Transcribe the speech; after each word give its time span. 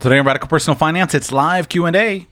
Today 0.00 0.18
on 0.18 0.24
Radical 0.24 0.48
Personal 0.48 0.76
Finance, 0.76 1.12
it's 1.12 1.30
live 1.30 1.68
Q&A. 1.68 2.26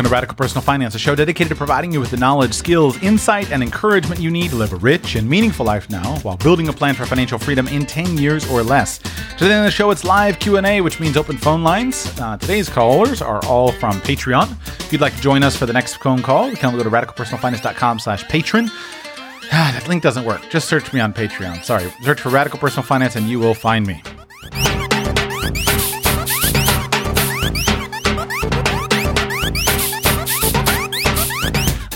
Welcome 0.00 0.12
to 0.12 0.14
Radical 0.14 0.36
Personal 0.36 0.62
Finance, 0.62 0.94
a 0.94 0.98
show 0.98 1.14
dedicated 1.14 1.50
to 1.50 1.54
providing 1.54 1.92
you 1.92 2.00
with 2.00 2.10
the 2.10 2.16
knowledge, 2.16 2.54
skills, 2.54 2.96
insight, 3.02 3.52
and 3.52 3.62
encouragement 3.62 4.18
you 4.18 4.30
need 4.30 4.48
to 4.48 4.56
live 4.56 4.72
a 4.72 4.76
rich 4.76 5.14
and 5.14 5.28
meaningful 5.28 5.66
life 5.66 5.90
now 5.90 6.16
while 6.20 6.38
building 6.38 6.68
a 6.68 6.72
plan 6.72 6.94
for 6.94 7.04
financial 7.04 7.38
freedom 7.38 7.68
in 7.68 7.84
10 7.84 8.16
years 8.16 8.50
or 8.50 8.62
less. 8.62 8.96
Today 9.36 9.58
on 9.58 9.66
the 9.66 9.70
show, 9.70 9.90
it's 9.90 10.02
live 10.02 10.38
Q&A, 10.38 10.80
which 10.80 11.00
means 11.00 11.18
open 11.18 11.36
phone 11.36 11.62
lines. 11.62 12.18
Uh, 12.18 12.38
today's 12.38 12.70
callers 12.70 13.20
are 13.20 13.44
all 13.44 13.72
from 13.72 14.00
Patreon. 14.00 14.50
If 14.80 14.90
you'd 14.90 15.02
like 15.02 15.14
to 15.16 15.20
join 15.20 15.42
us 15.42 15.54
for 15.54 15.66
the 15.66 15.74
next 15.74 15.96
phone 15.96 16.22
call, 16.22 16.48
you 16.48 16.56
can 16.56 16.74
go 16.74 16.82
to 16.82 16.88
radicalpersonalfinance.com 16.88 17.98
slash 17.98 18.26
patron. 18.26 18.70
Ah, 18.72 19.70
that 19.78 19.86
link 19.86 20.02
doesn't 20.02 20.24
work. 20.24 20.40
Just 20.48 20.66
search 20.66 20.94
me 20.94 21.00
on 21.00 21.12
Patreon. 21.12 21.62
Sorry. 21.62 21.92
Search 22.00 22.22
for 22.22 22.30
Radical 22.30 22.58
Personal 22.58 22.84
Finance 22.84 23.16
and 23.16 23.28
you 23.28 23.38
will 23.38 23.52
find 23.52 23.86
me. 23.86 24.02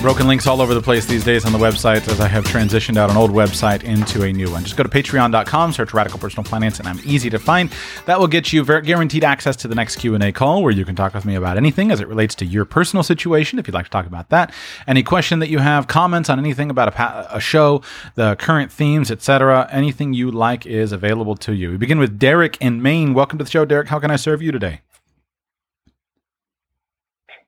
Broken 0.05 0.27
links 0.27 0.47
all 0.47 0.61
over 0.61 0.75
the 0.75 0.83
place 0.83 1.07
these 1.07 1.25
days 1.25 1.47
on 1.47 1.53
the 1.53 1.59
website 1.59 2.07
as 2.09 2.21
I 2.21 2.29
have 2.29 2.45
transitioned 2.45 2.99
out 2.99 3.11
an 3.11 3.17
old 3.17 3.31
website 3.31 3.85
into 3.85 4.23
a 4.23 4.31
new 4.31 4.51
one. 4.51 4.63
Just 4.63 4.77
go 4.77 4.83
to 4.83 4.89
patreon.com, 4.91 5.73
search 5.73 5.95
Radical 5.95 6.19
Personal 6.19 6.45
Finance, 6.45 6.79
and 6.79 6.87
I'm 6.87 7.01
easy 7.07 7.31
to 7.31 7.39
find. 7.39 7.73
That 8.05 8.21
will 8.21 8.27
get 8.27 8.53
you 8.53 8.67
guaranteed 8.83 9.25
access 9.25 9.57
to 9.57 9.67
the 9.67 9.75
next 9.75 9.97
Q&A 9.97 10.31
call 10.31 10.63
where 10.63 10.73
you 10.73 10.85
can 10.85 10.95
talk 10.95 11.15
with 11.15 11.25
me 11.25 11.37
about 11.37 11.57
anything 11.57 11.91
as 11.91 12.01
it 12.01 12.07
relates 12.07 12.35
to 12.35 12.45
your 12.45 12.67
personal 12.67 13.03
situation, 13.03 13.59
if 13.59 13.67
you'd 13.67 13.73
like 13.73 13.87
to 13.87 13.91
talk 13.91 14.05
about 14.05 14.29
that. 14.29 14.53
Any 14.87 15.03
question 15.03 15.39
that 15.39 15.49
you 15.49 15.61
have, 15.61 15.87
comments 15.87 16.29
on 16.29 16.39
anything 16.39 16.69
about 16.69 16.89
a, 16.89 16.91
pa- 16.91 17.27
a 17.31 17.41
show, 17.41 17.81
the 18.15 18.37
current 18.37 18.71
themes, 18.71 19.11
etc., 19.11 19.67
anything 19.73 20.13
you 20.13 20.31
like 20.31 20.67
is 20.67 20.93
available 20.93 21.35
to 21.37 21.55
you. 21.55 21.71
We 21.71 21.77
begin 21.79 21.99
with 21.99 22.19
Derek 22.19 22.59
in 22.61 22.83
Maine. 22.83 23.15
Welcome 23.15 23.39
to 23.39 23.45
the 23.45 23.51
show, 23.51 23.65
Derek. 23.65 23.89
How 23.89 24.01
can 24.01 24.11
I 24.11 24.17
serve 24.17 24.43
you 24.43 24.53
today? 24.53 24.83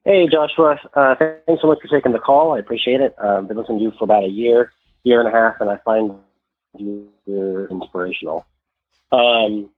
Hey, 0.07 0.29
Joshua. 0.29 0.79
Uh, 0.95 1.17
thanks 1.17 1.61
so 1.61 1.67
much 1.67 1.81
for 1.83 1.89
taking 1.89 2.13
the 2.13 2.21
call. 2.21 2.53
I 2.53 2.61
appreciate 2.61 3.01
it. 3.01 3.17
I've 3.21 3.39
um, 3.39 3.47
been 3.49 3.57
listening 3.57 3.79
to 3.79 3.85
you 3.87 3.93
for 3.99 4.05
about 4.05 4.23
a 4.23 4.29
year, 4.29 4.71
year 5.03 5.19
and 5.19 5.29
a 5.29 5.33
half, 5.33 5.57
and 5.61 5.69
I 5.69 5.79
find 5.79 6.15
you 6.79 7.09
inspirational. 7.69 8.47
Um, 9.11 9.69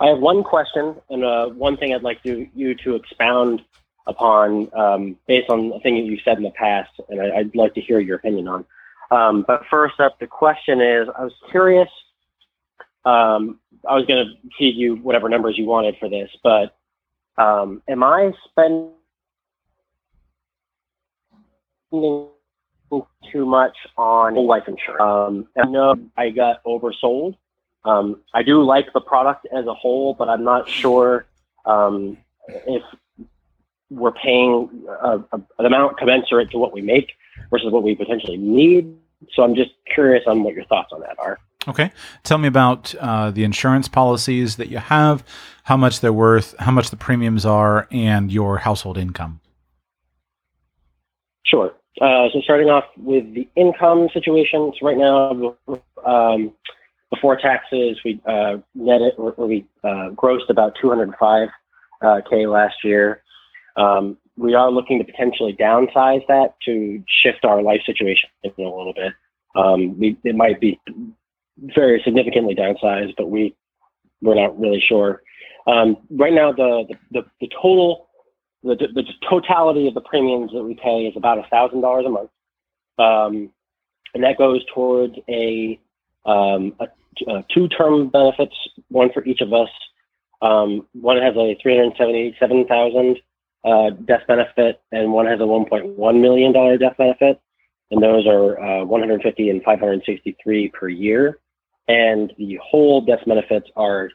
I 0.00 0.08
have 0.08 0.18
one 0.18 0.42
question 0.42 0.96
and 1.10 1.24
uh, 1.24 1.46
one 1.50 1.76
thing 1.76 1.94
I'd 1.94 2.02
like 2.02 2.24
to, 2.24 2.48
you 2.56 2.74
to 2.82 2.96
expound 2.96 3.62
upon 4.08 4.68
um, 4.76 5.16
based 5.28 5.48
on 5.48 5.70
a 5.72 5.78
thing 5.78 5.94
that 5.94 6.10
you 6.10 6.18
said 6.24 6.38
in 6.38 6.42
the 6.42 6.50
past, 6.50 6.90
and 7.08 7.22
I, 7.22 7.42
would 7.42 7.54
like 7.54 7.74
to 7.74 7.80
hear 7.80 8.00
your 8.00 8.16
opinion 8.16 8.48
on. 8.48 8.64
Um, 9.12 9.44
but 9.46 9.62
first 9.70 10.00
up, 10.00 10.18
the 10.18 10.26
question 10.26 10.80
is 10.80 11.06
I 11.16 11.22
was 11.22 11.34
curious. 11.52 11.88
Um, 13.04 13.60
I 13.88 13.94
was 13.94 14.06
going 14.06 14.26
to 14.26 14.32
feed 14.58 14.74
you 14.74 14.96
whatever 14.96 15.28
numbers 15.28 15.56
you 15.56 15.66
wanted 15.66 15.98
for 16.00 16.08
this, 16.08 16.30
but 16.42 16.76
um, 17.38 17.80
am 17.86 18.02
I 18.02 18.32
spending 18.50 18.90
spending 21.92 22.28
too 23.32 23.46
much 23.46 23.76
on 23.96 24.34
life 24.34 24.64
insurance. 24.68 25.00
Um, 25.00 25.48
I 25.56 25.68
know 25.68 25.96
I 26.16 26.30
got 26.30 26.62
oversold. 26.64 27.36
Um, 27.84 28.20
I 28.34 28.42
do 28.42 28.62
like 28.62 28.92
the 28.92 29.00
product 29.00 29.46
as 29.56 29.66
a 29.66 29.74
whole, 29.74 30.14
but 30.14 30.28
I'm 30.28 30.44
not 30.44 30.68
sure 30.68 31.26
um, 31.64 32.16
if 32.48 32.82
we're 33.90 34.12
paying 34.12 34.84
a, 35.02 35.18
a, 35.32 35.42
an 35.58 35.66
amount 35.66 35.98
commensurate 35.98 36.50
to 36.50 36.58
what 36.58 36.72
we 36.72 36.80
make 36.80 37.12
versus 37.50 37.72
what 37.72 37.82
we 37.82 37.94
potentially 37.94 38.36
need. 38.36 38.96
So 39.32 39.42
I'm 39.42 39.54
just 39.54 39.70
curious 39.92 40.24
on 40.26 40.42
what 40.42 40.54
your 40.54 40.64
thoughts 40.64 40.90
on 40.92 41.00
that 41.00 41.16
are. 41.18 41.38
Okay. 41.68 41.92
Tell 42.24 42.38
me 42.38 42.48
about 42.48 42.94
uh, 42.96 43.30
the 43.30 43.44
insurance 43.44 43.88
policies 43.88 44.56
that 44.56 44.68
you 44.68 44.78
have, 44.78 45.24
how 45.64 45.76
much 45.76 46.00
they're 46.00 46.12
worth, 46.12 46.56
how 46.58 46.72
much 46.72 46.90
the 46.90 46.96
premiums 46.96 47.46
are, 47.46 47.86
and 47.90 48.32
your 48.32 48.58
household 48.58 48.98
income. 48.98 49.40
Sure. 51.44 51.72
Uh, 52.00 52.28
so 52.32 52.40
starting 52.42 52.68
off 52.68 52.84
with 52.96 53.34
the 53.34 53.48
income 53.54 54.08
situation. 54.12 54.72
So 54.78 54.86
right 54.86 54.96
now, 54.96 55.56
um, 56.06 56.52
before 57.10 57.36
taxes, 57.36 57.98
we 58.04 58.20
uh, 58.26 58.56
netted 58.74 59.12
or, 59.18 59.34
we 59.36 59.66
uh, 59.84 60.10
grossed 60.10 60.48
about 60.48 60.74
205k 60.82 61.50
uh, 62.02 62.48
last 62.48 62.76
year. 62.82 63.22
Um, 63.76 64.16
we 64.36 64.54
are 64.54 64.70
looking 64.70 64.98
to 64.98 65.04
potentially 65.04 65.54
downsize 65.54 66.26
that 66.28 66.54
to 66.64 67.02
shift 67.06 67.44
our 67.44 67.62
life 67.62 67.82
situation 67.84 68.30
a 68.44 68.48
little 68.56 68.94
bit. 68.94 69.12
Um, 69.54 69.98
we, 69.98 70.16
it 70.24 70.34
might 70.34 70.60
be 70.60 70.80
very 71.58 72.00
significantly 72.02 72.54
downsized, 72.54 73.14
but 73.18 73.30
we 73.30 73.54
we're 74.22 74.34
not 74.34 74.58
really 74.58 74.82
sure. 74.88 75.22
Um, 75.66 75.96
right 76.10 76.32
now, 76.32 76.52
the, 76.52 76.84
the, 77.10 77.22
the 77.40 77.48
total 77.60 78.08
the, 78.62 78.76
the 78.94 79.04
totality 79.28 79.88
of 79.88 79.94
the 79.94 80.00
premiums 80.00 80.52
that 80.52 80.62
we 80.62 80.74
pay 80.74 81.06
is 81.06 81.16
about 81.16 81.38
a 81.38 81.48
thousand 81.50 81.80
dollars 81.80 82.06
a 82.06 82.10
month, 82.10 82.30
um, 82.98 83.50
and 84.14 84.22
that 84.22 84.38
goes 84.38 84.64
towards 84.72 85.14
a, 85.28 85.80
um, 86.24 86.74
a, 86.78 86.86
a 87.28 87.44
two 87.52 87.68
term 87.68 88.08
benefits, 88.08 88.54
one 88.88 89.10
for 89.12 89.24
each 89.24 89.40
of 89.40 89.52
us. 89.52 89.68
Um, 90.40 90.86
one 90.92 91.18
has 91.18 91.36
a 91.36 91.56
three 91.62 91.76
hundred 91.76 91.96
seventy-seven 91.96 92.66
thousand 92.66 93.18
uh, 93.64 93.90
death 93.90 94.22
benefit, 94.26 94.80
and 94.92 95.12
one 95.12 95.26
has 95.26 95.40
a 95.40 95.46
one 95.46 95.66
point 95.66 95.86
one 95.96 96.20
million 96.20 96.52
dollar 96.52 96.78
death 96.78 96.96
benefit, 96.98 97.40
and 97.90 98.02
those 98.02 98.26
are 98.26 98.60
uh, 98.60 98.84
one 98.84 99.00
hundred 99.00 99.22
fifty 99.22 99.50
and 99.50 99.62
five 99.62 99.80
hundred 99.80 100.02
sixty-three 100.04 100.68
per 100.68 100.88
year, 100.88 101.38
and 101.88 102.32
the 102.38 102.58
whole 102.62 103.00
death 103.00 103.24
benefits 103.26 103.68
are 103.76 104.10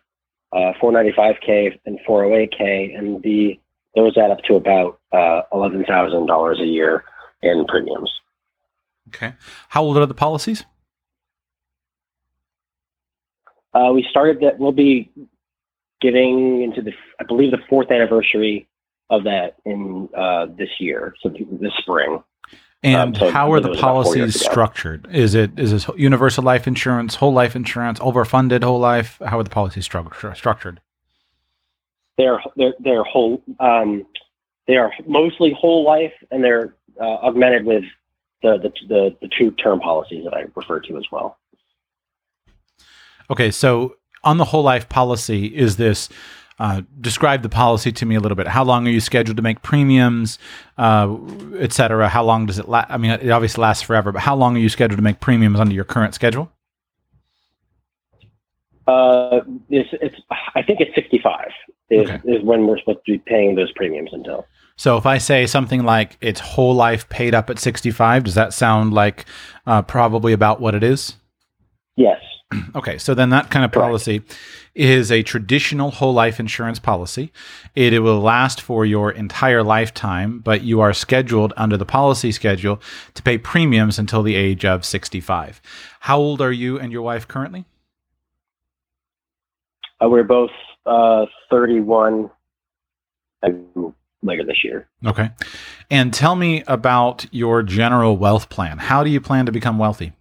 uh, 0.54 0.72
495k 0.82 1.80
and 1.86 2.00
408k, 2.08 2.98
and 2.98 3.22
the 3.24 3.60
those 3.98 4.18
add 4.18 4.32
up 4.32 4.40
to 4.44 4.56
about 4.56 5.00
uh, 5.12 5.42
eleven 5.52 5.84
thousand 5.84 6.28
dollars 6.28 6.60
a 6.62 6.66
year 6.66 7.04
in 7.42 7.66
premiums. 7.66 8.12
Okay, 9.10 9.34
how 9.70 9.84
old 9.84 9.98
are 9.98 10.06
the 10.06 10.14
policies? 10.14 10.66
Uh, 13.74 13.92
we 13.94 14.06
started 14.10 14.40
that. 14.42 14.60
We'll 14.60 14.72
be 14.72 15.12
getting 16.02 16.64
into 16.64 16.82
the, 16.82 16.92
I 17.20 17.24
believe, 17.24 17.52
the 17.52 17.60
fourth 17.70 17.92
anniversary 17.92 18.68
of 19.10 19.24
that 19.24 19.56
in 19.66 20.10
uh, 20.18 20.48
this 20.58 20.70
year, 20.80 21.14
so 21.22 21.30
this 21.30 21.72
spring. 21.80 22.24
And 22.84 22.96
um, 22.96 23.16
so 23.16 23.32
how 23.32 23.52
are 23.52 23.60
the 23.60 23.74
policies 23.74 24.40
structured? 24.40 25.08
Is 25.12 25.34
it 25.34 25.58
is 25.58 25.72
this 25.72 25.90
universal 25.98 26.44
life 26.44 26.68
insurance, 26.68 27.16
whole 27.16 27.34
life 27.34 27.56
insurance, 27.56 28.00
overfunded 28.00 28.64
whole 28.64 28.80
life? 28.80 29.20
How 29.26 29.40
are 29.40 29.44
the 29.44 29.50
policies 29.50 29.88
stru- 29.88 30.36
structured? 30.36 30.80
They're 32.18 32.42
they're, 32.56 32.74
they're 32.80 33.04
whole 33.04 33.42
um, 33.60 34.06
they 34.68 34.76
are 34.76 34.92
mostly 35.08 35.56
whole 35.58 35.84
life 35.84 36.14
and 36.32 36.44
they're 36.44 36.76
uh, 37.00 37.06
augmented 37.06 37.66
with 37.66 37.84
the, 38.42 38.58
the 38.58 38.72
the 38.88 39.18
the 39.22 39.30
two 39.38 39.52
term 39.52 39.80
policies 39.80 40.24
that 40.24 40.34
I 40.34 40.46
referred 40.56 40.86
to 40.86 40.98
as 40.98 41.06
well. 41.12 41.38
Okay, 43.30 43.52
so 43.52 43.96
on 44.24 44.38
the 44.38 44.46
whole 44.46 44.64
life 44.64 44.88
policy, 44.90 45.46
is 45.48 45.78
this 45.78 46.10
uh, 46.60 46.82
describe 47.00 47.44
the 47.44 47.50
policy 47.50 47.92
to 47.92 48.06
me 48.06 48.16
a 48.16 48.20
little 48.20 48.36
bit. 48.36 48.48
How 48.48 48.64
long 48.64 48.88
are 48.88 48.92
you 48.92 49.00
scheduled 49.00 49.38
to 49.38 49.44
make 49.44 49.62
premiums, 49.62 50.40
uh, 50.78 51.16
et 51.58 51.72
cetera? 51.72 52.10
How 52.10 52.24
long 52.24 52.48
does 52.48 52.58
it 52.58 52.68
last? 52.68 52.90
I 52.90 52.98
mean, 52.98 53.12
it 53.12 53.30
obviously 53.30 53.62
lasts 53.62 53.84
forever, 53.84 54.12
but 54.12 54.22
how 54.22 54.36
long 54.36 54.56
are 54.56 54.60
you 54.60 54.70
scheduled 54.70 54.98
to 54.98 55.04
make 55.04 55.20
premiums 55.20 55.60
under 55.60 55.76
your 55.76 55.84
current 55.84 56.16
schedule? 56.16 56.52
Uh, 58.88 59.42
it's, 59.70 59.90
it's, 60.02 60.16
I 60.56 60.64
think 60.64 60.80
it's 60.80 60.96
65 60.96 61.50
is, 61.90 62.10
okay. 62.10 62.20
is 62.26 62.44
when 62.44 62.68
we're 62.68 62.80
supposed 62.80 63.00
to 63.06 63.14
be 63.14 63.18
paying 63.20 63.56
those 63.56 63.72
premiums 63.74 64.10
until. 64.14 64.46
So 64.76 64.98
if 64.98 65.06
I 65.06 65.18
say 65.18 65.48
something 65.48 65.84
like 65.84 66.18
it's 66.22 66.40
whole 66.40 66.76
life 66.76 67.10
paid 67.10 67.34
up 67.34 67.50
at 67.50 67.60
65, 67.60 68.26
does 68.26 68.36
that 68.36 68.54
sound 68.54 68.94
like 68.94 69.26
uh, 69.66 69.82
probably 69.82 70.34
about 70.34 70.62
what 70.62 70.76
it 70.76 70.84
is? 70.84 71.16
Yes. 71.96 72.20
Okay, 72.76 72.98
so 72.98 73.14
then 73.14 73.30
that 73.32 73.50
kind 73.50 73.66
of 73.66 73.74
policy 73.74 74.20
Correct. 74.20 74.38
is 74.74 75.12
a 75.12 75.22
traditional 75.22 75.92
whole 75.92 76.14
life 76.14 76.40
insurance 76.40 76.80
policy. 76.80 77.34
It, 77.76 77.92
it 77.92 78.00
will 78.00 78.22
last 78.22 78.62
for 78.62 78.86
your 78.86 79.12
entire 79.12 79.64
lifetime, 79.64 80.40
but 80.40 80.62
you 80.62 80.80
are 80.80 80.94
scheduled 80.94 81.54
under 81.58 81.76
the 81.76 81.86
policy 81.86 82.32
schedule 82.32 82.80
to 83.16 83.24
pay 83.24 83.38
premiums 83.38 84.00
until 84.00 84.24
the 84.24 84.36
age 84.36 84.64
of 84.64 84.86
65. 84.86 85.62
How 86.02 86.18
old 86.18 86.42
are 86.42 86.52
you 86.52 86.80
and 86.80 86.92
your 86.92 87.02
wife 87.02 87.28
currently? 87.28 87.66
Uh, 90.02 90.08
we're 90.08 90.24
both 90.24 90.52
uh, 90.88 91.26
31 91.50 92.30
later 94.24 94.44
this 94.44 94.64
year. 94.64 94.88
Okay. 95.06 95.30
And 95.92 96.14
tell 96.14 96.36
me 96.36 96.64
about 96.68 97.26
your 97.32 97.64
general 97.64 98.18
wealth 98.18 98.50
plan. 98.50 98.78
How 98.80 99.04
do 99.04 99.10
you 99.10 99.22
plan 99.22 99.46
to 99.46 99.52
become 99.52 99.78
wealthy? 99.78 100.14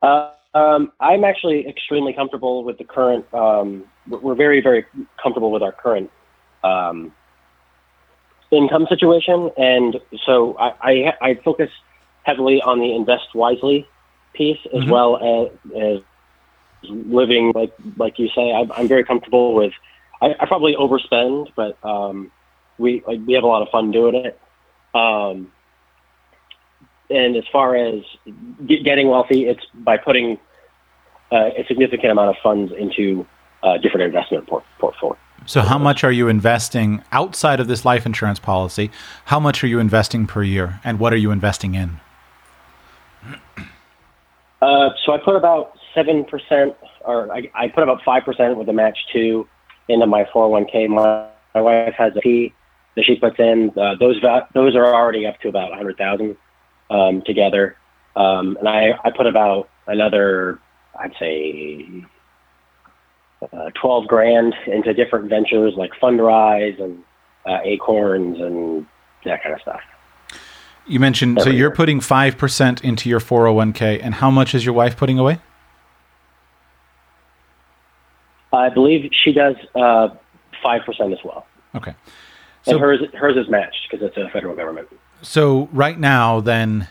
Uh, 0.00 0.30
Um, 0.54 0.92
I'm 1.00 1.24
actually 1.24 1.66
extremely 1.66 2.12
comfortable 2.12 2.62
with 2.62 2.76
the 2.76 2.84
current. 2.84 3.24
Um, 3.32 3.84
we're 4.06 4.34
very, 4.34 4.60
very 4.60 4.84
comfortable 5.22 5.50
with 5.50 5.62
our 5.62 5.72
current 5.72 6.10
um, 6.62 7.12
income 8.50 8.86
situation, 8.88 9.50
and 9.56 9.98
so 10.26 10.56
I, 10.58 10.74
I, 10.82 11.12
I, 11.22 11.34
focus 11.42 11.70
heavily 12.24 12.60
on 12.60 12.80
the 12.80 12.94
invest 12.94 13.34
wisely 13.34 13.88
piece 14.34 14.58
as 14.74 14.82
mm-hmm. 14.82 14.90
well 14.90 15.16
as, 15.16 15.72
as, 15.74 15.98
living 16.84 17.52
like 17.54 17.72
like 17.96 18.18
you 18.18 18.28
say. 18.34 18.52
I'm, 18.52 18.70
I'm 18.72 18.88
very 18.88 19.04
comfortable 19.04 19.54
with. 19.54 19.72
I, 20.20 20.34
I 20.38 20.46
probably 20.46 20.74
overspend, 20.74 21.48
but 21.56 21.76
um, 21.84 22.30
we 22.78 23.02
like, 23.06 23.20
we 23.26 23.34
have 23.34 23.44
a 23.44 23.46
lot 23.46 23.62
of 23.62 23.68
fun 23.68 23.90
doing 23.90 24.14
it. 24.14 24.38
Um, 24.94 25.50
and 27.10 27.36
as 27.36 27.44
far 27.52 27.76
as 27.76 28.02
getting 28.66 29.08
wealthy, 29.08 29.46
it's 29.46 29.64
by 29.74 29.96
putting 29.96 30.38
uh, 31.30 31.50
a 31.56 31.64
significant 31.66 32.12
amount 32.12 32.30
of 32.30 32.36
funds 32.42 32.72
into 32.78 33.26
uh, 33.62 33.78
different 33.78 34.02
investment 34.02 34.46
por- 34.46 34.62
portfolios. 34.78 35.18
So, 35.44 35.60
how 35.60 35.78
much 35.78 36.04
are 36.04 36.12
you 36.12 36.28
investing 36.28 37.02
outside 37.10 37.58
of 37.58 37.66
this 37.66 37.84
life 37.84 38.06
insurance 38.06 38.38
policy? 38.38 38.90
How 39.26 39.40
much 39.40 39.64
are 39.64 39.66
you 39.66 39.80
investing 39.80 40.26
per 40.26 40.42
year, 40.42 40.80
and 40.84 41.00
what 41.00 41.12
are 41.12 41.16
you 41.16 41.32
investing 41.32 41.74
in? 41.74 42.00
Uh, 44.60 44.90
so, 45.04 45.12
I 45.12 45.18
put 45.18 45.34
about 45.34 45.76
seven 45.94 46.24
percent, 46.24 46.74
or 47.04 47.32
I, 47.32 47.50
I, 47.54 47.68
put 47.68 47.82
about 47.82 48.02
five 48.04 48.24
percent 48.24 48.56
with 48.56 48.68
a 48.68 48.72
match 48.72 48.98
two 49.12 49.48
into 49.88 50.06
my 50.06 50.24
401k. 50.24 50.88
My, 50.88 51.28
my 51.54 51.60
wife 51.60 51.94
has 51.94 52.16
a 52.16 52.20
fee 52.20 52.54
that 52.96 53.04
she 53.04 53.16
puts 53.16 53.38
in. 53.38 53.72
Uh, 53.76 53.94
those 53.98 54.18
va- 54.20 54.48
those 54.54 54.74
are 54.74 54.94
already 54.94 55.26
up 55.26 55.40
to 55.40 55.48
about 55.48 55.70
100,000 55.70 56.36
um, 56.90 57.22
together. 57.22 57.76
Um, 58.16 58.56
and 58.58 58.68
I, 58.68 58.92
I 59.04 59.10
put 59.10 59.26
about 59.26 59.68
another, 59.86 60.58
I'd 60.98 61.14
say, 61.18 61.86
uh, 63.52 63.70
12 63.80 64.06
grand 64.06 64.54
into 64.66 64.92
different 64.94 65.28
ventures 65.28 65.74
like 65.76 65.92
Fundrise 66.00 66.80
and 66.80 67.02
uh, 67.46 67.58
Acorns 67.64 68.40
and 68.40 68.86
that 69.24 69.42
kind 69.42 69.54
of 69.54 69.60
stuff. 69.62 69.80
You 70.86 70.98
mentioned, 70.98 71.40
so 71.40 71.48
you're 71.48 71.70
putting 71.70 72.00
5% 72.00 72.82
into 72.82 73.08
your 73.08 73.20
401k, 73.20 74.00
and 74.02 74.14
how 74.14 74.32
much 74.32 74.52
is 74.52 74.64
your 74.64 74.74
wife 74.74 74.96
putting 74.96 75.16
away? 75.16 75.38
I 78.52 78.68
believe 78.68 79.10
she 79.12 79.32
does 79.32 79.56
uh, 79.74 80.08
5% 80.64 81.12
as 81.12 81.18
well. 81.24 81.46
Okay. 81.74 81.94
So, 82.62 82.72
and 82.72 82.80
hers, 82.80 83.00
hers 83.14 83.36
is 83.36 83.50
matched 83.50 83.88
because 83.90 84.06
it's 84.06 84.16
a 84.16 84.28
federal 84.30 84.54
government. 84.54 84.88
So 85.22 85.68
right 85.72 85.98
now, 85.98 86.40
then, 86.40 86.88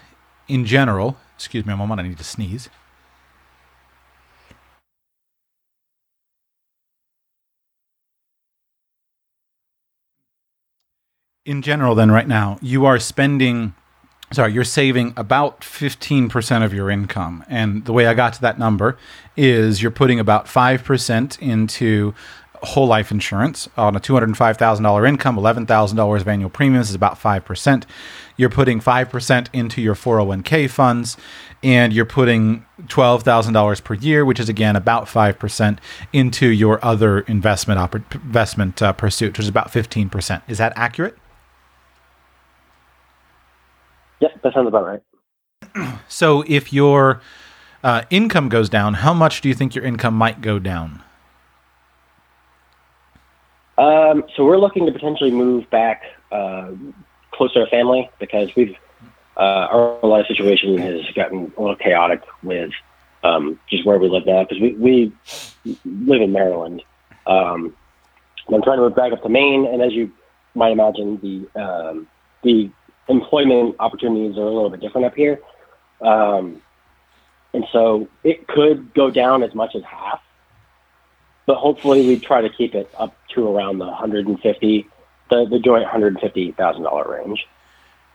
in 0.48 0.66
general, 0.66 1.18
excuse 1.36 1.66
me 1.66 1.74
a 1.74 1.78
moment, 1.78 2.00
I 2.00 2.04
need 2.04 2.18
to 2.18 2.24
sneeze. 2.24 2.70
In 11.46 11.62
general, 11.62 11.96
then, 11.96 12.12
right 12.12 12.28
now, 12.28 12.60
you 12.62 12.86
are 12.86 13.00
spending, 13.00 13.74
sorry, 14.32 14.54
you're 14.54 14.64
saving 14.64 15.14
about 15.18 15.62
15% 15.62 16.64
of 16.64 16.74
your 16.74 16.90
income. 16.90 17.44
And 17.48 17.86
the 17.86 17.94
way 17.94 18.08
I 18.08 18.14
got 18.14 18.34
to 18.34 18.42
that 18.42 18.58
number 18.58 18.98
is 19.36 19.82
you're 19.82 19.92
putting 19.92 20.20
about 20.20 20.46
5% 20.46 21.40
into 21.40 22.14
whole 22.64 22.88
life 22.88 23.12
insurance 23.12 23.68
on 23.76 23.96
a 23.96 24.00
$205,000 24.00 25.08
income, 25.08 25.36
$11,000 25.36 26.22
of 26.22 26.28
annual 26.28 26.50
premiums 26.50 26.90
is 26.90 26.96
about 26.96 27.20
5%. 27.20 27.84
You're 28.38 28.50
putting 28.50 28.80
5% 28.80 29.48
into 29.54 29.82
your 29.82 29.96
401k 29.96 30.70
funds 30.70 31.18
and 31.64 31.92
you're 31.94 32.06
putting 32.06 32.66
$12,000 32.84 33.84
per 33.84 33.94
year, 33.96 34.26
which 34.26 34.40
is 34.40 34.50
again 34.50 34.76
about 34.76 35.06
5% 35.06 35.80
into 36.14 36.48
your 36.48 36.84
other 36.84 37.22
investment 37.22 37.80
oper- 37.80 38.16
investment 38.16 38.82
uh, 38.82 38.94
pursuit, 38.94 39.34
which 39.34 39.40
is 39.40 39.48
about 39.48 39.72
15%. 39.72 40.42
Is 40.48 40.58
that 40.58 40.74
accurate? 40.76 41.18
Yeah, 44.22 44.30
that 44.44 44.54
sounds 44.54 44.68
about 44.68 44.86
right. 44.86 45.02
So 46.08 46.44
if 46.46 46.74
your 46.74 47.22
uh, 47.84 48.04
income 48.10 48.50
goes 48.50 48.68
down, 48.70 48.96
how 48.96 49.14
much 49.14 49.40
do 49.40 49.48
you 49.48 49.56
think 49.56 49.76
your 49.76 49.86
income 49.86 50.14
might 50.14 50.42
go 50.42 50.60
down? 50.60 51.02
Um, 53.78 54.26
so 54.36 54.46
we're 54.46 54.58
looking 54.58 54.86
to 54.86 54.92
potentially 54.92 55.32
move 55.32 55.70
back 55.70 56.04
uh, 56.32 56.72
closer 57.32 57.64
to 57.64 57.72
family 57.72 58.10
because 58.20 58.54
we've 58.56 58.76
uh, 59.38 59.68
our 59.72 60.00
life 60.06 60.28
situation 60.28 60.78
has 60.78 61.02
gotten 61.16 61.52
a 61.58 61.62
little 61.62 61.78
chaotic 61.78 62.22
with 62.44 62.72
um, 63.24 63.60
just 63.70 63.86
where 63.86 63.98
we 63.98 64.10
live 64.10 64.26
now 64.26 64.44
because 64.44 64.60
we, 64.60 64.74
we 64.74 65.14
live 65.86 66.22
in 66.22 66.32
Maryland. 66.32 66.84
Um, 67.26 67.76
I'm 68.54 68.62
trying 68.62 68.78
to 68.78 68.84
move 68.84 68.96
back 68.96 69.14
up 69.14 69.24
to 69.24 69.30
Maine, 69.30 69.66
and 69.66 69.82
as 69.82 69.94
you 69.94 70.12
might 70.56 70.72
imagine, 70.72 71.18
the 71.22 71.62
um, 71.62 72.08
the 72.44 72.70
employment 73.12 73.76
opportunities 73.80 74.38
are 74.38 74.44
a 74.44 74.52
little 74.52 74.70
bit 74.70 74.80
different 74.80 75.06
up 75.06 75.16
here, 75.16 75.40
um, 76.02 76.62
and 77.54 77.66
so 77.72 78.08
it 78.24 78.48
could 78.48 78.94
go 78.94 79.12
down 79.12 79.44
as 79.44 79.54
much 79.54 79.76
as 79.76 79.84
half 79.84 80.22
but 81.46 81.58
hopefully 81.58 82.08
we 82.08 82.20
try 82.20 82.42
to 82.42 82.50
keep 82.50 82.76
it 82.76 82.90
up 82.98 83.16
to 83.30 83.48
around 83.48 83.80
the 83.80 83.86
150, 83.86 84.88
the, 85.30 85.46
the 85.50 85.60
joint 85.60 85.84
150 85.84 86.52
thousand 86.54 86.84
dollar 86.84 87.10
range. 87.12 87.46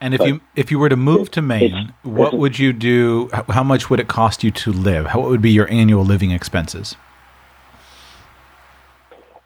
And 0.00 0.14
if 0.14 0.18
but 0.18 0.28
you 0.28 0.40
if 0.54 0.70
you 0.70 0.78
were 0.78 0.88
to 0.88 0.96
move 0.96 1.30
to 1.32 1.42
Maine, 1.42 1.92
what 2.02 2.34
would 2.34 2.58
you 2.58 2.72
do? 2.72 3.30
How 3.48 3.62
much 3.62 3.88
would 3.90 3.98
it 4.00 4.08
cost 4.08 4.44
you 4.44 4.50
to 4.50 4.72
live? 4.72 5.06
How, 5.06 5.20
what 5.20 5.30
would 5.30 5.42
be 5.42 5.50
your 5.50 5.70
annual 5.70 6.04
living 6.04 6.30
expenses? 6.30 6.96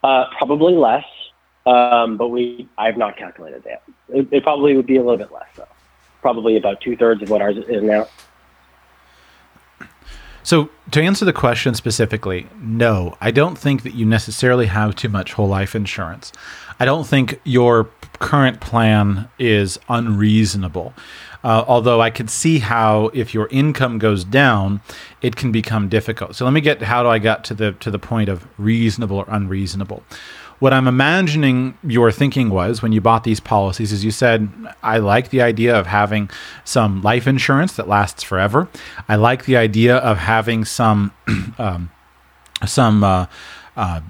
Uh, 0.02 0.24
probably 0.38 0.74
less, 0.74 1.04
um, 1.66 2.16
but 2.16 2.28
we 2.28 2.68
I 2.78 2.86
have 2.86 2.96
not 2.96 3.16
calculated 3.16 3.64
that. 3.64 3.82
It, 4.08 4.28
it, 4.32 4.42
probably 4.42 4.76
would 4.76 4.86
be 4.86 4.96
a 4.96 5.02
little 5.02 5.18
bit 5.18 5.32
less, 5.32 5.48
though. 5.56 5.68
Probably 6.22 6.56
about 6.56 6.80
two 6.80 6.96
thirds 6.96 7.22
of 7.22 7.30
what 7.30 7.42
ours 7.42 7.56
is 7.56 7.82
now. 7.82 8.08
So, 10.42 10.70
to 10.90 11.02
answer 11.02 11.24
the 11.24 11.32
question 11.32 11.74
specifically, 11.74 12.46
no, 12.58 13.16
I 13.20 13.30
don't 13.30 13.58
think 13.58 13.82
that 13.82 13.94
you 13.94 14.06
necessarily 14.06 14.66
have 14.66 14.96
too 14.96 15.08
much 15.08 15.34
whole 15.34 15.48
life 15.48 15.74
insurance. 15.74 16.32
I 16.78 16.86
don't 16.86 17.06
think 17.06 17.40
your 17.44 17.90
current 18.20 18.60
plan 18.60 19.28
is 19.38 19.78
unreasonable. 19.88 20.94
Uh, 21.42 21.64
although 21.66 22.00
I 22.00 22.10
could 22.10 22.30
see 22.30 22.58
how 22.58 23.10
if 23.14 23.32
your 23.32 23.48
income 23.48 23.98
goes 23.98 24.24
down, 24.24 24.80
it 25.22 25.36
can 25.36 25.52
become 25.52 25.88
difficult. 25.88 26.36
So 26.36 26.44
let 26.44 26.52
me 26.52 26.60
get 26.60 26.82
how 26.82 27.02
do 27.02 27.08
I 27.08 27.18
get 27.18 27.44
to 27.44 27.54
the 27.54 27.72
to 27.72 27.90
the 27.90 27.98
point 27.98 28.28
of 28.28 28.46
reasonable 28.58 29.18
or 29.18 29.26
unreasonable. 29.28 30.02
What 30.60 30.72
I'm 30.72 30.86
imagining 30.86 31.76
your 31.82 32.12
thinking 32.12 32.50
was 32.50 32.82
when 32.82 32.92
you 32.92 33.00
bought 33.00 33.24
these 33.24 33.40
policies 33.40 33.92
is 33.92 34.04
you 34.04 34.10
said, 34.10 34.48
I 34.82 34.98
like 34.98 35.30
the 35.30 35.40
idea 35.42 35.74
of 35.74 35.86
having 35.86 36.30
some 36.64 37.02
life 37.02 37.26
insurance 37.26 37.72
that 37.76 37.88
lasts 37.88 38.22
forever. 38.22 38.68
I 39.08 39.16
like 39.16 39.46
the 39.46 39.56
idea 39.56 39.96
of 39.96 40.18
having 40.18 40.64
some 40.64 41.12
um, 41.58 41.90
some 42.66 43.02
uh, 43.02 43.26
uh, 43.76 44.00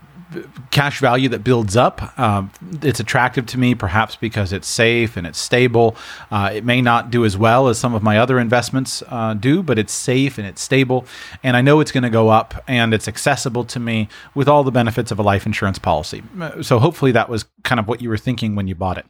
cash 0.71 1.01
value 1.01 1.29
that 1.29 1.43
builds 1.43 1.77
up. 1.77 2.19
Um, 2.19 2.51
it's 2.83 3.01
attractive 3.01 3.47
to 3.47 3.59
me, 3.59 3.75
perhaps 3.75 4.17
because 4.17 4.53
it's 4.53 4.69
safe 4.69 5.17
and 5.17 5.27
it's 5.27 5.39
stable. 5.39 5.97
Uh, 6.31 6.51
it 6.55 6.65
may 6.65 6.81
not 6.81 7.11
do 7.11 7.25
as 7.25 7.37
well 7.37 7.69
as 7.69 7.79
some 7.79 7.95
of 7.95 8.03
my 8.03 8.19
other 8.19 8.39
investments 8.39 9.03
uh, 9.09 9.35
do, 9.35 9.63
but 9.63 9.79
it's 9.79 9.93
safe 9.93 10.39
and 10.39 10.47
it's 10.47 10.63
stable. 10.63 11.07
And 11.43 11.57
I 11.57 11.61
know 11.61 11.81
it's 11.81 11.93
going 11.93 12.05
to 12.05 12.11
go 12.11 12.29
up 12.29 12.63
and 12.69 12.95
it's 12.95 13.09
accessible 13.09 13.65
to 13.65 13.81
me 13.81 14.09
with 14.35 14.49
all 14.49 14.63
the 14.65 14.71
benefits 14.71 15.11
of 15.11 15.19
a 15.19 15.23
life 15.23 15.47
insurance 15.47 15.79
policy. 15.79 16.23
Uh, 16.41 16.63
so 16.63 16.79
hopefully 16.79 17.13
that 17.13 17.29
was 17.29 17.45
kind 17.65 17.81
of 17.81 17.89
what 17.89 18.01
you 18.01 18.09
were 18.09 18.19
thinking 18.19 18.55
when 18.55 18.67
you 18.67 18.75
bought 18.75 18.99
it. 18.99 19.07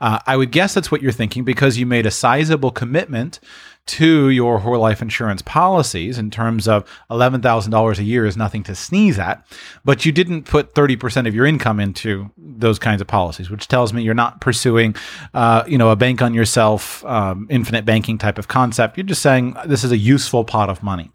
Uh, 0.00 0.18
I 0.26 0.36
would 0.36 0.50
guess 0.50 0.74
that's 0.74 0.90
what 0.90 1.02
you're 1.02 1.12
thinking 1.12 1.44
because 1.44 1.78
you 1.78 1.86
made 1.86 2.06
a 2.06 2.10
sizable 2.10 2.70
commitment 2.70 3.40
to 3.86 4.30
your 4.30 4.58
whole 4.58 4.78
life 4.78 5.02
insurance 5.02 5.42
policies 5.42 6.18
in 6.18 6.30
terms 6.30 6.66
of 6.66 6.84
$11,000 7.10 7.98
a 7.98 8.02
year 8.02 8.24
is 8.24 8.36
nothing 8.36 8.62
to 8.62 8.74
sneeze 8.74 9.18
at, 9.18 9.46
but 9.84 10.06
you 10.06 10.12
didn't 10.12 10.44
put 10.44 10.74
30% 10.74 11.28
of 11.28 11.34
your 11.34 11.44
income 11.44 11.78
into 11.78 12.30
those 12.38 12.78
kinds 12.78 13.00
of 13.02 13.06
policies, 13.06 13.50
which 13.50 13.68
tells 13.68 13.92
me 13.92 14.02
you're 14.02 14.14
not 14.14 14.40
pursuing, 14.40 14.94
uh, 15.34 15.64
you 15.66 15.76
know, 15.76 15.90
a 15.90 15.96
bank 15.96 16.22
on 16.22 16.32
yourself, 16.32 17.04
um, 17.04 17.46
infinite 17.50 17.84
banking 17.84 18.16
type 18.16 18.38
of 18.38 18.48
concept. 18.48 18.96
You're 18.96 19.04
just 19.04 19.22
saying 19.22 19.54
this 19.66 19.84
is 19.84 19.92
a 19.92 19.98
useful 19.98 20.44
pot 20.44 20.70
of 20.70 20.82
money. 20.82 21.10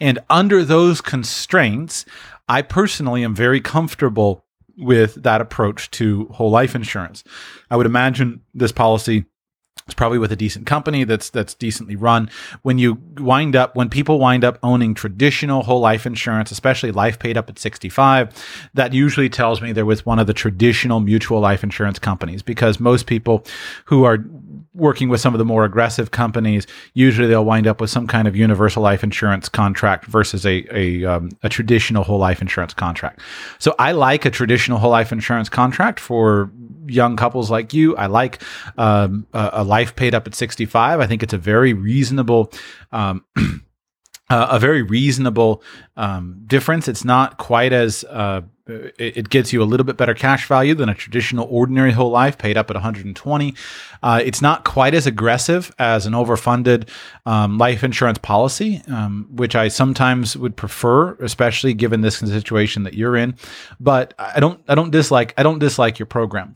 And 0.00 0.18
under 0.30 0.64
those 0.64 1.00
constraints, 1.00 2.06
I 2.48 2.62
personally 2.62 3.24
am 3.24 3.34
very 3.34 3.60
comfortable 3.60 4.44
with 4.78 5.22
that 5.22 5.40
approach 5.40 5.90
to 5.90 6.26
whole 6.26 6.50
life 6.50 6.74
insurance. 6.74 7.24
I 7.70 7.76
would 7.76 7.86
imagine 7.86 8.42
this 8.54 8.72
policy 8.72 9.24
it's 9.84 9.94
probably 9.94 10.18
with 10.18 10.32
a 10.32 10.36
decent 10.36 10.66
company 10.66 11.04
that's 11.04 11.30
that's 11.30 11.54
decently 11.54 11.94
run. 11.94 12.28
When 12.62 12.76
you 12.78 13.00
wind 13.18 13.54
up, 13.54 13.76
when 13.76 13.88
people 13.88 14.18
wind 14.18 14.42
up 14.42 14.58
owning 14.62 14.94
traditional 14.94 15.62
whole 15.62 15.80
life 15.80 16.06
insurance, 16.06 16.50
especially 16.50 16.90
life 16.90 17.18
paid 17.20 17.36
up 17.36 17.48
at 17.48 17.58
65, 17.58 18.68
that 18.74 18.92
usually 18.92 19.28
tells 19.28 19.62
me 19.62 19.70
they're 19.72 19.86
with 19.86 20.04
one 20.04 20.18
of 20.18 20.26
the 20.26 20.34
traditional 20.34 20.98
mutual 20.98 21.40
life 21.40 21.62
insurance 21.62 22.00
companies 22.00 22.42
because 22.42 22.80
most 22.80 23.06
people 23.06 23.44
who 23.84 24.02
are 24.02 24.24
working 24.74 25.08
with 25.08 25.20
some 25.20 25.34
of 25.34 25.38
the 25.38 25.44
more 25.44 25.64
aggressive 25.64 26.10
companies, 26.10 26.66
usually 26.94 27.28
they'll 27.28 27.44
wind 27.44 27.66
up 27.66 27.80
with 27.80 27.88
some 27.88 28.06
kind 28.06 28.26
of 28.26 28.34
universal 28.34 28.82
life 28.82 29.04
insurance 29.04 29.48
contract 29.48 30.06
versus 30.06 30.44
a 30.44 30.66
a, 30.72 31.04
um, 31.04 31.30
a 31.44 31.48
traditional 31.48 32.02
whole 32.02 32.18
life 32.18 32.40
insurance 32.40 32.74
contract. 32.74 33.20
So 33.58 33.74
I 33.78 33.92
like 33.92 34.24
a 34.24 34.30
traditional 34.30 34.78
whole 34.78 34.90
life 34.90 35.12
insurance 35.12 35.48
contract 35.48 36.00
for 36.00 36.50
young 36.86 37.16
couples 37.16 37.50
like 37.50 37.74
you. 37.74 37.96
I 37.96 38.06
like 38.06 38.42
um, 38.78 39.26
a, 39.32 39.50
a, 39.54 39.64
life 39.64 39.96
paid 39.96 40.14
up 40.14 40.26
at 40.26 40.34
65. 40.34 41.00
I 41.00 41.06
think 41.06 41.22
it's 41.22 41.34
a 41.34 41.38
very 41.38 41.72
reasonable. 41.72 42.52
Um, 42.92 43.24
uh, 44.30 44.48
a 44.50 44.58
very 44.58 44.82
reasonable 44.82 45.62
um, 45.96 46.42
difference. 46.46 46.88
It's 46.88 47.04
not 47.04 47.38
quite 47.38 47.72
as 47.72 48.04
uh, 48.04 48.42
it, 48.68 49.28
gets 49.30 49.52
you 49.52 49.62
a 49.62 49.64
little 49.64 49.84
bit 49.84 49.96
better 49.96 50.14
cash 50.14 50.46
value 50.46 50.74
than 50.74 50.88
a 50.88 50.94
traditional 50.94 51.46
ordinary 51.50 51.92
whole 51.92 52.10
life 52.10 52.36
paid 52.36 52.56
up 52.56 52.70
at 52.70 52.74
120. 52.74 53.54
Uh, 54.02 54.20
it's 54.24 54.42
not 54.42 54.64
quite 54.64 54.94
as 54.94 55.06
aggressive 55.06 55.72
as 55.78 56.06
an 56.06 56.12
overfunded 56.12 56.88
um, 57.26 57.58
life 57.58 57.84
insurance 57.84 58.18
policy, 58.18 58.82
um, 58.88 59.28
which 59.30 59.54
I 59.54 59.68
sometimes 59.68 60.36
would 60.36 60.56
prefer, 60.56 61.14
especially 61.16 61.74
given 61.74 62.00
this 62.00 62.18
situation 62.18 62.82
that 62.82 62.94
you're 62.94 63.16
in. 63.16 63.36
But 63.78 64.14
I 64.18 64.40
don't 64.40 64.60
I 64.68 64.74
don't 64.74 64.90
dislike 64.90 65.34
I 65.36 65.42
don't 65.42 65.58
dislike 65.58 65.98
your 65.98 66.06
program. 66.06 66.54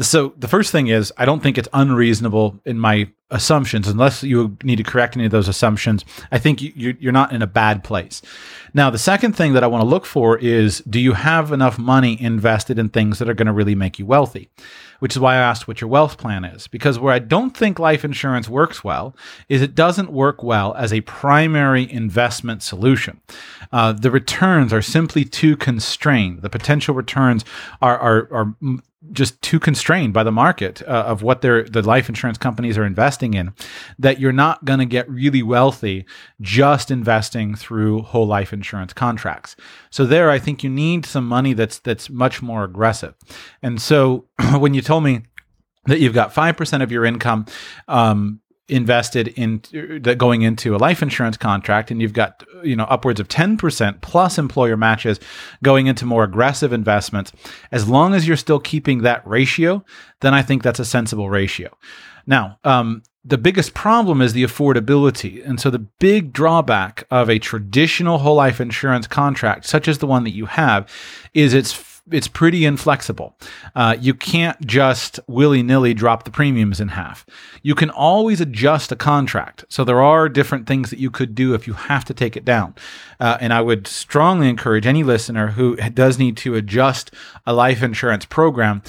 So 0.00 0.34
the 0.36 0.48
first 0.48 0.70
thing 0.70 0.88
is 0.88 1.12
I 1.16 1.24
don't 1.24 1.42
think 1.42 1.58
it's 1.58 1.68
unreasonable 1.72 2.60
in 2.64 2.78
my 2.78 3.08
assumptions 3.30 3.86
unless 3.86 4.22
you 4.22 4.56
need 4.62 4.76
to 4.76 4.82
correct 4.82 5.14
any 5.14 5.26
of 5.26 5.30
those 5.30 5.48
assumptions. 5.48 6.04
I 6.32 6.38
think 6.38 6.62
you, 6.62 6.96
you're 6.98 7.12
not 7.12 7.32
in 7.32 7.42
a 7.42 7.46
bad 7.46 7.84
place. 7.84 8.22
Now, 8.72 8.88
the 8.88 8.98
second 8.98 9.36
thing 9.36 9.52
that 9.52 9.62
I 9.62 9.66
want 9.66 9.82
to 9.82 9.88
look 9.88 10.06
for 10.06 10.38
is 10.38 10.78
do 10.80 10.98
you 10.98 11.12
have 11.12 11.52
enough 11.52 11.78
money 11.78 12.20
invested 12.20 12.78
in 12.78 12.88
things 12.88 13.18
that 13.18 13.28
are 13.28 13.34
going 13.34 13.46
to 13.46 13.52
really 13.52 13.74
make 13.74 13.98
you 13.98 14.06
wealthy? 14.06 14.48
Which 15.00 15.14
is 15.14 15.20
why 15.20 15.34
I 15.34 15.38
asked 15.38 15.68
what 15.68 15.80
your 15.80 15.88
wealth 15.88 16.18
plan 16.18 16.44
is. 16.44 16.66
Because 16.68 16.98
where 16.98 17.12
I 17.12 17.18
don't 17.18 17.56
think 17.56 17.78
life 17.78 18.04
insurance 18.04 18.48
works 18.48 18.82
well 18.82 19.14
is 19.48 19.62
it 19.62 19.74
doesn't 19.74 20.10
work 20.10 20.42
well 20.42 20.74
as 20.74 20.92
a 20.92 21.02
primary 21.02 21.90
investment 21.90 22.62
solution. 22.62 23.20
Uh, 23.70 23.92
the 23.92 24.10
returns 24.10 24.72
are 24.72 24.82
simply 24.82 25.24
too 25.24 25.56
constrained. 25.56 26.42
The 26.42 26.50
potential 26.50 26.94
returns 26.94 27.44
are, 27.80 27.98
are, 27.98 28.28
are 28.32 28.54
just 29.12 29.40
too 29.42 29.60
constrained 29.60 30.12
by 30.12 30.24
the 30.24 30.32
market 30.32 30.82
uh, 30.82 31.04
of 31.06 31.22
what 31.22 31.40
their 31.40 31.62
the 31.62 31.82
life 31.82 32.08
insurance 32.08 32.36
companies 32.36 32.76
are 32.76 32.84
investing 32.84 33.34
in 33.34 33.52
that 33.98 34.18
you're 34.18 34.32
not 34.32 34.64
going 34.64 34.80
to 34.80 34.84
get 34.84 35.08
really 35.08 35.42
wealthy 35.42 36.04
just 36.40 36.90
investing 36.90 37.54
through 37.54 38.02
whole 38.02 38.26
life 38.26 38.52
insurance 38.52 38.92
contracts. 38.92 39.54
So 39.90 40.04
there 40.04 40.30
I 40.30 40.38
think 40.38 40.64
you 40.64 40.70
need 40.70 41.06
some 41.06 41.26
money 41.26 41.52
that's 41.52 41.78
that's 41.78 42.10
much 42.10 42.42
more 42.42 42.64
aggressive. 42.64 43.14
And 43.62 43.80
so 43.80 44.26
when 44.58 44.74
you 44.74 44.82
told 44.82 45.04
me 45.04 45.22
that 45.86 46.00
you've 46.00 46.14
got 46.14 46.34
5% 46.34 46.82
of 46.82 46.92
your 46.92 47.04
income 47.04 47.46
um, 47.86 48.40
invested 48.68 49.28
in 49.28 49.62
that 50.02 50.16
going 50.18 50.42
into 50.42 50.76
a 50.76 50.78
life 50.78 51.02
insurance 51.02 51.36
contract 51.36 51.90
and 51.90 52.02
you've 52.02 52.12
got 52.12 52.44
you 52.62 52.76
know 52.76 52.84
upwards 52.84 53.18
of 53.18 53.28
10% 53.28 54.00
plus 54.02 54.38
employer 54.38 54.76
matches 54.76 55.18
going 55.62 55.86
into 55.86 56.04
more 56.04 56.22
aggressive 56.24 56.72
investments 56.72 57.32
as 57.72 57.88
long 57.88 58.14
as 58.14 58.28
you're 58.28 58.36
still 58.36 58.60
keeping 58.60 59.02
that 59.02 59.26
ratio 59.26 59.82
then 60.20 60.34
i 60.34 60.42
think 60.42 60.62
that's 60.62 60.80
a 60.80 60.84
sensible 60.84 61.30
ratio. 61.30 61.74
Now 62.26 62.58
um, 62.64 63.02
the 63.24 63.38
biggest 63.38 63.74
problem 63.74 64.22
is 64.22 64.32
the 64.32 64.44
affordability. 64.44 65.46
And 65.46 65.60
so 65.60 65.70
the 65.70 65.78
big 65.78 66.32
drawback 66.32 67.04
of 67.10 67.28
a 67.28 67.38
traditional 67.38 68.18
whole 68.18 68.36
life 68.36 68.60
insurance 68.60 69.06
contract 69.06 69.66
such 69.66 69.86
as 69.86 69.98
the 69.98 70.06
one 70.06 70.24
that 70.24 70.30
you 70.30 70.46
have 70.46 70.90
is 71.34 71.52
it's 71.52 71.72
it's 72.10 72.28
pretty 72.28 72.64
inflexible. 72.64 73.36
Uh, 73.74 73.96
you 73.98 74.14
can't 74.14 74.60
just 74.66 75.20
willy 75.26 75.62
nilly 75.62 75.94
drop 75.94 76.24
the 76.24 76.30
premiums 76.30 76.80
in 76.80 76.88
half. 76.88 77.24
You 77.62 77.74
can 77.74 77.90
always 77.90 78.40
adjust 78.40 78.92
a 78.92 78.96
contract. 78.96 79.64
So 79.68 79.84
there 79.84 80.02
are 80.02 80.28
different 80.28 80.66
things 80.66 80.90
that 80.90 80.98
you 80.98 81.10
could 81.10 81.34
do 81.34 81.54
if 81.54 81.66
you 81.66 81.72
have 81.72 82.04
to 82.06 82.14
take 82.14 82.36
it 82.36 82.44
down. 82.44 82.74
Uh, 83.20 83.38
and 83.40 83.52
I 83.52 83.60
would 83.60 83.86
strongly 83.86 84.48
encourage 84.48 84.86
any 84.86 85.02
listener 85.02 85.48
who 85.48 85.76
does 85.76 86.18
need 86.18 86.36
to 86.38 86.54
adjust 86.54 87.12
a 87.46 87.52
life 87.52 87.82
insurance 87.82 88.24
program. 88.24 88.82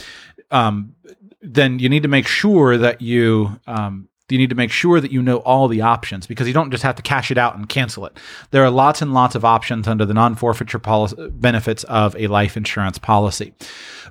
Um, 0.52 0.96
then 1.42 1.80
you 1.80 1.88
need 1.88 2.04
to 2.04 2.10
make 2.10 2.28
sure 2.28 2.78
that 2.78 3.02
you 3.02 3.60
um, 3.66 4.09
you 4.32 4.38
need 4.38 4.50
to 4.50 4.56
make 4.56 4.72
sure 4.72 5.00
that 5.00 5.12
you 5.12 5.22
know 5.22 5.38
all 5.38 5.68
the 5.68 5.82
options 5.82 6.28
because 6.28 6.48
you 6.48 6.54
don't 6.54 6.72
just 6.72 6.84
have 6.84 6.96
to 6.96 7.02
cash 7.02 7.32
it 7.32 7.38
out 7.38 7.56
and 7.56 7.68
cancel 7.70 8.06
it. 8.06 8.18
There 8.52 8.64
are 8.64 8.70
lots 8.70 9.02
and 9.02 9.14
lots 9.14 9.36
of 9.36 9.46
options 9.46 9.88
under 9.88 10.06
the 10.06 10.14
non-forfeiture 10.14 10.80
policy, 10.80 11.30
benefits 11.30 11.84
of 11.86 12.16
a 12.16 12.28
life 12.28 12.58
insurance 12.58 12.98
policy. 12.98 13.54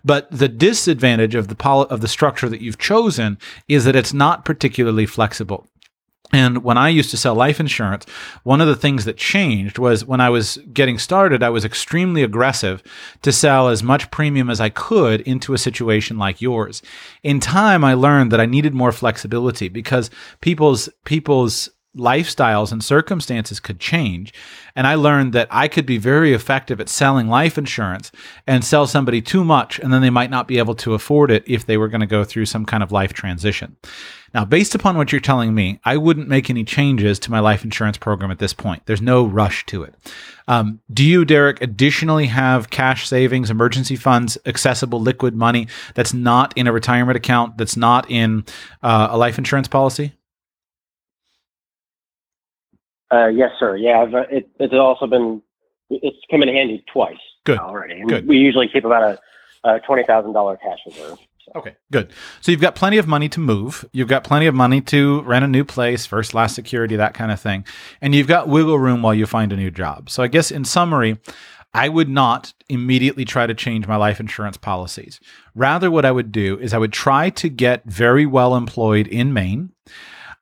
But 0.04 0.30
the 0.30 0.48
disadvantage 0.48 1.34
of 1.34 1.48
the 1.48 1.54
poli- 1.54 1.88
of 1.88 2.00
the 2.00 2.08
structure 2.08 2.48
that 2.48 2.60
you've 2.60 2.78
chosen 2.78 3.38
is 3.68 3.84
that 3.84 3.96
it's 3.96 4.12
not 4.12 4.44
particularly 4.44 5.06
flexible. 5.06 5.66
And 6.32 6.62
when 6.62 6.76
I 6.76 6.90
used 6.90 7.10
to 7.10 7.16
sell 7.16 7.34
life 7.34 7.58
insurance, 7.58 8.04
one 8.42 8.60
of 8.60 8.66
the 8.66 8.76
things 8.76 9.06
that 9.06 9.16
changed 9.16 9.78
was 9.78 10.04
when 10.04 10.20
I 10.20 10.28
was 10.28 10.58
getting 10.72 10.98
started, 10.98 11.42
I 11.42 11.48
was 11.48 11.64
extremely 11.64 12.22
aggressive 12.22 12.82
to 13.22 13.32
sell 13.32 13.68
as 13.68 13.82
much 13.82 14.10
premium 14.10 14.50
as 14.50 14.60
I 14.60 14.68
could 14.68 15.22
into 15.22 15.54
a 15.54 15.58
situation 15.58 16.18
like 16.18 16.42
yours. 16.42 16.82
In 17.22 17.40
time, 17.40 17.82
I 17.82 17.94
learned 17.94 18.30
that 18.32 18.40
I 18.40 18.46
needed 18.46 18.74
more 18.74 18.92
flexibility 18.92 19.68
because 19.68 20.10
people's, 20.42 20.90
people's 21.06 21.70
lifestyles 21.96 22.70
and 22.70 22.84
circumstances 22.84 23.58
could 23.58 23.80
change. 23.80 24.32
And 24.76 24.86
I 24.86 24.94
learned 24.94 25.32
that 25.32 25.48
I 25.50 25.66
could 25.68 25.86
be 25.86 25.98
very 25.98 26.32
effective 26.32 26.80
at 26.80 26.88
selling 26.88 27.28
life 27.28 27.58
insurance 27.58 28.12
and 28.46 28.64
sell 28.64 28.86
somebody 28.86 29.20
too 29.20 29.44
much, 29.44 29.78
and 29.78 29.92
then 29.92 30.02
they 30.02 30.10
might 30.10 30.30
not 30.30 30.46
be 30.46 30.58
able 30.58 30.74
to 30.76 30.94
afford 30.94 31.30
it 31.30 31.42
if 31.46 31.66
they 31.66 31.76
were 31.76 31.88
going 31.88 32.02
to 32.02 32.06
go 32.06 32.22
through 32.22 32.46
some 32.46 32.64
kind 32.64 32.82
of 32.82 32.92
life 32.92 33.12
transition. 33.12 33.76
Now, 34.34 34.44
based 34.44 34.74
upon 34.74 34.96
what 34.96 35.12
you're 35.12 35.20
telling 35.20 35.54
me, 35.54 35.80
I 35.84 35.96
wouldn't 35.96 36.28
make 36.28 36.50
any 36.50 36.64
changes 36.64 37.18
to 37.20 37.30
my 37.30 37.40
life 37.40 37.64
insurance 37.64 37.96
program 37.96 38.30
at 38.30 38.38
this 38.38 38.52
point. 38.52 38.82
There's 38.86 39.00
no 39.00 39.24
rush 39.24 39.64
to 39.66 39.82
it. 39.82 39.94
Um, 40.46 40.80
do 40.92 41.04
you, 41.04 41.24
Derek, 41.24 41.60
additionally 41.60 42.26
have 42.26 42.70
cash 42.70 43.08
savings, 43.08 43.50
emergency 43.50 43.96
funds, 43.96 44.38
accessible 44.46 45.00
liquid 45.00 45.34
money 45.34 45.68
that's 45.94 46.14
not 46.14 46.56
in 46.56 46.66
a 46.66 46.72
retirement 46.72 47.16
account, 47.16 47.58
that's 47.58 47.76
not 47.76 48.10
in 48.10 48.44
uh, 48.82 49.08
a 49.10 49.18
life 49.18 49.38
insurance 49.38 49.68
policy? 49.68 50.12
Uh, 53.10 53.28
yes, 53.28 53.50
sir. 53.58 53.76
Yeah, 53.76 54.00
I've, 54.00 54.14
uh, 54.14 54.24
it, 54.30 54.48
it's 54.58 54.74
also 54.74 55.06
been 55.06 55.42
it's 55.90 56.18
come 56.30 56.42
in 56.42 56.48
handy 56.48 56.84
twice 56.92 57.16
good. 57.44 57.58
already. 57.58 58.02
Good. 58.04 58.26
We 58.26 58.38
usually 58.38 58.68
keep 58.68 58.84
about 58.84 59.02
a, 59.64 59.68
a 59.68 59.80
twenty 59.80 60.04
thousand 60.04 60.32
dollar 60.32 60.56
cash 60.56 60.78
reserve. 60.86 61.18
Okay, 61.56 61.76
good. 61.90 62.12
So 62.40 62.52
you've 62.52 62.60
got 62.60 62.74
plenty 62.74 62.98
of 62.98 63.06
money 63.06 63.28
to 63.30 63.40
move. 63.40 63.84
You've 63.92 64.08
got 64.08 64.24
plenty 64.24 64.46
of 64.46 64.54
money 64.54 64.80
to 64.82 65.22
rent 65.22 65.44
a 65.44 65.48
new 65.48 65.64
place, 65.64 66.06
first, 66.06 66.34
last 66.34 66.54
security, 66.54 66.96
that 66.96 67.14
kind 67.14 67.32
of 67.32 67.40
thing, 67.40 67.64
and 68.00 68.14
you've 68.14 68.26
got 68.26 68.48
wiggle 68.48 68.78
room 68.78 69.02
while 69.02 69.14
you 69.14 69.26
find 69.26 69.52
a 69.52 69.56
new 69.56 69.70
job. 69.70 70.10
So 70.10 70.22
I 70.22 70.28
guess 70.28 70.50
in 70.50 70.64
summary. 70.64 71.18
I 71.74 71.90
would 71.90 72.08
not 72.08 72.54
immediately 72.70 73.26
try 73.26 73.46
to 73.46 73.52
change 73.52 73.86
my 73.86 73.96
life 73.96 74.20
insurance 74.20 74.56
policies. 74.56 75.20
Rather, 75.54 75.90
what 75.90 76.06
I 76.06 76.10
would 76.10 76.32
do 76.32 76.58
is 76.58 76.72
I 76.72 76.78
would 76.78 76.94
try 76.94 77.28
to 77.28 77.50
get 77.50 77.84
very 77.84 78.24
well 78.24 78.56
employed 78.56 79.06
in 79.06 79.34
Maine. 79.34 79.72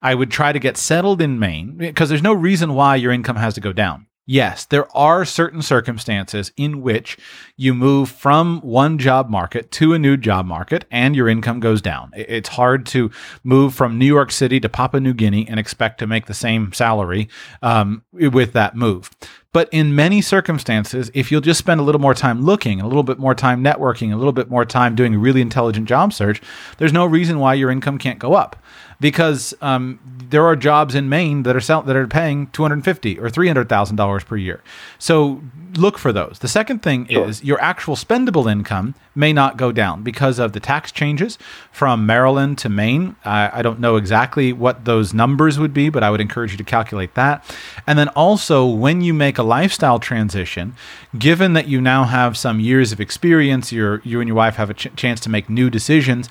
I 0.01 0.15
would 0.15 0.31
try 0.31 0.53
to 0.53 0.61
get 0.61 0.77
settled 0.77 1.21
in 1.21 1.41
Maine 1.41 1.77
because 1.77 2.09
there's 2.09 2.23
no 2.23 2.33
reason 2.33 2.75
why 2.75 2.95
your 2.95 3.11
income 3.11 3.37
has 3.37 3.55
to 3.55 3.61
go 3.61 3.73
down. 3.73 4.07
Yes, 4.29 4.65
there 4.65 4.89
are 4.97 5.25
certain 5.25 5.63
circumstances 5.63 6.51
in 6.57 6.83
which 6.83 7.17
you 7.57 7.73
move 7.73 8.11
from 8.11 8.61
one 8.61 8.99
job 8.99 9.31
market 9.31 9.71
to 9.73 9.95
a 9.95 10.01
new 10.01 10.17
job 10.17 10.47
market 10.47 10.85
and 10.91 11.15
your 11.15 11.29
income 11.29 11.61
goes 11.61 11.81
down. 11.81 12.11
It's 12.17 12.49
hard 12.49 12.87
to 12.87 13.13
move 13.45 13.73
from 13.73 13.99
New 13.99 14.07
York 14.07 14.33
City 14.33 14.59
to 14.59 14.69
Papua 14.69 15.01
New 15.01 15.15
Guinea 15.15 15.47
and 15.49 15.61
expect 15.61 16.01
to 16.01 16.09
make 16.09 16.27
the 16.27 16.35
same 16.35 16.73
salary 16.73 17.29
um, 17.63 18.03
with 18.13 18.53
that 18.53 18.75
move. 18.75 19.11
But 19.53 19.69
in 19.71 19.95
many 19.95 20.21
circumstances, 20.21 21.09
if 21.15 21.31
you'll 21.31 21.41
just 21.41 21.61
spend 21.61 21.81
a 21.81 21.85
little 21.85 22.01
more 22.01 22.13
time 22.13 22.43
looking, 22.43 22.81
a 22.81 22.87
little 22.89 23.05
bit 23.05 23.21
more 23.21 23.35
time 23.35 23.63
networking, 23.63 24.13
a 24.13 24.17
little 24.17 24.33
bit 24.33 24.51
more 24.51 24.65
time 24.65 24.97
doing 24.97 25.15
a 25.15 25.19
really 25.19 25.41
intelligent 25.41 25.89
job 25.89 26.13
search, 26.13 26.43
there's 26.79 26.93
no 26.93 27.07
reason 27.07 27.39
why 27.39 27.55
your 27.55 27.71
income 27.71 27.97
can't 27.97 28.19
go 28.19 28.35
up 28.35 28.57
because 29.01 29.55
um, 29.61 29.99
there 30.31 30.45
are 30.45 30.57
jobs 30.57 30.95
in 30.95 31.09
Maine 31.09 31.43
that 31.43 31.55
are 31.57 31.61
sell- 31.61 31.83
that 31.83 31.97
are 31.97 32.07
paying 32.07 32.49
two 32.49 32.63
hundred 32.63 32.85
fifty 32.85 33.19
or 33.19 33.29
three 33.31 33.47
hundred 33.47 33.69
thousand 33.69 33.97
dollars 33.97 34.25
per 34.25 34.37
year. 34.37 34.63
So 34.99 35.43
look 35.75 35.99
for 35.99 36.13
those. 36.13 36.39
The 36.41 36.49
second 36.49 36.83
thing 36.83 37.07
sure. 37.09 37.29
is 37.29 37.45
your 37.45 37.61
actual 37.61 37.97
spendable 37.97 38.51
income 38.51 38.95
may 39.15 39.33
not 39.33 39.57
go 39.57 39.73
down 39.73 40.03
because 40.03 40.39
of 40.39 40.53
the 40.53 40.61
tax 40.61 40.93
changes 40.93 41.39
from 41.73 42.07
Maryland 42.07 42.57
to 42.59 42.69
Maine. 42.69 43.17
I 43.25 43.63
don't 43.63 43.81
know 43.81 43.97
exactly 43.97 44.53
what 44.53 44.85
those 44.85 45.13
numbers 45.13 45.59
would 45.59 45.75
be, 45.75 45.91
but 45.91 46.03
I 46.03 46.11
would 46.11 46.21
encourage 46.21 46.53
you 46.53 46.59
to 46.59 46.65
calculate 46.65 47.15
that. 47.15 47.45
And 47.87 47.99
then 47.99 48.09
also, 48.11 48.67
when 48.67 49.01
you 49.03 49.13
make 49.13 49.39
a 49.39 49.43
lifestyle 49.43 49.99
transition, 49.99 50.75
given 51.19 51.53
that 51.55 51.69
you 51.69 51.81
now 51.81 52.05
have 52.05 52.37
some 52.37 52.61
years 52.61 52.93
of 52.93 53.01
experience, 53.01 53.73
you 53.73 54.01
you 54.05 54.21
and 54.21 54.29
your 54.29 54.37
wife 54.37 54.57
have 54.57 54.71
a 54.71 54.75
ch- 54.75 54.95
chance 54.97 55.21
to 55.21 55.31
make 55.31 55.51
new 55.51 55.69
decisions. 55.69 56.29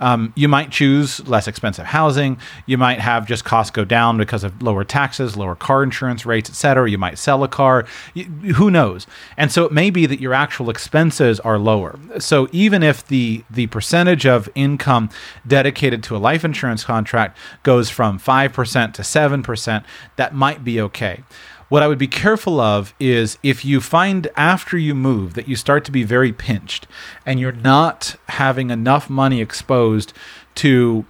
Um, 0.00 0.32
you 0.36 0.48
might 0.48 0.70
choose 0.70 1.26
less 1.28 1.46
expensive 1.48 1.86
housing 1.86 2.07
housing. 2.08 2.38
You 2.66 2.78
might 2.78 3.00
have 3.00 3.26
just 3.26 3.44
costs 3.44 3.70
go 3.70 3.84
down 3.84 4.16
because 4.16 4.44
of 4.44 4.62
lower 4.62 4.84
taxes, 4.84 5.36
lower 5.36 5.54
car 5.54 5.82
insurance 5.82 6.24
rates, 6.24 6.48
etc. 6.48 6.90
You 6.90 6.98
might 6.98 7.18
sell 7.18 7.44
a 7.44 7.48
car. 7.48 7.86
You, 8.14 8.24
who 8.54 8.70
knows? 8.70 9.06
And 9.36 9.52
so 9.52 9.64
it 9.64 9.72
may 9.72 9.90
be 9.90 10.06
that 10.06 10.20
your 10.20 10.32
actual 10.32 10.70
expenses 10.70 11.38
are 11.40 11.58
lower. 11.58 11.98
So 12.18 12.48
even 12.50 12.82
if 12.82 13.06
the 13.06 13.44
the 13.50 13.66
percentage 13.66 14.26
of 14.26 14.48
income 14.54 15.10
dedicated 15.46 16.02
to 16.04 16.16
a 16.16 16.18
life 16.18 16.44
insurance 16.44 16.84
contract 16.84 17.36
goes 17.62 17.90
from 17.90 18.18
5% 18.18 18.94
to 18.94 19.02
7%, 19.02 19.84
that 20.16 20.34
might 20.34 20.64
be 20.64 20.80
okay. 20.80 21.22
What 21.68 21.82
I 21.82 21.88
would 21.88 21.98
be 21.98 22.08
careful 22.08 22.60
of 22.60 22.94
is 22.98 23.36
if 23.42 23.62
you 23.62 23.82
find 23.82 24.28
after 24.36 24.78
you 24.78 24.94
move 24.94 25.34
that 25.34 25.48
you 25.48 25.56
start 25.56 25.84
to 25.84 25.92
be 25.92 26.02
very 26.02 26.32
pinched 26.32 26.86
and 27.26 27.38
you're 27.38 27.52
not 27.52 28.16
having 28.28 28.70
enough 28.70 29.10
money 29.10 29.42
exposed 29.42 30.14
to 30.56 31.04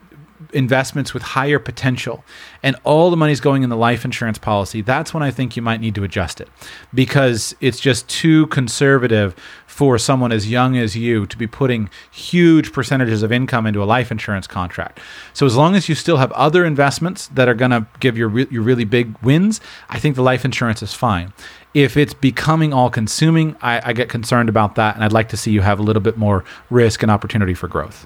investments 0.52 1.14
with 1.14 1.23
higher 1.23 1.59
potential 1.59 2.25
and 2.62 2.76
all 2.85 3.11
the 3.11 3.17
money's 3.17 3.40
going 3.40 3.62
in 3.62 3.71
the 3.71 3.76
life 3.76 4.05
insurance 4.05 4.38
policy, 4.38 4.81
that's 4.81 5.14
when 5.14 5.23
I 5.23 5.31
think 5.31 5.57
you 5.57 5.62
might 5.62 5.81
need 5.81 5.95
to 5.95 6.05
adjust 6.05 6.40
it 6.40 6.49
because 6.93 7.55
it's 7.61 7.81
just 7.81 8.09
too 8.09 8.47
conservative 8.49 9.35
for 9.67 9.97
someone 9.97 10.33
as 10.33 10.50
young 10.50 10.76
as 10.76 10.97
you 10.97 11.25
to 11.26 11.37
be 11.37 11.47
putting 11.47 11.88
huge 12.11 12.73
percentages 12.73 13.23
of 13.23 13.31
income 13.31 13.64
into 13.64 13.81
a 13.81 13.85
life 13.85 14.11
insurance 14.11 14.49
contract. 14.49 14.99
So 15.33 15.47
as 15.47 15.55
long 15.55 15.76
as 15.76 15.88
you 15.88 15.95
still 15.95 16.17
have 16.17 16.33
other 16.33 16.64
investments 16.64 17.28
that 17.28 17.49
are 17.49 17.55
going 17.55 17.71
to 17.71 17.87
give 18.00 18.19
you 18.19 18.26
re- 18.26 18.49
your 18.50 18.62
really 18.62 18.85
big 18.85 19.17
wins, 19.23 19.61
I 19.88 20.00
think 20.00 20.17
the 20.17 20.23
life 20.23 20.45
insurance 20.45 20.83
is 20.83 20.95
fine. 20.95 21.33
If 21.75 21.97
it's 21.97 22.12
becoming 22.14 22.73
all 22.73 22.90
consuming, 22.90 23.55
I, 23.62 23.90
I 23.90 23.93
get 23.93 24.09
concerned 24.09 24.49
about 24.49 24.75
that, 24.75 24.97
and 24.97 25.05
I'd 25.05 25.12
like 25.12 25.28
to 25.28 25.37
see 25.37 25.52
you 25.52 25.61
have 25.61 25.78
a 25.78 25.83
little 25.83 26.02
bit 26.02 26.17
more 26.17 26.45
risk 26.71 27.02
and 27.02 27.11
opportunity 27.11 27.55
for 27.55 27.69
growth. 27.69 28.05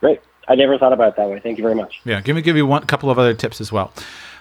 Great. 0.00 0.20
I 0.48 0.54
never 0.54 0.78
thought 0.78 0.92
about 0.92 1.08
it 1.08 1.16
that 1.16 1.28
way. 1.28 1.40
Thank 1.40 1.58
you 1.58 1.62
very 1.62 1.74
much. 1.74 2.00
Yeah, 2.04 2.20
give 2.20 2.34
me 2.34 2.42
give 2.42 2.56
you 2.56 2.66
one 2.66 2.86
couple 2.86 3.10
of 3.10 3.18
other 3.18 3.34
tips 3.34 3.60
as 3.60 3.70
well. 3.70 3.92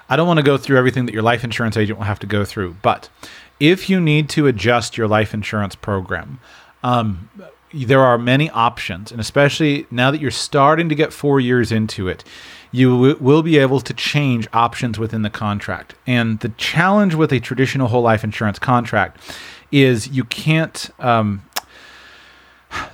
I 0.09 0.15
don't 0.15 0.27
want 0.27 0.37
to 0.37 0.43
go 0.43 0.57
through 0.57 0.77
everything 0.77 1.05
that 1.05 1.13
your 1.13 1.23
life 1.23 1.43
insurance 1.43 1.75
agent 1.75 1.99
will 1.99 2.05
have 2.05 2.19
to 2.19 2.27
go 2.27 2.45
through, 2.45 2.77
but 2.81 3.09
if 3.59 3.89
you 3.89 3.99
need 3.99 4.29
to 4.29 4.47
adjust 4.47 4.97
your 4.97 5.07
life 5.07 5.33
insurance 5.33 5.75
program, 5.75 6.39
um, 6.83 7.29
there 7.73 8.01
are 8.01 8.17
many 8.17 8.49
options, 8.51 9.11
and 9.11 9.19
especially 9.19 9.85
now 9.91 10.09
that 10.11 10.21
you're 10.21 10.31
starting 10.31 10.87
to 10.89 10.95
get 10.95 11.11
four 11.11 11.39
years 11.39 11.71
into 11.71 12.07
it, 12.07 12.23
you 12.71 12.91
w- 12.91 13.17
will 13.19 13.43
be 13.43 13.57
able 13.57 13.81
to 13.81 13.93
change 13.93 14.47
options 14.53 14.97
within 14.97 15.21
the 15.21 15.29
contract. 15.29 15.95
And 16.05 16.39
the 16.39 16.49
challenge 16.49 17.15
with 17.15 17.31
a 17.33 17.39
traditional 17.39 17.89
whole 17.89 18.01
life 18.01 18.23
insurance 18.23 18.59
contract 18.59 19.19
is 19.71 20.07
you 20.07 20.23
can't. 20.23 20.89
Um, 20.99 21.43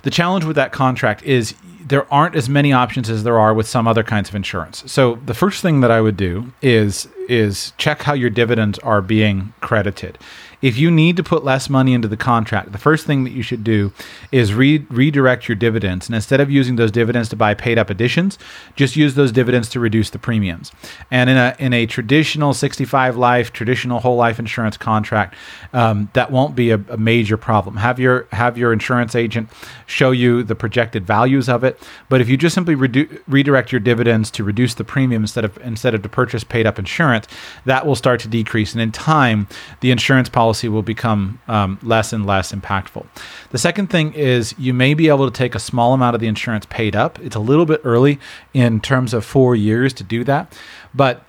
the 0.02 0.10
challenge 0.10 0.44
with 0.44 0.56
that 0.56 0.72
contract 0.72 1.22
is 1.24 1.54
there 1.86 2.12
aren't 2.12 2.34
as 2.34 2.48
many 2.48 2.72
options 2.72 3.10
as 3.10 3.24
there 3.24 3.38
are 3.38 3.52
with 3.52 3.68
some 3.68 3.86
other 3.86 4.02
kinds 4.02 4.28
of 4.28 4.34
insurance. 4.34 4.90
So 4.90 5.16
the 5.26 5.34
first 5.34 5.62
thing 5.62 5.80
that 5.80 5.90
I 5.90 6.00
would 6.00 6.16
do 6.16 6.52
is 6.62 7.08
is 7.28 7.72
check 7.78 8.02
how 8.02 8.12
your 8.12 8.30
dividends 8.30 8.78
are 8.80 9.00
being 9.00 9.52
credited. 9.60 10.18
If 10.64 10.78
you 10.78 10.90
need 10.90 11.18
to 11.18 11.22
put 11.22 11.44
less 11.44 11.68
money 11.68 11.92
into 11.92 12.08
the 12.08 12.16
contract, 12.16 12.72
the 12.72 12.78
first 12.78 13.04
thing 13.04 13.24
that 13.24 13.32
you 13.32 13.42
should 13.42 13.62
do 13.62 13.92
is 14.32 14.54
re- 14.54 14.86
redirect 14.88 15.46
your 15.46 15.56
dividends. 15.56 16.08
And 16.08 16.14
instead 16.14 16.40
of 16.40 16.50
using 16.50 16.76
those 16.76 16.90
dividends 16.90 17.28
to 17.28 17.36
buy 17.36 17.52
paid 17.52 17.76
up 17.76 17.90
additions, 17.90 18.38
just 18.74 18.96
use 18.96 19.14
those 19.14 19.30
dividends 19.30 19.68
to 19.68 19.78
reduce 19.78 20.08
the 20.08 20.18
premiums. 20.18 20.72
And 21.10 21.28
in 21.28 21.36
a, 21.36 21.54
in 21.58 21.74
a 21.74 21.84
traditional 21.84 22.54
65 22.54 23.14
life, 23.14 23.52
traditional 23.52 24.00
whole 24.00 24.16
life 24.16 24.38
insurance 24.38 24.78
contract, 24.78 25.34
um, 25.74 26.08
that 26.14 26.30
won't 26.30 26.56
be 26.56 26.70
a, 26.70 26.80
a 26.88 26.96
major 26.96 27.36
problem. 27.36 27.76
Have 27.76 28.00
your, 28.00 28.26
have 28.32 28.56
your 28.56 28.72
insurance 28.72 29.14
agent 29.14 29.50
show 29.84 30.12
you 30.12 30.42
the 30.42 30.54
projected 30.54 31.06
values 31.06 31.46
of 31.46 31.62
it. 31.62 31.78
But 32.08 32.22
if 32.22 32.28
you 32.30 32.38
just 32.38 32.54
simply 32.54 32.74
redu- 32.74 33.20
redirect 33.28 33.70
your 33.70 33.80
dividends 33.80 34.30
to 34.30 34.42
reduce 34.42 34.72
the 34.72 34.84
premium 34.84 35.24
instead 35.24 35.44
of, 35.44 35.58
instead 35.58 35.94
of 35.94 36.00
to 36.00 36.08
purchase 36.08 36.42
paid 36.42 36.66
up 36.66 36.78
insurance, 36.78 37.26
that 37.66 37.86
will 37.86 37.96
start 37.96 38.18
to 38.20 38.28
decrease. 38.28 38.72
And 38.72 38.80
in 38.80 38.92
time, 38.92 39.46
the 39.80 39.90
insurance 39.90 40.30
policy 40.30 40.53
policy 40.54 40.68
will 40.68 40.82
become 40.82 41.40
um, 41.48 41.78
less 41.82 42.12
and 42.12 42.26
less 42.26 42.52
impactful. 42.52 43.04
The 43.50 43.58
second 43.58 43.88
thing 43.88 44.12
is 44.14 44.54
you 44.56 44.72
may 44.72 44.94
be 44.94 45.08
able 45.08 45.28
to 45.28 45.36
take 45.36 45.56
a 45.56 45.58
small 45.58 45.94
amount 45.94 46.14
of 46.14 46.20
the 46.20 46.28
insurance 46.28 46.64
paid 46.66 46.94
up. 46.94 47.18
It's 47.18 47.34
a 47.34 47.40
little 47.40 47.66
bit 47.66 47.80
early 47.82 48.20
in 48.52 48.80
terms 48.80 49.12
of 49.12 49.24
four 49.24 49.56
years 49.56 49.92
to 49.94 50.04
do 50.04 50.22
that, 50.24 50.56
but 50.94 51.26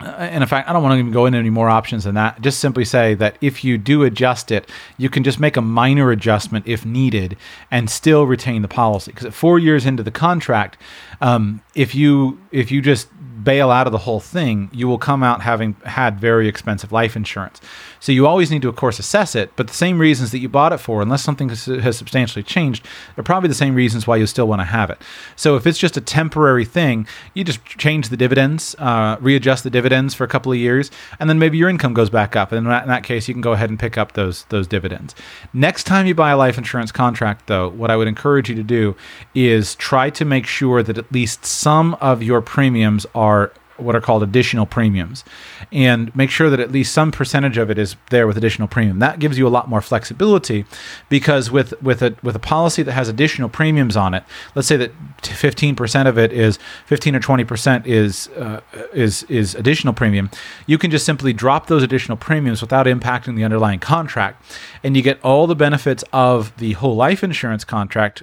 uh, 0.00 0.10
and 0.20 0.44
in 0.44 0.48
fact, 0.48 0.68
I 0.68 0.72
don't 0.72 0.82
want 0.84 0.94
to 0.94 0.98
even 0.98 1.12
go 1.12 1.26
into 1.26 1.40
any 1.40 1.50
more 1.50 1.68
options 1.68 2.04
than 2.04 2.14
that. 2.14 2.40
Just 2.40 2.60
simply 2.60 2.84
say 2.84 3.14
that 3.14 3.36
if 3.40 3.64
you 3.64 3.76
do 3.78 4.04
adjust 4.04 4.52
it, 4.52 4.70
you 4.96 5.10
can 5.10 5.24
just 5.24 5.40
make 5.40 5.56
a 5.56 5.60
minor 5.60 6.12
adjustment 6.12 6.68
if 6.68 6.86
needed 6.86 7.36
and 7.68 7.90
still 7.90 8.24
retain 8.24 8.62
the 8.62 8.68
policy. 8.68 9.10
Because 9.10 9.26
at 9.26 9.34
four 9.34 9.58
years 9.58 9.86
into 9.86 10.04
the 10.04 10.12
contract, 10.12 10.76
um, 11.20 11.62
if 11.74 11.96
you 11.96 12.38
if 12.52 12.70
you 12.70 12.80
just 12.80 13.08
bail 13.42 13.70
out 13.70 13.86
of 13.86 13.92
the 13.92 13.98
whole 13.98 14.20
thing, 14.20 14.70
you 14.72 14.86
will 14.86 14.98
come 14.98 15.22
out 15.22 15.42
having 15.42 15.74
had 15.84 16.20
very 16.20 16.46
expensive 16.48 16.92
life 16.92 17.16
insurance. 17.16 17.60
So 18.00 18.12
you 18.12 18.26
always 18.26 18.50
need 18.50 18.62
to, 18.62 18.68
of 18.68 18.76
course, 18.76 18.98
assess 18.98 19.34
it. 19.34 19.52
But 19.56 19.68
the 19.68 19.74
same 19.74 19.98
reasons 19.98 20.30
that 20.32 20.38
you 20.38 20.48
bought 20.48 20.72
it 20.72 20.78
for, 20.78 21.02
unless 21.02 21.22
something 21.22 21.48
has 21.48 21.96
substantially 21.96 22.42
changed, 22.42 22.86
are 23.16 23.22
probably 23.22 23.48
the 23.48 23.54
same 23.54 23.74
reasons 23.74 24.06
why 24.06 24.16
you 24.16 24.26
still 24.26 24.48
want 24.48 24.60
to 24.60 24.64
have 24.64 24.90
it. 24.90 24.98
So 25.36 25.56
if 25.56 25.66
it's 25.66 25.78
just 25.78 25.96
a 25.96 26.00
temporary 26.00 26.64
thing, 26.64 27.06
you 27.34 27.44
just 27.44 27.64
change 27.64 28.08
the 28.08 28.16
dividends, 28.16 28.74
uh, 28.78 29.16
readjust 29.20 29.64
the 29.64 29.70
dividends 29.70 30.14
for 30.14 30.24
a 30.24 30.28
couple 30.28 30.52
of 30.52 30.58
years, 30.58 30.90
and 31.18 31.28
then 31.28 31.38
maybe 31.38 31.58
your 31.58 31.68
income 31.68 31.94
goes 31.94 32.10
back 32.10 32.36
up. 32.36 32.52
And 32.52 32.58
in 32.58 32.64
that, 32.64 32.82
in 32.82 32.88
that 32.88 33.04
case, 33.04 33.28
you 33.28 33.34
can 33.34 33.40
go 33.40 33.52
ahead 33.52 33.70
and 33.70 33.78
pick 33.78 33.98
up 33.98 34.12
those 34.12 34.44
those 34.44 34.66
dividends. 34.66 35.14
Next 35.52 35.84
time 35.84 36.06
you 36.06 36.14
buy 36.14 36.30
a 36.30 36.36
life 36.36 36.58
insurance 36.58 36.92
contract, 36.92 37.46
though, 37.46 37.68
what 37.68 37.90
I 37.90 37.96
would 37.96 38.08
encourage 38.08 38.48
you 38.48 38.54
to 38.56 38.62
do 38.62 38.96
is 39.34 39.74
try 39.74 40.10
to 40.10 40.24
make 40.24 40.46
sure 40.46 40.82
that 40.82 40.98
at 40.98 41.10
least 41.12 41.44
some 41.44 41.94
of 41.94 42.22
your 42.22 42.40
premiums 42.40 43.06
are 43.14 43.52
what 43.78 43.94
are 43.96 44.00
called 44.00 44.22
additional 44.22 44.66
premiums. 44.66 45.24
And 45.72 46.14
make 46.14 46.30
sure 46.30 46.50
that 46.50 46.60
at 46.60 46.72
least 46.72 46.92
some 46.92 47.12
percentage 47.12 47.58
of 47.58 47.70
it 47.70 47.78
is 47.78 47.96
there 48.10 48.26
with 48.26 48.36
additional 48.36 48.68
premium. 48.68 48.98
That 48.98 49.18
gives 49.18 49.38
you 49.38 49.46
a 49.46 49.50
lot 49.50 49.68
more 49.68 49.80
flexibility 49.80 50.64
because 51.08 51.50
with 51.50 51.80
with 51.82 52.02
a 52.02 52.14
with 52.22 52.36
a 52.36 52.38
policy 52.38 52.82
that 52.82 52.92
has 52.92 53.08
additional 53.08 53.48
premiums 53.48 53.96
on 53.96 54.14
it 54.14 54.24
let's 54.54 54.68
say 54.68 54.76
that 54.76 54.92
15% 55.22 56.06
of 56.06 56.18
it 56.18 56.32
is 56.32 56.58
15 56.86 57.14
or 57.14 57.20
20% 57.20 57.86
is 57.86 58.28
uh, 58.28 58.60
is 58.92 59.22
is 59.24 59.54
additional 59.54 59.92
premium 59.92 60.30
you 60.66 60.78
can 60.78 60.90
just 60.90 61.04
simply 61.04 61.32
drop 61.32 61.66
those 61.66 61.82
additional 61.82 62.16
premiums 62.16 62.60
without 62.60 62.86
impacting 62.86 63.36
the 63.36 63.44
underlying 63.44 63.78
contract 63.78 64.42
and 64.82 64.96
you 64.96 65.02
get 65.02 65.18
all 65.22 65.46
the 65.46 65.56
benefits 65.56 66.04
of 66.12 66.56
the 66.58 66.72
whole 66.74 66.96
life 66.96 67.22
insurance 67.22 67.64
contract 67.64 68.22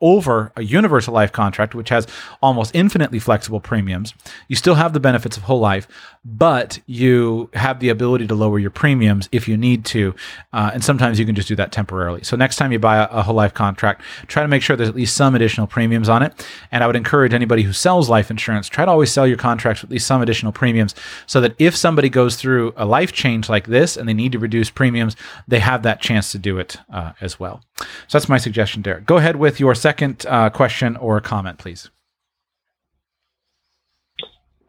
over 0.00 0.52
a 0.56 0.62
universal 0.62 1.12
life 1.12 1.32
contract, 1.32 1.74
which 1.74 1.88
has 1.88 2.06
almost 2.40 2.74
infinitely 2.74 3.18
flexible 3.18 3.60
premiums. 3.60 4.14
You 4.48 4.56
still 4.56 4.74
have 4.76 4.92
the 4.92 5.00
benefits 5.00 5.36
of 5.36 5.44
whole 5.44 5.60
life, 5.60 5.88
but 6.24 6.78
you 6.86 7.50
have 7.54 7.80
the 7.80 7.88
ability 7.88 8.28
to 8.28 8.34
lower 8.34 8.58
your 8.58 8.70
premiums 8.70 9.28
if 9.32 9.48
you 9.48 9.56
need 9.56 9.84
to. 9.86 10.14
Uh, 10.52 10.70
and 10.72 10.84
sometimes 10.84 11.18
you 11.18 11.26
can 11.26 11.34
just 11.34 11.48
do 11.48 11.56
that 11.56 11.72
temporarily. 11.72 12.22
So 12.22 12.36
next 12.36 12.56
time 12.56 12.70
you 12.70 12.78
buy 12.78 12.98
a, 12.98 13.08
a, 13.10 13.22
whole 13.22 13.34
life 13.34 13.54
contract, 13.54 14.02
try 14.28 14.42
to 14.42 14.48
make 14.48 14.62
sure 14.62 14.76
there's 14.76 14.88
at 14.88 14.94
least 14.94 15.16
some 15.16 15.34
additional 15.34 15.66
premiums 15.66 16.08
on 16.08 16.22
it. 16.22 16.46
And 16.70 16.84
I 16.84 16.86
would 16.86 16.96
encourage 16.96 17.34
anybody 17.34 17.62
who 17.62 17.72
sells 17.72 18.08
life 18.08 18.30
insurance, 18.30 18.68
try 18.68 18.84
to 18.84 18.90
always 18.90 19.10
sell 19.10 19.26
your 19.26 19.36
contracts 19.36 19.82
with 19.82 19.90
at 19.90 19.92
least 19.92 20.06
some 20.06 20.22
additional 20.22 20.52
premiums 20.52 20.94
so 21.26 21.40
that 21.40 21.54
if 21.58 21.74
somebody 21.74 22.08
goes 22.08 22.36
through 22.36 22.72
a 22.76 22.86
life 22.86 23.12
change 23.12 23.48
like 23.48 23.66
this 23.66 23.96
and 23.96 24.08
they 24.08 24.14
need 24.14 24.32
to 24.32 24.38
reduce 24.38 24.70
premiums, 24.70 25.16
they 25.48 25.58
have 25.58 25.82
that 25.82 26.00
chance 26.00 26.30
to 26.32 26.38
do 26.38 26.58
it 26.58 26.76
uh, 26.92 27.12
as 27.20 27.40
well. 27.40 27.62
So 28.06 28.18
that's 28.18 28.28
my 28.28 28.38
suggestion, 28.38 28.82
Derek. 28.82 29.06
Go 29.06 29.16
ahead 29.16 29.36
with 29.36 29.58
your 29.58 29.71
second 29.74 30.26
uh, 30.28 30.50
question 30.50 30.96
or 30.96 31.20
comment, 31.20 31.58
please. 31.58 31.90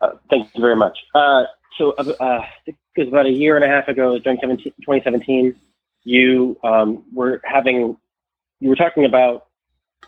Uh, 0.02 0.12
thank 0.30 0.50
you 0.54 0.62
very 0.62 0.76
much. 0.76 0.98
Uh, 1.16 1.44
so, 1.78 1.92
uh, 1.92 2.14
I 2.20 2.48
think 2.66 2.78
it 2.96 3.02
was 3.02 3.08
about 3.08 3.26
a 3.26 3.32
year 3.32 3.56
and 3.56 3.66
a 3.66 3.68
half 3.68 3.88
ago, 3.88 4.20
during 4.20 4.38
2017, 4.40 5.56
you 6.04 6.58
um, 6.64 7.04
were 7.14 7.42
having, 7.44 7.98
you 8.60 8.70
were 8.70 8.76
talking 8.76 9.06
about 9.06 9.48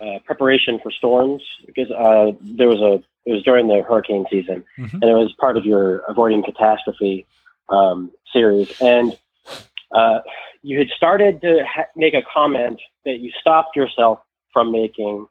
uh, 0.02 0.20
preparation 0.26 0.80
for 0.84 0.92
storms 0.92 1.42
because 1.66 1.90
uh, 1.92 2.32
there 2.42 2.68
was 2.68 2.80
a, 2.82 3.04
it 3.28 3.34
was 3.34 3.44
during 3.44 3.68
the 3.68 3.82
hurricane 3.82 4.26
season, 4.30 4.64
mm-hmm. 4.78 4.98
and 5.02 5.04
it 5.04 5.14
was 5.14 5.34
part 5.40 5.58
of 5.58 5.66
your 5.66 6.00
avoiding 6.10 6.44
catastrophe 6.44 7.26
um, 7.70 8.12
series. 8.32 8.70
And 8.82 9.18
uh, 9.92 10.20
you 10.62 10.78
had 10.78 10.90
started 10.90 11.42
to 11.42 11.66
ha- 11.66 11.88
make 11.96 12.14
a 12.14 12.22
comment 12.22 12.80
that 13.06 13.20
you 13.20 13.32
stopped 13.40 13.76
yourself 13.76 14.20
from 14.56 14.72
making 14.72 15.28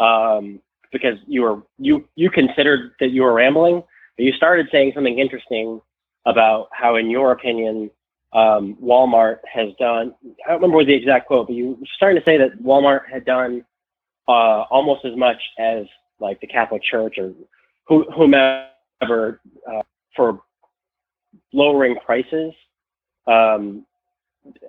um, 0.00 0.60
because 0.90 1.16
you 1.26 1.42
were 1.42 1.62
you 1.78 2.04
you 2.16 2.30
considered 2.30 2.92
that 2.98 3.10
you 3.10 3.22
were 3.22 3.32
rambling, 3.32 3.82
but 4.16 4.24
you 4.24 4.32
started 4.32 4.66
saying 4.72 4.90
something 4.92 5.20
interesting 5.20 5.80
about 6.26 6.68
how, 6.72 6.96
in 6.96 7.10
your 7.10 7.30
opinion, 7.30 7.90
um, 8.32 8.76
Walmart 8.82 9.38
has 9.52 9.68
done. 9.78 10.14
I 10.44 10.50
don't 10.50 10.62
remember 10.62 10.84
the 10.84 10.94
exact 10.94 11.28
quote, 11.28 11.46
but 11.46 11.54
you 11.54 11.76
were 11.78 11.86
starting 11.94 12.20
to 12.20 12.24
say 12.24 12.36
that 12.38 12.60
Walmart 12.60 13.02
had 13.10 13.24
done 13.24 13.64
uh, 14.26 14.62
almost 14.68 15.04
as 15.04 15.16
much 15.16 15.40
as 15.58 15.86
like 16.18 16.40
the 16.40 16.48
Catholic 16.48 16.82
Church 16.82 17.18
or 17.18 17.32
whomever 17.86 19.40
uh, 19.70 19.82
for 20.16 20.40
lowering 21.52 21.96
prices. 22.04 22.52
Um, 23.28 23.86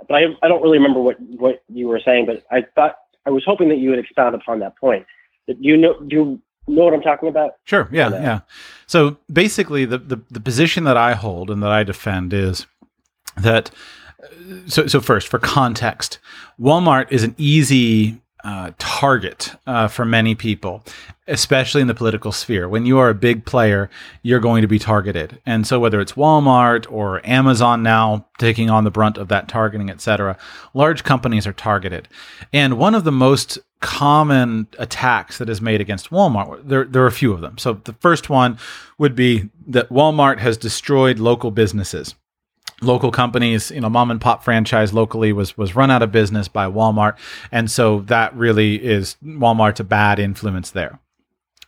but 0.08 0.15
I, 0.15 0.25
I 0.41 0.47
don't 0.47 0.62
really 0.62 0.78
remember 0.78 1.01
what, 1.01 1.19
what 1.19 1.63
you 1.67 1.88
were 1.88 2.01
saying, 2.04 2.28
but 2.28 2.43
I 2.51 2.65
thought 2.75 2.97
I 3.26 3.30
was 3.32 3.44
hoping 3.46 3.70
that 3.70 3.78
you 3.78 3.90
would 3.90 4.00
expound 4.00 4.36
upon 4.36 4.60
that 4.60 4.78
point. 4.78 5.06
Do 5.48 5.56
you 5.60 5.78
know? 5.78 6.00
Do 6.00 6.16
you 6.16 6.42
know 6.68 6.86
what 6.86 6.94
I'm 6.94 7.02
talking 7.02 7.30
about? 7.30 7.52
Sure. 7.64 7.88
Yeah. 7.92 8.10
Yeah. 8.10 8.40
So 8.88 9.18
basically, 9.32 9.86
the, 9.86 9.98
the 9.98 10.22
the 10.30 10.40
position 10.40 10.84
that 10.86 10.98
I 10.98 11.14
hold 11.14 11.50
and 11.50 11.62
that 11.64 11.72
I 11.72 11.84
defend 11.84 12.34
is 12.34 12.66
that. 13.38 13.72
Uh, 14.22 14.28
so 14.68 14.88
so 14.88 15.02
first, 15.02 15.28
for 15.28 15.40
context, 15.40 16.20
Walmart 16.60 17.12
is 17.12 17.24
an 17.24 17.36
easy 17.38 18.22
uh, 18.45 18.71
target 18.77 19.53
uh, 19.65 19.88
for 19.88 20.05
many 20.05 20.36
people, 20.36 20.84
especially 21.27 21.81
in 21.81 21.88
the 21.88 21.95
political 21.95 22.31
sphere. 22.31 22.69
When 22.69 22.86
you 22.86 22.99
are 22.99 23.10
a 23.10 23.15
big 23.15 23.43
player, 23.43 23.89
you're 24.21 24.39
going 24.39 24.62
to 24.62 24.67
be 24.67 24.77
targeted. 24.77 25.41
And 25.47 25.65
so, 25.65 25.79
whether 25.79 25.99
it's 25.99 26.12
Walmart 26.12 26.86
or 26.91 27.25
Amazon 27.27 27.81
now 27.81 28.27
taking 28.38 28.69
on 28.69 28.84
the 28.84 28.91
brunt 28.91 29.17
of 29.17 29.29
that 29.29 29.47
targeting, 29.47 29.89
et 29.89 29.99
cetera, 29.99 30.38
large 30.75 31.03
companies 31.03 31.47
are 31.47 31.53
targeted. 31.53 32.08
And 32.53 32.77
one 32.77 32.93
of 32.93 33.03
the 33.03 33.12
most 33.12 33.58
common 33.79 34.67
attacks 34.77 35.39
that 35.39 35.49
is 35.49 35.60
made 35.60 35.81
against 35.81 36.12
Walmart, 36.12 36.67
there, 36.67 36.86
there 36.86 37.03
are 37.03 37.08
a 37.08 37.12
few 37.12 37.34
of 37.34 37.41
them. 37.41 37.58
So, 37.58 37.73
the 37.73 37.93
first 37.93 38.29
one 38.29 38.60
would 38.99 39.15
be 39.15 39.49
that 39.65 39.89
Walmart 39.89 40.38
has 40.38 40.55
destroyed 40.55 41.17
local 41.17 41.49
businesses 41.49 42.13
local 42.82 43.12
companies 43.12 43.72
you 43.72 43.80
know 43.80 43.90
mom 43.90 44.12
and 44.12 44.20
pop 44.20 44.44
franchise 44.44 44.94
locally 44.94 45.32
was 45.32 45.58
was 45.58 45.76
run 45.76 45.90
out 45.90 46.02
of 46.02 46.12
business 46.12 46.48
by 46.48 46.66
walmart. 46.66 47.18
And 47.52 47.70
so 47.70 48.02
that 48.02 48.36
really 48.36 48.84
is 48.84 49.18
walmart's 49.24 49.80
a 49.80 49.84
bad 49.84 50.20
influence 50.20 50.72
there 50.72 51.00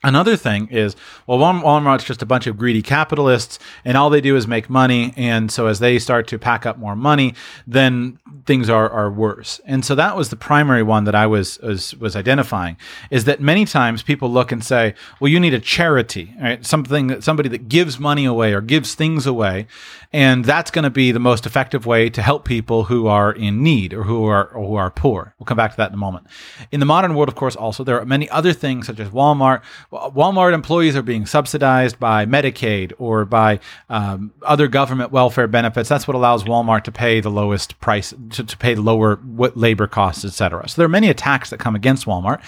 Another 0.03 0.35
thing 0.35 0.67
is, 0.67 0.95
well, 1.25 1.39
Walmart's 1.39 2.03
just 2.03 2.21
a 2.21 2.25
bunch 2.25 2.45
of 2.45 2.57
greedy 2.57 2.81
capitalists, 2.81 3.57
and 3.83 3.97
all 3.97 4.09
they 4.09 4.21
do 4.21 4.35
is 4.35 4.47
make 4.47 4.69
money. 4.69 5.13
And 5.17 5.51
so, 5.51 5.67
as 5.67 5.79
they 5.79 5.97
start 5.97 6.27
to 6.27 6.37
pack 6.37 6.65
up 6.65 6.77
more 6.77 6.95
money, 6.95 7.33
then 7.65 8.19
things 8.45 8.69
are, 8.69 8.89
are 8.89 9.09
worse. 9.09 9.59
And 9.65 9.83
so, 9.83 9.95
that 9.95 10.15
was 10.15 10.29
the 10.29 10.35
primary 10.35 10.83
one 10.83 11.05
that 11.05 11.15
I 11.15 11.25
was, 11.25 11.59
was 11.59 11.95
was 11.95 12.15
identifying. 12.15 12.77
Is 13.09 13.25
that 13.25 13.41
many 13.41 13.65
times 13.65 14.03
people 14.03 14.29
look 14.29 14.51
and 14.51 14.63
say, 14.63 14.93
"Well, 15.19 15.29
you 15.29 15.39
need 15.39 15.55
a 15.55 15.59
charity, 15.59 16.35
right? 16.39 16.63
Something, 16.65 17.07
that 17.07 17.23
somebody 17.23 17.49
that 17.49 17.67
gives 17.67 17.99
money 17.99 18.25
away 18.25 18.53
or 18.53 18.61
gives 18.61 18.93
things 18.93 19.25
away, 19.25 19.67
and 20.13 20.45
that's 20.45 20.69
going 20.69 20.83
to 20.83 20.89
be 20.89 21.11
the 21.11 21.19
most 21.19 21.45
effective 21.45 21.85
way 21.87 22.09
to 22.11 22.21
help 22.21 22.45
people 22.45 22.85
who 22.85 23.07
are 23.07 23.31
in 23.31 23.63
need 23.63 23.93
or 23.93 24.03
who 24.03 24.25
are 24.25 24.49
or 24.49 24.67
who 24.67 24.75
are 24.75 24.91
poor." 24.91 25.33
We'll 25.39 25.45
come 25.45 25.57
back 25.57 25.71
to 25.71 25.77
that 25.77 25.89
in 25.89 25.95
a 25.95 25.97
moment. 25.97 26.27
In 26.71 26.79
the 26.79 26.85
modern 26.85 27.15
world, 27.15 27.29
of 27.29 27.35
course, 27.35 27.55
also 27.55 27.83
there 27.83 27.99
are 27.99 28.05
many 28.05 28.29
other 28.29 28.53
things 28.53 28.85
such 28.87 28.99
as 28.99 29.09
Walmart 29.09 29.61
Walmart 29.91 30.53
employees 30.53 30.95
are 30.95 31.01
being 31.01 31.25
subsidized 31.25 31.99
by 31.99 32.25
Medicaid 32.25 32.91
or 32.97 33.23
by 33.23 33.59
um, 33.89 34.33
other 34.41 34.67
government 34.67 35.11
welfare 35.11 35.47
benefits. 35.47 35.87
That's 35.87 36.07
what 36.07 36.15
allows 36.15 36.43
Walmart 36.43 36.83
to 36.83 36.91
pay 36.91 37.21
the 37.21 37.29
lowest 37.29 37.79
price, 37.79 38.13
to, 38.31 38.43
to 38.43 38.57
pay 38.57 38.75
lower 38.75 39.19
labor 39.55 39.87
costs, 39.87 40.25
et 40.25 40.33
cetera. 40.33 40.67
So 40.67 40.81
there 40.81 40.85
are 40.85 40.89
many 40.89 41.09
attacks 41.09 41.49
that 41.51 41.59
come 41.59 41.75
against 41.75 42.05
Walmart. 42.05 42.41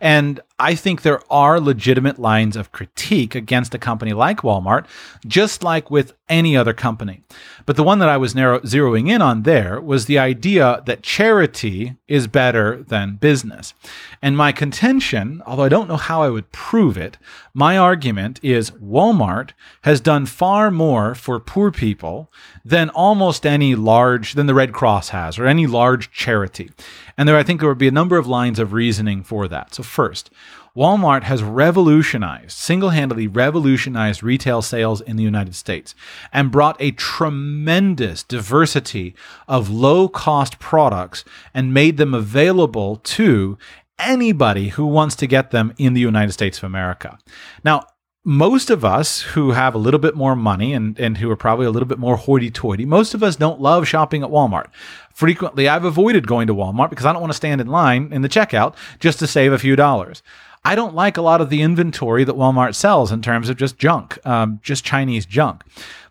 And 0.00 0.40
I 0.58 0.74
think 0.74 1.02
there 1.02 1.20
are 1.30 1.60
legitimate 1.60 2.18
lines 2.18 2.56
of 2.56 2.72
critique 2.72 3.34
against 3.34 3.74
a 3.74 3.78
company 3.78 4.14
like 4.14 4.38
Walmart, 4.38 4.86
just 5.26 5.62
like 5.62 5.90
with 5.90 6.14
any 6.30 6.56
other 6.56 6.72
company. 6.72 7.22
But 7.66 7.76
the 7.76 7.82
one 7.82 7.98
that 7.98 8.08
I 8.08 8.16
was 8.16 8.34
narrow- 8.34 8.60
zeroing 8.60 9.10
in 9.10 9.20
on 9.20 9.42
there 9.42 9.80
was 9.80 10.06
the 10.06 10.18
idea 10.18 10.82
that 10.86 11.02
charity 11.02 11.96
is 12.08 12.26
better 12.26 12.82
than 12.82 13.16
business. 13.16 13.74
And 14.22 14.36
my 14.36 14.50
contention, 14.50 15.42
although 15.46 15.64
I 15.64 15.68
don't 15.68 15.88
know 15.88 15.96
how 15.96 16.22
I 16.22 16.30
would 16.30 16.50
prove 16.52 16.96
it, 16.96 17.18
my 17.52 17.76
argument 17.76 18.40
is 18.42 18.70
Walmart 18.72 19.50
has 19.82 20.00
done 20.00 20.26
far 20.26 20.70
more 20.70 21.14
for 21.14 21.38
poor 21.38 21.70
people 21.70 22.32
than 22.64 22.88
almost 22.90 23.44
any 23.44 23.74
large, 23.74 24.34
than 24.34 24.46
the 24.46 24.54
Red 24.54 24.72
Cross 24.72 25.10
has, 25.10 25.38
or 25.38 25.46
any 25.46 25.66
large 25.66 26.10
charity. 26.10 26.70
And 27.18 27.28
there, 27.28 27.36
I 27.36 27.42
think 27.42 27.60
there 27.60 27.68
would 27.68 27.78
be 27.78 27.88
a 27.88 27.92
number 27.92 28.16
of 28.16 28.26
lines 28.26 28.58
of 28.58 28.72
reasoning 28.72 29.22
for 29.22 29.48
that. 29.48 29.74
So, 29.74 29.82
first, 29.82 30.30
Walmart 30.76 31.22
has 31.22 31.42
revolutionized, 31.42 32.50
single 32.50 32.90
handedly 32.90 33.26
revolutionized 33.26 34.22
retail 34.22 34.60
sales 34.60 35.00
in 35.00 35.16
the 35.16 35.22
United 35.22 35.54
States 35.54 35.94
and 36.34 36.52
brought 36.52 36.76
a 36.78 36.90
tremendous 36.90 38.22
diversity 38.22 39.14
of 39.48 39.70
low 39.70 40.06
cost 40.06 40.58
products 40.58 41.24
and 41.54 41.72
made 41.72 41.96
them 41.96 42.12
available 42.12 42.96
to 42.96 43.56
anybody 43.98 44.68
who 44.68 44.84
wants 44.84 45.16
to 45.16 45.26
get 45.26 45.50
them 45.50 45.72
in 45.78 45.94
the 45.94 46.00
United 46.00 46.32
States 46.32 46.58
of 46.58 46.64
America. 46.64 47.18
Now, 47.64 47.86
most 48.22 48.70
of 48.70 48.84
us 48.84 49.22
who 49.22 49.52
have 49.52 49.74
a 49.74 49.78
little 49.78 50.00
bit 50.00 50.16
more 50.16 50.34
money 50.34 50.74
and, 50.74 50.98
and 50.98 51.16
who 51.16 51.30
are 51.30 51.36
probably 51.36 51.64
a 51.64 51.70
little 51.70 51.86
bit 51.86 51.98
more 51.98 52.16
hoity 52.16 52.50
toity, 52.50 52.84
most 52.84 53.14
of 53.14 53.22
us 53.22 53.36
don't 53.36 53.60
love 53.60 53.86
shopping 53.86 54.24
at 54.24 54.30
Walmart. 54.30 54.66
Frequently, 55.14 55.68
I've 55.68 55.84
avoided 55.84 56.26
going 56.26 56.48
to 56.48 56.54
Walmart 56.54 56.90
because 56.90 57.06
I 57.06 57.12
don't 57.12 57.22
want 57.22 57.32
to 57.32 57.36
stand 57.36 57.60
in 57.60 57.68
line 57.68 58.12
in 58.12 58.22
the 58.22 58.28
checkout 58.28 58.74
just 58.98 59.20
to 59.20 59.28
save 59.28 59.52
a 59.52 59.60
few 59.60 59.76
dollars. 59.76 60.24
I 60.66 60.74
don't 60.74 60.96
like 60.96 61.16
a 61.16 61.22
lot 61.22 61.40
of 61.40 61.48
the 61.48 61.62
inventory 61.62 62.24
that 62.24 62.34
Walmart 62.34 62.74
sells 62.74 63.12
in 63.12 63.22
terms 63.22 63.48
of 63.48 63.56
just 63.56 63.78
junk, 63.78 64.18
um, 64.26 64.58
just 64.64 64.84
Chinese 64.84 65.24
junk. 65.24 65.62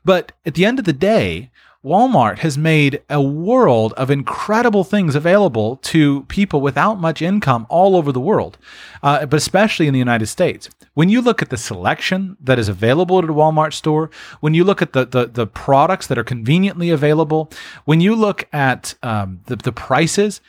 But 0.05 0.31
at 0.45 0.53
the 0.53 0.63
end 0.63 0.79
of 0.79 0.85
the 0.85 0.93
day, 0.93 1.51
Walmart 1.83 2.39
has 2.39 2.57
made 2.57 3.03
a 3.09 3.21
world 3.21 3.91
of 3.93 4.09
incredible 4.09 4.85
things 4.85 5.13
available 5.13 5.75
to 5.83 6.23
people 6.23 6.61
without 6.61 7.01
much 7.01 7.21
income 7.21 7.67
all 7.69 7.97
over 7.97 8.13
the 8.13 8.19
world, 8.19 8.57
uh, 9.03 9.25
but 9.25 9.35
especially 9.35 9.87
in 9.87 9.93
the 9.93 9.99
United 9.99 10.27
States. 10.27 10.69
When 10.93 11.09
you 11.09 11.21
look 11.21 11.41
at 11.41 11.49
the 11.49 11.57
selection 11.57 12.37
that 12.41 12.57
is 12.57 12.69
available 12.69 13.19
at 13.19 13.25
a 13.25 13.27
Walmart 13.27 13.73
store, 13.73 14.09
when 14.39 14.53
you 14.53 14.63
look 14.63 14.81
at 14.81 14.93
the 14.93 15.05
the, 15.05 15.27
the 15.27 15.45
products 15.45 16.07
that 16.07 16.17
are 16.17 16.23
conveniently 16.23 16.89
available, 16.89 17.51
when 17.83 17.99
you 17.99 18.15
look 18.15 18.47
at 18.53 18.95
um, 19.03 19.41
the, 19.47 19.57
the 19.57 19.73
prices, 19.73 20.39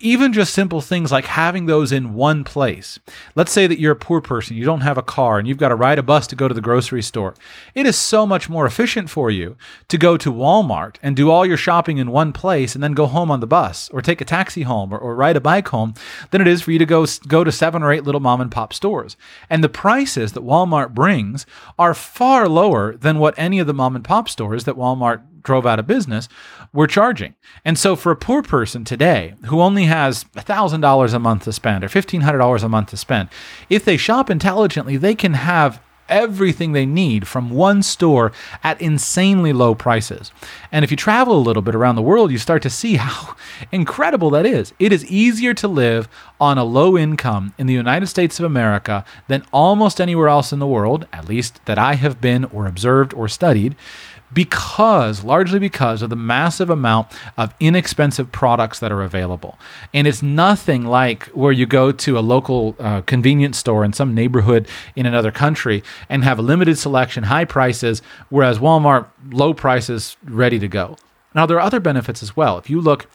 even 0.00 0.32
just 0.32 0.54
simple 0.54 0.80
things 0.80 1.12
like 1.12 1.26
having 1.26 1.66
those 1.66 1.92
in 1.92 2.14
one 2.14 2.44
place. 2.44 2.98
Let's 3.34 3.52
say 3.52 3.66
that 3.66 3.78
you're 3.78 3.92
a 3.92 3.96
poor 3.96 4.20
person, 4.20 4.56
you 4.56 4.64
don't 4.64 4.80
have 4.80 4.98
a 4.98 5.02
car, 5.02 5.38
and 5.38 5.46
you've 5.46 5.58
got 5.58 5.68
to 5.68 5.74
ride 5.74 5.98
a 5.98 6.02
bus 6.02 6.26
to 6.28 6.36
go 6.36 6.48
to 6.48 6.54
the 6.54 6.60
grocery 6.60 7.02
store. 7.02 7.34
It 7.74 7.86
is 7.86 7.96
so 7.96 8.26
much 8.26 8.48
more 8.48 8.66
efficient 8.66 9.10
for 9.10 9.30
you 9.30 9.56
to 9.88 9.98
go 9.98 10.16
to 10.16 10.32
Walmart 10.32 10.96
and 11.02 11.16
do 11.16 11.30
all 11.30 11.46
your 11.46 11.56
shopping 11.56 11.98
in 11.98 12.10
one 12.10 12.32
place 12.32 12.74
and 12.74 12.82
then 12.82 12.92
go 12.92 13.06
home 13.06 13.30
on 13.30 13.40
the 13.40 13.46
bus 13.46 13.88
or 13.90 14.02
take 14.02 14.20
a 14.20 14.24
taxi 14.24 14.62
home 14.62 14.92
or, 14.92 14.98
or 14.98 15.14
ride 15.14 15.36
a 15.36 15.40
bike 15.40 15.68
home 15.68 15.94
than 16.30 16.40
it 16.40 16.46
is 16.46 16.62
for 16.62 16.72
you 16.72 16.78
to 16.78 16.86
go, 16.86 17.06
go 17.26 17.44
to 17.44 17.52
seven 17.52 17.82
or 17.82 17.92
eight 17.92 18.04
little 18.04 18.20
mom 18.20 18.40
and 18.40 18.52
pop 18.52 18.72
stores. 18.72 19.16
And 19.50 19.62
the 19.62 19.68
prices 19.68 20.32
that 20.32 20.44
Walmart 20.44 20.94
brings 20.94 21.46
are 21.78 21.94
far 21.94 22.48
lower 22.48 22.96
than 22.96 23.18
what 23.18 23.34
any 23.36 23.58
of 23.58 23.66
the 23.66 23.74
mom 23.74 23.96
and 23.96 24.04
pop 24.04 24.28
stores 24.28 24.64
that 24.64 24.76
Walmart 24.76 25.22
drove 25.42 25.66
out 25.66 25.78
of 25.78 25.86
business 25.86 26.28
were 26.72 26.86
charging. 26.86 27.34
And 27.64 27.78
so 27.78 27.96
for 27.96 28.12
a 28.12 28.16
poor 28.16 28.42
person 28.42 28.84
today 28.84 29.34
who 29.46 29.60
only 29.60 29.84
has 29.84 30.24
$1,000 30.24 31.14
a 31.14 31.18
month 31.18 31.44
to 31.44 31.52
spend 31.52 31.84
or 31.84 31.88
$1,500 31.88 32.62
a 32.62 32.68
month 32.68 32.90
to 32.90 32.96
spend, 32.96 33.28
if 33.68 33.84
they 33.84 33.96
shop 33.96 34.30
intelligently, 34.30 34.96
they 34.96 35.14
can 35.14 35.34
have 35.34 35.80
everything 36.08 36.72
they 36.72 36.86
need 36.86 37.28
from 37.28 37.50
one 37.50 37.82
store 37.82 38.32
at 38.64 38.80
insanely 38.80 39.52
low 39.52 39.74
prices. 39.74 40.32
And 40.72 40.84
if 40.84 40.90
you 40.90 40.96
travel 40.96 41.36
a 41.36 41.40
little 41.40 41.62
bit 41.62 41.74
around 41.74 41.96
the 41.96 42.02
world, 42.02 42.30
you 42.30 42.38
start 42.38 42.62
to 42.62 42.70
see 42.70 42.96
how 42.96 43.34
incredible 43.72 44.30
that 44.30 44.46
is. 44.46 44.72
It 44.78 44.92
is 44.92 45.04
easier 45.06 45.54
to 45.54 45.68
live 45.68 46.08
on 46.40 46.58
a 46.58 46.64
low 46.64 46.96
income 46.96 47.54
in 47.58 47.66
the 47.66 47.74
United 47.74 48.06
States 48.06 48.38
of 48.38 48.44
America 48.44 49.04
than 49.28 49.44
almost 49.52 50.00
anywhere 50.00 50.28
else 50.28 50.52
in 50.52 50.58
the 50.58 50.66
world, 50.66 51.06
at 51.12 51.28
least 51.28 51.64
that 51.66 51.78
I 51.78 51.94
have 51.94 52.20
been 52.20 52.44
or 52.46 52.66
observed 52.66 53.12
or 53.14 53.28
studied 53.28 53.76
because, 54.32 55.24
largely 55.24 55.58
because 55.58 56.02
of 56.02 56.10
the 56.10 56.16
massive 56.16 56.70
amount 56.70 57.08
of 57.36 57.54
inexpensive 57.60 58.30
products 58.32 58.78
that 58.80 58.92
are 58.92 59.02
available. 59.02 59.58
And 59.94 60.06
it's 60.06 60.22
nothing 60.22 60.84
like 60.84 61.24
where 61.26 61.52
you 61.52 61.66
go 61.66 61.92
to 61.92 62.18
a 62.18 62.20
local 62.20 62.76
uh, 62.78 63.02
convenience 63.02 63.58
store 63.58 63.84
in 63.84 63.92
some 63.92 64.14
neighborhood 64.14 64.68
in 64.96 65.06
another 65.06 65.30
country 65.30 65.82
and 66.08 66.24
have 66.24 66.38
a 66.38 66.42
limited 66.42 66.78
selection, 66.78 67.24
high 67.24 67.44
prices, 67.44 68.02
whereas 68.28 68.58
Walmart, 68.58 69.06
low 69.30 69.54
prices, 69.54 70.16
ready 70.24 70.58
to 70.58 70.68
go. 70.68 70.96
Now, 71.34 71.46
there 71.46 71.56
are 71.58 71.60
other 71.60 71.80
benefits 71.80 72.22
as 72.22 72.36
well. 72.36 72.58
If 72.58 72.68
you 72.70 72.80
look 72.80 73.06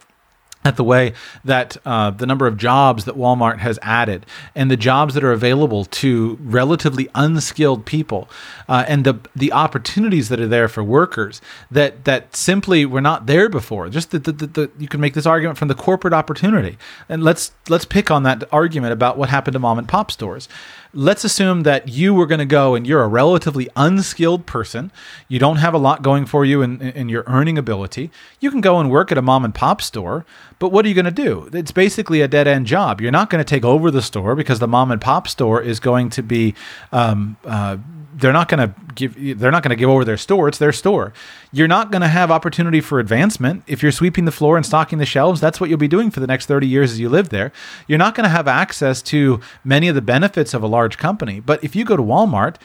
at 0.66 0.78
the 0.78 0.84
way 0.84 1.14
that 1.44 1.78
uh, 1.86 2.10
the 2.12 2.26
number 2.26 2.48
of 2.48 2.58
jobs 2.58 3.06
that 3.06 3.16
Walmart 3.16 3.60
has 3.60 3.78
added 3.82 4.26
and 4.56 4.72
the 4.72 4.78
jobs 4.78 5.14
that 5.14 5.24
are 5.24 5.32
available 5.32 5.86
to 5.86 6.38
relatively 6.42 7.10
unskilled 7.16 7.86
people 7.86 8.30
uh, 8.70 8.86
and 8.88 9.06
the 9.06 9.20
the 9.36 9.52
opportunities 9.52 10.30
that 10.30 10.40
are 10.40 10.48
there 10.48 10.68
for 10.68 10.84
workers 10.84 11.42
that 11.70 12.06
that 12.06 12.36
simply 12.36 12.86
were 12.86 13.02
not 13.02 13.26
there 13.26 13.50
before. 13.50 13.90
Just 13.90 14.12
the, 14.12 14.20
the, 14.20 14.32
the, 14.32 14.72
you 14.80 14.88
can 14.88 15.02
make 15.02 15.14
this 15.14 15.26
argument 15.26 15.58
from 15.58 15.68
the 15.68 15.76
corporate 15.76 16.14
opportunity. 16.14 16.78
And 17.10 17.24
let's 17.24 17.52
let's 17.70 17.86
pick 17.86 18.10
on 18.10 18.24
that 18.24 18.44
argument 18.52 18.94
about 18.94 19.18
what 19.18 19.30
happened 19.30 19.54
to 19.54 19.60
mom 19.60 19.78
and 19.78 19.88
pop 19.88 20.12
stores 20.12 20.48
let's 20.94 21.24
assume 21.24 21.64
that 21.64 21.90
you 21.90 22.14
were 22.14 22.28
going 22.28 22.40
to 22.40 22.46
go 22.46 22.76
and 22.76 22.86
you're 22.86 23.04
a 23.04 23.08
relatively 23.08 23.68
unskilled 23.76 24.46
person. 24.46 24.92
You 25.28 25.40
don't 25.40 25.58
have 25.58 25.74
a 25.74 25.80
lot 25.80 26.04
going 26.04 26.26
for 26.26 26.46
you 26.46 26.62
in, 26.62 26.82
in 26.82 27.10
your 27.10 27.24
earning 27.26 27.58
ability. 27.58 28.12
You 28.40 28.52
can 28.52 28.62
go 28.62 28.80
and 28.80 28.92
work 28.92 29.12
at 29.12 29.18
a 29.18 29.22
mom 29.22 29.44
and 29.44 29.56
pop 29.56 29.82
store, 29.82 30.26
but 30.60 30.70
what 30.70 30.86
are 30.86 30.88
you 30.88 30.94
going 30.94 31.06
to 31.06 31.12
do? 31.12 31.50
It's 31.52 31.72
basically 31.72 32.22
a 32.22 32.28
dead 32.28 32.48
end 32.48 32.68
job. 32.68 33.02
You're 33.02 33.12
not 33.12 33.30
going 33.30 33.44
to 33.44 33.50
take 33.50 33.66
over 33.66 33.90
the 33.90 34.02
store 34.02 34.36
because 34.36 34.60
the 34.60 34.68
mom 34.68 34.92
and 34.92 35.02
pop 35.02 35.28
store 35.28 35.62
is 35.62 35.80
going 35.80 36.10
to 36.12 36.22
be 36.22 36.54
um, 36.92 37.38
uh, 37.44 37.78
they're 38.24 38.34
not 38.34 38.50
going 38.50 38.68
to 38.68 38.74
give 38.96 39.40
they're 39.40 39.52
not 39.52 39.62
going 39.62 39.70
to 39.70 39.76
give 39.76 39.90
over 39.90 40.04
their 40.04 40.18
store 40.18 40.48
it's 40.48 40.58
their 40.58 40.72
store 40.72 41.14
you're 41.52 41.68
not 41.68 41.92
going 41.92 42.02
to 42.02 42.08
have 42.08 42.32
opportunity 42.32 42.82
for 42.82 43.00
advancement 43.00 43.64
if 43.68 43.84
you're 43.84 43.92
sweeping 43.92 44.26
the 44.26 44.32
floor 44.32 44.58
and 44.58 44.66
stocking 44.66 44.98
the 44.98 45.06
shelves 45.06 45.40
that's 45.40 45.60
what 45.60 45.70
you'll 45.70 45.78
be 45.78 45.88
doing 45.88 46.10
for 46.10 46.20
the 46.20 46.28
next 46.28 46.48
30 46.48 46.66
years 46.66 46.92
as 46.92 47.00
you 47.00 47.10
live 47.10 47.30
there 47.30 47.52
you're 47.88 48.00
not 48.00 48.16
going 48.16 48.24
to 48.24 48.30
have 48.30 48.48
access 48.48 49.02
to 49.02 49.40
many 49.64 49.88
of 49.88 49.94
the 49.94 50.02
benefits 50.02 50.56
of 50.56 50.64
a 50.64 50.68
large 50.68 50.98
company 50.98 51.40
but 51.40 51.64
if 51.64 51.76
you 51.76 51.86
go 51.86 51.96
to 51.96 52.04
Walmart 52.04 52.56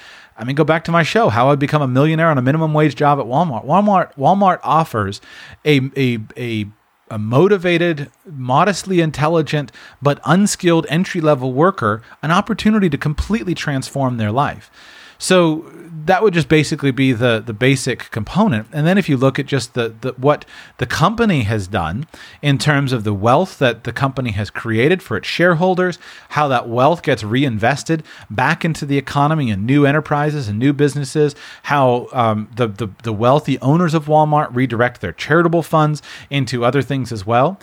I 0.40 0.44
mean, 0.44 0.54
go 0.54 0.62
back 0.62 0.84
to 0.84 0.92
my 0.92 1.02
show, 1.02 1.30
how 1.30 1.50
I 1.50 1.56
become 1.56 1.82
a 1.82 1.88
millionaire 1.88 2.28
on 2.28 2.38
a 2.38 2.42
minimum 2.42 2.72
wage 2.72 2.94
job 2.94 3.18
at 3.18 3.26
Walmart. 3.26 3.66
Walmart, 3.66 4.14
Walmart 4.14 4.60
offers 4.62 5.20
a, 5.64 5.80
a, 5.96 6.18
a 6.36 6.66
a 7.10 7.18
motivated, 7.18 8.10
modestly 8.26 9.00
intelligent, 9.00 9.72
but 10.00 10.20
unskilled 10.24 10.86
entry 10.88 11.20
level 11.20 11.52
worker 11.52 12.02
an 12.22 12.30
opportunity 12.30 12.90
to 12.90 12.98
completely 12.98 13.54
transform 13.54 14.16
their 14.16 14.32
life. 14.32 14.70
So 15.18 15.70
that 16.08 16.22
would 16.22 16.32
just 16.32 16.48
basically 16.48 16.90
be 16.90 17.12
the 17.12 17.42
the 17.44 17.52
basic 17.52 18.10
component. 18.10 18.66
And 18.72 18.86
then 18.86 18.96
if 18.98 19.08
you 19.08 19.16
look 19.16 19.38
at 19.38 19.46
just 19.46 19.74
the, 19.74 19.94
the 20.00 20.12
what 20.16 20.44
the 20.78 20.86
company 20.86 21.42
has 21.42 21.68
done 21.68 22.06
in 22.40 22.56
terms 22.56 22.92
of 22.92 23.04
the 23.04 23.12
wealth 23.12 23.58
that 23.58 23.84
the 23.84 23.92
company 23.92 24.30
has 24.32 24.48
created 24.48 25.02
for 25.02 25.16
its 25.16 25.28
shareholders, 25.28 25.98
how 26.30 26.48
that 26.48 26.68
wealth 26.68 27.02
gets 27.02 27.22
reinvested 27.22 28.02
back 28.30 28.64
into 28.64 28.86
the 28.86 28.96
economy 28.96 29.50
and 29.50 29.66
new 29.66 29.84
enterprises 29.84 30.48
and 30.48 30.58
new 30.58 30.72
businesses, 30.72 31.34
how 31.64 32.08
um, 32.12 32.48
the, 32.56 32.66
the 32.66 32.88
the 33.02 33.12
wealthy 33.12 33.58
owners 33.60 33.92
of 33.92 34.06
Walmart 34.06 34.54
redirect 34.54 35.00
their 35.00 35.12
charitable 35.12 35.62
funds 35.62 36.00
into 36.30 36.64
other 36.64 36.80
things 36.80 37.12
as 37.12 37.26
well. 37.26 37.60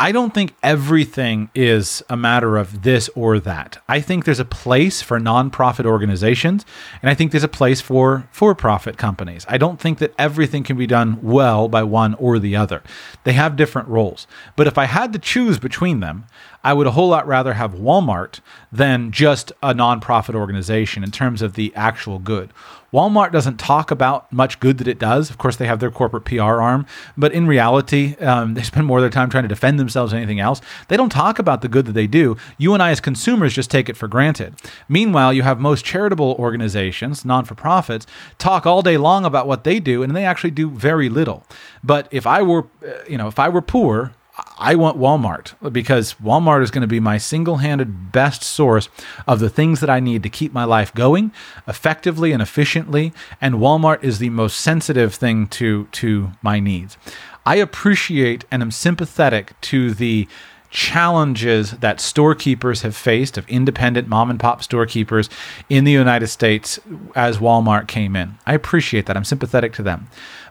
I 0.00 0.12
don't 0.12 0.32
think 0.32 0.54
everything 0.62 1.50
is 1.56 2.04
a 2.08 2.16
matter 2.16 2.56
of 2.56 2.82
this 2.82 3.10
or 3.16 3.40
that. 3.40 3.82
I 3.88 4.00
think 4.00 4.24
there's 4.24 4.38
a 4.38 4.44
place 4.44 5.02
for 5.02 5.18
nonprofit 5.18 5.86
organizations, 5.86 6.64
and 7.02 7.10
I 7.10 7.14
think 7.14 7.32
there's 7.32 7.42
a 7.42 7.48
place 7.48 7.80
for 7.80 8.28
for 8.30 8.54
profit 8.54 8.96
companies. 8.96 9.44
I 9.48 9.58
don't 9.58 9.80
think 9.80 9.98
that 9.98 10.14
everything 10.16 10.62
can 10.62 10.76
be 10.76 10.86
done 10.86 11.18
well 11.20 11.66
by 11.66 11.82
one 11.82 12.14
or 12.14 12.38
the 12.38 12.54
other. 12.54 12.80
They 13.24 13.32
have 13.32 13.56
different 13.56 13.88
roles. 13.88 14.28
But 14.54 14.68
if 14.68 14.78
I 14.78 14.84
had 14.84 15.12
to 15.14 15.18
choose 15.18 15.58
between 15.58 15.98
them, 15.98 16.26
I 16.62 16.74
would 16.74 16.86
a 16.86 16.92
whole 16.92 17.08
lot 17.08 17.26
rather 17.26 17.54
have 17.54 17.72
Walmart 17.72 18.38
than 18.70 19.10
just 19.10 19.50
a 19.64 19.74
nonprofit 19.74 20.36
organization 20.36 21.02
in 21.02 21.10
terms 21.10 21.42
of 21.42 21.54
the 21.54 21.74
actual 21.74 22.20
good. 22.20 22.52
Walmart 22.92 23.32
doesn't 23.32 23.58
talk 23.58 23.90
about 23.90 24.32
much 24.32 24.60
good 24.60 24.78
that 24.78 24.88
it 24.88 24.98
does. 24.98 25.28
Of 25.28 25.38
course, 25.38 25.56
they 25.56 25.66
have 25.66 25.78
their 25.78 25.90
corporate 25.90 26.24
PR 26.24 26.42
arm, 26.42 26.86
but 27.16 27.32
in 27.32 27.46
reality, 27.46 28.16
um, 28.16 28.54
they 28.54 28.62
spend 28.62 28.86
more 28.86 28.98
of 28.98 29.02
their 29.02 29.10
time 29.10 29.28
trying 29.28 29.44
to 29.44 29.48
defend 29.48 29.78
themselves 29.78 30.12
than 30.12 30.18
anything 30.18 30.40
else. 30.40 30.60
They 30.88 30.96
don't 30.96 31.10
talk 31.10 31.38
about 31.38 31.60
the 31.62 31.68
good 31.68 31.86
that 31.86 31.92
they 31.92 32.06
do. 32.06 32.36
You 32.56 32.74
and 32.74 32.82
I, 32.82 32.90
as 32.90 33.00
consumers, 33.00 33.52
just 33.52 33.70
take 33.70 33.88
it 33.88 33.96
for 33.96 34.08
granted. 34.08 34.54
Meanwhile, 34.88 35.32
you 35.32 35.42
have 35.42 35.60
most 35.60 35.84
charitable 35.84 36.36
organizations, 36.38 37.24
non 37.24 37.44
for 37.44 37.54
profits, 37.54 38.06
talk 38.38 38.66
all 38.66 38.82
day 38.82 38.96
long 38.96 39.24
about 39.24 39.46
what 39.46 39.64
they 39.64 39.80
do, 39.80 40.02
and 40.02 40.14
they 40.16 40.24
actually 40.24 40.50
do 40.50 40.70
very 40.70 41.08
little. 41.08 41.44
But 41.84 42.08
if 42.10 42.26
I 42.26 42.42
were, 42.42 42.66
uh, 42.86 43.04
you 43.08 43.18
know, 43.18 43.28
if 43.28 43.38
I 43.38 43.48
were 43.48 43.62
poor, 43.62 44.12
I 44.58 44.74
want 44.76 44.98
Walmart 44.98 45.72
because 45.72 46.14
Walmart 46.14 46.62
is 46.62 46.70
going 46.70 46.82
to 46.82 46.88
be 46.88 47.00
my 47.00 47.18
single 47.18 47.56
handed 47.56 48.12
best 48.12 48.42
source 48.42 48.88
of 49.26 49.40
the 49.40 49.50
things 49.50 49.80
that 49.80 49.90
I 49.90 49.98
need 50.00 50.22
to 50.22 50.28
keep 50.28 50.52
my 50.52 50.64
life 50.64 50.94
going 50.94 51.32
effectively 51.66 52.32
and 52.32 52.40
efficiently. 52.40 53.12
And 53.40 53.56
Walmart 53.56 54.02
is 54.04 54.18
the 54.18 54.30
most 54.30 54.58
sensitive 54.58 55.14
thing 55.14 55.48
to, 55.48 55.86
to 55.86 56.32
my 56.42 56.60
needs. 56.60 56.96
I 57.44 57.56
appreciate 57.56 58.44
and 58.50 58.62
am 58.62 58.70
sympathetic 58.70 59.60
to 59.62 59.92
the 59.92 60.28
challenges 60.70 61.72
that 61.72 62.00
storekeepers 62.00 62.82
have 62.82 62.94
faced 62.94 63.38
of 63.38 63.48
independent 63.48 64.06
mom 64.06 64.30
and 64.30 64.38
pop 64.38 64.62
storekeepers 64.62 65.30
in 65.68 65.84
the 65.84 65.92
United 65.92 66.26
States 66.26 66.78
as 67.14 67.38
Walmart 67.38 67.88
came 67.88 68.14
in. 68.14 68.34
I 68.46 68.54
appreciate 68.54 69.06
that. 69.06 69.16
I'm 69.16 69.24
sympathetic 69.24 69.72
to 69.74 69.82
them. 69.82 70.08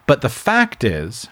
But 0.07 0.21
the 0.21 0.29
fact 0.29 0.83
is, 0.83 1.27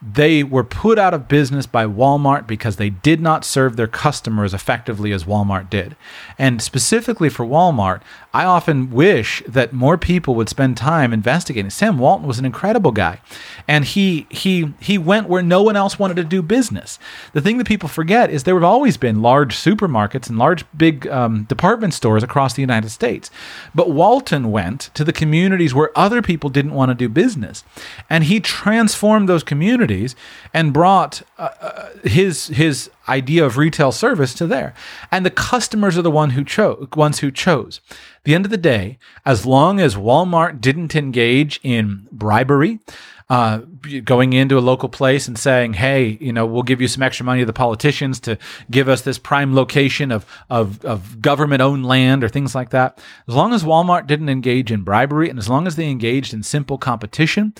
they 0.00 0.44
were 0.44 0.62
put 0.62 0.98
out 0.98 1.12
of 1.12 1.26
business 1.26 1.66
by 1.66 1.84
Walmart 1.84 2.46
because 2.46 2.76
they 2.76 2.90
did 2.90 3.20
not 3.20 3.44
serve 3.44 3.76
their 3.76 3.88
customers 3.88 4.54
effectively 4.54 5.10
as 5.10 5.24
Walmart 5.24 5.68
did. 5.70 5.96
And 6.38 6.62
specifically 6.62 7.28
for 7.28 7.44
Walmart, 7.44 8.00
I 8.32 8.44
often 8.44 8.90
wish 8.92 9.42
that 9.48 9.72
more 9.72 9.98
people 9.98 10.36
would 10.36 10.48
spend 10.48 10.76
time 10.76 11.12
investigating. 11.12 11.70
Sam 11.70 11.98
Walton 11.98 12.28
was 12.28 12.38
an 12.38 12.44
incredible 12.44 12.92
guy, 12.92 13.20
and 13.66 13.84
he 13.84 14.26
he 14.30 14.74
he 14.80 14.98
went 14.98 15.28
where 15.28 15.42
no 15.42 15.62
one 15.62 15.76
else 15.76 15.98
wanted 15.98 16.16
to 16.16 16.24
do 16.24 16.42
business. 16.42 16.98
The 17.32 17.40
thing 17.40 17.58
that 17.58 17.66
people 17.66 17.88
forget 17.88 18.30
is 18.30 18.44
there 18.44 18.54
have 18.54 18.62
always 18.62 18.96
been 18.96 19.22
large 19.22 19.56
supermarkets 19.56 20.28
and 20.28 20.38
large 20.38 20.64
big 20.76 21.08
um, 21.08 21.44
department 21.44 21.94
stores 21.94 22.22
across 22.22 22.54
the 22.54 22.62
United 22.62 22.90
States, 22.90 23.30
but 23.74 23.90
Walton 23.90 24.52
went 24.52 24.90
to 24.94 25.04
the 25.04 25.12
communities 25.12 25.74
where 25.74 25.90
other 25.98 26.22
people 26.22 26.50
didn't 26.50 26.74
want 26.74 26.90
to 26.90 26.94
do 26.94 27.08
business, 27.08 27.64
and 28.08 28.24
he 28.24 28.38
transformed 28.38 29.28
those 29.28 29.42
communities 29.42 29.87
communities 29.88 30.14
and 30.52 30.72
brought 30.72 31.22
uh, 31.38 31.50
uh, 31.60 31.88
his 32.04 32.48
his 32.48 32.90
idea 33.08 33.44
of 33.44 33.56
retail 33.56 33.92
service 33.92 34.34
to 34.34 34.46
there. 34.46 34.74
And 35.10 35.24
the 35.24 35.30
customers 35.30 35.96
are 35.96 36.02
the 36.02 36.10
one 36.10 36.30
who 36.30 36.44
chose 36.44 36.88
ones 36.94 37.20
who 37.20 37.30
chose. 37.30 37.80
At 37.90 38.24
the 38.24 38.34
end 38.34 38.44
of 38.44 38.50
the 38.50 38.58
day, 38.58 38.98
as 39.24 39.46
long 39.46 39.80
as 39.80 39.94
Walmart 39.94 40.60
didn't 40.60 40.94
engage 40.94 41.60
in 41.62 42.06
bribery, 42.12 42.80
uh, 43.30 43.58
going 44.04 44.32
into 44.32 44.56
a 44.56 44.60
local 44.60 44.88
place 44.88 45.28
and 45.28 45.38
saying, 45.38 45.74
"Hey, 45.74 46.16
you 46.20 46.32
know, 46.32 46.46
we'll 46.46 46.62
give 46.62 46.80
you 46.80 46.88
some 46.88 47.02
extra 47.02 47.26
money 47.26 47.40
to 47.40 47.46
the 47.46 47.52
politicians 47.52 48.20
to 48.20 48.38
give 48.70 48.88
us 48.88 49.02
this 49.02 49.18
prime 49.18 49.54
location 49.54 50.10
of 50.10 50.24
of, 50.48 50.82
of 50.84 51.20
government-owned 51.20 51.84
land 51.84 52.24
or 52.24 52.28
things 52.28 52.54
like 52.54 52.70
that." 52.70 52.98
As 53.28 53.34
long 53.34 53.52
as 53.52 53.64
Walmart 53.64 54.06
didn't 54.06 54.30
engage 54.30 54.72
in 54.72 54.82
bribery, 54.82 55.28
and 55.28 55.38
as 55.38 55.48
long 55.48 55.66
as 55.66 55.76
they 55.76 55.90
engaged 55.90 56.32
in 56.32 56.42
simple 56.42 56.78
competition, 56.78 57.52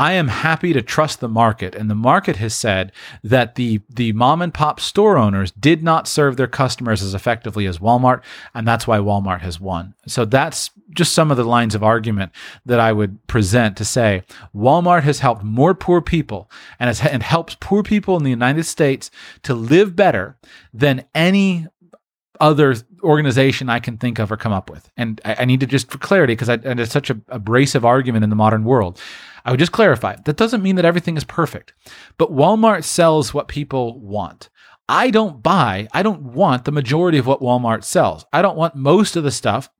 I 0.00 0.12
am 0.14 0.28
happy 0.28 0.72
to 0.72 0.80
trust 0.80 1.20
the 1.20 1.28
market. 1.28 1.74
And 1.74 1.90
the 1.90 1.94
market 1.94 2.36
has 2.36 2.54
said 2.54 2.90
that 3.22 3.56
the, 3.56 3.82
the 3.90 4.14
mom 4.14 4.40
and 4.40 4.52
pop 4.52 4.80
store 4.80 5.18
owners 5.18 5.50
did 5.50 5.82
not 5.82 6.08
serve 6.08 6.38
their 6.38 6.46
customers 6.46 7.02
as 7.02 7.12
effectively 7.12 7.66
as 7.66 7.80
Walmart. 7.80 8.22
And 8.54 8.66
that's 8.66 8.86
why 8.86 8.96
Walmart 8.96 9.42
has 9.42 9.60
won. 9.60 9.92
So 10.06 10.24
that's 10.24 10.70
just 10.96 11.12
some 11.12 11.30
of 11.30 11.36
the 11.36 11.44
lines 11.44 11.74
of 11.74 11.82
argument 11.82 12.32
that 12.64 12.80
I 12.80 12.92
would 12.92 13.26
present 13.26 13.76
to 13.76 13.84
say 13.84 14.22
Walmart 14.56 15.02
has 15.02 15.18
helped 15.18 15.44
more 15.44 15.74
poor 15.74 16.00
people 16.00 16.50
and, 16.78 16.88
has, 16.88 17.02
and 17.02 17.22
helps 17.22 17.58
poor 17.60 17.82
people 17.82 18.16
in 18.16 18.24
the 18.24 18.30
United 18.30 18.64
States 18.64 19.10
to 19.42 19.52
live 19.52 19.94
better 19.94 20.38
than 20.72 21.04
any 21.14 21.66
other 22.40 22.74
organization 23.02 23.68
I 23.68 23.80
can 23.80 23.98
think 23.98 24.18
of 24.18 24.32
or 24.32 24.38
come 24.38 24.52
up 24.52 24.70
with. 24.70 24.90
And 24.96 25.20
I, 25.26 25.36
I 25.40 25.44
need 25.44 25.60
to 25.60 25.66
just 25.66 25.90
for 25.90 25.98
clarity, 25.98 26.32
because 26.32 26.48
it's 26.48 26.90
such 26.90 27.10
a 27.10 27.20
abrasive 27.28 27.84
argument 27.84 28.24
in 28.24 28.30
the 28.30 28.36
modern 28.36 28.64
world. 28.64 28.98
I 29.44 29.50
would 29.50 29.60
just 29.60 29.72
clarify 29.72 30.16
that 30.24 30.36
doesn't 30.36 30.62
mean 30.62 30.76
that 30.76 30.84
everything 30.84 31.16
is 31.16 31.24
perfect, 31.24 31.72
but 32.18 32.32
Walmart 32.32 32.84
sells 32.84 33.34
what 33.34 33.48
people 33.48 33.98
want. 34.00 34.48
I 34.88 35.10
don't 35.10 35.42
buy, 35.42 35.86
I 35.92 36.02
don't 36.02 36.22
want 36.22 36.64
the 36.64 36.72
majority 36.72 37.18
of 37.18 37.26
what 37.26 37.40
Walmart 37.40 37.84
sells. 37.84 38.24
I 38.32 38.42
don't 38.42 38.56
want 38.56 38.74
most 38.74 39.14
of 39.14 39.22
the 39.22 39.30
stuff 39.30 39.70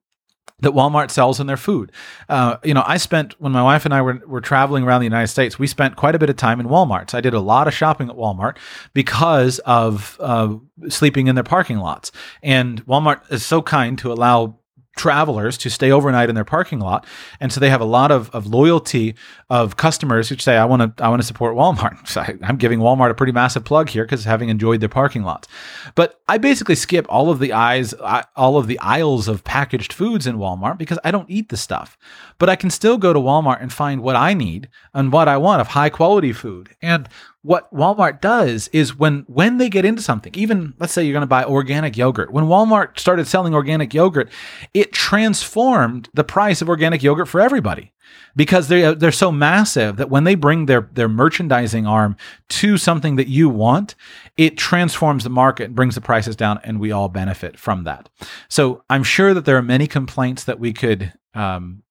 that 0.61 0.73
Walmart 0.73 1.11
sells 1.11 1.41
in 1.41 1.47
their 1.47 1.57
food. 1.57 1.93
Uh, 2.29 2.59
you 2.63 2.75
know, 2.75 2.85
I 2.87 2.97
spent 2.97 3.39
when 3.41 3.53
my 3.53 3.63
wife 3.63 3.85
and 3.85 3.95
I 3.95 4.03
were, 4.03 4.23
were 4.27 4.41
traveling 4.41 4.85
around 4.85 5.01
the 5.01 5.07
United 5.07 5.29
States, 5.29 5.59
we 5.59 5.67
spent 5.67 5.97
quite 5.97 6.15
a 6.15 6.19
bit 6.19 6.31
of 6.31 6.37
time 6.37 6.61
in 6.61 6.67
Walmarts. 6.67 7.15
I 7.15 7.21
did 7.21 7.35
a 7.35 7.41
lot 7.41 7.67
of 7.67 7.75
shopping 7.75 8.09
at 8.09 8.17
Walmart 8.17 8.57
because 8.95 9.59
of 9.61 10.17
uh, 10.21 10.55
sleeping 10.89 11.27
in 11.27 11.35
their 11.35 11.45
parking 11.45 11.79
lots. 11.79 12.13
And 12.43 12.85
Walmart 12.87 13.31
is 13.33 13.45
so 13.45 13.63
kind 13.63 13.99
to 13.99 14.13
allow 14.13 14.60
travelers 14.97 15.57
to 15.59 15.71
stay 15.71 15.91
overnight 15.91 16.29
in 16.29 16.35
their 16.35 16.45
parking 16.45 16.81
lot. 16.81 17.07
And 17.39 17.53
so 17.53 17.61
they 17.61 17.71
have 17.71 17.81
a 17.81 17.87
lot 17.87 18.11
of, 18.11 18.29
of 18.31 18.47
loyalty 18.47 19.15
of 19.49 19.77
customers 19.77 20.29
who 20.29 20.37
say 20.37 20.57
i 20.57 20.65
want 20.65 20.97
to 20.97 21.05
i 21.05 21.09
want 21.09 21.23
to 21.23 21.27
support 21.27 21.55
walmart. 21.55 21.97
So 22.11 22.21
I, 22.21 22.37
am 22.43 22.57
giving 22.57 22.81
walmart 22.81 23.11
a 23.11 23.15
pretty 23.15 23.33
massive 23.33 23.65
plug 23.65 23.89
here 23.89 24.05
because 24.05 24.25
having 24.25 24.49
enjoyed 24.49 24.81
their 24.81 24.89
parking 24.89 25.23
lots. 25.23 25.49
But 25.95 26.21
i 26.29 26.39
basically 26.39 26.75
skip 26.75 27.07
all 27.09 27.31
of 27.31 27.39
the 27.39 27.53
eyes 27.53 27.93
all 28.37 28.57
of 28.57 28.67
the 28.67 28.79
aisles 28.81 29.29
of 29.29 29.45
packaged 29.45 29.93
foods 29.93 30.27
in 30.27 30.39
walmart 30.39 30.79
because 30.79 30.99
i 31.05 31.11
don't 31.11 31.31
eat 31.31 31.49
the 31.49 31.57
stuff. 31.57 31.97
But 32.39 32.49
i 32.49 32.57
can 32.57 32.71
still 32.71 32.99
go 32.99 33.13
to 33.13 33.21
walmart 33.21 33.63
and 33.63 33.73
find 33.73 34.03
what 34.03 34.17
i 34.17 34.35
need 34.35 34.69
and 34.93 35.13
what 35.13 35.29
i 35.29 35.37
want 35.37 35.61
of 35.61 35.69
high 35.69 35.91
quality 35.91 36.33
food. 36.33 36.71
And 36.83 37.09
what 37.43 37.73
Walmart 37.75 38.21
does 38.21 38.69
is 38.69 38.99
when 38.99 39.25
when 39.27 39.57
they 39.59 39.71
get 39.71 39.85
into 39.85 40.03
something, 40.03 40.33
even 40.35 40.75
let's 40.79 40.93
say 40.93 41.03
you're 41.03 41.15
going 41.15 41.23
to 41.23 41.27
buy 41.27 41.45
organic 41.45 41.97
yogurt. 41.97 42.33
When 42.33 42.45
Walmart 42.45 42.99
started 42.99 43.27
selling 43.27 43.55
organic 43.55 43.95
yogurt, 43.95 44.31
it 44.75 44.93
transformed 44.93 46.11
the 46.13 46.25
price 46.25 46.61
of 46.61 46.69
organic 46.69 47.03
yogurt 47.03 47.29
for 47.29 47.41
everybody 47.41 47.93
because 48.37 48.69
they 48.69 48.95
they're 48.95 49.13
so 49.13 49.33
massive 49.33 49.97
that 49.97 50.11
when 50.11 50.25
they 50.25 50.35
bring 50.35 50.67
their 50.67 50.91
their 50.93 51.09
merchandising 51.09 51.87
arm 51.87 52.17
to 52.49 52.77
something 52.77 53.17
that 53.17 53.29
you 53.29 53.49
want, 53.49 53.95
it 54.37 54.59
transforms 54.59 55.25
the 55.25 55.31
market 55.31 55.65
and 55.65 55.75
brings 55.75 55.95
the 55.95 56.01
prices 56.03 56.37
down, 56.37 56.61
and 56.63 56.79
we 56.79 56.93
all 56.93 57.09
benefit 57.09 57.59
from 57.59 57.85
that. 57.85 58.11
So 58.49 58.85
I'm 58.91 59.03
sure 59.03 59.33
that 59.33 59.47
there 59.47 59.57
are 59.57 59.63
many 59.63 59.87
complaints 59.87 60.45
that 60.45 60.61
we 60.61 60.75
could 60.75 61.13
um, 61.35 61.83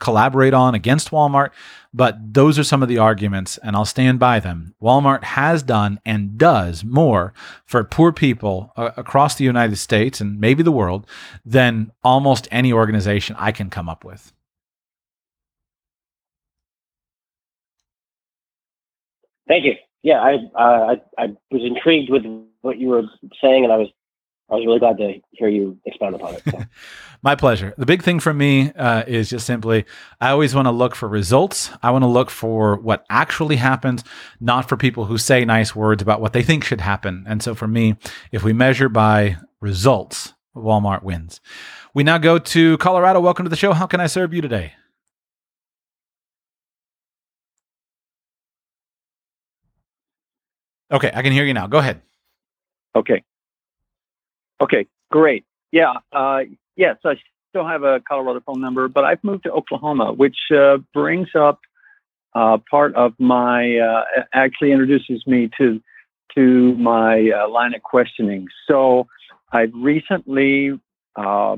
collaborate 0.00 0.54
on 0.54 0.74
against 0.74 1.10
Walmart, 1.10 1.50
but 1.92 2.34
those 2.34 2.58
are 2.58 2.64
some 2.64 2.82
of 2.82 2.88
the 2.88 2.98
arguments, 2.98 3.58
and 3.58 3.74
I'll 3.74 3.84
stand 3.84 4.18
by 4.18 4.40
them. 4.40 4.74
Walmart 4.80 5.24
has 5.24 5.62
done 5.62 6.00
and 6.04 6.38
does 6.38 6.84
more 6.84 7.32
for 7.64 7.82
poor 7.82 8.12
people 8.12 8.72
uh, 8.76 8.90
across 8.96 9.34
the 9.34 9.44
United 9.44 9.76
States 9.76 10.20
and 10.20 10.40
maybe 10.40 10.62
the 10.62 10.72
world 10.72 11.06
than 11.44 11.90
almost 12.04 12.46
any 12.50 12.72
organization 12.72 13.34
I 13.38 13.52
can 13.52 13.70
come 13.70 13.88
up 13.88 14.04
with. 14.04 14.32
Thank 19.48 19.64
you. 19.64 19.74
Yeah, 20.02 20.20
I, 20.20 20.34
uh, 20.54 20.94
I 21.18 21.24
I 21.24 21.36
was 21.50 21.62
intrigued 21.64 22.08
with 22.08 22.24
what 22.62 22.78
you 22.78 22.88
were 22.88 23.02
saying, 23.42 23.64
and 23.64 23.72
I 23.72 23.76
was 23.76 23.88
I 24.50 24.56
was 24.56 24.66
really 24.66 24.80
glad 24.80 24.98
to 24.98 25.14
hear 25.30 25.48
you 25.48 25.78
expound 25.84 26.16
upon 26.16 26.34
it. 26.34 26.42
So. 26.50 26.58
My 27.22 27.36
pleasure. 27.36 27.72
The 27.78 27.86
big 27.86 28.02
thing 28.02 28.18
for 28.18 28.34
me 28.34 28.72
uh, 28.72 29.04
is 29.06 29.30
just 29.30 29.46
simply 29.46 29.84
I 30.20 30.30
always 30.30 30.54
want 30.54 30.66
to 30.66 30.72
look 30.72 30.96
for 30.96 31.08
results. 31.08 31.70
I 31.82 31.90
want 31.90 32.02
to 32.02 32.08
look 32.08 32.30
for 32.30 32.76
what 32.76 33.06
actually 33.10 33.56
happens, 33.56 34.02
not 34.40 34.68
for 34.68 34.76
people 34.76 35.04
who 35.04 35.18
say 35.18 35.44
nice 35.44 35.76
words 35.76 36.02
about 36.02 36.20
what 36.20 36.32
they 36.32 36.42
think 36.42 36.64
should 36.64 36.80
happen. 36.80 37.24
And 37.28 37.42
so 37.42 37.54
for 37.54 37.68
me, 37.68 37.96
if 38.32 38.42
we 38.42 38.52
measure 38.52 38.88
by 38.88 39.36
results, 39.60 40.34
Walmart 40.56 41.02
wins. 41.02 41.40
We 41.94 42.02
now 42.02 42.18
go 42.18 42.38
to 42.38 42.78
Colorado. 42.78 43.20
Welcome 43.20 43.44
to 43.44 43.50
the 43.50 43.56
show. 43.56 43.72
How 43.72 43.86
can 43.86 44.00
I 44.00 44.06
serve 44.06 44.34
you 44.34 44.40
today? 44.40 44.72
Okay, 50.90 51.10
I 51.14 51.22
can 51.22 51.32
hear 51.32 51.44
you 51.44 51.54
now. 51.54 51.68
Go 51.68 51.78
ahead. 51.78 52.02
Okay. 52.96 53.22
Okay, 54.60 54.86
great. 55.10 55.44
Yeah, 55.72 55.94
uh, 56.12 56.40
yes, 56.76 56.96
I 57.04 57.14
still 57.48 57.66
have 57.66 57.82
a 57.82 58.00
Colorado 58.06 58.40
phone 58.44 58.60
number, 58.60 58.88
but 58.88 59.04
I've 59.04 59.22
moved 59.22 59.44
to 59.44 59.52
Oklahoma, 59.52 60.12
which 60.12 60.36
uh, 60.54 60.78
brings 60.92 61.28
up 61.34 61.60
uh, 62.34 62.58
part 62.70 62.94
of 62.94 63.12
my 63.18 63.78
uh, 63.78 64.02
actually 64.32 64.72
introduces 64.72 65.26
me 65.26 65.50
to 65.58 65.80
to 66.36 66.74
my 66.76 67.30
uh, 67.30 67.48
line 67.48 67.74
of 67.74 67.82
questioning. 67.82 68.46
So 68.68 69.08
I've 69.52 69.72
recently 69.74 70.78
uh, 71.16 71.56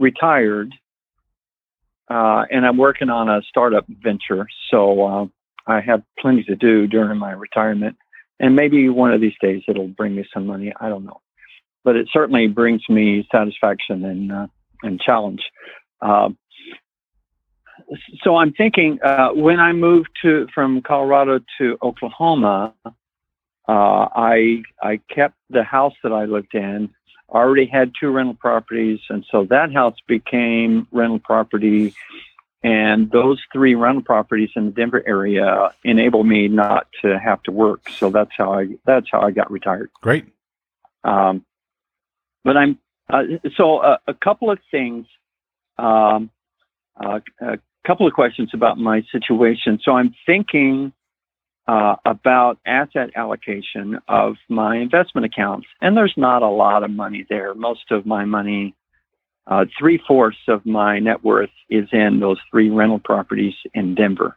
retired, 0.00 0.74
and 2.08 2.66
I'm 2.66 2.78
working 2.78 3.10
on 3.10 3.28
a 3.28 3.42
startup 3.48 3.86
venture. 3.88 4.46
So 4.72 5.30
I 5.68 5.80
have 5.80 6.02
plenty 6.18 6.42
to 6.44 6.56
do 6.56 6.88
during 6.88 7.18
my 7.18 7.30
retirement 7.30 7.96
and 8.42 8.56
maybe 8.56 8.88
one 8.88 9.12
of 9.12 9.20
these 9.20 9.36
days 9.40 9.62
it'll 9.68 9.88
bring 9.88 10.16
me 10.16 10.24
some 10.34 10.46
money. 10.46 10.72
I 10.78 10.88
don't 10.88 11.04
know, 11.04 11.20
but 11.84 11.96
it 11.96 12.08
certainly 12.12 12.46
brings 12.46 12.82
me 12.88 13.26
satisfaction 13.32 14.04
and 14.04 14.32
uh, 14.32 14.46
and 14.82 15.00
challenge. 15.00 15.42
Uh, 16.00 16.30
so 18.22 18.36
I'm 18.36 18.52
thinking 18.52 18.98
uh, 19.02 19.30
when 19.30 19.60
I 19.60 19.72
moved 19.72 20.08
to 20.22 20.46
from 20.54 20.82
Colorado 20.82 21.40
to 21.58 21.78
Oklahoma, 21.82 22.74
uh, 22.84 22.92
I 23.68 24.62
I 24.82 25.00
kept 25.10 25.36
the 25.50 25.62
house 25.62 25.94
that 26.02 26.12
I 26.12 26.24
lived 26.24 26.54
in. 26.54 26.90
Already 27.28 27.66
had 27.66 27.92
two 27.98 28.10
rental 28.10 28.34
properties, 28.34 29.00
and 29.08 29.24
so 29.30 29.44
that 29.44 29.72
house 29.72 29.96
became 30.06 30.86
rental 30.92 31.18
property 31.18 31.94
and 32.64 33.10
those 33.10 33.40
three 33.52 33.74
rental 33.74 34.02
properties 34.02 34.50
in 34.54 34.66
the 34.66 34.70
Denver 34.70 35.02
area 35.06 35.70
enable 35.82 36.22
me 36.22 36.48
not 36.48 36.86
to 37.02 37.18
have 37.18 37.42
to 37.44 37.52
work. 37.52 37.88
So 37.88 38.10
that's 38.10 38.30
how 38.36 38.52
I 38.52 38.68
that's 38.86 39.06
how 39.10 39.20
I 39.20 39.32
got 39.32 39.50
retired. 39.50 39.90
Great. 40.00 40.26
Um, 41.02 41.44
but 42.44 42.56
I'm 42.56 42.78
uh, 43.10 43.22
so 43.56 43.78
uh, 43.78 43.98
a 44.06 44.14
couple 44.14 44.50
of 44.50 44.58
things, 44.70 45.06
um, 45.78 46.30
uh, 47.02 47.20
a 47.40 47.58
couple 47.86 48.06
of 48.06 48.12
questions 48.12 48.50
about 48.54 48.78
my 48.78 49.02
situation. 49.12 49.78
So 49.82 49.92
I'm 49.92 50.14
thinking 50.24 50.92
uh, 51.66 51.96
about 52.04 52.58
asset 52.64 53.10
allocation 53.16 53.98
of 54.08 54.36
my 54.48 54.76
investment 54.76 55.26
accounts, 55.26 55.66
and 55.80 55.96
there's 55.96 56.14
not 56.16 56.42
a 56.42 56.48
lot 56.48 56.84
of 56.84 56.90
money 56.90 57.26
there. 57.28 57.54
Most 57.54 57.90
of 57.90 58.06
my 58.06 58.24
money 58.24 58.74
uh, 59.46 59.64
three 59.78 60.00
fourths 60.06 60.38
of 60.48 60.64
my 60.64 60.98
net 61.00 61.24
worth 61.24 61.50
is 61.68 61.88
in 61.92 62.20
those 62.20 62.38
three 62.50 62.70
rental 62.70 63.00
properties 63.00 63.54
in 63.74 63.94
Denver. 63.94 64.36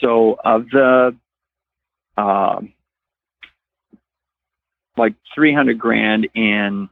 So 0.00 0.38
of 0.44 0.68
the 0.70 1.16
uh, 2.16 2.60
like 4.96 5.14
300 5.34 5.78
grand 5.78 6.28
in 6.34 6.88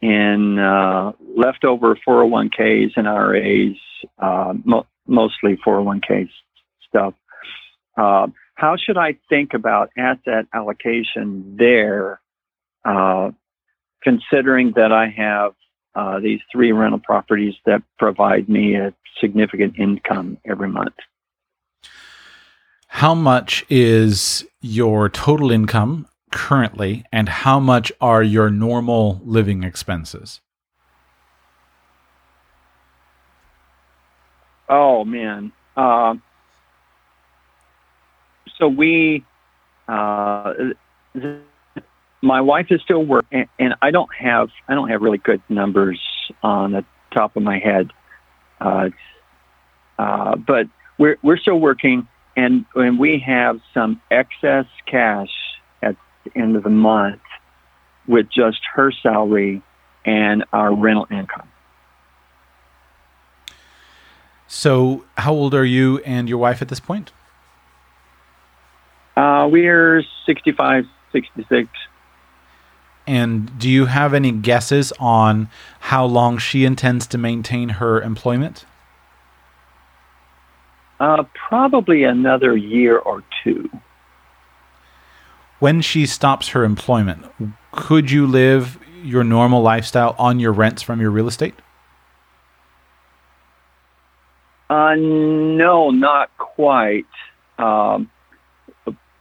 in 0.00 0.58
uh, 0.58 1.12
leftover 1.36 1.96
401ks 2.06 2.92
and 2.96 3.08
IRAs, 3.08 3.76
uh, 4.18 4.54
mo- 4.64 4.86
mostly 5.06 5.58
401k 5.66 6.28
stuff. 6.88 7.14
Uh, 7.96 8.28
how 8.54 8.76
should 8.76 8.96
I 8.96 9.18
think 9.28 9.54
about 9.54 9.90
asset 9.96 10.46
allocation 10.54 11.56
there, 11.58 12.20
uh, 12.84 13.30
considering 14.02 14.72
that 14.76 14.92
I 14.92 15.08
have 15.08 15.52
uh, 15.94 16.20
these 16.20 16.40
three 16.52 16.72
rental 16.72 17.00
properties 17.00 17.54
that 17.66 17.82
provide 17.98 18.48
me 18.48 18.76
a 18.76 18.94
significant 19.20 19.78
income 19.78 20.38
every 20.44 20.68
month. 20.68 20.94
How 22.86 23.14
much 23.14 23.64
is 23.68 24.44
your 24.60 25.08
total 25.08 25.50
income 25.50 26.06
currently, 26.30 27.04
and 27.12 27.28
how 27.28 27.60
much 27.60 27.92
are 28.00 28.22
your 28.22 28.50
normal 28.50 29.20
living 29.24 29.62
expenses? 29.62 30.40
Oh 34.68 35.04
man, 35.04 35.52
uh, 35.76 36.14
so 38.56 38.68
we 38.68 39.24
uh, 39.88 40.54
my 42.22 42.40
wife 42.40 42.66
is 42.70 42.80
still 42.82 43.04
working, 43.04 43.48
and 43.58 43.74
I 43.82 43.90
don't 43.90 44.14
have 44.14 44.50
I 44.68 44.74
don't 44.74 44.88
have 44.88 45.02
really 45.02 45.18
good 45.18 45.42
numbers 45.48 46.00
on 46.42 46.72
the 46.72 46.84
top 47.12 47.36
of 47.36 47.42
my 47.42 47.58
head, 47.58 47.90
uh, 48.60 48.90
uh, 49.98 50.36
but 50.36 50.68
we're 50.98 51.16
we're 51.22 51.38
still 51.38 51.58
working, 51.58 52.06
and 52.36 52.64
and 52.76 52.98
we 52.98 53.18
have 53.18 53.60
some 53.74 54.00
excess 54.10 54.66
cash 54.86 55.30
end 56.34 56.56
of 56.56 56.62
the 56.62 56.70
month 56.70 57.20
with 58.06 58.28
just 58.30 58.60
her 58.74 58.90
salary 58.90 59.62
and 60.04 60.44
our 60.52 60.74
rental 60.74 61.06
income. 61.10 61.48
So, 64.46 65.04
how 65.16 65.32
old 65.32 65.54
are 65.54 65.64
you 65.64 65.98
and 65.98 66.28
your 66.28 66.38
wife 66.38 66.60
at 66.60 66.68
this 66.68 66.80
point? 66.80 67.12
Uh, 69.16 69.48
we're 69.50 70.02
65, 70.26 70.86
66. 71.12 71.68
And 73.06 73.58
do 73.58 73.68
you 73.68 73.86
have 73.86 74.14
any 74.14 74.32
guesses 74.32 74.92
on 74.98 75.48
how 75.80 76.04
long 76.04 76.38
she 76.38 76.64
intends 76.64 77.06
to 77.08 77.18
maintain 77.18 77.70
her 77.70 78.00
employment? 78.00 78.64
Uh, 80.98 81.24
probably 81.48 82.04
another 82.04 82.56
year 82.56 82.98
or 82.98 83.22
two. 83.42 83.70
When 85.60 85.80
she 85.82 86.06
stops 86.06 86.48
her 86.48 86.64
employment, 86.64 87.24
could 87.70 88.10
you 88.10 88.26
live 88.26 88.78
your 89.02 89.22
normal 89.24 89.62
lifestyle 89.62 90.14
on 90.18 90.40
your 90.40 90.52
rents 90.52 90.82
from 90.82 91.00
your 91.00 91.10
real 91.10 91.28
estate? 91.28 91.54
Uh, 94.68 94.94
no, 94.96 95.90
not 95.90 96.30
quite. 96.38 97.06
Um, 97.58 98.10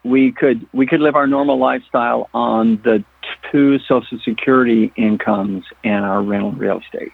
we 0.04 0.32
could 0.32 0.65
we 0.73 0.86
could 0.88 1.02
live 1.02 1.15
our 1.15 1.28
normal 1.28 1.58
lifestyle 1.58 2.30
on 2.34 2.78
the 2.84 3.04
two 3.52 3.80
Social 3.80 4.19
Security 4.23 4.93
incomes 4.95 5.65
and 5.84 6.06
our 6.06 6.21
rental 6.21 6.52
real 6.52 6.80
estate. 6.80 7.12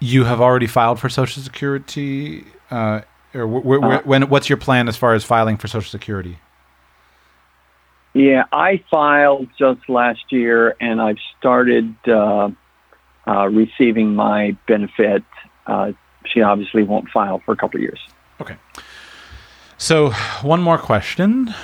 You 0.00 0.24
have 0.24 0.40
already 0.40 0.66
filed 0.66 1.00
for 1.00 1.08
Social 1.08 1.42
Security, 1.42 2.44
uh, 2.70 3.00
or 3.34 3.46
wh- 3.46 3.64
wh- 3.64 3.84
uh, 3.84 4.02
when? 4.04 4.28
What's 4.28 4.48
your 4.48 4.58
plan 4.58 4.88
as 4.88 4.96
far 4.96 5.14
as 5.14 5.24
filing 5.24 5.56
for 5.56 5.68
Social 5.68 5.90
Security? 5.90 6.38
Yeah, 8.16 8.44
I 8.50 8.82
filed 8.90 9.48
just 9.58 9.90
last 9.90 10.24
year, 10.30 10.74
and 10.80 11.02
I've 11.02 11.18
started 11.38 11.94
uh, 12.08 12.48
uh 13.26 13.48
receiving 13.48 14.14
my 14.14 14.56
benefit. 14.66 15.22
Uh, 15.66 15.92
she 16.24 16.40
obviously 16.40 16.82
won't 16.82 17.10
file 17.10 17.42
for 17.44 17.52
a 17.52 17.56
couple 17.56 17.76
of 17.76 17.82
years. 17.82 18.00
Okay. 18.40 18.56
So, 19.76 20.12
one 20.40 20.62
more 20.62 20.78
question 20.78 21.54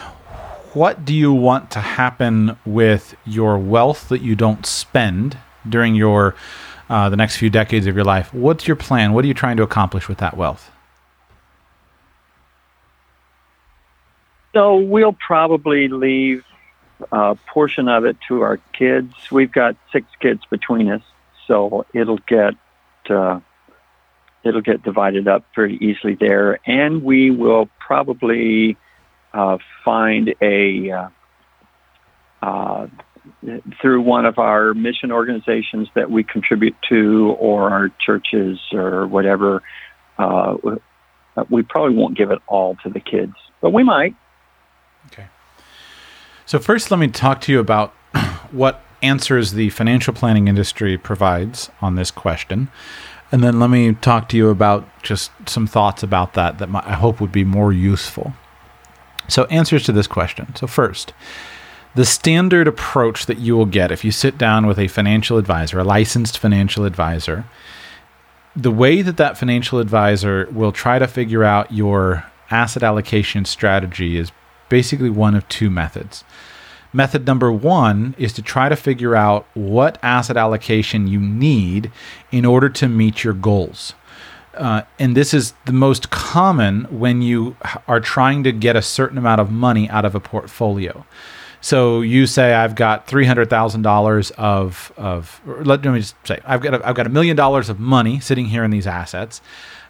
what 0.74 1.06
do 1.06 1.14
you 1.14 1.32
want 1.32 1.70
to 1.70 1.80
happen 1.80 2.58
with 2.66 3.14
your 3.24 3.58
wealth 3.58 4.10
that 4.10 4.20
you 4.20 4.34
don't 4.34 4.66
spend 4.66 5.38
during 5.66 5.94
your 5.94 6.34
uh, 6.90 7.08
the 7.08 7.16
next 7.16 7.36
few 7.36 7.48
decades 7.48 7.86
of 7.86 7.94
your 7.94 8.04
life? 8.04 8.32
What's 8.34 8.66
your 8.66 8.76
plan? 8.76 9.14
What 9.14 9.24
are 9.24 9.28
you 9.28 9.34
trying 9.34 9.56
to 9.56 9.62
accomplish 9.62 10.06
with 10.06 10.18
that 10.18 10.36
wealth? 10.36 10.70
So 14.52 14.76
we'll 14.76 15.14
probably 15.14 15.88
leave 15.88 16.44
a 17.10 17.36
portion 17.46 17.88
of 17.88 18.04
it 18.04 18.16
to 18.28 18.42
our 18.42 18.58
kids. 18.72 19.14
We've 19.30 19.50
got 19.50 19.76
six 19.92 20.06
kids 20.20 20.42
between 20.50 20.90
us, 20.90 21.02
so 21.46 21.86
it'll 21.94 22.18
get 22.18 22.54
uh, 23.08 23.40
it'll 24.44 24.60
get 24.60 24.82
divided 24.82 25.26
up 25.26 25.44
pretty 25.52 25.84
easily 25.84 26.14
there, 26.14 26.58
and 26.66 27.02
we 27.02 27.30
will 27.30 27.68
probably 27.78 28.76
uh, 29.32 29.58
find 29.84 30.34
a 30.42 30.90
uh, 30.90 31.08
uh, 32.42 32.86
through 33.80 34.02
one 34.02 34.26
of 34.26 34.38
our 34.38 34.74
mission 34.74 35.12
organizations 35.12 35.88
that 35.94 36.10
we 36.10 36.24
contribute 36.24 36.76
to, 36.88 37.34
or 37.38 37.70
our 37.70 37.90
churches, 38.04 38.58
or 38.72 39.06
whatever. 39.06 39.62
Uh, 40.18 40.56
we 41.48 41.62
probably 41.62 41.96
won't 41.96 42.16
give 42.18 42.30
it 42.30 42.40
all 42.46 42.76
to 42.82 42.90
the 42.90 43.00
kids, 43.00 43.32
but 43.62 43.72
we 43.72 43.82
might. 43.82 44.14
Okay. 45.06 45.26
So 46.46 46.58
first, 46.58 46.90
let 46.90 46.98
me 46.98 47.08
talk 47.08 47.40
to 47.42 47.52
you 47.52 47.60
about 47.60 47.90
what 48.50 48.82
answers 49.02 49.52
the 49.52 49.70
financial 49.70 50.14
planning 50.14 50.48
industry 50.48 50.96
provides 50.96 51.70
on 51.80 51.96
this 51.96 52.10
question. 52.10 52.70
And 53.32 53.42
then 53.42 53.58
let 53.58 53.70
me 53.70 53.94
talk 53.94 54.28
to 54.28 54.36
you 54.36 54.50
about 54.50 54.86
just 55.02 55.30
some 55.46 55.66
thoughts 55.66 56.02
about 56.02 56.34
that 56.34 56.58
that 56.58 56.68
I 56.72 56.92
hope 56.92 57.20
would 57.20 57.32
be 57.32 57.44
more 57.44 57.72
useful. 57.72 58.34
So, 59.28 59.44
answers 59.46 59.84
to 59.84 59.92
this 59.92 60.06
question. 60.06 60.54
So, 60.54 60.66
first, 60.66 61.14
the 61.94 62.04
standard 62.04 62.68
approach 62.68 63.26
that 63.26 63.38
you 63.38 63.56
will 63.56 63.66
get 63.66 63.90
if 63.90 64.04
you 64.04 64.10
sit 64.10 64.36
down 64.36 64.66
with 64.66 64.78
a 64.78 64.88
financial 64.88 65.38
advisor, 65.38 65.78
a 65.78 65.84
licensed 65.84 66.38
financial 66.38 66.84
advisor, 66.84 67.46
the 68.54 68.70
way 68.70 69.00
that 69.00 69.16
that 69.16 69.38
financial 69.38 69.78
advisor 69.78 70.46
will 70.50 70.72
try 70.72 70.98
to 70.98 71.06
figure 71.06 71.44
out 71.44 71.72
your 71.72 72.24
asset 72.50 72.82
allocation 72.82 73.46
strategy 73.46 74.18
is 74.18 74.30
basically 74.72 75.10
one 75.10 75.34
of 75.34 75.46
two 75.48 75.68
methods. 75.68 76.24
Method 76.94 77.26
number 77.26 77.52
one 77.52 78.14
is 78.16 78.32
to 78.32 78.40
try 78.40 78.70
to 78.70 78.76
figure 78.76 79.14
out 79.14 79.46
what 79.52 79.98
asset 80.02 80.38
allocation 80.38 81.06
you 81.06 81.20
need 81.20 81.92
in 82.30 82.46
order 82.46 82.70
to 82.70 82.88
meet 82.88 83.22
your 83.22 83.34
goals. 83.34 83.92
Uh, 84.54 84.80
and 84.98 85.14
this 85.14 85.34
is 85.34 85.52
the 85.66 85.74
most 85.74 86.08
common 86.08 86.84
when 86.84 87.20
you 87.20 87.54
are 87.86 88.00
trying 88.00 88.42
to 88.44 88.50
get 88.50 88.74
a 88.74 88.80
certain 88.80 89.18
amount 89.18 89.42
of 89.42 89.50
money 89.50 89.90
out 89.90 90.06
of 90.06 90.14
a 90.14 90.20
portfolio. 90.20 91.04
So 91.60 92.00
you 92.00 92.26
say 92.26 92.54
I've 92.54 92.74
got 92.74 93.06
three 93.06 93.26
hundred 93.26 93.50
thousand 93.50 93.82
dollars 93.82 94.30
of 94.32 94.90
of 94.96 95.40
let 95.46 95.84
me 95.84 96.00
just 96.00 96.16
say 96.24 96.40
I've 96.46 96.62
got 96.62 96.74
a, 96.74 96.88
I've 96.88 96.96
got 96.96 97.06
a 97.06 97.10
million 97.10 97.36
dollars 97.36 97.68
of 97.68 97.78
money 97.78 98.20
sitting 98.20 98.46
here 98.46 98.64
in 98.64 98.70
these 98.70 98.86
assets, 98.86 99.42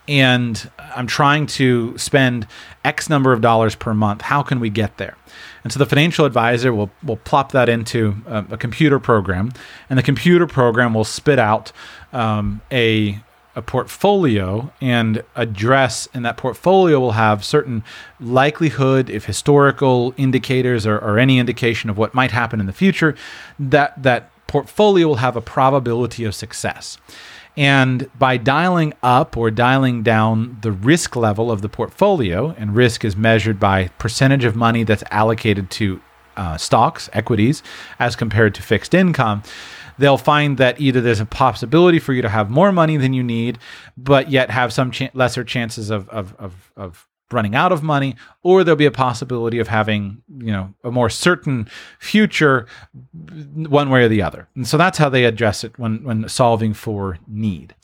and 0.08 0.70
I'm 0.78 1.06
trying 1.06 1.46
to 1.58 1.96
spend 1.96 2.46
X 2.84 3.08
number 3.08 3.32
of 3.32 3.40
dollars 3.40 3.74
per 3.74 3.94
month. 3.94 4.22
How 4.22 4.42
can 4.42 4.60
we 4.60 4.70
get 4.70 4.96
there? 4.96 5.16
And 5.64 5.72
so 5.72 5.78
the 5.78 5.86
financial 5.86 6.24
advisor 6.24 6.72
will, 6.72 6.90
will 7.04 7.16
plop 7.16 7.52
that 7.52 7.68
into 7.68 8.16
a, 8.26 8.44
a 8.52 8.56
computer 8.56 8.98
program, 8.98 9.52
and 9.88 9.98
the 9.98 10.02
computer 10.02 10.46
program 10.46 10.94
will 10.94 11.04
spit 11.04 11.38
out 11.38 11.72
um, 12.12 12.60
a, 12.72 13.20
a 13.54 13.62
portfolio 13.62 14.72
and 14.80 15.22
address, 15.36 16.08
and 16.12 16.24
that 16.24 16.36
portfolio 16.36 16.98
will 16.98 17.12
have 17.12 17.44
certain 17.44 17.84
likelihood, 18.18 19.08
if 19.08 19.26
historical 19.26 20.12
indicators 20.16 20.86
or, 20.86 20.98
or 20.98 21.18
any 21.18 21.38
indication 21.38 21.88
of 21.90 21.96
what 21.96 22.14
might 22.14 22.32
happen 22.32 22.58
in 22.58 22.66
the 22.66 22.72
future, 22.72 23.14
that 23.58 24.02
that 24.02 24.30
portfolio 24.48 25.06
will 25.06 25.16
have 25.16 25.36
a 25.36 25.40
probability 25.40 26.24
of 26.24 26.34
success. 26.34 26.98
And 27.56 28.10
by 28.18 28.38
dialing 28.38 28.94
up 29.02 29.36
or 29.36 29.50
dialing 29.50 30.02
down 30.02 30.58
the 30.62 30.72
risk 30.72 31.16
level 31.16 31.50
of 31.50 31.60
the 31.60 31.68
portfolio, 31.68 32.54
and 32.56 32.74
risk 32.74 33.04
is 33.04 33.16
measured 33.16 33.60
by 33.60 33.88
percentage 33.98 34.44
of 34.44 34.56
money 34.56 34.84
that's 34.84 35.04
allocated 35.10 35.70
to 35.72 36.00
uh, 36.36 36.56
stocks, 36.56 37.10
equities, 37.12 37.62
as 37.98 38.16
compared 38.16 38.54
to 38.54 38.62
fixed 38.62 38.94
income, 38.94 39.42
they'll 39.98 40.18
find 40.18 40.56
that 40.56 40.80
either 40.80 41.00
there's 41.00 41.20
a 41.20 41.26
possibility 41.26 41.98
for 41.98 42.12
you 42.12 42.22
to 42.22 42.28
have 42.28 42.50
more 42.50 42.72
money 42.72 42.96
than 42.96 43.12
you 43.12 43.22
need, 43.22 43.58
but 43.96 44.30
yet 44.30 44.50
have 44.50 44.72
some 44.72 44.90
ch- 44.90 45.14
lesser 45.14 45.44
chances 45.44 45.90
of, 45.90 46.08
of, 46.08 46.34
of, 46.38 46.72
of 46.76 47.06
running 47.32 47.54
out 47.54 47.72
of 47.72 47.82
money, 47.82 48.16
or 48.42 48.64
there'll 48.64 48.76
be 48.76 48.86
a 48.86 48.90
possibility 48.90 49.58
of 49.58 49.68
having, 49.68 50.22
you 50.38 50.52
know, 50.52 50.74
a 50.84 50.90
more 50.90 51.10
certain 51.10 51.68
future 51.98 52.66
one 53.54 53.90
way 53.90 54.04
or 54.04 54.08
the 54.08 54.22
other. 54.22 54.48
And 54.54 54.66
so 54.66 54.76
that's 54.76 54.98
how 54.98 55.08
they 55.08 55.24
address 55.24 55.64
it 55.64 55.78
when, 55.78 56.04
when 56.04 56.28
solving 56.28 56.74
for 56.74 57.18
need 57.26 57.74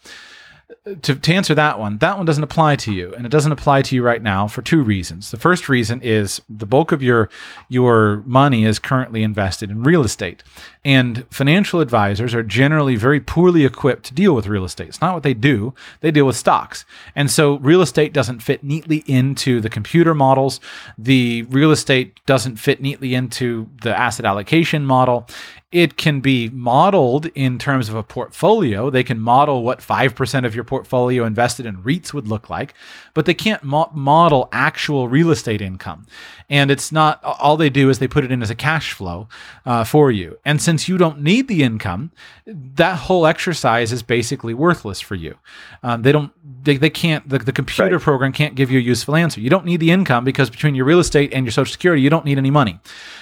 to, 0.97 1.14
to 1.14 1.34
answer 1.34 1.55
that 1.55 1.78
one, 1.78 1.99
that 1.99 2.16
one 2.16 2.26
doesn't 2.26 2.43
apply 2.43 2.76
to 2.76 2.93
you, 2.93 3.14
and 3.14 3.24
it 3.24 3.28
doesn't 3.30 3.53
apply 3.53 3.82
to 3.82 3.95
you 3.95 4.03
right 4.03 4.22
now 4.22 4.47
for 4.47 4.62
two 4.62 4.82
reasons. 4.82 5.30
The 5.30 5.36
first 5.36 5.68
reason 5.68 6.01
is 6.03 6.41
the 6.49 6.66
bulk 6.66 6.93
of 6.93 7.03
your 7.03 7.28
your 7.68 8.22
money 8.26 8.64
is 8.64 8.78
currently 8.78 9.22
invested 9.22 9.70
in 9.70 9.82
real 9.82 10.05
estate, 10.05 10.43
and 10.84 11.26
financial 11.30 11.80
advisors 11.80 12.34
are 12.34 12.43
generally 12.43 12.97
very 12.97 13.20
poorly 13.20 13.64
equipped 13.64 14.05
to 14.07 14.14
deal 14.14 14.34
with 14.34 14.47
real 14.47 14.64
estate. 14.64 14.89
It's 14.89 15.01
not 15.01 15.14
what 15.14 15.22
they 15.22 15.34
do; 15.34 15.74
they 16.01 16.11
deal 16.11 16.26
with 16.26 16.36
stocks, 16.36 16.84
and 17.14 17.30
so 17.30 17.59
real 17.59 17.82
estate 17.82 18.12
doesn't 18.12 18.41
fit 18.41 18.64
neatly 18.64 19.05
into 19.07 19.61
the 19.61 19.70
computer 19.70 20.14
models. 20.14 20.61
The 20.97 21.43
real 21.43 21.70
estate 21.70 22.20
doesn't 22.26 22.57
fit 22.57 22.80
neatly 22.80 23.14
into 23.14 23.68
the 23.82 23.99
asset 23.99 24.24
allocation 24.24 24.84
model, 24.84 25.28
it 25.71 25.99
can 25.99 26.21
be 26.21 26.49
modeled 26.49 27.27
in 27.35 27.59
terms 27.59 27.91
of 27.91 27.95
a 27.95 28.03
portfolio. 28.03 28.89
They 28.89 29.05
can 29.05 29.21
model 29.21 29.62
what 29.62 29.81
5% 29.81 30.47
of 30.47 30.55
your 30.55 30.64
portfolio 30.64 31.25
invested 31.25 31.66
in 31.66 31.83
REITs 31.83 32.14
would 32.14 32.27
look 32.27 32.49
like, 32.49 32.73
but 33.12 33.27
they 33.27 33.35
can't 33.35 33.62
mo- 33.62 33.91
model 33.93 34.49
actual 34.51 35.09
real 35.09 35.31
estate 35.31 35.61
income. 35.61 36.07
And 36.51 36.71
it's 36.71 36.91
not, 36.91 37.23
all 37.23 37.59
they 37.59 37.69
do 37.69 37.91
is 37.91 37.99
they 37.99 38.09
put 38.09 38.25
it 38.25 38.33
in 38.33 38.43
as 38.43 38.49
a 38.51 38.55
cash 38.55 38.93
flow 38.93 39.29
uh, 39.67 39.85
for 39.85 40.11
you. 40.11 40.39
And 40.47 40.63
since 40.63 40.89
you 40.89 40.97
don't 40.97 41.21
need 41.21 41.47
the 41.47 41.63
income, 41.63 42.11
that 42.47 42.97
whole 43.01 43.27
exercise 43.27 43.93
is 43.93 44.03
basically 44.03 44.55
worthless 44.55 45.01
for 45.01 45.15
you. 45.15 45.37
Um, 45.83 46.03
they 46.03 46.13
don't, 46.13 46.33
they, 46.65 46.79
they 46.79 46.89
can't, 46.89 47.29
the, 47.29 47.39
the 47.39 47.53
computer 47.53 47.97
right. 47.97 48.03
program 48.03 48.33
can't 48.33 48.55
give 48.55 48.71
you 48.71 48.79
a 48.79 48.83
useful 48.83 49.15
answer. 49.15 49.41
You 49.41 49.51
don't 49.51 49.67
need 49.67 49.81
the 49.81 49.91
income 49.91 50.25
because 50.25 50.49
between 50.49 50.75
your 50.75 50.87
real 50.87 51.01
estate 51.01 51.35
and 51.35 51.45
your 51.45 51.53
social 51.53 51.71
security, 51.71 52.01
you 52.01 52.09
don't 52.09 52.25
need 52.25 52.39
any 52.39 52.51
money. 52.51 52.81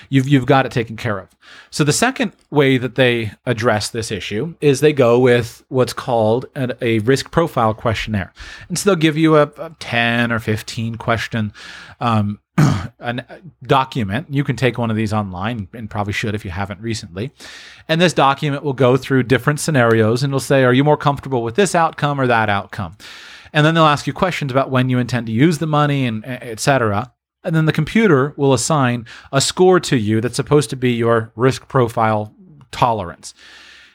You've, 0.09 0.29
you've 0.29 0.47
got 0.47 0.65
it 0.65 0.71
taken 0.71 0.97
care 0.97 1.19
of. 1.19 1.29
So 1.71 1.83
the 1.83 1.93
second 1.93 2.33
way 2.51 2.79
that 2.79 2.95
they 2.95 3.33
address 3.45 3.91
this 3.91 4.13
issue 4.13 4.55
is 4.61 4.79
they 4.79 4.93
go 4.93 5.19
with 5.19 5.65
what's 5.69 5.93
called 5.93 6.47
a, 6.55 6.85
a 6.85 6.99
risk 7.01 7.33
profile 7.33 7.75
questionnaire. 7.75 8.33
And 8.69 8.79
so 8.79 8.91
they'll 8.91 9.01
give 9.01 9.17
you 9.17 9.37
a, 9.37 9.51
a 9.59 9.75
10 9.81 10.31
or 10.31 10.39
15 10.39 10.95
question 10.95 11.53
um, 12.01 12.39
a 12.59 12.85
uh, 13.01 13.23
document. 13.63 14.27
You 14.31 14.45
can 14.45 14.57
take 14.57 14.79
one 14.79 14.91
of 14.91 14.97
these 14.97 15.13
online 15.13 15.69
and 15.73 15.91
probably 15.91 16.13
should 16.13 16.35
if 16.35 16.45
you 16.45 16.51
haven't 16.51 16.81
recently. 16.81 17.33
And 17.89 18.01
this 18.01 18.13
document 18.13 18.63
will 18.63 18.73
go 18.73 18.97
through 18.97 19.25
different 19.25 19.61
scenarios 19.61 20.23
and 20.23 20.31
it'll 20.31 20.41
say, 20.41 20.65
are 20.65 20.73
you 20.73 20.85
more 20.85 20.97
comfortable 20.97 21.43
with 21.43 21.57
this 21.57 21.75
outcome 21.75 22.21
or 22.21 22.27
that 22.27 22.49
outcome? 22.49 22.97
And 23.53 23.65
then 23.65 23.75
they'll 23.75 23.85
ask 23.85 24.07
you 24.07 24.13
questions 24.13 24.51
about 24.51 24.71
when 24.71 24.89
you 24.89 24.99
intend 24.99 25.27
to 25.27 25.33
use 25.33 25.59
the 25.59 25.67
money 25.67 26.07
and 26.07 26.25
et 26.27 26.61
cetera 26.61 27.13
and 27.47 27.55
then 27.55 27.65
the 27.65 27.73
computer 27.73 28.35
will 28.37 28.53
assign 28.53 29.07
a 29.33 29.41
score 29.41 29.79
to 29.79 29.97
you 29.97 30.21
that's 30.21 30.35
supposed 30.37 30.69
to 30.71 30.77
be 30.77 30.93
your 30.93 31.33
risk 31.37 31.69
profile 31.69 32.35
tolerance. 32.73 33.35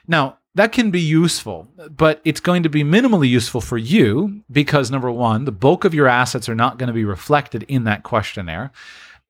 Now, 0.08 0.38
that 0.56 0.72
can 0.72 0.92
be 0.92 1.00
useful, 1.00 1.68
but 1.96 2.20
it's 2.26 2.42
going 2.42 2.64
to 2.64 2.70
be 2.70 2.84
minimally 2.84 3.30
useful 3.30 3.62
for 3.62 3.78
you 3.78 4.42
because 4.52 4.92
number 4.92 5.10
one, 5.10 5.46
the 5.46 5.52
bulk 5.52 5.86
of 5.86 5.94
your 5.94 6.08
assets 6.08 6.50
are 6.50 6.56
not 6.56 6.78
going 6.78 6.88
to 6.88 6.94
be 6.94 7.06
reflected 7.06 7.64
in 7.64 7.86
that 7.86 8.04
questionnaire. 8.04 8.72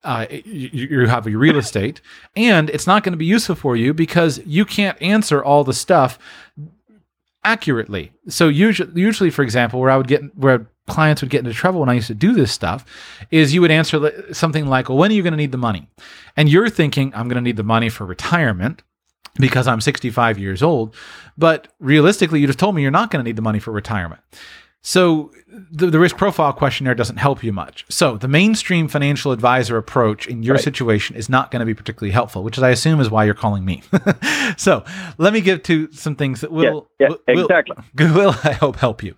Uh, 0.03 0.25
you, 0.29 0.69
you, 0.73 1.07
have 1.07 1.27
your 1.27 1.37
real 1.37 1.57
estate, 1.57 2.01
and 2.35 2.71
it's 2.71 2.87
not 2.87 3.03
going 3.03 3.13
to 3.13 3.17
be 3.17 3.25
useful 3.25 3.53
for 3.53 3.75
you 3.75 3.93
because 3.93 4.41
you 4.47 4.65
can't 4.65 4.99
answer 4.99 5.43
all 5.43 5.63
the 5.63 5.73
stuff 5.73 6.17
accurately. 7.43 8.11
So 8.27 8.47
usually, 8.47 8.99
usually, 8.99 9.29
for 9.29 9.43
example, 9.43 9.79
where 9.79 9.91
I 9.91 9.97
would 9.97 10.07
get 10.07 10.35
where 10.35 10.65
clients 10.87 11.21
would 11.21 11.29
get 11.29 11.39
into 11.39 11.53
trouble 11.53 11.81
when 11.81 11.89
I 11.89 11.93
used 11.93 12.07
to 12.07 12.15
do 12.15 12.33
this 12.33 12.51
stuff 12.51 12.83
is 13.29 13.53
you 13.53 13.61
would 13.61 13.69
answer 13.69 14.33
something 14.33 14.65
like, 14.65 14.89
Well, 14.89 14.97
when 14.97 15.11
are 15.11 15.13
you 15.13 15.21
going 15.21 15.33
to 15.33 15.37
need 15.37 15.51
the 15.51 15.57
money? 15.59 15.87
And 16.35 16.49
you're 16.49 16.69
thinking, 16.69 17.13
I'm 17.13 17.27
going 17.27 17.35
to 17.35 17.41
need 17.41 17.57
the 17.57 17.63
money 17.63 17.89
for 17.89 18.05
retirement 18.05 18.81
because 19.35 19.67
I'm 19.67 19.81
65 19.81 20.37
years 20.37 20.61
old. 20.63 20.95
But 21.37 21.67
realistically, 21.79 22.39
you 22.39 22.47
just 22.47 22.59
told 22.59 22.75
me 22.75 22.81
you're 22.81 22.91
not 22.91 23.11
going 23.11 23.23
to 23.23 23.27
need 23.27 23.35
the 23.35 23.41
money 23.41 23.59
for 23.59 23.71
retirement. 23.71 24.21
So 24.83 25.31
the, 25.71 25.87
the, 25.87 25.99
risk 25.99 26.17
profile 26.17 26.53
questionnaire 26.53 26.95
doesn't 26.95 27.17
help 27.17 27.43
you 27.43 27.53
much. 27.53 27.85
So 27.87 28.17
the 28.17 28.27
mainstream 28.27 28.87
financial 28.87 29.31
advisor 29.31 29.77
approach 29.77 30.27
in 30.27 30.41
your 30.41 30.55
right. 30.55 30.63
situation 30.63 31.15
is 31.15 31.29
not 31.29 31.51
going 31.51 31.59
to 31.59 31.67
be 31.67 31.75
particularly 31.75 32.11
helpful, 32.11 32.43
which 32.43 32.57
I 32.57 32.69
assume 32.69 32.99
is 32.99 33.09
why 33.09 33.25
you're 33.25 33.35
calling 33.35 33.63
me. 33.63 33.83
so 34.57 34.83
let 35.19 35.33
me 35.33 35.41
get 35.41 35.63
to 35.65 35.91
some 35.91 36.15
things 36.15 36.41
that 36.41 36.51
will, 36.51 36.89
yeah, 36.99 37.09
yeah, 37.27 37.33
will, 37.35 37.45
exactly. 37.45 37.75
will, 37.95 38.13
will 38.15 38.35
I 38.43 38.53
hope 38.53 38.77
help 38.77 39.03
you. 39.03 39.15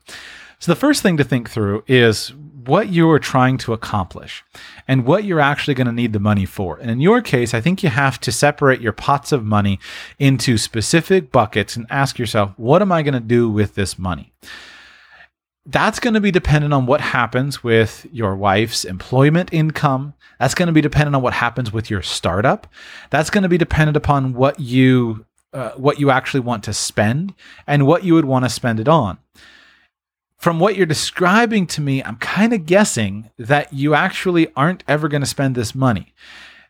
So, 0.64 0.72
the 0.72 0.80
first 0.80 1.02
thing 1.02 1.18
to 1.18 1.26
think 1.26 1.50
through 1.50 1.84
is 1.88 2.32
what 2.34 2.88
you 2.88 3.10
are 3.10 3.20
trying 3.20 3.58
to 3.58 3.74
accomplish 3.74 4.46
and 4.88 5.06
what 5.06 5.26
you're 5.26 5.42
actually 5.42 5.74
going 5.74 5.88
to 5.88 5.92
need 5.92 6.14
the 6.14 6.22
money 6.22 6.46
for. 6.46 6.78
And 6.78 6.90
in 6.90 7.02
your 7.02 7.22
case, 7.22 7.54
I 7.54 7.60
think 7.60 7.84
you 7.84 7.90
have 7.90 8.18
to 8.22 8.32
separate 8.32 8.80
your 8.80 8.94
pots 8.94 9.34
of 9.34 9.44
money 9.44 9.78
into 10.20 10.58
specific 10.58 11.34
buckets 11.34 11.76
and 11.76 11.86
ask 11.90 12.18
yourself, 12.18 12.54
what 12.56 12.82
am 12.82 12.94
I 12.94 13.02
going 13.02 13.14
to 13.14 13.20
do 13.20 13.50
with 13.50 13.76
this 13.76 14.00
money? 14.00 14.32
That's 15.66 16.00
going 16.00 16.14
to 16.14 16.22
be 16.22 16.32
dependent 16.32 16.74
on 16.74 16.86
what 16.86 17.02
happens 17.02 17.62
with 17.62 18.08
your 18.14 18.34
wife's 18.34 18.86
employment 18.86 19.50
income. 19.52 20.14
That's 20.40 20.56
going 20.56 20.68
to 20.68 20.72
be 20.72 20.80
dependent 20.80 21.18
on 21.18 21.22
what 21.22 21.34
happens 21.34 21.74
with 21.74 21.90
your 21.90 22.02
startup. 22.02 22.68
That's 23.10 23.30
going 23.30 23.44
to 23.44 23.50
be 23.50 23.58
dependent 23.58 23.98
upon 23.98 24.32
what 24.32 24.62
you 24.62 25.26
uh, 25.52 25.72
what 25.72 26.00
you 26.00 26.10
actually 26.10 26.40
want 26.40 26.64
to 26.64 26.74
spend 26.74 27.34
and 27.68 27.86
what 27.86 28.06
you 28.06 28.14
would 28.14 28.26
want 28.26 28.46
to 28.46 28.50
spend 28.50 28.80
it 28.80 28.88
on 28.88 29.18
from 30.44 30.60
what 30.60 30.76
you're 30.76 30.86
describing 30.86 31.66
to 31.66 31.80
me, 31.80 32.04
I'm 32.04 32.18
kind 32.18 32.52
of 32.52 32.66
guessing 32.66 33.30
that 33.40 33.72
you 33.72 33.96
actually 33.96 34.50
aren't 34.58 34.84
ever 34.90 35.08
going 35.08 35.22
to 35.22 35.26
spend 35.26 35.56
this 35.56 35.74
money. 35.74 36.14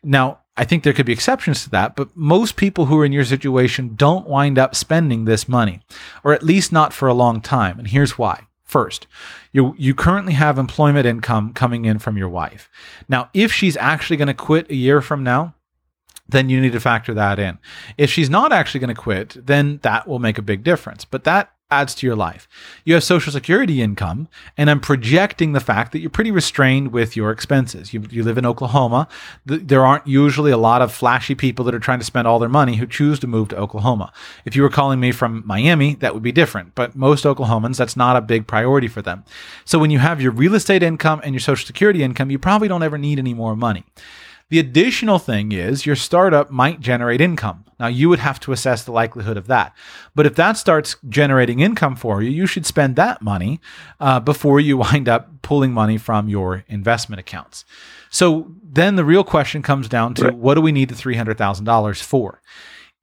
Now, 0.00 0.42
I 0.56 0.62
think 0.62 0.84
there 0.84 0.92
could 0.92 1.06
be 1.06 1.12
exceptions 1.12 1.64
to 1.64 1.70
that, 1.70 1.96
but 1.96 2.16
most 2.16 2.54
people 2.54 2.86
who 2.86 3.00
are 3.00 3.04
in 3.04 3.10
your 3.10 3.24
situation 3.24 3.96
don't 3.96 4.28
wind 4.28 4.60
up 4.60 4.76
spending 4.76 5.24
this 5.24 5.48
money, 5.48 5.80
or 6.22 6.32
at 6.32 6.44
least 6.44 6.70
not 6.70 6.92
for 6.92 7.08
a 7.08 7.14
long 7.14 7.40
time. 7.40 7.80
And 7.80 7.88
here's 7.88 8.16
why. 8.16 8.46
First, 8.62 9.08
you, 9.50 9.74
you 9.76 9.92
currently 9.92 10.34
have 10.34 10.56
employment 10.56 11.04
income 11.04 11.52
coming 11.52 11.84
in 11.84 11.98
from 11.98 12.16
your 12.16 12.28
wife. 12.28 12.70
Now, 13.08 13.28
if 13.34 13.52
she's 13.52 13.76
actually 13.78 14.18
going 14.18 14.28
to 14.28 14.34
quit 14.34 14.70
a 14.70 14.76
year 14.76 15.00
from 15.00 15.24
now, 15.24 15.52
then 16.28 16.48
you 16.48 16.60
need 16.60 16.72
to 16.72 16.80
factor 16.80 17.12
that 17.14 17.40
in. 17.40 17.58
If 17.98 18.08
she's 18.08 18.30
not 18.30 18.52
actually 18.52 18.80
going 18.80 18.94
to 18.94 19.02
quit, 19.02 19.36
then 19.44 19.80
that 19.82 20.06
will 20.06 20.20
make 20.20 20.38
a 20.38 20.42
big 20.42 20.62
difference. 20.62 21.04
But 21.04 21.24
that 21.24 21.50
adds 21.70 21.94
to 21.94 22.06
your 22.06 22.14
life. 22.14 22.46
You 22.84 22.94
have 22.94 23.04
Social 23.04 23.32
Security 23.32 23.80
income, 23.80 24.28
and 24.56 24.70
I'm 24.70 24.80
projecting 24.80 25.52
the 25.52 25.60
fact 25.60 25.92
that 25.92 26.00
you're 26.00 26.10
pretty 26.10 26.30
restrained 26.30 26.92
with 26.92 27.16
your 27.16 27.30
expenses. 27.30 27.94
You, 27.94 28.04
you 28.10 28.22
live 28.22 28.38
in 28.38 28.46
Oklahoma. 28.46 29.08
there 29.44 29.84
aren't 29.84 30.06
usually 30.06 30.52
a 30.52 30.58
lot 30.58 30.82
of 30.82 30.92
flashy 30.92 31.34
people 31.34 31.64
that 31.64 31.74
are 31.74 31.80
trying 31.80 31.98
to 31.98 32.04
spend 32.04 32.28
all 32.28 32.38
their 32.38 32.48
money 32.48 32.76
who 32.76 32.86
choose 32.86 33.18
to 33.20 33.26
move 33.26 33.48
to 33.48 33.56
Oklahoma. 33.56 34.12
If 34.44 34.54
you 34.54 34.62
were 34.62 34.68
calling 34.68 35.00
me 35.00 35.10
from 35.10 35.42
Miami, 35.46 35.94
that 35.96 36.14
would 36.14 36.22
be 36.22 36.32
different. 36.32 36.74
But 36.74 36.94
most 36.94 37.24
Oklahomans, 37.24 37.76
that's 37.76 37.96
not 37.96 38.16
a 38.16 38.20
big 38.20 38.46
priority 38.46 38.88
for 38.88 39.02
them. 39.02 39.24
So 39.64 39.78
when 39.78 39.90
you 39.90 39.98
have 39.98 40.20
your 40.20 40.32
real 40.32 40.54
estate 40.54 40.82
income 40.82 41.20
and 41.24 41.34
your 41.34 41.40
Social 41.40 41.66
Security 41.66 42.02
income, 42.02 42.30
you 42.30 42.38
probably 42.38 42.68
don't 42.68 42.82
ever 42.82 42.98
need 42.98 43.18
any 43.18 43.34
more 43.34 43.56
money. 43.56 43.84
The 44.50 44.58
additional 44.58 45.18
thing 45.18 45.52
is 45.52 45.86
your 45.86 45.96
startup 45.96 46.50
might 46.50 46.80
generate 46.80 47.20
income. 47.20 47.64
Now, 47.80 47.86
you 47.88 48.08
would 48.08 48.18
have 48.18 48.38
to 48.40 48.52
assess 48.52 48.84
the 48.84 48.92
likelihood 48.92 49.36
of 49.36 49.46
that. 49.48 49.74
But 50.14 50.26
if 50.26 50.34
that 50.36 50.56
starts 50.56 50.96
generating 51.08 51.60
income 51.60 51.96
for 51.96 52.22
you, 52.22 52.30
you 52.30 52.46
should 52.46 52.66
spend 52.66 52.96
that 52.96 53.20
money 53.22 53.60
uh, 53.98 54.20
before 54.20 54.60
you 54.60 54.76
wind 54.78 55.08
up 55.08 55.42
pulling 55.42 55.72
money 55.72 55.98
from 55.98 56.28
your 56.28 56.64
investment 56.68 57.20
accounts. 57.20 57.64
So 58.10 58.54
then 58.62 58.96
the 58.96 59.04
real 59.04 59.24
question 59.24 59.62
comes 59.62 59.88
down 59.88 60.14
to 60.14 60.26
right. 60.26 60.34
what 60.34 60.54
do 60.54 60.60
we 60.60 60.72
need 60.72 60.88
the 60.88 60.94
$300,000 60.94 62.02
for? 62.02 62.40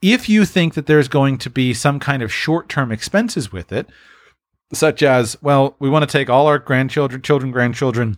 If 0.02 0.30
you 0.30 0.46
think 0.46 0.74
that 0.76 0.86
there's 0.86 1.08
going 1.08 1.38
to 1.40 1.50
be 1.50 1.74
some 1.74 2.00
kind 2.00 2.24
of 2.24 2.34
short 2.34 2.70
term 2.70 2.92
expenses 2.92 3.52
with 3.52 3.72
it, 3.72 3.88
such 4.74 5.04
as, 5.04 5.38
well, 5.42 5.76
we 5.80 5.90
want 5.90 6.10
to 6.10 6.12
take 6.12 6.30
all 6.30 6.48
our 6.48 6.60
grandchildren, 6.60 7.22
children, 7.22 7.52
grandchildren, 7.52 8.18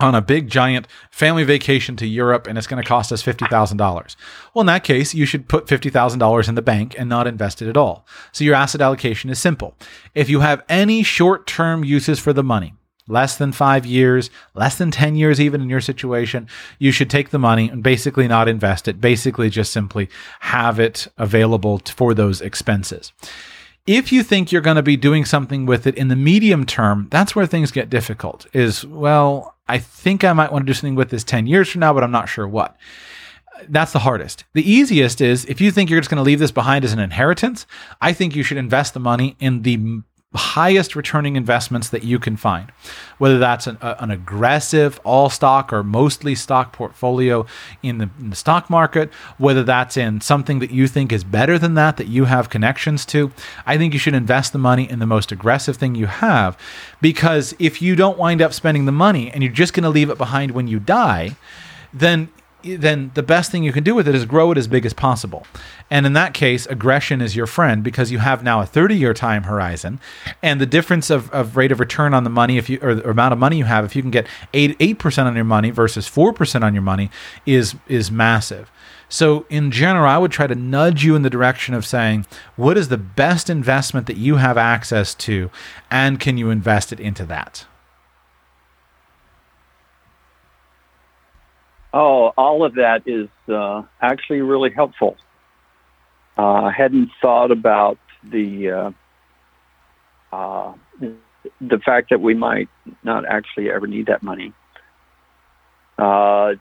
on 0.00 0.14
a 0.14 0.22
big 0.22 0.48
giant 0.48 0.86
family 1.10 1.44
vacation 1.44 1.96
to 1.96 2.06
Europe 2.06 2.46
and 2.46 2.56
it's 2.56 2.66
going 2.66 2.82
to 2.82 2.88
cost 2.88 3.12
us 3.12 3.22
$50,000. 3.22 4.16
Well, 4.54 4.60
in 4.60 4.66
that 4.66 4.84
case, 4.84 5.14
you 5.14 5.26
should 5.26 5.48
put 5.48 5.66
$50,000 5.66 6.48
in 6.48 6.54
the 6.54 6.62
bank 6.62 6.94
and 6.98 7.08
not 7.08 7.26
invest 7.26 7.60
it 7.62 7.68
at 7.68 7.76
all. 7.76 8.06
So 8.32 8.44
your 8.44 8.54
asset 8.54 8.80
allocation 8.80 9.30
is 9.30 9.38
simple. 9.38 9.74
If 10.14 10.28
you 10.28 10.40
have 10.40 10.64
any 10.68 11.02
short 11.02 11.46
term 11.46 11.84
uses 11.84 12.18
for 12.18 12.32
the 12.32 12.44
money, 12.44 12.74
less 13.08 13.36
than 13.36 13.52
five 13.52 13.86
years, 13.86 14.30
less 14.54 14.76
than 14.76 14.90
10 14.90 15.16
years, 15.16 15.40
even 15.40 15.60
in 15.60 15.70
your 15.70 15.80
situation, 15.80 16.46
you 16.78 16.92
should 16.92 17.10
take 17.10 17.30
the 17.30 17.38
money 17.38 17.68
and 17.68 17.82
basically 17.82 18.28
not 18.28 18.48
invest 18.48 18.86
it. 18.86 19.00
Basically, 19.00 19.50
just 19.50 19.72
simply 19.72 20.08
have 20.40 20.78
it 20.78 21.08
available 21.16 21.80
for 21.86 22.14
those 22.14 22.40
expenses. 22.40 23.12
If 23.86 24.12
you 24.12 24.22
think 24.22 24.52
you're 24.52 24.60
going 24.60 24.76
to 24.76 24.82
be 24.82 24.98
doing 24.98 25.24
something 25.24 25.64
with 25.64 25.86
it 25.86 25.96
in 25.96 26.08
the 26.08 26.16
medium 26.16 26.66
term, 26.66 27.08
that's 27.10 27.34
where 27.34 27.46
things 27.46 27.70
get 27.70 27.88
difficult. 27.88 28.46
Is, 28.52 28.84
well, 28.84 29.56
I 29.68 29.78
think 29.78 30.24
I 30.24 30.32
might 30.32 30.52
want 30.52 30.66
to 30.66 30.70
do 30.70 30.74
something 30.74 30.94
with 30.94 31.10
this 31.10 31.24
10 31.24 31.46
years 31.46 31.68
from 31.68 31.80
now, 31.80 31.92
but 31.92 32.02
I'm 32.02 32.10
not 32.10 32.28
sure 32.28 32.48
what. 32.48 32.76
That's 33.68 33.92
the 33.92 33.98
hardest. 33.98 34.44
The 34.54 34.68
easiest 34.70 35.20
is 35.20 35.44
if 35.46 35.60
you 35.60 35.70
think 35.70 35.90
you're 35.90 36.00
just 36.00 36.10
going 36.10 36.18
to 36.18 36.22
leave 36.22 36.38
this 36.38 36.52
behind 36.52 36.84
as 36.84 36.92
an 36.92 37.00
inheritance, 37.00 37.66
I 38.00 38.12
think 38.12 38.36
you 38.36 38.42
should 38.42 38.56
invest 38.56 38.94
the 38.94 39.00
money 39.00 39.36
in 39.40 39.62
the 39.62 40.02
highest 40.34 40.94
returning 40.94 41.36
investments 41.36 41.88
that 41.88 42.04
you 42.04 42.18
can 42.18 42.36
find, 42.36 42.70
whether 43.16 43.38
that's 43.38 43.66
an, 43.66 43.78
a, 43.80 43.96
an 44.00 44.10
aggressive 44.10 45.00
all 45.02 45.30
stock 45.30 45.72
or 45.72 45.82
mostly 45.82 46.34
stock 46.34 46.70
portfolio 46.70 47.46
in 47.82 47.96
the, 47.96 48.10
in 48.18 48.28
the, 48.28 48.36
stock 48.36 48.68
market, 48.68 49.10
whether 49.38 49.64
that's 49.64 49.96
in 49.96 50.20
something 50.20 50.58
that 50.58 50.70
you 50.70 50.86
think 50.86 51.12
is 51.12 51.24
better 51.24 51.58
than 51.58 51.72
that, 51.74 51.96
that 51.96 52.08
you 52.08 52.26
have 52.26 52.50
connections 52.50 53.06
to. 53.06 53.32
I 53.64 53.78
think 53.78 53.94
you 53.94 53.98
should 53.98 54.14
invest 54.14 54.52
the 54.52 54.58
money 54.58 54.88
in 54.88 54.98
the 54.98 55.06
most 55.06 55.32
aggressive 55.32 55.78
thing 55.78 55.94
you 55.94 56.06
have 56.06 56.58
because 57.00 57.54
if 57.58 57.80
you 57.80 57.96
don't 57.96 58.18
wind 58.18 58.42
up 58.42 58.52
spending 58.52 58.84
the 58.84 58.92
money 58.92 59.30
and 59.30 59.42
you're 59.42 59.52
just 59.52 59.72
going 59.72 59.84
to 59.84 59.90
leave 59.90 60.10
it 60.10 60.18
behind 60.18 60.50
when 60.50 60.68
you 60.68 60.78
die, 60.78 61.36
then 61.94 62.28
then 62.62 63.12
the 63.14 63.22
best 63.22 63.50
thing 63.50 63.62
you 63.62 63.72
can 63.72 63.84
do 63.84 63.94
with 63.94 64.08
it 64.08 64.14
is 64.14 64.24
grow 64.24 64.50
it 64.50 64.58
as 64.58 64.66
big 64.66 64.84
as 64.84 64.92
possible. 64.92 65.46
And 65.90 66.04
in 66.04 66.12
that 66.14 66.34
case, 66.34 66.66
aggression 66.66 67.20
is 67.20 67.36
your 67.36 67.46
friend 67.46 67.82
because 67.82 68.10
you 68.10 68.18
have 68.18 68.42
now 68.42 68.60
a 68.60 68.66
30 68.66 68.96
year 68.96 69.14
time 69.14 69.44
horizon. 69.44 70.00
And 70.42 70.60
the 70.60 70.66
difference 70.66 71.10
of, 71.10 71.30
of 71.30 71.56
rate 71.56 71.72
of 71.72 71.80
return 71.80 72.14
on 72.14 72.24
the 72.24 72.30
money, 72.30 72.58
if 72.58 72.68
you 72.68 72.78
or 72.82 72.94
the 72.94 73.08
amount 73.08 73.32
of 73.32 73.38
money 73.38 73.58
you 73.58 73.64
have, 73.64 73.84
if 73.84 73.94
you 73.94 74.02
can 74.02 74.10
get 74.10 74.26
eight 74.52 74.76
eight 74.80 74.98
percent 74.98 75.28
on 75.28 75.34
your 75.34 75.44
money 75.44 75.70
versus 75.70 76.06
four 76.06 76.32
percent 76.32 76.64
on 76.64 76.74
your 76.74 76.82
money, 76.82 77.10
is 77.46 77.76
is 77.86 78.10
massive. 78.10 78.70
So 79.08 79.46
in 79.48 79.70
general, 79.70 80.06
I 80.06 80.18
would 80.18 80.32
try 80.32 80.46
to 80.46 80.54
nudge 80.54 81.02
you 81.02 81.16
in 81.16 81.22
the 81.22 81.30
direction 81.30 81.74
of 81.74 81.86
saying, 81.86 82.26
what 82.56 82.76
is 82.76 82.88
the 82.88 82.98
best 82.98 83.48
investment 83.48 84.06
that 84.06 84.18
you 84.18 84.36
have 84.36 84.58
access 84.58 85.14
to, 85.14 85.50
and 85.90 86.20
can 86.20 86.36
you 86.36 86.50
invest 86.50 86.92
it 86.92 87.00
into 87.00 87.24
that? 87.26 87.64
Oh, 91.92 92.32
all 92.36 92.64
of 92.64 92.74
that 92.74 93.02
is 93.06 93.28
uh, 93.48 93.82
actually 94.00 94.42
really 94.42 94.70
helpful. 94.70 95.16
Uh, 96.36 96.64
I 96.64 96.72
hadn't 96.72 97.10
thought 97.20 97.50
about 97.50 97.98
the 98.22 98.70
uh, 100.32 100.34
uh, 100.36 100.74
the 101.60 101.78
fact 101.78 102.10
that 102.10 102.20
we 102.20 102.34
might 102.34 102.68
not 103.02 103.24
actually 103.24 103.70
ever 103.70 103.86
need 103.86 104.06
that 104.06 104.22
money. 104.22 104.52
Uh, 105.98 106.54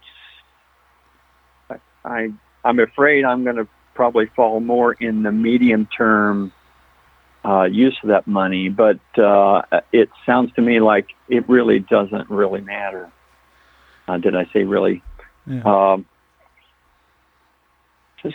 I 2.06 2.30
I'm 2.64 2.80
afraid 2.80 3.26
I'm 3.26 3.44
going 3.44 3.58
to 3.58 3.68
probably 3.96 4.28
fall 4.36 4.62
more 4.62 4.94
in 4.94 5.24
the 5.24 5.32
medium 5.32 5.88
term 5.88 6.54
uh, 7.44 7.64
use 7.64 7.98
of 8.02 8.10
that 8.10 8.28
money, 8.28 8.70
but 8.70 9.00
it 9.92 10.10
sounds 10.26 10.54
to 10.54 10.62
me 10.62 10.80
like 10.80 11.08
it 11.28 11.48
really 11.50 11.80
doesn't 11.80 12.30
really 12.30 12.62
matter. 12.62 13.12
did 14.22 14.36
I 14.36 14.46
say 14.54 14.64
really? 14.64 15.04
Yeah. 15.48 15.94
Um, 15.94 16.06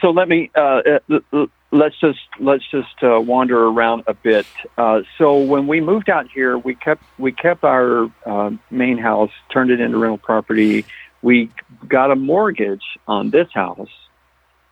so 0.00 0.10
let 0.10 0.28
me 0.28 0.50
uh, 0.54 0.98
uh 1.32 1.46
let's 1.70 1.98
just 1.98 2.20
let's 2.38 2.68
just 2.70 3.02
uh, 3.02 3.20
wander 3.20 3.66
around 3.66 4.04
a 4.06 4.14
bit. 4.14 4.46
Uh, 4.78 5.02
so 5.18 5.38
when 5.38 5.66
we 5.66 5.80
moved 5.80 6.08
out 6.08 6.30
here, 6.30 6.56
we 6.56 6.74
kept 6.74 7.02
we 7.18 7.32
kept 7.32 7.64
our 7.64 8.10
uh, 8.24 8.50
main 8.70 8.98
house, 8.98 9.30
turned 9.50 9.70
it 9.70 9.80
into 9.80 9.98
rental 9.98 10.18
property. 10.18 10.84
We 11.22 11.50
got 11.86 12.10
a 12.10 12.16
mortgage 12.16 12.84
on 13.06 13.30
this 13.30 13.48
house 13.52 13.90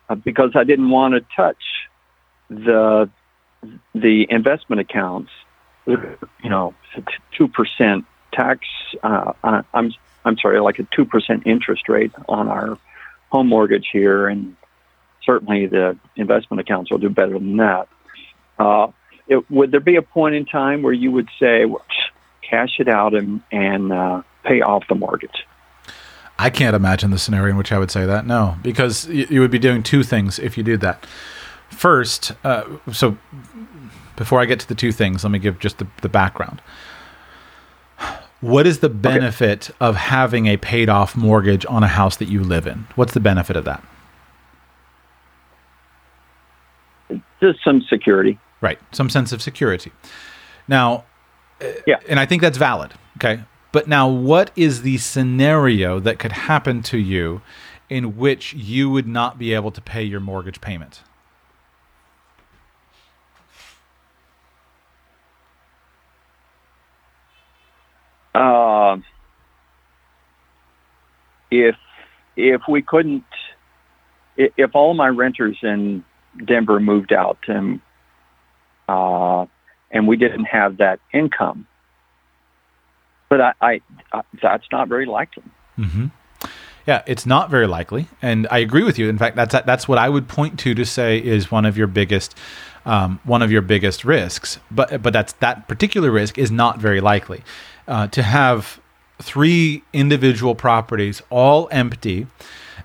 uh, 0.09 0.15
because 0.15 0.51
I 0.55 0.63
didn't 0.63 0.89
want 0.89 1.13
to 1.15 1.21
touch 1.35 1.63
the 2.49 3.09
the 3.93 4.27
investment 4.29 4.79
accounts. 4.79 5.31
You 5.85 6.17
know, 6.43 6.73
two 7.37 7.47
percent 7.47 8.05
tax. 8.31 8.65
I'm 9.03 9.93
I'm 10.25 10.37
sorry, 10.37 10.59
like 10.59 10.79
a 10.79 10.83
2% 10.83 11.45
interest 11.45 11.89
rate 11.89 12.11
on 12.27 12.47
our 12.47 12.77
home 13.29 13.47
mortgage 13.47 13.87
here. 13.91 14.27
And 14.27 14.55
certainly 15.23 15.67
the 15.67 15.97
investment 16.15 16.61
accounts 16.61 16.91
will 16.91 16.99
do 16.99 17.09
better 17.09 17.33
than 17.33 17.57
that. 17.57 17.87
Uh, 18.59 18.87
it, 19.27 19.49
would 19.49 19.71
there 19.71 19.79
be 19.79 19.95
a 19.95 20.01
point 20.01 20.35
in 20.35 20.45
time 20.45 20.81
where 20.81 20.93
you 20.93 21.11
would 21.11 21.29
say, 21.39 21.65
cash 22.47 22.79
it 22.79 22.87
out 22.87 23.15
and, 23.15 23.41
and 23.51 23.91
uh, 23.91 24.21
pay 24.43 24.61
off 24.61 24.83
the 24.89 24.95
mortgage? 24.95 25.45
I 26.37 26.49
can't 26.49 26.75
imagine 26.75 27.11
the 27.11 27.19
scenario 27.19 27.51
in 27.51 27.57
which 27.57 27.71
I 27.71 27.79
would 27.79 27.91
say 27.91 28.05
that. 28.05 28.25
No, 28.25 28.57
because 28.63 29.07
you 29.07 29.41
would 29.41 29.51
be 29.51 29.59
doing 29.59 29.83
two 29.83 30.03
things 30.03 30.39
if 30.39 30.57
you 30.57 30.63
did 30.63 30.81
that. 30.81 31.05
First, 31.69 32.33
uh, 32.43 32.63
so 32.91 33.17
before 34.15 34.41
I 34.41 34.45
get 34.45 34.59
to 34.59 34.67
the 34.67 34.75
two 34.75 34.91
things, 34.91 35.23
let 35.23 35.29
me 35.29 35.39
give 35.39 35.59
just 35.59 35.77
the, 35.77 35.87
the 36.01 36.09
background. 36.09 36.61
What 38.41 38.65
is 38.65 38.79
the 38.79 38.89
benefit 38.89 39.69
okay. 39.69 39.77
of 39.79 39.95
having 39.95 40.47
a 40.47 40.57
paid 40.57 40.89
off 40.89 41.15
mortgage 41.15 41.65
on 41.67 41.83
a 41.83 41.87
house 41.87 42.17
that 42.17 42.27
you 42.27 42.43
live 42.43 42.65
in? 42.65 42.87
What's 42.95 43.13
the 43.13 43.19
benefit 43.19 43.55
of 43.55 43.65
that? 43.65 43.83
Just 47.39 47.63
some 47.63 47.81
security. 47.87 48.39
Right. 48.61 48.79
Some 48.91 49.09
sense 49.09 49.31
of 49.31 49.41
security. 49.41 49.91
Now, 50.67 51.05
uh, 51.61 51.67
yeah. 51.85 51.99
And 52.09 52.19
I 52.19 52.25
think 52.25 52.41
that's 52.41 52.57
valid. 52.57 52.93
Okay. 53.17 53.43
But 53.71 53.87
now, 53.87 54.07
what 54.07 54.51
is 54.55 54.81
the 54.81 54.97
scenario 54.97 55.99
that 55.99 56.19
could 56.19 56.31
happen 56.31 56.81
to 56.83 56.97
you 56.97 57.41
in 57.89 58.17
which 58.17 58.53
you 58.53 58.89
would 58.89 59.07
not 59.07 59.37
be 59.37 59.53
able 59.53 59.71
to 59.71 59.81
pay 59.81 60.03
your 60.03 60.19
mortgage 60.19 60.61
payment? 60.61 61.01
Uh, 68.33 68.97
if 71.49 71.75
if 72.35 72.61
we 72.67 72.81
couldn't, 72.81 73.25
if 74.37 74.75
all 74.75 74.93
my 74.93 75.07
renters 75.07 75.57
in 75.61 76.03
Denver 76.45 76.79
moved 76.79 77.11
out 77.11 77.39
and 77.47 77.81
uh, 78.87 79.45
and 79.91 80.07
we 80.07 80.15
didn't 80.15 80.45
have 80.45 80.77
that 80.77 80.99
income, 81.13 81.67
but 83.29 83.41
I, 83.41 83.53
I, 83.61 83.81
I 84.13 84.21
that's 84.41 84.65
not 84.71 84.87
very 84.87 85.05
likely. 85.05 85.43
Mm-hmm. 85.77 86.07
Yeah, 86.87 87.03
it's 87.05 87.25
not 87.25 87.49
very 87.49 87.67
likely, 87.67 88.07
and 88.21 88.47
I 88.49 88.57
agree 88.59 88.83
with 88.83 88.97
you. 88.97 89.07
In 89.07 89.17
fact, 89.17 89.35
that's 89.35 89.53
that's 89.65 89.87
what 89.87 89.97
I 89.97 90.09
would 90.09 90.27
point 90.27 90.57
to 90.59 90.73
to 90.73 90.85
say 90.85 91.17
is 91.19 91.51
one 91.51 91.65
of 91.65 91.77
your 91.77 91.87
biggest 91.87 92.35
um, 92.85 93.19
one 93.23 93.41
of 93.41 93.51
your 93.51 93.61
biggest 93.61 94.03
risks. 94.03 94.57
But 94.71 95.01
but 95.01 95.13
that's 95.13 95.33
that 95.33 95.67
particular 95.67 96.11
risk 96.11 96.37
is 96.37 96.49
not 96.49 96.79
very 96.79 97.01
likely 97.01 97.43
uh, 97.91 98.07
to 98.07 98.23
have 98.23 98.79
three 99.21 99.83
individual 99.93 100.55
properties 100.55 101.21
all 101.29 101.67
empty 101.71 102.25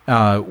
uh, 0.08 0.42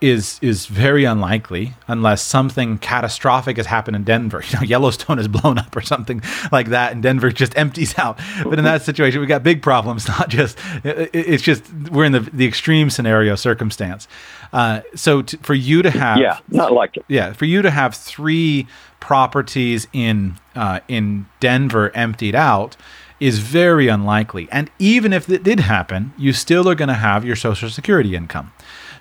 is 0.00 0.38
is 0.42 0.66
very 0.66 1.04
unlikely 1.04 1.72
unless 1.88 2.20
something 2.22 2.78
catastrophic 2.78 3.56
has 3.56 3.66
happened 3.66 3.96
in 3.96 4.04
Denver. 4.04 4.42
You 4.52 4.58
know, 4.58 4.64
Yellowstone 4.64 5.18
is 5.18 5.28
blown 5.28 5.56
up 5.56 5.74
or 5.74 5.80
something 5.80 6.20
like 6.50 6.68
that, 6.68 6.92
and 6.92 7.02
Denver 7.02 7.30
just 7.42 7.56
empties 7.56 7.96
out. 7.96 8.18
But 8.44 8.58
in 8.58 8.64
that 8.64 8.82
situation, 8.82 9.20
we've 9.20 9.28
got 9.28 9.42
big 9.42 9.62
problems. 9.62 10.06
Not 10.18 10.28
just 10.28 10.58
it's 10.84 11.42
just 11.42 11.64
we're 11.90 12.04
in 12.04 12.12
the 12.12 12.20
the 12.20 12.46
extreme 12.46 12.90
scenario 12.90 13.36
circumstance. 13.36 14.08
Uh, 14.52 14.82
so 14.94 15.22
to, 15.22 15.36
for 15.38 15.54
you 15.54 15.80
to 15.82 15.90
have 15.90 16.18
yeah, 16.18 16.38
not 16.48 16.72
like 16.72 16.96
it. 16.96 17.04
Yeah, 17.08 17.32
for 17.32 17.44
you 17.44 17.62
to 17.62 17.70
have 17.70 17.94
three 17.94 18.66
properties 19.00 19.86
in 19.92 20.38
uh, 20.54 20.80
in 20.88 21.26
Denver 21.40 21.90
emptied 21.94 22.34
out 22.34 22.76
is 23.22 23.38
very 23.38 23.88
unlikely. 23.88 24.48
And 24.50 24.70
even 24.78 25.12
if 25.12 25.28
it 25.28 25.42
did 25.42 25.60
happen, 25.60 26.12
you 26.18 26.32
still 26.32 26.68
are 26.68 26.74
going 26.74 26.88
to 26.88 26.94
have 26.94 27.24
your 27.24 27.36
Social 27.36 27.70
Security 27.70 28.16
income. 28.16 28.52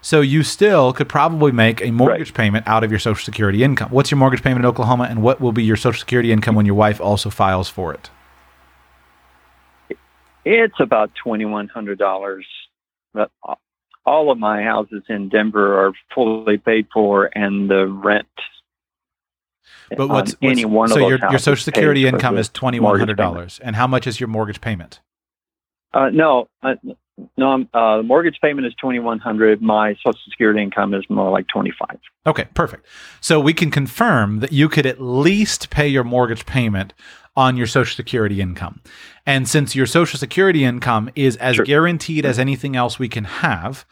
So 0.01 0.21
you 0.21 0.43
still 0.43 0.93
could 0.93 1.09
probably 1.09 1.51
make 1.51 1.81
a 1.81 1.91
mortgage 1.91 2.29
right. 2.29 2.37
payment 2.37 2.67
out 2.67 2.83
of 2.83 2.91
your 2.91 2.99
Social 2.99 3.23
Security 3.23 3.63
income. 3.63 3.89
What's 3.91 4.11
your 4.11 4.17
mortgage 4.17 4.43
payment 4.43 4.65
in 4.65 4.69
Oklahoma, 4.69 5.07
and 5.09 5.21
what 5.21 5.41
will 5.41 5.51
be 5.51 5.63
your 5.63 5.75
Social 5.75 5.99
Security 5.99 6.31
income 6.31 6.55
when 6.55 6.65
your 6.65 6.75
wife 6.75 7.01
also 7.01 7.29
files 7.29 7.69
for 7.69 7.93
it? 7.93 8.09
It's 10.43 10.79
about 10.79 11.11
twenty 11.23 11.45
one 11.45 11.67
hundred 11.67 11.99
dollars. 11.99 12.47
Uh, 13.13 13.25
all 14.05 14.31
of 14.31 14.39
my 14.39 14.63
houses 14.63 15.03
in 15.07 15.29
Denver 15.29 15.85
are 15.85 15.93
fully 16.15 16.57
paid 16.57 16.87
for, 16.91 17.29
and 17.35 17.69
the 17.69 17.85
rent. 17.85 18.27
But 19.95 20.07
what's, 20.07 20.31
what's 20.33 20.37
any 20.41 20.65
one 20.65 20.89
so 20.89 20.95
of 21.03 21.09
your 21.09 21.19
your 21.29 21.39
Social 21.39 21.63
Security 21.63 22.07
income 22.07 22.37
is 22.37 22.49
twenty 22.49 22.79
one 22.79 22.97
hundred 22.99 23.17
dollars, 23.17 23.59
and 23.63 23.75
how 23.75 23.87
much 23.87 24.07
is 24.07 24.19
your 24.19 24.27
mortgage 24.27 24.61
payment? 24.61 25.01
Uh, 25.93 26.09
no, 26.09 26.47
uh, 26.63 26.75
no, 27.37 27.65
uh, 27.73 27.97
the 27.97 28.03
mortgage 28.03 28.39
payment 28.41 28.65
is 28.65 28.73
twenty 28.79 28.99
one 28.99 29.19
hundred. 29.19 29.61
My 29.61 29.95
Social 29.95 30.19
Security 30.29 30.61
income 30.61 30.93
is 30.93 31.03
more 31.09 31.29
like 31.29 31.47
twenty 31.47 31.73
five. 31.77 31.99
Okay, 32.25 32.45
perfect. 32.53 32.85
So 33.19 33.39
we 33.39 33.53
can 33.53 33.71
confirm 33.71 34.39
that 34.39 34.51
you 34.51 34.69
could 34.69 34.85
at 34.85 35.01
least 35.01 35.69
pay 35.69 35.87
your 35.87 36.03
mortgage 36.03 36.45
payment 36.45 36.93
on 37.35 37.57
your 37.57 37.67
Social 37.67 37.95
Security 37.95 38.41
income. 38.41 38.81
And 39.25 39.47
since 39.47 39.75
your 39.75 39.85
Social 39.85 40.17
Security 40.17 40.63
income 40.63 41.09
is 41.15 41.35
as 41.37 41.55
sure. 41.55 41.65
guaranteed 41.65 42.25
as 42.25 42.39
anything 42.39 42.75
else 42.75 42.99
we 42.99 43.07
can 43.09 43.23
have, 43.23 43.85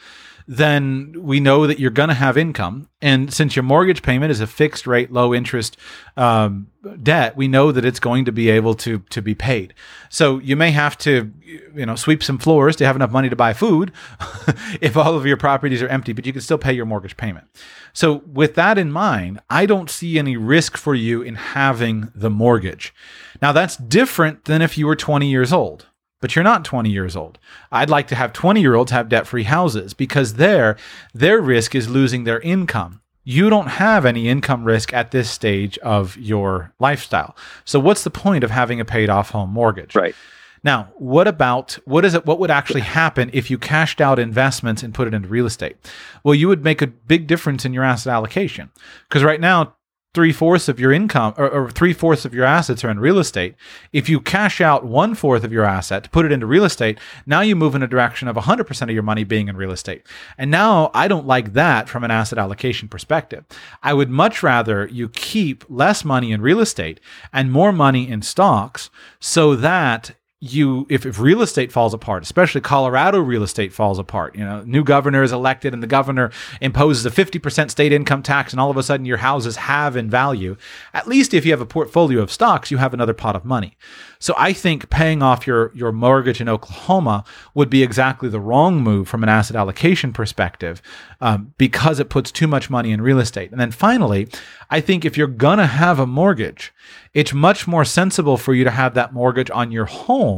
then 0.51 1.13
we 1.15 1.39
know 1.39 1.67
that 1.67 1.77
you're 1.77 1.91
going 1.91 2.09
to 2.09 2.15
have 2.15 2.35
income. 2.35 2.89
And 3.03 3.31
since 3.31 3.55
your 3.55 3.61
mortgage 3.61 4.01
payment 4.01 4.31
is 4.31 4.41
a 4.41 4.47
fixed 4.47 4.87
rate, 4.87 5.11
low 5.11 5.31
interest 5.31 5.77
um, 6.17 6.71
debt, 7.03 7.37
we 7.37 7.47
know 7.47 7.71
that 7.71 7.85
it's 7.85 7.99
going 7.99 8.25
to 8.25 8.31
be 8.31 8.49
able 8.49 8.73
to 8.73 8.97
to 9.11 9.21
be 9.21 9.35
paid. 9.35 9.75
So 10.09 10.39
you 10.39 10.55
may 10.55 10.71
have 10.71 10.97
to, 10.99 11.31
you 11.45 11.85
know, 11.85 11.95
sweep 11.95 12.23
some 12.23 12.39
floors 12.39 12.75
to 12.77 12.85
have 12.87 12.95
enough 12.95 13.11
money 13.11 13.29
to 13.29 13.35
buy 13.35 13.53
food 13.53 13.91
if 14.81 14.97
all 14.97 15.15
of 15.15 15.23
your 15.23 15.37
properties 15.37 15.83
are 15.83 15.87
empty, 15.87 16.13
but 16.13 16.25
you 16.25 16.33
can 16.33 16.41
still 16.41 16.57
pay 16.57 16.73
your 16.73 16.87
mortgage 16.87 17.15
payment. 17.15 17.45
So 17.93 18.23
with 18.25 18.55
that 18.55 18.79
in 18.79 18.91
mind, 18.91 19.41
I 19.51 19.67
don't 19.67 19.89
see 19.89 20.17
any 20.17 20.35
risk 20.35 20.77
for 20.77 20.95
you 20.95 21.21
in 21.21 21.35
having 21.35 22.11
the 22.15 22.31
mortgage. 22.31 22.91
Now 23.39 23.51
that's 23.51 23.77
different 23.77 24.45
than 24.45 24.63
if 24.63 24.79
you 24.79 24.87
were 24.87 24.95
20 24.95 25.29
years 25.29 25.53
old 25.53 25.85
but 26.19 26.35
you're 26.35 26.43
not 26.43 26.65
20 26.65 26.89
years 26.89 27.15
old. 27.15 27.39
I'd 27.71 27.89
like 27.89 28.07
to 28.09 28.15
have 28.15 28.33
20 28.33 28.61
year 28.61 28.75
olds 28.75 28.91
have 28.91 29.09
debt 29.09 29.27
free 29.27 29.43
houses 29.43 29.93
because 29.93 30.35
there, 30.35 30.77
their 31.13 31.41
risk 31.41 31.75
is 31.75 31.89
losing 31.89 32.23
their 32.23 32.39
income. 32.41 33.01
You 33.23 33.49
don't 33.49 33.67
have 33.67 34.05
any 34.05 34.27
income 34.27 34.63
risk 34.63 34.93
at 34.93 35.11
this 35.11 35.29
stage 35.29 35.77
of 35.79 36.17
your 36.17 36.73
lifestyle. 36.79 37.35
So, 37.63 37.79
what's 37.79 38.03
the 38.03 38.09
point 38.09 38.43
of 38.43 38.49
having 38.49 38.79
a 38.79 38.85
paid 38.85 39.09
off 39.09 39.29
home 39.29 39.51
mortgage? 39.51 39.93
Right. 39.93 40.15
Now, 40.63 40.91
what 40.97 41.27
about 41.27 41.73
what 41.85 42.03
is 42.05 42.13
it? 42.13 42.25
What 42.25 42.39
would 42.39 42.51
actually 42.51 42.81
happen 42.81 43.29
if 43.33 43.49
you 43.49 43.57
cashed 43.57 44.01
out 44.01 44.19
investments 44.19 44.83
and 44.83 44.93
put 44.93 45.07
it 45.07 45.13
into 45.13 45.27
real 45.27 45.45
estate? 45.45 45.77
Well, 46.23 46.35
you 46.35 46.47
would 46.47 46.63
make 46.63 46.81
a 46.81 46.87
big 46.87 47.27
difference 47.27 47.65
in 47.65 47.73
your 47.73 47.83
asset 47.83 48.13
allocation 48.13 48.69
because 49.07 49.23
right 49.23 49.39
now, 49.39 49.75
three 50.15 50.33
fourths 50.33 50.67
of 50.67 50.79
your 50.79 50.91
income 50.91 51.33
or, 51.37 51.47
or 51.49 51.69
three 51.69 51.93
fourths 51.93 52.25
of 52.25 52.33
your 52.33 52.45
assets 52.45 52.83
are 52.83 52.89
in 52.89 52.99
real 52.99 53.19
estate. 53.19 53.55
If 53.93 54.09
you 54.09 54.19
cash 54.19 54.59
out 54.59 54.83
one 54.83 55.13
fourth 55.13 55.43
of 55.43 55.53
your 55.53 55.65
asset 55.65 56.03
to 56.03 56.09
put 56.09 56.25
it 56.25 56.31
into 56.31 56.47
real 56.47 56.65
estate, 56.65 56.97
now 57.27 57.41
you 57.41 57.55
move 57.55 57.75
in 57.75 57.83
a 57.83 57.87
direction 57.87 58.27
of 58.27 58.35
100% 58.35 58.81
of 58.81 58.89
your 58.89 59.03
money 59.03 59.23
being 59.23 59.49
in 59.49 59.55
real 59.55 59.71
estate. 59.71 60.05
And 60.37 60.49
now 60.49 60.89
I 60.95 61.07
don't 61.07 61.27
like 61.27 61.53
that 61.53 61.87
from 61.87 62.03
an 62.03 62.09
asset 62.09 62.39
allocation 62.39 62.87
perspective. 62.87 63.45
I 63.83 63.93
would 63.93 64.09
much 64.09 64.41
rather 64.41 64.87
you 64.87 65.09
keep 65.09 65.63
less 65.69 66.03
money 66.03 66.31
in 66.31 66.41
real 66.41 66.59
estate 66.59 66.99
and 67.31 67.51
more 67.51 67.71
money 67.71 68.09
in 68.09 68.23
stocks 68.23 68.89
so 69.19 69.55
that 69.55 70.15
you 70.41 70.87
if, 70.89 71.05
if 71.05 71.19
real 71.19 71.41
estate 71.41 71.69
falls 71.69 71.93
apart 71.93 72.23
especially 72.23 72.61
colorado 72.61 73.19
real 73.19 73.43
estate 73.43 73.73
falls 73.73 73.99
apart 73.99 74.33
you 74.35 74.43
know 74.43 74.63
new 74.63 74.85
governor 74.85 75.21
is 75.21 75.33
elected 75.33 75.73
and 75.73 75.83
the 75.83 75.87
governor 75.87 76.31
imposes 76.61 77.05
a 77.05 77.09
50% 77.09 77.69
state 77.69 77.91
income 77.91 78.23
tax 78.23 78.53
and 78.53 78.59
all 78.59 78.71
of 78.71 78.77
a 78.77 78.83
sudden 78.83 79.05
your 79.05 79.17
houses 79.17 79.57
have 79.57 79.97
in 79.97 80.09
value 80.09 80.55
at 80.93 81.07
least 81.07 81.33
if 81.33 81.45
you 81.45 81.51
have 81.51 81.59
a 81.59 81.65
portfolio 81.65 82.21
of 82.21 82.31
stocks 82.31 82.71
you 82.71 82.77
have 82.77 82.93
another 82.93 83.13
pot 83.13 83.35
of 83.35 83.43
money 83.43 83.75
so 84.21 84.33
I 84.37 84.51
think 84.51 84.89
paying 84.89 85.23
off 85.23 85.47
your, 85.47 85.71
your 85.73 85.93
mortgage 85.93 86.41
in 86.41 86.49
Oklahoma 86.49 87.23
would 87.53 87.69
be 87.69 87.81
exactly 87.81 88.27
the 88.27 88.41
wrong 88.41 88.81
move 88.81 89.07
from 89.07 89.23
an 89.23 89.29
asset 89.29 89.55
allocation 89.55 90.11
perspective 90.11 90.81
um, 91.21 91.53
because 91.57 92.01
it 92.01 92.09
puts 92.09 92.29
too 92.29 92.45
much 92.45 92.69
money 92.69 92.91
in 92.91 93.01
real 93.01 93.19
estate. 93.19 93.49
And 93.51 93.61
then 93.61 93.71
finally, 93.71 94.27
I 94.69 94.81
think 94.81 95.05
if 95.05 95.15
you're 95.15 95.27
to 95.27 95.65
have 95.65 95.99
a 95.99 96.05
mortgage, 96.05 96.73
it's 97.13 97.33
much 97.33 97.65
more 97.65 97.85
sensible 97.85 98.35
for 98.35 98.53
you 98.53 98.65
to 98.65 98.71
have 98.71 98.93
that 98.95 99.13
mortgage 99.13 99.49
on 99.51 99.71
your 99.71 99.85
home 99.85 100.28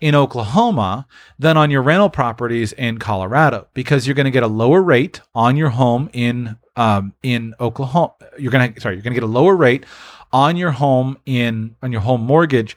in 0.00 0.14
Oklahoma 0.14 1.06
than 1.38 1.56
on 1.56 1.70
your 1.70 1.82
rental 1.82 2.10
properties 2.10 2.72
in 2.72 2.98
Colorado 2.98 3.66
because 3.74 4.06
you're 4.06 4.14
going 4.14 4.24
to 4.24 4.30
get 4.30 4.42
a 4.42 4.48
lower 4.48 4.82
rate 4.82 5.20
on 5.34 5.56
your 5.56 5.70
home 5.70 6.08
in 6.12 6.56
um, 6.76 7.12
in 7.22 7.54
Oklahoma. 7.60 8.14
You're 8.38 8.52
going 8.52 8.74
to 8.74 8.80
sorry, 8.80 8.94
you're 8.94 9.02
going 9.02 9.14
to 9.14 9.20
get 9.20 9.28
a 9.28 9.32
lower 9.32 9.56
rate 9.56 9.84
on 10.32 10.56
your 10.56 10.70
home 10.70 11.18
in 11.26 11.76
on 11.82 11.92
your 11.92 12.00
home 12.00 12.22
mortgage 12.22 12.76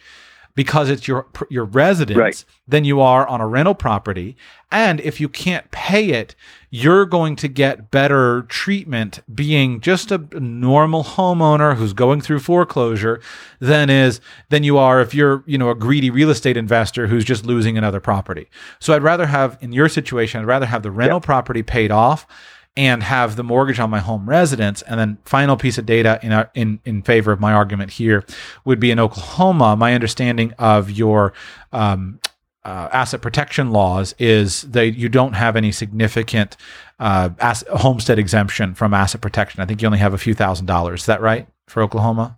because 0.55 0.89
it's 0.89 1.07
your 1.07 1.27
your 1.49 1.65
residence 1.65 2.17
right. 2.17 2.45
than 2.67 2.85
you 2.85 3.01
are 3.01 3.27
on 3.27 3.41
a 3.41 3.47
rental 3.47 3.75
property. 3.75 4.35
And 4.71 4.99
if 5.01 5.21
you 5.21 5.29
can't 5.29 5.69
pay 5.71 6.09
it, 6.09 6.35
you're 6.69 7.05
going 7.05 7.35
to 7.37 7.47
get 7.47 7.91
better 7.91 8.43
treatment 8.43 9.19
being 9.33 9.79
just 9.79 10.11
a 10.11 10.17
normal 10.39 11.03
homeowner 11.03 11.75
who's 11.75 11.93
going 11.93 12.21
through 12.21 12.39
foreclosure 12.39 13.21
than 13.59 13.89
is 13.89 14.19
than 14.49 14.63
you 14.63 14.77
are 14.77 14.99
if 14.99 15.13
you're, 15.13 15.43
you 15.45 15.57
know, 15.57 15.69
a 15.69 15.75
greedy 15.75 16.09
real 16.09 16.29
estate 16.29 16.57
investor 16.57 17.07
who's 17.07 17.25
just 17.25 17.45
losing 17.45 17.77
another 17.77 17.99
property. 17.99 18.49
So 18.79 18.95
I'd 18.95 19.03
rather 19.03 19.27
have 19.27 19.57
in 19.61 19.73
your 19.73 19.89
situation, 19.89 20.41
I'd 20.41 20.47
rather 20.47 20.65
have 20.65 20.83
the 20.83 20.91
rental 20.91 21.17
yep. 21.17 21.23
property 21.23 21.61
paid 21.61 21.91
off 21.91 22.25
and 22.75 23.03
have 23.03 23.35
the 23.35 23.43
mortgage 23.43 23.79
on 23.79 23.89
my 23.89 23.99
home 23.99 24.27
residence. 24.27 24.81
And 24.83 24.99
then 24.99 25.17
final 25.25 25.57
piece 25.57 25.77
of 25.77 25.85
data 25.85 26.19
in, 26.23 26.31
our, 26.31 26.49
in, 26.55 26.79
in 26.85 27.03
favor 27.03 27.31
of 27.31 27.39
my 27.39 27.53
argument 27.53 27.91
here 27.91 28.25
would 28.65 28.79
be 28.79 28.89
in 28.89 28.99
Oklahoma, 28.99 29.75
my 29.75 29.93
understanding 29.93 30.53
of 30.57 30.89
your 30.89 31.33
um, 31.71 32.19
uh, 32.65 32.89
asset 32.91 33.21
protection 33.21 33.71
laws 33.71 34.15
is 34.17 34.63
that 34.63 34.97
you 34.97 35.09
don't 35.09 35.33
have 35.33 35.55
any 35.55 35.71
significant 35.71 36.57
uh, 36.99 37.29
asset, 37.39 37.67
homestead 37.69 38.17
exemption 38.17 38.73
from 38.73 38.93
asset 38.93 39.21
protection. 39.21 39.61
I 39.61 39.65
think 39.65 39.81
you 39.81 39.85
only 39.85 39.99
have 39.99 40.13
a 40.13 40.17
few 40.17 40.33
thousand 40.33 40.65
dollars. 40.65 41.01
Is 41.01 41.05
that 41.07 41.21
right 41.21 41.47
for 41.67 41.83
Oklahoma? 41.83 42.37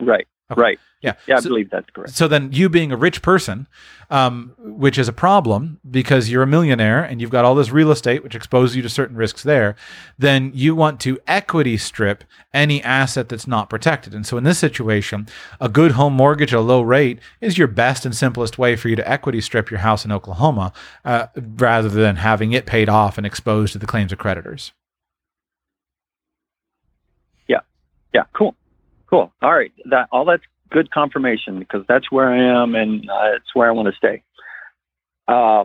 Right. 0.00 0.28
Okay. 0.50 0.60
Right. 0.60 0.80
Yeah. 1.02 1.14
Yeah, 1.26 1.36
I 1.36 1.40
so, 1.40 1.50
believe 1.50 1.70
that's 1.70 1.88
correct. 1.90 2.14
So 2.14 2.26
then 2.26 2.52
you 2.52 2.68
being 2.68 2.90
a 2.90 2.96
rich 2.96 3.22
person, 3.22 3.68
um, 4.10 4.54
which 4.58 4.98
is 4.98 5.06
a 5.06 5.12
problem 5.12 5.78
because 5.88 6.30
you're 6.30 6.42
a 6.42 6.46
millionaire 6.46 7.04
and 7.04 7.20
you've 7.20 7.30
got 7.30 7.44
all 7.44 7.54
this 7.54 7.70
real 7.70 7.90
estate, 7.90 8.24
which 8.24 8.34
exposes 8.34 8.74
you 8.74 8.82
to 8.82 8.88
certain 8.88 9.16
risks 9.16 9.42
there, 9.42 9.76
then 10.18 10.50
you 10.54 10.74
want 10.74 11.00
to 11.00 11.20
equity 11.26 11.76
strip 11.76 12.24
any 12.52 12.82
asset 12.82 13.28
that's 13.28 13.46
not 13.46 13.70
protected. 13.70 14.14
And 14.14 14.26
so 14.26 14.38
in 14.38 14.44
this 14.44 14.58
situation, 14.58 15.28
a 15.60 15.68
good 15.68 15.92
home 15.92 16.14
mortgage 16.14 16.52
at 16.52 16.58
a 16.58 16.62
low 16.62 16.80
rate 16.80 17.20
is 17.40 17.58
your 17.58 17.68
best 17.68 18.04
and 18.04 18.16
simplest 18.16 18.58
way 18.58 18.74
for 18.74 18.88
you 18.88 18.96
to 18.96 19.08
equity 19.08 19.40
strip 19.40 19.70
your 19.70 19.80
house 19.80 20.04
in 20.04 20.10
Oklahoma 20.10 20.72
uh, 21.04 21.26
rather 21.36 21.90
than 21.90 22.16
having 22.16 22.52
it 22.52 22.66
paid 22.66 22.88
off 22.88 23.18
and 23.18 23.26
exposed 23.26 23.74
to 23.74 23.78
the 23.78 23.86
claims 23.86 24.12
of 24.12 24.18
creditors. 24.18 24.72
Yeah. 27.46 27.60
Yeah. 28.12 28.24
Cool. 28.32 28.56
Cool. 29.10 29.32
All 29.42 29.54
right. 29.54 29.72
That 29.86 30.08
all 30.12 30.24
that's 30.24 30.42
good 30.70 30.90
confirmation 30.90 31.58
because 31.58 31.84
that's 31.88 32.10
where 32.10 32.28
I 32.28 32.62
am 32.62 32.74
and 32.74 33.08
uh, 33.08 33.36
it's 33.36 33.54
where 33.54 33.68
I 33.68 33.72
want 33.72 33.88
to 33.88 33.96
stay. 33.96 34.22
Uh, 35.26 35.64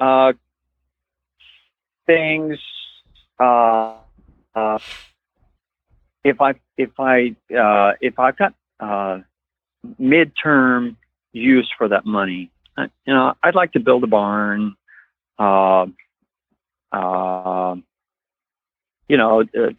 uh, 0.00 0.32
things. 2.06 2.58
Uh, 3.38 3.94
uh, 4.54 4.78
if 6.24 6.40
I 6.40 6.54
if 6.76 6.90
I 6.98 7.36
uh, 7.56 7.92
if 8.00 8.18
I've 8.18 8.36
got 8.36 8.54
uh, 8.80 9.20
midterm 10.00 10.96
use 11.32 11.70
for 11.76 11.88
that 11.88 12.04
money. 12.04 12.50
Uh, 12.76 12.88
you 13.06 13.14
know, 13.14 13.34
I'd 13.42 13.54
like 13.54 13.72
to 13.72 13.80
build 13.80 14.04
a 14.04 14.06
barn. 14.06 14.74
Uh, 15.38 15.86
uh, 16.92 17.76
you 19.08 19.16
know, 19.16 19.42
uh, 19.42 19.70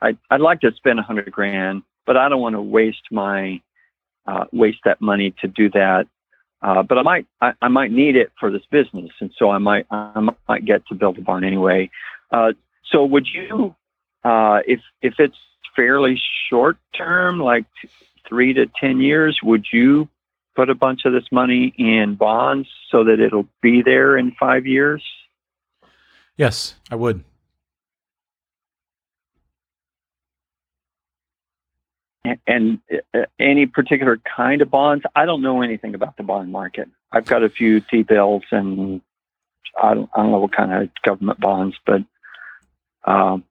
I, 0.00 0.16
I'd 0.30 0.40
like 0.40 0.60
to 0.62 0.72
spend 0.74 0.98
a 0.98 1.02
hundred 1.02 1.30
grand, 1.30 1.82
but 2.06 2.16
I 2.16 2.28
don't 2.28 2.40
want 2.40 2.54
to 2.54 2.62
waste 2.62 3.08
my 3.10 3.60
uh, 4.26 4.44
waste 4.52 4.80
that 4.84 5.00
money 5.00 5.34
to 5.40 5.48
do 5.48 5.70
that. 5.70 6.06
Uh, 6.60 6.82
but 6.82 6.98
I 6.98 7.02
might 7.02 7.26
I, 7.40 7.52
I, 7.62 7.68
might 7.68 7.92
need 7.92 8.16
it 8.16 8.32
for 8.40 8.50
this 8.50 8.62
business, 8.70 9.10
and 9.20 9.30
so 9.38 9.50
I 9.50 9.58
might 9.58 9.86
I 9.90 10.28
might 10.48 10.64
get 10.64 10.86
to 10.88 10.94
build 10.94 11.18
a 11.18 11.20
barn 11.20 11.44
anyway. 11.44 11.90
Uh, 12.32 12.52
so 12.90 13.04
would 13.04 13.28
you, 13.28 13.76
uh, 14.24 14.60
if 14.66 14.80
if 15.00 15.14
it's 15.18 15.36
fairly 15.76 16.20
short 16.50 16.78
term, 16.96 17.38
like 17.38 17.66
three 18.28 18.52
to 18.54 18.66
ten 18.80 19.00
years, 19.00 19.38
would 19.42 19.66
you 19.72 20.08
put 20.56 20.68
a 20.68 20.74
bunch 20.74 21.04
of 21.04 21.12
this 21.12 21.30
money 21.30 21.72
in 21.78 22.16
bonds 22.16 22.68
so 22.90 23.04
that 23.04 23.20
it'll 23.20 23.46
be 23.62 23.80
there 23.80 24.18
in 24.18 24.32
five 24.32 24.66
years? 24.66 25.04
Yes, 26.36 26.74
I 26.90 26.96
would. 26.96 27.22
And 32.46 32.80
uh, 33.14 33.20
any 33.38 33.66
particular 33.66 34.20
kind 34.36 34.62
of 34.62 34.70
bonds. 34.70 35.04
I 35.14 35.24
don't 35.24 35.42
know 35.42 35.62
anything 35.62 35.94
about 35.94 36.16
the 36.16 36.22
bond 36.22 36.52
market. 36.52 36.88
I've 37.12 37.26
got 37.26 37.42
a 37.42 37.48
few 37.48 37.80
T 37.80 38.02
bills 38.02 38.42
and 38.50 39.00
I 39.82 39.94
don't, 39.94 40.10
I 40.14 40.22
don't 40.22 40.32
know 40.32 40.40
what 40.40 40.52
kind 40.52 40.72
of 40.72 40.90
government 41.04 41.40
bonds, 41.40 41.76
but 41.86 42.02
um, 43.04 43.44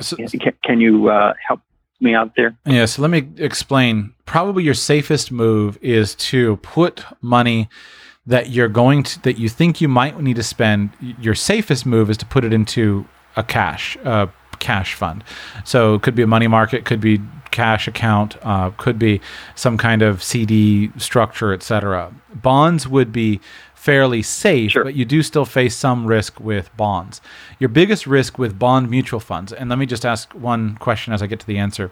so, 0.00 0.16
can, 0.16 0.52
can, 0.62 0.80
you 0.80 1.08
uh, 1.08 1.34
help 1.46 1.60
me 2.00 2.14
out 2.14 2.32
there? 2.36 2.56
Yeah, 2.66 2.86
so 2.86 3.02
let 3.02 3.10
me 3.10 3.28
explain. 3.36 4.14
Probably 4.26 4.64
your 4.64 4.74
safest 4.74 5.30
move 5.30 5.78
is 5.82 6.14
to 6.16 6.56
put 6.58 7.04
money 7.20 7.68
that 8.26 8.50
you're 8.50 8.68
going 8.68 9.02
to 9.02 9.22
that 9.22 9.38
you 9.38 9.48
think 9.48 9.80
you 9.80 9.88
might 9.88 10.18
need 10.20 10.36
to 10.36 10.42
spend. 10.42 10.90
Your 11.00 11.34
safest 11.34 11.84
move 11.84 12.08
is 12.08 12.16
to 12.18 12.26
put 12.26 12.44
it 12.44 12.52
into 12.52 13.06
a 13.36 13.42
cash 13.42 13.98
uh, 14.04 14.28
cash 14.60 14.94
fund. 14.94 15.22
So 15.64 15.94
it 15.94 16.02
could 16.02 16.14
be 16.14 16.22
a 16.22 16.26
money 16.26 16.48
market, 16.48 16.84
could 16.84 17.00
be 17.00 17.20
cash 17.54 17.88
account, 17.88 18.36
uh, 18.42 18.70
could 18.70 18.98
be 18.98 19.20
some 19.54 19.78
kind 19.78 20.02
of 20.02 20.22
CD 20.22 20.90
structure, 20.98 21.54
etc. 21.54 22.12
Bonds 22.34 22.86
would 22.86 23.12
be 23.12 23.40
fairly 23.74 24.22
safe, 24.22 24.72
sure. 24.72 24.82
but 24.82 24.94
you 24.94 25.04
do 25.04 25.22
still 25.22 25.44
face 25.44 25.76
some 25.76 26.06
risk 26.06 26.40
with 26.40 26.74
bonds. 26.76 27.20
Your 27.58 27.68
biggest 27.68 28.06
risk 28.06 28.38
with 28.38 28.58
bond 28.58 28.90
mutual 28.90 29.20
funds, 29.20 29.52
and 29.52 29.70
let 29.70 29.78
me 29.78 29.86
just 29.86 30.04
ask 30.04 30.32
one 30.32 30.76
question 30.76 31.12
as 31.12 31.22
I 31.22 31.26
get 31.26 31.38
to 31.40 31.46
the 31.46 31.58
answer. 31.58 31.90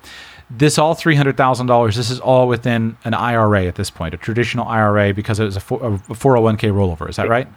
This 0.51 0.79
all 0.79 0.95
three 0.95 1.15
hundred 1.15 1.37
thousand 1.37 1.67
dollars. 1.67 1.97
This 1.97 2.11
is 2.11 2.19
all 2.19 2.49
within 2.49 2.97
an 3.05 3.15
IRA 3.15 3.67
at 3.67 3.77
this 3.77 3.91
point, 3.91 4.15
a 4.15 4.17
traditional 4.17 4.67
IRA, 4.67 5.15
because 5.15 5.39
it 5.39 5.45
was 5.45 5.57
a 5.57 5.61
four 5.61 5.81
hundred 5.81 6.41
one 6.41 6.57
k 6.57 6.69
rollover. 6.69 7.09
Is 7.09 7.17
that 7.17 7.29
right? 7.29 7.49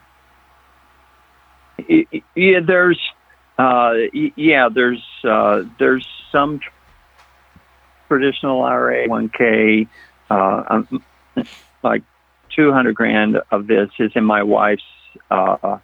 Yeah, 2.35 2.59
there's 2.59 2.99
uh, 3.57 3.93
yeah, 4.35 4.69
there's 4.69 5.03
uh, 5.23 5.63
there's 5.79 6.05
some 6.31 6.59
traditional 8.07 8.63
IRA, 8.63 9.07
1K, 9.07 9.87
uh, 10.29 10.63
um, 10.67 11.03
like 11.83 12.03
200 12.55 12.95
grand 12.95 13.37
of 13.51 13.67
this 13.67 13.89
is 13.99 14.11
in 14.15 14.23
my 14.23 14.43
wife's 14.43 14.83
uh, 15.29 15.79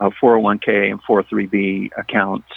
401k 0.00 0.90
and 0.90 1.02
403b 1.02 1.90
accounts, 1.96 2.48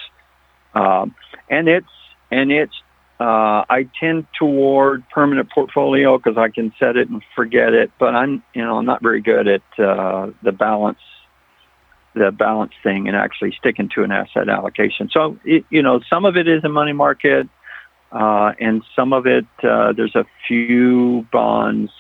um, 0.74 1.16
and 1.50 1.68
it's 1.68 1.88
and 2.32 2.52
it's 2.52 2.74
uh, 3.20 3.66
I 3.70 3.88
tend 4.00 4.28
toward 4.38 5.08
permanent 5.10 5.50
portfolio 5.50 6.18
because 6.18 6.38
I 6.38 6.50
can 6.50 6.74
set 6.80 6.98
it 6.98 7.10
and 7.10 7.22
forget 7.36 7.74
it, 7.74 7.92
but 8.00 8.16
I'm 8.16 8.44
you 8.54 8.64
know 8.64 8.78
I'm 8.78 8.86
not 8.86 9.02
very 9.02 9.22
good 9.22 9.48
at 9.48 9.80
uh, 9.80 10.32
the 10.44 10.52
balance 10.52 11.00
the 12.18 12.32
balance 12.32 12.74
thing 12.84 13.08
and 13.08 13.16
actually 13.16 13.54
sticking 13.58 13.90
to 13.90 14.04
an 14.04 14.12
asset 14.12 14.50
allocation. 14.50 15.10
So, 15.12 15.38
it, 15.46 15.66
you 15.70 15.82
know, 15.82 16.02
some 16.10 16.26
of 16.26 16.36
it 16.36 16.48
is 16.48 16.64
a 16.64 16.70
money 16.70 16.94
market, 16.94 17.48
uh, 18.12 18.54
and 18.60 18.84
some 18.96 19.14
of 19.14 19.26
it, 19.28 19.46
uh, 19.64 19.94
there's 19.94 20.16
a 20.16 20.26
few 20.48 21.28
bonds. 21.32 21.92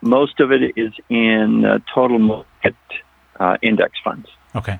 Most 0.00 0.40
of 0.40 0.52
it 0.52 0.72
is 0.76 0.92
in 1.08 1.64
uh, 1.64 1.78
total 1.92 2.18
market 2.18 2.76
uh, 3.38 3.56
index 3.62 3.92
funds. 4.02 4.28
Okay. 4.54 4.78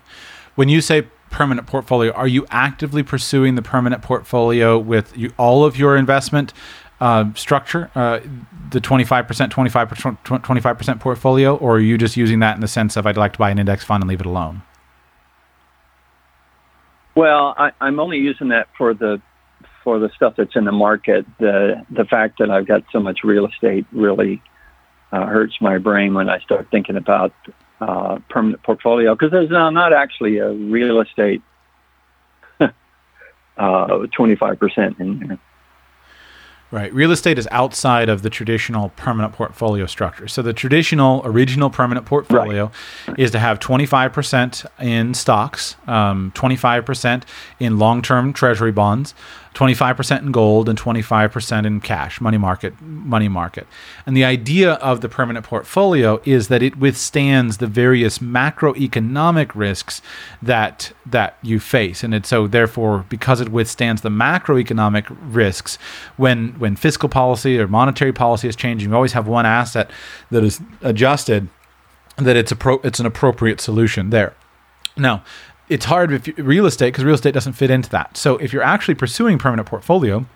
When 0.55 0.69
you 0.69 0.81
say 0.81 1.03
permanent 1.31 1.67
portfolio, 1.67 2.13
are 2.13 2.29
you 2.29 2.47
actively 2.51 3.03
pursuing 3.03 3.55
the 3.55 3.63
permanent 3.63 4.03
portfolio 4.03 4.79
with 4.79 5.17
you, 5.17 5.33
all 5.39 5.65
of 5.65 5.77
your 5.77 5.97
investment 5.97 6.53
uh, 7.01 7.33
structure, 7.35 7.91
uh, 7.95 8.21
the 8.71 8.81
25%, 8.81 9.27
25%, 9.51 10.19
25% 10.43 11.01
portfolio, 11.01 11.57
or 11.57 11.77
are 11.77 11.81
you 11.81 11.97
just 11.97 12.17
using 12.17 12.41
that 12.41 12.55
in 12.55 12.61
the 12.61 12.69
sense 12.69 12.97
of 12.97 13.07
I'd 13.07 13.17
like 13.17 13.33
to 13.33 13.39
buy 13.39 13.51
an 13.51 13.59
index 13.59 13.85
fund 13.85 14.03
and 14.03 14.09
leave 14.09 14.21
it 14.21 14.27
alone? 14.27 14.63
Well, 17.15 17.55
I, 17.57 17.73
I'm 17.81 17.99
only 17.99 18.19
using 18.19 18.49
that 18.49 18.69
for 18.77 18.95
the 18.95 19.21
for 19.83 19.99
the 19.99 20.11
stuff 20.15 20.35
that's 20.37 20.57
in 20.57 20.65
the 20.65 20.73
market. 20.73 21.27
The 21.39 21.85
the 21.91 22.05
fact 22.05 22.39
that 22.39 22.51
I've 22.51 22.67
got 22.67 22.85
so 22.93 23.01
much 23.01 23.21
real 23.25 23.47
estate 23.47 23.87
really 23.93 24.43
uh, 25.13 25.27
hurts 25.27 25.55
my 25.61 25.79
brain 25.79 26.15
when 26.15 26.29
I 26.29 26.39
start 26.41 26.69
thinking 26.71 26.97
about 26.97 27.33
uh, 27.81 28.19
permanent 28.29 28.63
portfolio 28.63 29.15
because 29.15 29.31
there's 29.31 29.51
not 29.51 29.93
actually 29.93 30.39
a 30.39 30.53
real 30.53 31.01
estate 31.01 31.43
uh, 33.57 34.07
twenty 34.15 34.37
five 34.37 34.59
percent 34.59 34.99
in 34.99 35.19
there. 35.21 35.39
Right. 36.73 36.95
Real 36.95 37.11
estate 37.11 37.37
is 37.37 37.49
outside 37.51 38.09
of 38.09 38.23
the 38.23 38.31
traditional 38.31 38.91
permanent 38.91 39.35
portfolio 39.35 39.87
structure. 39.87 40.29
So 40.29 40.41
the 40.41 40.53
traditional 40.53 41.21
original 41.25 41.69
permanent 41.69 42.07
portfolio 42.07 42.71
right. 43.09 43.19
is 43.19 43.33
to 43.33 43.41
have 43.41 43.59
25% 43.59 44.67
in 44.81 45.15
stocks, 45.15 45.75
um, 45.89 46.33
25% 46.37 47.25
in 47.59 47.79
long 47.79 48.03
term 48.03 48.33
treasury 48.33 48.71
bonds, 48.71 49.15
25% 49.55 50.23
in 50.23 50.33
gold 50.33 50.69
and 50.69 50.79
25% 50.79 51.67
in 51.67 51.81
cash, 51.81 52.21
money 52.21 52.39
market, 52.39 52.81
money 52.81 53.29
market. 53.29 53.67
And 54.07 54.17
the 54.17 54.25
idea 54.25 54.75
of 54.75 55.01
the 55.01 55.09
permanent 55.09 55.45
portfolio 55.45 56.21
is 56.25 56.49
that 56.49 56.63
it 56.63 56.77
withstands 56.77 57.59
the 57.59 57.67
various 57.67 58.19
macroeconomic 58.19 59.51
risks 59.55 60.01
that 60.41 60.93
that 61.05 61.37
you 61.43 61.59
face. 61.59 62.05
And 62.05 62.15
it, 62.15 62.27
so 62.27 62.47
therefore 62.47 63.05
because 63.09 63.41
it 63.41 63.49
withstands 63.49 64.03
the 64.03 64.09
macroeconomic 64.09 65.05
risks 65.21 65.77
when 66.17 66.51
when 66.61 66.77
fiscal 66.77 67.09
policy 67.09 67.59
or 67.59 67.67
monetary 67.67 68.13
policy 68.13 68.47
is 68.49 68.55
changing, 68.55 68.91
you 68.91 68.95
always 68.95 69.13
have 69.15 69.27
one 69.27 69.47
asset 69.47 69.91
that 70.31 70.45
is 70.45 70.61
adjusted 70.83 71.49
that 72.17 72.37
it's 72.37 72.53
a 72.53 72.57
pro, 72.57 72.77
it's 72.85 73.01
an 73.01 73.07
appropriate 73.07 73.61
solution 73.61 74.11
there. 74.11 74.35
Now, 74.97 75.25
it's 75.71 75.87
hard 75.87 76.13
if 76.13 76.27
you, 76.27 76.35
real 76.37 76.67
estate 76.67 76.89
because 76.89 77.05
real 77.05 77.15
estate 77.15 77.33
doesn't 77.33 77.55
fit 77.55 77.71
into 77.71 77.89
that. 77.91 78.17
So 78.17 78.37
if 78.39 78.53
you're 78.53 78.63
actually 78.63 78.97
pursuing 78.97 79.39
permanent 79.39 79.69
portfolio, 79.69 80.27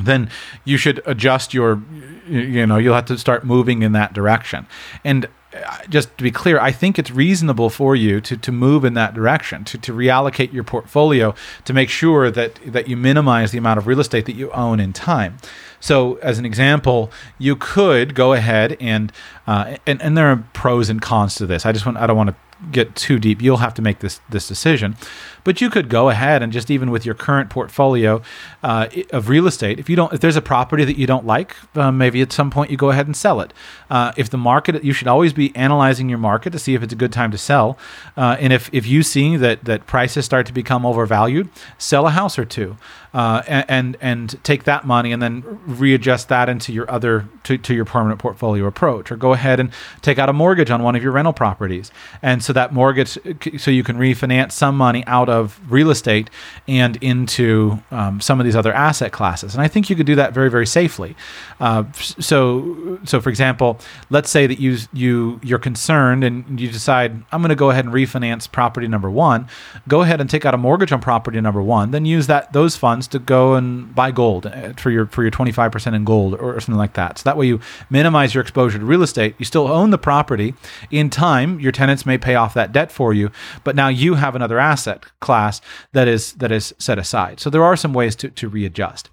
then 0.00 0.30
you 0.64 0.76
should 0.76 1.02
adjust 1.06 1.52
your 1.52 1.82
you 2.28 2.66
know 2.66 2.76
you'll 2.76 2.94
have 2.94 3.06
to 3.06 3.18
start 3.18 3.44
moving 3.44 3.82
in 3.82 3.92
that 3.92 4.12
direction. 4.12 4.66
And 5.02 5.26
uh, 5.54 5.78
just 5.88 6.14
to 6.18 6.22
be 6.22 6.30
clear 6.30 6.60
i 6.60 6.70
think 6.70 6.98
it's 6.98 7.10
reasonable 7.10 7.70
for 7.70 7.96
you 7.96 8.20
to, 8.20 8.36
to 8.36 8.52
move 8.52 8.84
in 8.84 8.92
that 8.92 9.14
direction 9.14 9.64
to, 9.64 9.78
to 9.78 9.94
reallocate 9.94 10.52
your 10.52 10.62
portfolio 10.62 11.34
to 11.64 11.72
make 11.72 11.88
sure 11.88 12.30
that 12.30 12.60
that 12.66 12.86
you 12.86 12.98
minimize 12.98 13.50
the 13.50 13.56
amount 13.56 13.78
of 13.78 13.86
real 13.86 13.98
estate 13.98 14.26
that 14.26 14.36
you 14.36 14.50
own 14.50 14.78
in 14.78 14.92
time. 14.92 15.38
So 15.80 16.16
as 16.16 16.38
an 16.38 16.44
example 16.44 17.10
you 17.38 17.56
could 17.56 18.14
go 18.14 18.34
ahead 18.34 18.76
and 18.78 19.10
uh, 19.46 19.78
and, 19.86 20.02
and 20.02 20.18
there 20.18 20.26
are 20.26 20.44
pros 20.52 20.90
and 20.90 21.00
cons 21.00 21.36
to 21.36 21.46
this. 21.46 21.64
I 21.64 21.72
just 21.72 21.86
want 21.86 21.96
i 21.96 22.06
don't 22.06 22.18
want 22.18 22.28
to 22.28 22.36
get 22.72 22.94
too 22.94 23.18
deep. 23.18 23.40
You'll 23.40 23.58
have 23.58 23.74
to 23.74 23.82
make 23.82 24.00
this 24.00 24.20
this 24.28 24.48
decision. 24.48 24.96
But 25.44 25.60
you 25.60 25.70
could 25.70 25.88
go 25.88 26.10
ahead 26.10 26.42
and 26.42 26.52
just 26.52 26.70
even 26.70 26.90
with 26.90 27.06
your 27.06 27.14
current 27.14 27.48
portfolio 27.48 28.20
uh, 28.62 28.88
of 29.12 29.28
real 29.28 29.46
estate, 29.46 29.78
if 29.78 29.88
you 29.88 29.96
don't, 29.96 30.12
if 30.12 30.20
there's 30.20 30.36
a 30.36 30.42
property 30.42 30.84
that 30.84 30.98
you 30.98 31.06
don't 31.06 31.24
like, 31.24 31.56
uh, 31.74 31.90
maybe 31.90 32.20
at 32.20 32.32
some 32.32 32.50
point 32.50 32.70
you 32.70 32.76
go 32.76 32.90
ahead 32.90 33.06
and 33.06 33.16
sell 33.16 33.40
it. 33.40 33.54
Uh, 33.88 34.12
if 34.16 34.28
the 34.28 34.36
market, 34.36 34.84
you 34.84 34.92
should 34.92 35.08
always 35.08 35.32
be 35.32 35.54
analyzing 35.56 36.08
your 36.08 36.18
market 36.18 36.50
to 36.50 36.58
see 36.58 36.74
if 36.74 36.82
it's 36.82 36.92
a 36.92 36.96
good 36.96 37.12
time 37.12 37.30
to 37.30 37.38
sell. 37.38 37.78
Uh, 38.16 38.36
and 38.40 38.52
if 38.52 38.68
if 38.72 38.86
you 38.86 39.02
see 39.02 39.36
that 39.36 39.64
that 39.64 39.86
prices 39.86 40.24
start 40.24 40.46
to 40.46 40.52
become 40.52 40.84
overvalued, 40.84 41.48
sell 41.78 42.06
a 42.06 42.10
house 42.10 42.38
or 42.38 42.44
two. 42.44 42.76
Uh, 43.14 43.42
and, 43.48 43.64
and, 43.70 43.96
and 44.02 44.44
take 44.44 44.64
that 44.64 44.86
money 44.86 45.12
and 45.12 45.22
then 45.22 45.42
readjust 45.66 46.28
that 46.28 46.46
into 46.46 46.74
your 46.74 46.88
other 46.90 47.26
to, 47.42 47.56
to 47.56 47.74
your 47.74 47.86
permanent 47.86 48.20
portfolio 48.20 48.66
approach, 48.66 49.10
or 49.10 49.16
go 49.16 49.32
ahead 49.32 49.58
and 49.58 49.70
take 50.02 50.18
out 50.18 50.28
a 50.28 50.32
mortgage 50.32 50.70
on 50.70 50.82
one 50.82 50.94
of 50.94 51.02
your 51.02 51.10
rental 51.10 51.32
properties, 51.32 51.90
and 52.20 52.44
so 52.48 52.52
that 52.52 52.72
mortgage 52.72 53.18
so 53.58 53.70
you 53.70 53.82
can 53.82 53.96
refinance 53.96 54.52
some 54.52 54.76
money 54.76 55.04
out 55.06 55.28
of 55.28 55.60
real 55.70 55.90
estate 55.90 56.28
and 56.66 56.96
into 57.02 57.78
um, 57.90 58.20
some 58.20 58.40
of 58.40 58.44
these 58.44 58.56
other 58.56 58.72
asset 58.72 59.12
classes. 59.12 59.54
And 59.54 59.62
I 59.62 59.68
think 59.68 59.88
you 59.88 59.96
could 59.96 60.06
do 60.06 60.16
that 60.16 60.32
very 60.32 60.50
very 60.50 60.66
safely. 60.66 61.16
Uh, 61.60 61.84
so 61.92 62.98
so 63.04 63.20
for 63.20 63.30
example, 63.30 63.78
let's 64.10 64.30
say 64.30 64.46
that 64.46 64.60
you 64.60 64.78
you 64.92 65.40
you're 65.42 65.58
concerned 65.58 66.24
and 66.24 66.60
you 66.60 66.68
decide 66.68 67.12
I'm 67.32 67.40
going 67.40 67.50
to 67.50 67.54
go 67.56 67.70
ahead 67.70 67.84
and 67.84 67.94
refinance 67.94 68.50
property 68.50 68.88
number 68.88 69.10
one. 69.10 69.48
Go 69.86 70.02
ahead 70.02 70.20
and 70.20 70.28
take 70.28 70.44
out 70.44 70.54
a 70.54 70.58
mortgage 70.58 70.92
on 70.92 71.00
property 71.00 71.40
number 71.40 71.62
one, 71.62 71.92
then 71.92 72.04
use 72.04 72.26
that 72.26 72.52
those 72.52 72.76
funds 72.76 73.06
to 73.08 73.18
go 73.18 73.54
and 73.54 73.94
buy 73.94 74.10
gold 74.10 74.46
uh, 74.46 74.72
for 74.74 74.90
your 74.90 75.06
for 75.06 75.22
your 75.22 75.30
25% 75.30 75.78
25% 75.78 75.94
in 75.94 76.04
gold 76.04 76.34
or, 76.34 76.56
or 76.56 76.60
something 76.60 76.78
like 76.78 76.94
that. 76.94 77.18
So 77.18 77.22
that 77.24 77.36
way 77.36 77.46
you 77.46 77.60
minimize 77.90 78.34
your 78.34 78.42
exposure 78.42 78.78
to 78.78 78.84
real 78.84 79.02
estate. 79.02 79.34
You 79.38 79.44
still 79.44 79.68
own 79.68 79.90
the 79.90 79.98
property. 79.98 80.54
In 80.90 81.10
time, 81.10 81.60
your 81.60 81.72
tenants 81.72 82.06
may 82.06 82.18
pay 82.18 82.34
off 82.38 82.54
that 82.54 82.72
debt 82.72 82.90
for 82.90 83.12
you, 83.12 83.30
but 83.64 83.76
now 83.76 83.88
you 83.88 84.14
have 84.14 84.34
another 84.34 84.58
asset 84.58 85.04
class 85.20 85.60
that 85.92 86.08
is 86.08 86.32
that 86.34 86.50
is 86.50 86.74
set 86.78 86.98
aside. 86.98 87.40
So 87.40 87.50
there 87.50 87.64
are 87.64 87.76
some 87.76 87.92
ways 87.92 88.16
to, 88.16 88.30
to 88.30 88.48
readjust 88.48 89.10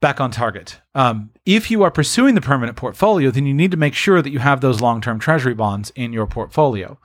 back 0.00 0.20
on 0.20 0.30
target. 0.30 0.80
Um, 0.94 1.30
if 1.44 1.70
you 1.70 1.82
are 1.82 1.90
pursuing 1.90 2.34
the 2.34 2.40
permanent 2.40 2.76
portfolio, 2.76 3.30
then 3.30 3.46
you 3.46 3.54
need 3.54 3.70
to 3.72 3.76
make 3.76 3.94
sure 3.94 4.22
that 4.22 4.30
you 4.30 4.38
have 4.38 4.60
those 4.60 4.80
long 4.80 5.00
term 5.00 5.18
treasury 5.18 5.54
bonds 5.54 5.92
in 5.94 6.12
your 6.12 6.26
portfolio. 6.26 6.98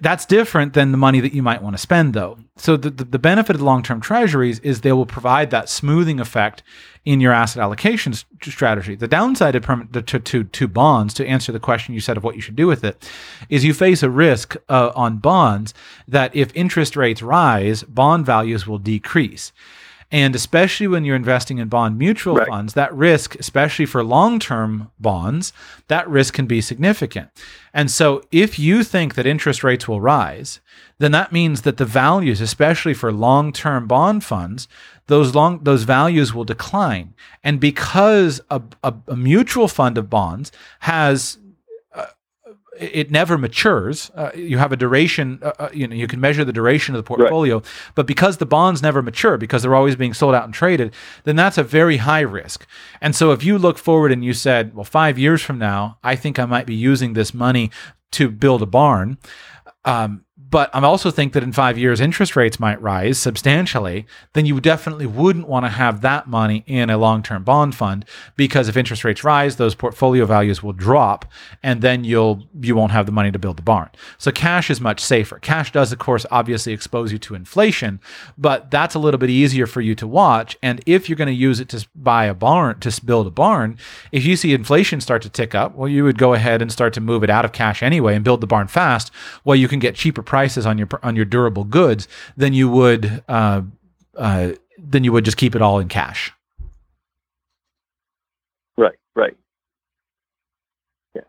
That's 0.00 0.26
different 0.26 0.74
than 0.74 0.90
the 0.90 0.98
money 0.98 1.20
that 1.20 1.32
you 1.32 1.42
might 1.42 1.62
want 1.62 1.74
to 1.74 1.78
spend, 1.82 2.14
though. 2.14 2.38
So, 2.56 2.76
the, 2.76 2.90
the, 2.90 3.04
the 3.04 3.18
benefit 3.18 3.56
of 3.56 3.62
long 3.62 3.82
term 3.82 4.00
treasuries 4.00 4.58
is 4.60 4.80
they 4.80 4.92
will 4.92 5.06
provide 5.06 5.50
that 5.50 5.68
smoothing 5.68 6.20
effect 6.20 6.62
in 7.04 7.20
your 7.20 7.32
asset 7.32 7.62
allocation 7.62 8.12
strategy. 8.42 8.94
The 8.94 9.08
downside 9.08 9.56
of 9.56 9.62
permanent, 9.62 10.06
to, 10.06 10.20
to, 10.20 10.44
to 10.44 10.68
bonds, 10.68 11.14
to 11.14 11.26
answer 11.26 11.50
the 11.50 11.60
question 11.60 11.94
you 11.94 12.00
said 12.00 12.16
of 12.16 12.24
what 12.24 12.36
you 12.36 12.40
should 12.40 12.56
do 12.56 12.66
with 12.66 12.84
it, 12.84 13.08
is 13.48 13.64
you 13.64 13.74
face 13.74 14.02
a 14.02 14.10
risk 14.10 14.56
uh, 14.68 14.92
on 14.94 15.18
bonds 15.18 15.74
that 16.06 16.34
if 16.34 16.54
interest 16.54 16.96
rates 16.96 17.22
rise, 17.22 17.82
bond 17.82 18.24
values 18.24 18.66
will 18.66 18.78
decrease. 18.78 19.52
And 20.12 20.36
especially 20.36 20.86
when 20.86 21.06
you're 21.06 21.16
investing 21.16 21.56
in 21.56 21.68
bond 21.68 21.98
mutual 21.98 22.36
right. 22.36 22.46
funds, 22.46 22.74
that 22.74 22.94
risk, 22.94 23.34
especially 23.36 23.86
for 23.86 24.04
long 24.04 24.38
term 24.38 24.90
bonds, 25.00 25.54
that 25.88 26.06
risk 26.06 26.34
can 26.34 26.46
be 26.46 26.60
significant. 26.60 27.30
And 27.72 27.90
so 27.90 28.22
if 28.30 28.58
you 28.58 28.84
think 28.84 29.14
that 29.14 29.26
interest 29.26 29.64
rates 29.64 29.88
will 29.88 30.02
rise, 30.02 30.60
then 30.98 31.12
that 31.12 31.32
means 31.32 31.62
that 31.62 31.78
the 31.78 31.86
values, 31.86 32.42
especially 32.42 32.92
for 32.92 33.10
long 33.10 33.52
term 33.52 33.88
bond 33.88 34.22
funds, 34.22 34.68
those 35.06 35.34
long 35.34 35.64
those 35.64 35.84
values 35.84 36.34
will 36.34 36.44
decline. 36.44 37.14
And 37.42 37.58
because 37.58 38.42
a, 38.50 38.60
a, 38.84 38.94
a 39.08 39.16
mutual 39.16 39.66
fund 39.66 39.96
of 39.96 40.10
bonds 40.10 40.52
has 40.80 41.38
it 42.78 43.10
never 43.10 43.36
matures. 43.36 44.10
Uh, 44.14 44.30
you 44.34 44.58
have 44.58 44.72
a 44.72 44.76
duration, 44.76 45.38
uh, 45.42 45.52
uh, 45.58 45.68
you 45.72 45.86
know, 45.86 45.94
you 45.94 46.06
can 46.06 46.20
measure 46.20 46.44
the 46.44 46.52
duration 46.52 46.94
of 46.94 46.98
the 46.98 47.06
portfolio, 47.06 47.56
right. 47.56 47.66
but 47.94 48.06
because 48.06 48.38
the 48.38 48.46
bonds 48.46 48.82
never 48.82 49.02
mature, 49.02 49.36
because 49.36 49.62
they're 49.62 49.74
always 49.74 49.96
being 49.96 50.14
sold 50.14 50.34
out 50.34 50.44
and 50.44 50.54
traded, 50.54 50.92
then 51.24 51.36
that's 51.36 51.58
a 51.58 51.62
very 51.62 51.98
high 51.98 52.20
risk. 52.20 52.66
And 53.00 53.14
so 53.14 53.32
if 53.32 53.44
you 53.44 53.58
look 53.58 53.78
forward 53.78 54.10
and 54.10 54.24
you 54.24 54.32
said, 54.32 54.74
well, 54.74 54.84
five 54.84 55.18
years 55.18 55.42
from 55.42 55.58
now, 55.58 55.98
I 56.02 56.16
think 56.16 56.38
I 56.38 56.46
might 56.46 56.66
be 56.66 56.74
using 56.74 57.12
this 57.12 57.34
money 57.34 57.70
to 58.12 58.30
build 58.30 58.62
a 58.62 58.66
barn. 58.66 59.18
Um, 59.84 60.24
but 60.52 60.68
I 60.74 60.82
also 60.82 61.10
think 61.10 61.32
that 61.32 61.42
in 61.42 61.50
five 61.50 61.78
years, 61.78 61.98
interest 61.98 62.36
rates 62.36 62.60
might 62.60 62.80
rise 62.82 63.18
substantially. 63.18 64.04
Then 64.34 64.44
you 64.44 64.60
definitely 64.60 65.06
wouldn't 65.06 65.48
want 65.48 65.64
to 65.64 65.70
have 65.70 66.02
that 66.02 66.28
money 66.28 66.62
in 66.66 66.90
a 66.90 66.98
long 66.98 67.22
term 67.22 67.42
bond 67.42 67.74
fund 67.74 68.04
because 68.36 68.68
if 68.68 68.76
interest 68.76 69.02
rates 69.02 69.24
rise, 69.24 69.56
those 69.56 69.74
portfolio 69.74 70.26
values 70.26 70.62
will 70.62 70.74
drop, 70.74 71.24
and 71.62 71.80
then 71.80 72.04
you'll 72.04 72.44
you 72.60 72.76
won't 72.76 72.92
have 72.92 73.06
the 73.06 73.12
money 73.12 73.32
to 73.32 73.38
build 73.38 73.56
the 73.56 73.62
barn. 73.62 73.88
So 74.18 74.30
cash 74.30 74.68
is 74.68 74.78
much 74.78 75.00
safer. 75.00 75.38
Cash 75.38 75.72
does, 75.72 75.90
of 75.90 75.98
course, 75.98 76.26
obviously 76.30 76.74
expose 76.74 77.12
you 77.12 77.18
to 77.20 77.34
inflation, 77.34 77.98
but 78.36 78.70
that's 78.70 78.94
a 78.94 78.98
little 78.98 79.18
bit 79.18 79.30
easier 79.30 79.66
for 79.66 79.80
you 79.80 79.94
to 79.94 80.06
watch. 80.06 80.58
And 80.62 80.82
if 80.84 81.08
you're 81.08 81.16
going 81.16 81.28
to 81.28 81.32
use 81.32 81.60
it 81.60 81.70
to 81.70 81.88
buy 81.96 82.26
a 82.26 82.34
barn, 82.34 82.78
to 82.80 83.00
build 83.02 83.26
a 83.26 83.30
barn, 83.30 83.78
if 84.12 84.26
you 84.26 84.36
see 84.36 84.52
inflation 84.52 85.00
start 85.00 85.22
to 85.22 85.30
tick 85.30 85.54
up, 85.54 85.74
well, 85.74 85.88
you 85.88 86.04
would 86.04 86.18
go 86.18 86.34
ahead 86.34 86.60
and 86.60 86.70
start 86.70 86.92
to 86.92 87.00
move 87.00 87.24
it 87.24 87.30
out 87.30 87.46
of 87.46 87.52
cash 87.52 87.82
anyway 87.82 88.14
and 88.14 88.22
build 88.22 88.42
the 88.42 88.46
barn 88.46 88.66
fast. 88.66 89.10
Well, 89.44 89.56
you 89.56 89.66
can 89.66 89.78
get 89.78 89.94
cheaper 89.94 90.22
prices 90.22 90.41
prices 90.42 90.66
on 90.66 90.76
your 90.76 90.88
on 91.04 91.14
your 91.14 91.24
durable 91.24 91.62
goods 91.62 92.08
than 92.36 92.52
you 92.52 92.68
would 92.68 93.22
uh, 93.28 93.62
uh, 94.16 94.50
than 94.76 95.04
you 95.04 95.12
would 95.12 95.24
just 95.24 95.36
keep 95.36 95.54
it 95.54 95.62
all 95.62 95.78
in 95.78 95.88
cash. 95.88 96.32
Right. 98.76 98.98
Right. 99.14 99.36
Yeah. 101.14 101.22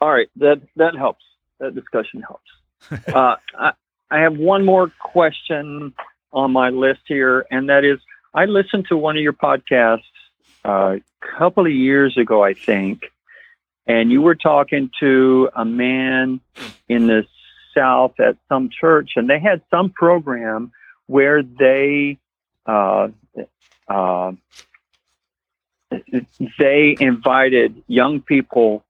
All 0.00 0.10
right. 0.10 0.30
That 0.36 0.62
that 0.76 0.96
helps. 0.96 1.22
That 1.60 1.74
discussion 1.74 2.22
helps. 2.22 2.50
uh, 3.14 3.36
I, 3.58 3.72
I 4.10 4.20
have 4.20 4.38
one 4.38 4.64
more 4.64 4.90
question 4.98 5.92
on 6.32 6.50
my 6.50 6.70
list 6.70 7.00
here, 7.06 7.44
and 7.50 7.68
that 7.68 7.84
is 7.84 7.98
I 8.32 8.46
listened 8.46 8.86
to 8.88 8.96
one 8.96 9.18
of 9.18 9.22
your 9.22 9.34
podcasts 9.34 10.00
uh, 10.64 10.96
a 10.96 11.38
couple 11.38 11.66
of 11.66 11.72
years 11.72 12.16
ago, 12.16 12.42
I 12.42 12.54
think, 12.54 13.02
and 13.86 14.10
you 14.10 14.22
were 14.22 14.34
talking 14.34 14.90
to 15.00 15.50
a 15.54 15.64
man 15.66 16.40
in 16.88 17.06
this 17.06 17.26
South 17.78 18.18
at 18.18 18.36
some 18.48 18.68
church, 18.68 19.12
and 19.16 19.30
they 19.30 19.38
had 19.38 19.62
some 19.70 19.90
program 19.90 20.72
where 21.06 21.42
they 21.42 22.18
uh, 22.66 23.08
uh, 23.88 24.32
they 26.58 26.96
invited 27.00 27.82
young 27.86 28.20
people, 28.20 28.84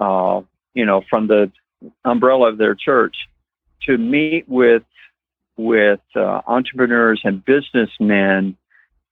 uh, 0.00 0.40
you 0.74 0.84
know, 0.84 1.02
from 1.08 1.28
the 1.28 1.52
umbrella 2.04 2.48
of 2.48 2.58
their 2.58 2.74
church, 2.74 3.16
to 3.86 3.98
meet 3.98 4.48
with 4.48 4.82
with 5.56 6.00
uh, 6.16 6.40
entrepreneurs 6.46 7.20
and 7.24 7.44
businessmen 7.44 8.56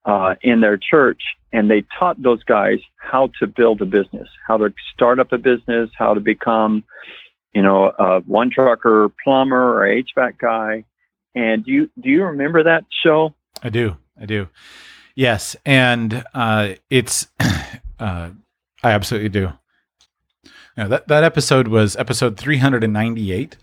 uh, 0.05 0.35
in 0.43 0.61
their 0.61 0.79
church, 0.79 1.23
and 1.53 1.71
they 1.71 1.85
taught 1.99 2.21
those 2.23 2.43
guys 2.45 2.79
how 2.97 3.31
to 3.39 3.47
build 3.47 3.83
a 3.83 3.87
business, 3.87 4.29
how 4.47 4.57
to 4.57 4.73
start 4.93 5.19
up 5.19 5.33
a 5.33 5.39
business, 5.39 5.91
how 5.97 6.15
to 6.15 6.21
become 6.21 6.83
you 7.55 7.63
know, 7.63 7.93
a 7.99 8.21
one 8.21 8.51
trucker 8.51 9.11
plumber 9.23 9.83
or 9.83 9.87
HVAC 9.87 10.39
guy. 10.39 10.85
And 11.35 11.65
do 11.65 11.73
you 11.73 11.91
do 12.01 12.09
you 12.09 12.25
remember 12.25 12.65
that 12.65 12.85
show? 13.05 13.35
I 13.63 13.69
do. 13.69 13.97
I 14.21 14.27
do. 14.27 14.49
Yes, 15.15 15.57
and 15.65 16.25
uh, 16.35 16.75
it's 16.89 17.29
uh, 17.99 18.31
I 18.83 18.91
absolutely 18.91 19.29
do. 19.29 19.53
Know, 20.77 20.89
that 20.89 21.09
that 21.09 21.25
episode 21.25 21.69
was 21.69 21.97
episode 21.97 22.37
398 22.37 23.57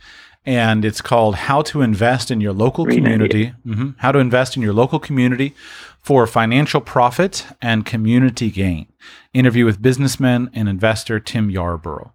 and 0.48 0.86
it's 0.86 1.02
called 1.02 1.36
How 1.36 1.62
to 1.64 1.82
Invest 1.82 2.32
in 2.32 2.40
Your 2.40 2.54
Local 2.54 2.86
Community. 2.86 3.54
Mm-hmm. 3.66 3.90
How 3.98 4.14
to 4.14 4.20
Invest 4.20 4.56
in 4.56 4.64
Your 4.64 4.72
Local 4.72 4.98
Community 4.98 5.54
for 6.00 6.26
Financial 6.26 6.80
Profit 6.80 7.46
and 7.62 7.86
Community 7.86 8.50
Gain. 8.50 8.88
Interview 9.34 9.66
with 9.66 9.82
businessman 9.82 10.50
and 10.54 10.70
investor 10.70 11.20
Tim 11.20 11.50
Yarborough. 11.50 12.14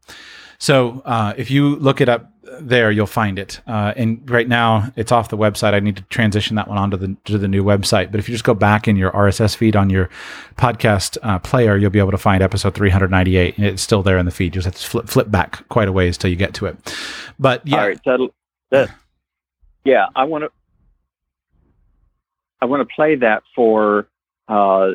So 0.62 1.02
uh, 1.04 1.34
if 1.36 1.50
you 1.50 1.74
look 1.74 2.00
it 2.00 2.08
up 2.08 2.30
there, 2.60 2.92
you'll 2.92 3.08
find 3.08 3.36
it. 3.36 3.60
Uh, 3.66 3.94
and 3.96 4.30
right 4.30 4.46
now, 4.46 4.92
it's 4.94 5.10
off 5.10 5.28
the 5.28 5.36
website. 5.36 5.74
I 5.74 5.80
need 5.80 5.96
to 5.96 6.02
transition 6.02 6.54
that 6.54 6.68
one 6.68 6.78
onto 6.78 6.96
the 6.96 7.16
to 7.24 7.36
the 7.36 7.48
new 7.48 7.64
website. 7.64 8.12
But 8.12 8.20
if 8.20 8.28
you 8.28 8.32
just 8.32 8.44
go 8.44 8.54
back 8.54 8.86
in 8.86 8.94
your 8.94 9.10
RSS 9.10 9.56
feed 9.56 9.74
on 9.74 9.90
your 9.90 10.08
podcast 10.56 11.18
uh, 11.24 11.40
player, 11.40 11.76
you'll 11.76 11.90
be 11.90 11.98
able 11.98 12.12
to 12.12 12.16
find 12.18 12.44
episode 12.44 12.76
398, 12.76 13.56
and 13.56 13.66
it's 13.66 13.82
still 13.82 14.04
there 14.04 14.18
in 14.18 14.24
the 14.24 14.30
feed. 14.30 14.54
You 14.54 14.62
just 14.62 14.66
have 14.66 14.76
to 14.76 14.88
flip 14.88 15.08
flip 15.08 15.32
back 15.32 15.68
quite 15.68 15.88
a 15.88 15.92
ways 15.92 16.16
till 16.16 16.30
you 16.30 16.36
get 16.36 16.54
to 16.54 16.66
it. 16.66 16.96
But 17.40 17.66
yeah, 17.66 17.80
all 17.80 17.88
right, 17.88 18.30
that, 18.70 18.90
yeah, 19.84 20.06
I 20.14 20.22
want 20.22 20.44
to 20.44 20.50
I 22.60 22.66
want 22.66 22.88
to 22.88 22.94
play 22.94 23.16
that 23.16 23.42
for 23.56 24.06
uh, 24.46 24.90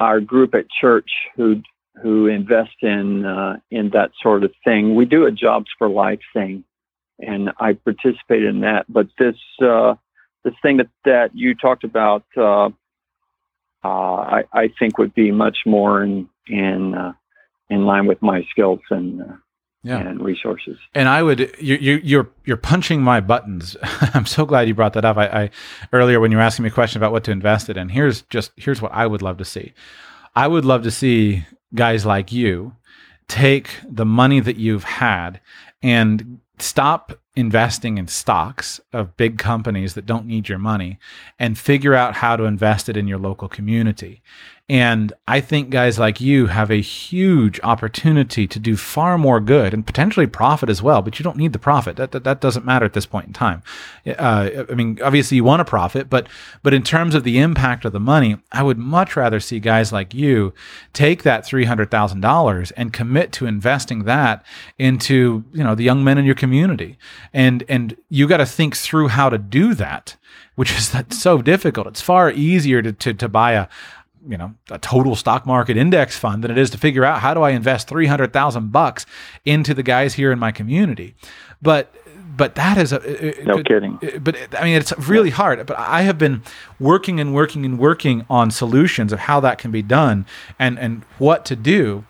our 0.00 0.20
group 0.22 0.54
at 0.54 0.64
church 0.80 1.10
who 1.36 1.60
who 2.02 2.26
invest 2.26 2.76
in 2.82 3.24
uh, 3.24 3.56
in 3.70 3.90
that 3.90 4.10
sort 4.22 4.44
of 4.44 4.52
thing. 4.64 4.94
We 4.94 5.04
do 5.04 5.26
a 5.26 5.32
jobs 5.32 5.66
for 5.78 5.88
life 5.88 6.20
thing, 6.32 6.64
and 7.18 7.50
I 7.58 7.74
participate 7.74 8.44
in 8.44 8.60
that. 8.60 8.86
But 8.88 9.08
this 9.18 9.36
uh, 9.62 9.94
this 10.44 10.54
thing 10.62 10.78
that 10.78 10.88
that 11.04 11.30
you 11.34 11.54
talked 11.54 11.84
about, 11.84 12.24
uh, 12.36 12.70
uh 13.84 13.88
I, 13.88 14.44
I 14.52 14.70
think 14.78 14.98
would 14.98 15.14
be 15.14 15.30
much 15.30 15.58
more 15.66 16.02
in 16.02 16.28
in 16.46 16.94
uh, 16.94 17.12
in 17.68 17.84
line 17.84 18.06
with 18.06 18.22
my 18.22 18.46
skills 18.50 18.80
and. 18.90 19.22
Uh, 19.22 19.36
yeah. 19.84 19.98
and 19.98 20.20
resources. 20.20 20.76
And 20.92 21.08
I 21.08 21.22
would 21.22 21.54
you 21.60 21.76
you 21.76 22.00
you're 22.02 22.28
you're 22.44 22.56
punching 22.56 23.00
my 23.00 23.20
buttons. 23.20 23.76
I'm 23.82 24.26
so 24.26 24.44
glad 24.44 24.66
you 24.66 24.74
brought 24.74 24.92
that 24.94 25.04
up. 25.04 25.16
I, 25.16 25.26
I 25.26 25.50
earlier 25.92 26.18
when 26.18 26.32
you 26.32 26.36
were 26.36 26.42
asking 26.42 26.64
me 26.64 26.68
a 26.68 26.72
question 26.72 27.00
about 27.00 27.12
what 27.12 27.22
to 27.24 27.30
invest 27.30 27.70
it 27.70 27.76
in, 27.76 27.82
and 27.82 27.92
here's 27.92 28.22
just 28.22 28.50
here's 28.56 28.82
what 28.82 28.92
I 28.92 29.06
would 29.06 29.22
love 29.22 29.38
to 29.38 29.44
see. 29.44 29.72
I 30.34 30.48
would 30.48 30.64
love 30.64 30.82
to 30.82 30.90
see 30.90 31.46
guys 31.74 32.06
like 32.06 32.32
you 32.32 32.74
take 33.28 33.68
the 33.88 34.06
money 34.06 34.40
that 34.40 34.56
you've 34.56 34.84
had 34.84 35.40
and 35.82 36.40
stop 36.58 37.20
investing 37.38 37.98
in 37.98 38.08
stocks 38.08 38.80
of 38.92 39.16
big 39.16 39.38
companies 39.38 39.94
that 39.94 40.04
don't 40.04 40.26
need 40.26 40.48
your 40.48 40.58
money 40.58 40.98
and 41.38 41.56
figure 41.56 41.94
out 41.94 42.16
how 42.16 42.34
to 42.34 42.42
invest 42.42 42.88
it 42.88 42.96
in 42.96 43.06
your 43.06 43.16
local 43.16 43.48
community. 43.48 44.20
And 44.70 45.14
I 45.26 45.40
think 45.40 45.70
guys 45.70 45.98
like 45.98 46.20
you 46.20 46.46
have 46.46 46.70
a 46.70 46.82
huge 46.82 47.58
opportunity 47.62 48.46
to 48.46 48.58
do 48.58 48.76
far 48.76 49.16
more 49.16 49.40
good 49.40 49.72
and 49.72 49.86
potentially 49.86 50.26
profit 50.26 50.68
as 50.68 50.82
well, 50.82 51.00
but 51.00 51.18
you 51.18 51.22
don't 51.22 51.38
need 51.38 51.54
the 51.54 51.58
profit. 51.58 51.96
That, 51.96 52.10
that, 52.12 52.24
that 52.24 52.42
doesn't 52.42 52.66
matter 52.66 52.84
at 52.84 52.92
this 52.92 53.06
point 53.06 53.28
in 53.28 53.32
time. 53.32 53.62
Uh, 54.06 54.66
I 54.68 54.74
mean, 54.74 54.98
obviously 55.02 55.36
you 55.36 55.44
want 55.44 55.60
to 55.60 55.64
profit, 55.64 56.10
but, 56.10 56.28
but 56.62 56.74
in 56.74 56.82
terms 56.82 57.14
of 57.14 57.24
the 57.24 57.38
impact 57.38 57.86
of 57.86 57.92
the 57.92 58.00
money, 58.00 58.36
I 58.52 58.62
would 58.62 58.76
much 58.76 59.16
rather 59.16 59.40
see 59.40 59.58
guys 59.58 59.90
like 59.90 60.12
you 60.12 60.52
take 60.92 61.22
that 61.22 61.44
$300,000 61.44 62.72
and 62.76 62.92
commit 62.92 63.32
to 63.32 63.46
investing 63.46 64.04
that 64.04 64.44
into, 64.78 65.44
you 65.54 65.64
know, 65.64 65.74
the 65.74 65.84
young 65.84 66.04
men 66.04 66.18
in 66.18 66.26
your 66.26 66.34
community 66.34 66.98
and 67.32 67.64
and 67.68 67.96
you 68.08 68.26
got 68.26 68.38
to 68.38 68.46
think 68.46 68.76
through 68.76 69.08
how 69.08 69.28
to 69.28 69.38
do 69.38 69.74
that, 69.74 70.16
which 70.54 70.72
is 70.72 70.94
so 71.10 71.42
difficult. 71.42 71.86
It's 71.86 72.00
far 72.00 72.30
easier 72.30 72.82
to 72.82 72.92
to, 72.92 73.14
to 73.14 73.28
buy 73.28 73.52
a 73.52 73.68
you 74.26 74.36
know 74.36 74.54
a 74.70 74.78
total 74.78 75.16
stock 75.16 75.46
market 75.46 75.76
index 75.76 76.16
fund 76.16 76.42
than 76.42 76.50
it 76.50 76.58
is 76.58 76.70
to 76.70 76.78
figure 76.78 77.04
out 77.04 77.20
how 77.20 77.34
do 77.34 77.42
I 77.42 77.50
invest 77.50 77.88
300,000 77.88 78.72
bucks 78.72 79.06
into 79.44 79.74
the 79.74 79.82
guys 79.82 80.14
here 80.14 80.32
in 80.32 80.38
my 80.38 80.52
community. 80.52 81.14
But 81.62 81.94
but 82.36 82.54
that 82.54 82.78
is 82.78 82.92
a 82.92 83.00
uh, 83.00 83.42
uh, 83.42 83.44
no 83.44 83.56
could, 83.56 83.66
kidding. 83.66 83.98
Uh, 84.02 84.18
but 84.18 84.36
I 84.58 84.64
mean, 84.64 84.76
it's 84.76 84.96
really 84.98 85.30
hard. 85.30 85.66
But 85.66 85.78
I 85.78 86.02
have 86.02 86.18
been 86.18 86.42
working 86.78 87.20
and 87.20 87.34
working 87.34 87.64
and 87.64 87.78
working 87.78 88.24
on 88.30 88.50
solutions 88.50 89.12
of 89.12 89.18
how 89.20 89.40
that 89.40 89.58
can 89.58 89.70
be 89.70 89.82
done 89.82 90.24
and 90.58 90.78
and 90.78 91.04
what 91.18 91.44
to 91.46 91.56
do. 91.56 92.04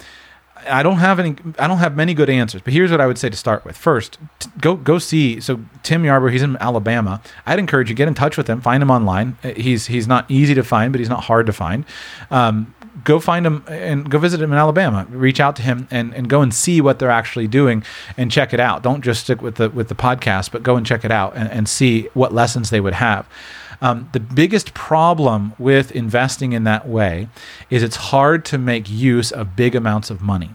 I 0.68 0.82
don't 0.82 0.98
have 0.98 1.18
any. 1.18 1.36
I 1.58 1.66
don't 1.66 1.78
have 1.78 1.96
many 1.96 2.14
good 2.14 2.30
answers. 2.30 2.62
But 2.62 2.72
here's 2.72 2.90
what 2.90 3.00
I 3.00 3.06
would 3.06 3.18
say 3.18 3.28
to 3.28 3.36
start 3.36 3.64
with. 3.64 3.76
First, 3.76 4.18
t- 4.38 4.50
go 4.60 4.76
go 4.76 4.98
see. 4.98 5.40
So 5.40 5.60
Tim 5.82 6.02
Yarbrough, 6.02 6.32
he's 6.32 6.42
in 6.42 6.56
Alabama. 6.58 7.20
I'd 7.46 7.58
encourage 7.58 7.88
you 7.88 7.94
get 7.94 8.08
in 8.08 8.14
touch 8.14 8.36
with 8.36 8.48
him. 8.48 8.60
Find 8.60 8.82
him 8.82 8.90
online. 8.90 9.36
He's 9.56 9.86
he's 9.86 10.06
not 10.06 10.30
easy 10.30 10.54
to 10.54 10.62
find, 10.62 10.92
but 10.92 10.98
he's 10.98 11.08
not 11.08 11.24
hard 11.24 11.46
to 11.46 11.52
find. 11.52 11.84
Um, 12.30 12.74
go 13.04 13.20
find 13.20 13.46
him 13.46 13.64
and 13.68 14.10
go 14.10 14.18
visit 14.18 14.40
him 14.40 14.52
in 14.52 14.58
Alabama. 14.58 15.06
Reach 15.10 15.40
out 15.40 15.56
to 15.56 15.62
him 15.62 15.88
and, 15.90 16.12
and 16.14 16.28
go 16.28 16.42
and 16.42 16.52
see 16.52 16.80
what 16.80 16.98
they're 16.98 17.10
actually 17.10 17.46
doing 17.46 17.82
and 18.16 18.30
check 18.30 18.52
it 18.52 18.60
out. 18.60 18.82
Don't 18.82 19.02
just 19.02 19.24
stick 19.24 19.42
with 19.42 19.56
the 19.56 19.70
with 19.70 19.88
the 19.88 19.94
podcast, 19.94 20.50
but 20.50 20.62
go 20.62 20.76
and 20.76 20.84
check 20.84 21.04
it 21.04 21.10
out 21.10 21.36
and, 21.36 21.50
and 21.50 21.68
see 21.68 22.08
what 22.14 22.32
lessons 22.32 22.70
they 22.70 22.80
would 22.80 22.94
have. 22.94 23.28
Um, 23.80 24.08
the 24.12 24.20
biggest 24.20 24.74
problem 24.74 25.52
with 25.58 25.92
investing 25.92 26.52
in 26.52 26.64
that 26.64 26.88
way 26.88 27.28
is 27.70 27.82
it's 27.82 27.96
hard 27.96 28.44
to 28.46 28.58
make 28.58 28.90
use 28.90 29.30
of 29.30 29.56
big 29.56 29.74
amounts 29.74 30.10
of 30.10 30.20
money. 30.20 30.50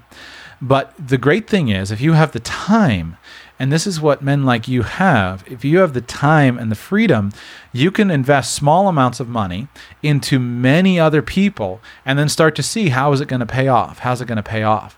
But 0.62 0.94
the 0.98 1.18
great 1.18 1.50
thing 1.50 1.70
is, 1.70 1.92
if 1.92 2.00
you 2.00 2.14
have 2.14 2.32
the 2.32 2.40
time, 2.40 3.18
and 3.60 3.72
this 3.72 3.86
is 3.86 4.02
what 4.02 4.22
men 4.22 4.44
like 4.44 4.68
you 4.68 4.84
have, 4.84 5.44
if 5.46 5.64
you 5.64 5.80
have 5.80 5.94
the 5.94 6.02
time 6.02 6.58
and 6.58 6.72
the 6.72 6.76
freedom, 6.76 7.32
you 7.72 7.92
can 7.92 8.10
invest 8.10 8.56
small 8.56 8.88
amounts 8.88 9.20
of 9.20 9.28
money 9.28 9.68
into 10.02 10.40
many 10.40 11.00
other 11.00 11.22
people 11.22 11.82
and 12.06 12.18
then 12.18 12.30
start 12.30 12.56
to 12.56 12.64
see 12.64 12.90
how 12.90 13.12
is 13.12 13.22
it 13.22 13.28
going 13.28 13.42
to 13.42 13.46
pay 13.46 13.68
off? 13.68 14.00
How's 14.00 14.22
it 14.22 14.28
going 14.28 14.38
to 14.38 14.44
pay 14.44 14.64
off? 14.64 14.98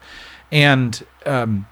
And 0.52 1.04
um, 1.26 1.68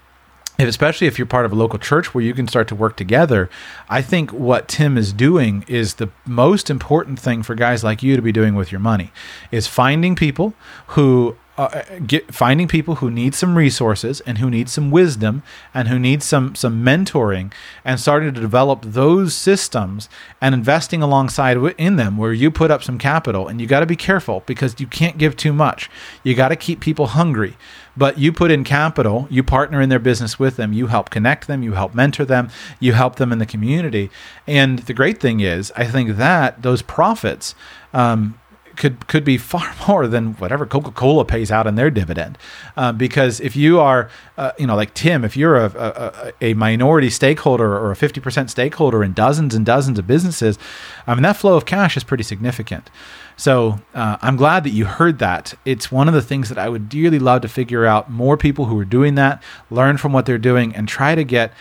especially 0.58 1.06
if 1.06 1.18
you're 1.18 1.26
part 1.26 1.44
of 1.44 1.52
a 1.52 1.56
local 1.56 1.78
church 1.78 2.14
where 2.14 2.22
you 2.22 2.34
can 2.34 2.46
start 2.46 2.68
to 2.68 2.74
work 2.74 2.96
together, 2.96 3.50
I 3.88 4.02
think 4.02 4.32
what 4.32 4.68
Tim 4.68 4.96
is 4.96 5.12
doing 5.12 5.64
is 5.66 5.94
the 5.94 6.10
most 6.26 6.70
important 6.70 7.18
thing 7.18 7.42
for 7.42 7.54
guys 7.54 7.82
like 7.82 8.02
you 8.02 8.16
to 8.16 8.22
be 8.22 8.32
doing 8.32 8.54
with 8.54 8.70
your 8.70 8.80
money 8.80 9.12
is 9.50 9.66
finding 9.66 10.14
people 10.14 10.54
who 10.88 11.36
uh, 11.56 11.82
get 12.04 12.34
finding 12.34 12.66
people 12.66 12.96
who 12.96 13.10
need 13.10 13.32
some 13.32 13.56
resources 13.56 14.20
and 14.22 14.38
who 14.38 14.50
need 14.50 14.68
some 14.68 14.90
wisdom 14.90 15.42
and 15.72 15.86
who 15.86 15.98
need 16.00 16.20
some 16.20 16.52
some 16.56 16.84
mentoring 16.84 17.52
and 17.84 18.00
starting 18.00 18.34
to 18.34 18.40
develop 18.40 18.82
those 18.82 19.34
systems 19.34 20.08
and 20.40 20.52
investing 20.52 21.00
alongside 21.00 21.56
in 21.78 21.94
them 21.94 22.16
where 22.16 22.32
you 22.32 22.50
put 22.50 22.72
up 22.72 22.82
some 22.82 22.98
capital 22.98 23.46
and 23.46 23.60
you 23.60 23.68
got 23.68 23.80
to 23.80 23.86
be 23.86 23.94
careful 23.94 24.42
because 24.46 24.80
you 24.80 24.86
can't 24.88 25.16
give 25.16 25.36
too 25.36 25.52
much. 25.52 25.88
You 26.24 26.34
got 26.34 26.48
to 26.48 26.56
keep 26.56 26.80
people 26.80 27.08
hungry 27.08 27.56
but 27.96 28.18
you 28.18 28.32
put 28.32 28.50
in 28.50 28.64
capital 28.64 29.26
you 29.30 29.42
partner 29.42 29.80
in 29.80 29.88
their 29.88 29.98
business 29.98 30.38
with 30.38 30.56
them 30.56 30.72
you 30.72 30.86
help 30.88 31.10
connect 31.10 31.46
them 31.46 31.62
you 31.62 31.72
help 31.72 31.94
mentor 31.94 32.24
them 32.24 32.48
you 32.80 32.92
help 32.92 33.16
them 33.16 33.32
in 33.32 33.38
the 33.38 33.46
community. 33.46 34.10
And 34.46 34.80
the 34.80 34.94
great 34.94 35.20
thing 35.20 35.40
is 35.40 35.72
i 35.76 35.84
think 35.84 36.16
that 36.16 36.62
those 36.62 36.82
profits 36.82 37.54
um, 37.92 38.38
could 38.76 39.06
could 39.06 39.24
be 39.24 39.38
far 39.38 39.74
more 39.88 40.06
than 40.06 40.34
whatever 40.34 40.66
Coca 40.66 40.90
Cola 40.90 41.24
pays 41.24 41.50
out 41.50 41.66
in 41.66 41.74
their 41.74 41.90
dividend, 41.90 42.38
uh, 42.76 42.92
because 42.92 43.40
if 43.40 43.56
you 43.56 43.80
are, 43.80 44.10
uh, 44.36 44.52
you 44.58 44.66
know, 44.66 44.76
like 44.76 44.94
Tim, 44.94 45.24
if 45.24 45.36
you're 45.36 45.56
a, 45.56 46.32
a, 46.40 46.50
a 46.50 46.54
minority 46.54 47.10
stakeholder 47.10 47.72
or 47.76 47.90
a 47.90 47.96
fifty 47.96 48.20
percent 48.20 48.50
stakeholder 48.50 49.02
in 49.02 49.12
dozens 49.12 49.54
and 49.54 49.64
dozens 49.64 49.98
of 49.98 50.06
businesses, 50.06 50.58
I 51.06 51.14
mean 51.14 51.22
that 51.22 51.36
flow 51.36 51.56
of 51.56 51.66
cash 51.66 51.96
is 51.96 52.04
pretty 52.04 52.24
significant. 52.24 52.90
So 53.36 53.80
uh, 53.94 54.16
I'm 54.22 54.36
glad 54.36 54.64
that 54.64 54.70
you 54.70 54.84
heard 54.84 55.18
that. 55.18 55.54
It's 55.64 55.90
one 55.90 56.06
of 56.06 56.14
the 56.14 56.22
things 56.22 56.48
that 56.48 56.58
I 56.58 56.68
would 56.68 56.88
dearly 56.88 57.18
love 57.18 57.42
to 57.42 57.48
figure 57.48 57.84
out 57.84 58.10
more 58.10 58.36
people 58.36 58.66
who 58.66 58.78
are 58.78 58.84
doing 58.84 59.16
that, 59.16 59.42
learn 59.70 59.96
from 59.96 60.12
what 60.12 60.26
they're 60.26 60.38
doing, 60.38 60.74
and 60.74 60.86
try 60.86 61.14
to 61.14 61.24
get 61.24 61.52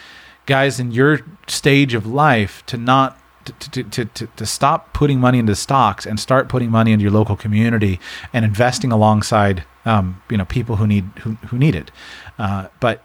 guys 0.46 0.80
in 0.80 0.92
your 0.92 1.22
stage 1.48 1.94
of 1.94 2.06
life 2.06 2.66
to 2.68 2.78
not 2.78 3.18
to, 3.46 3.84
to, 3.84 4.06
to, 4.06 4.28
to 4.28 4.46
stop 4.46 4.94
putting 4.94 5.20
money 5.20 5.40
into 5.40 5.56
stocks 5.56 6.06
and 6.06 6.20
start 6.20 6.50
putting 6.50 6.70
money 6.72 6.92
into 6.92 7.04
your 7.04 7.12
local 7.12 7.36
community 7.36 8.00
and 8.32 8.46
investing 8.46 8.92
alongside 8.92 9.64
um, 9.86 10.22
you 10.30 10.38
know 10.38 10.46
people 10.46 10.78
who 10.78 10.88
need 10.88 11.06
who, 11.20 11.34
who 11.48 11.58
need 11.58 11.76
it. 11.76 11.92
Uh, 12.38 12.68
but 12.80 13.04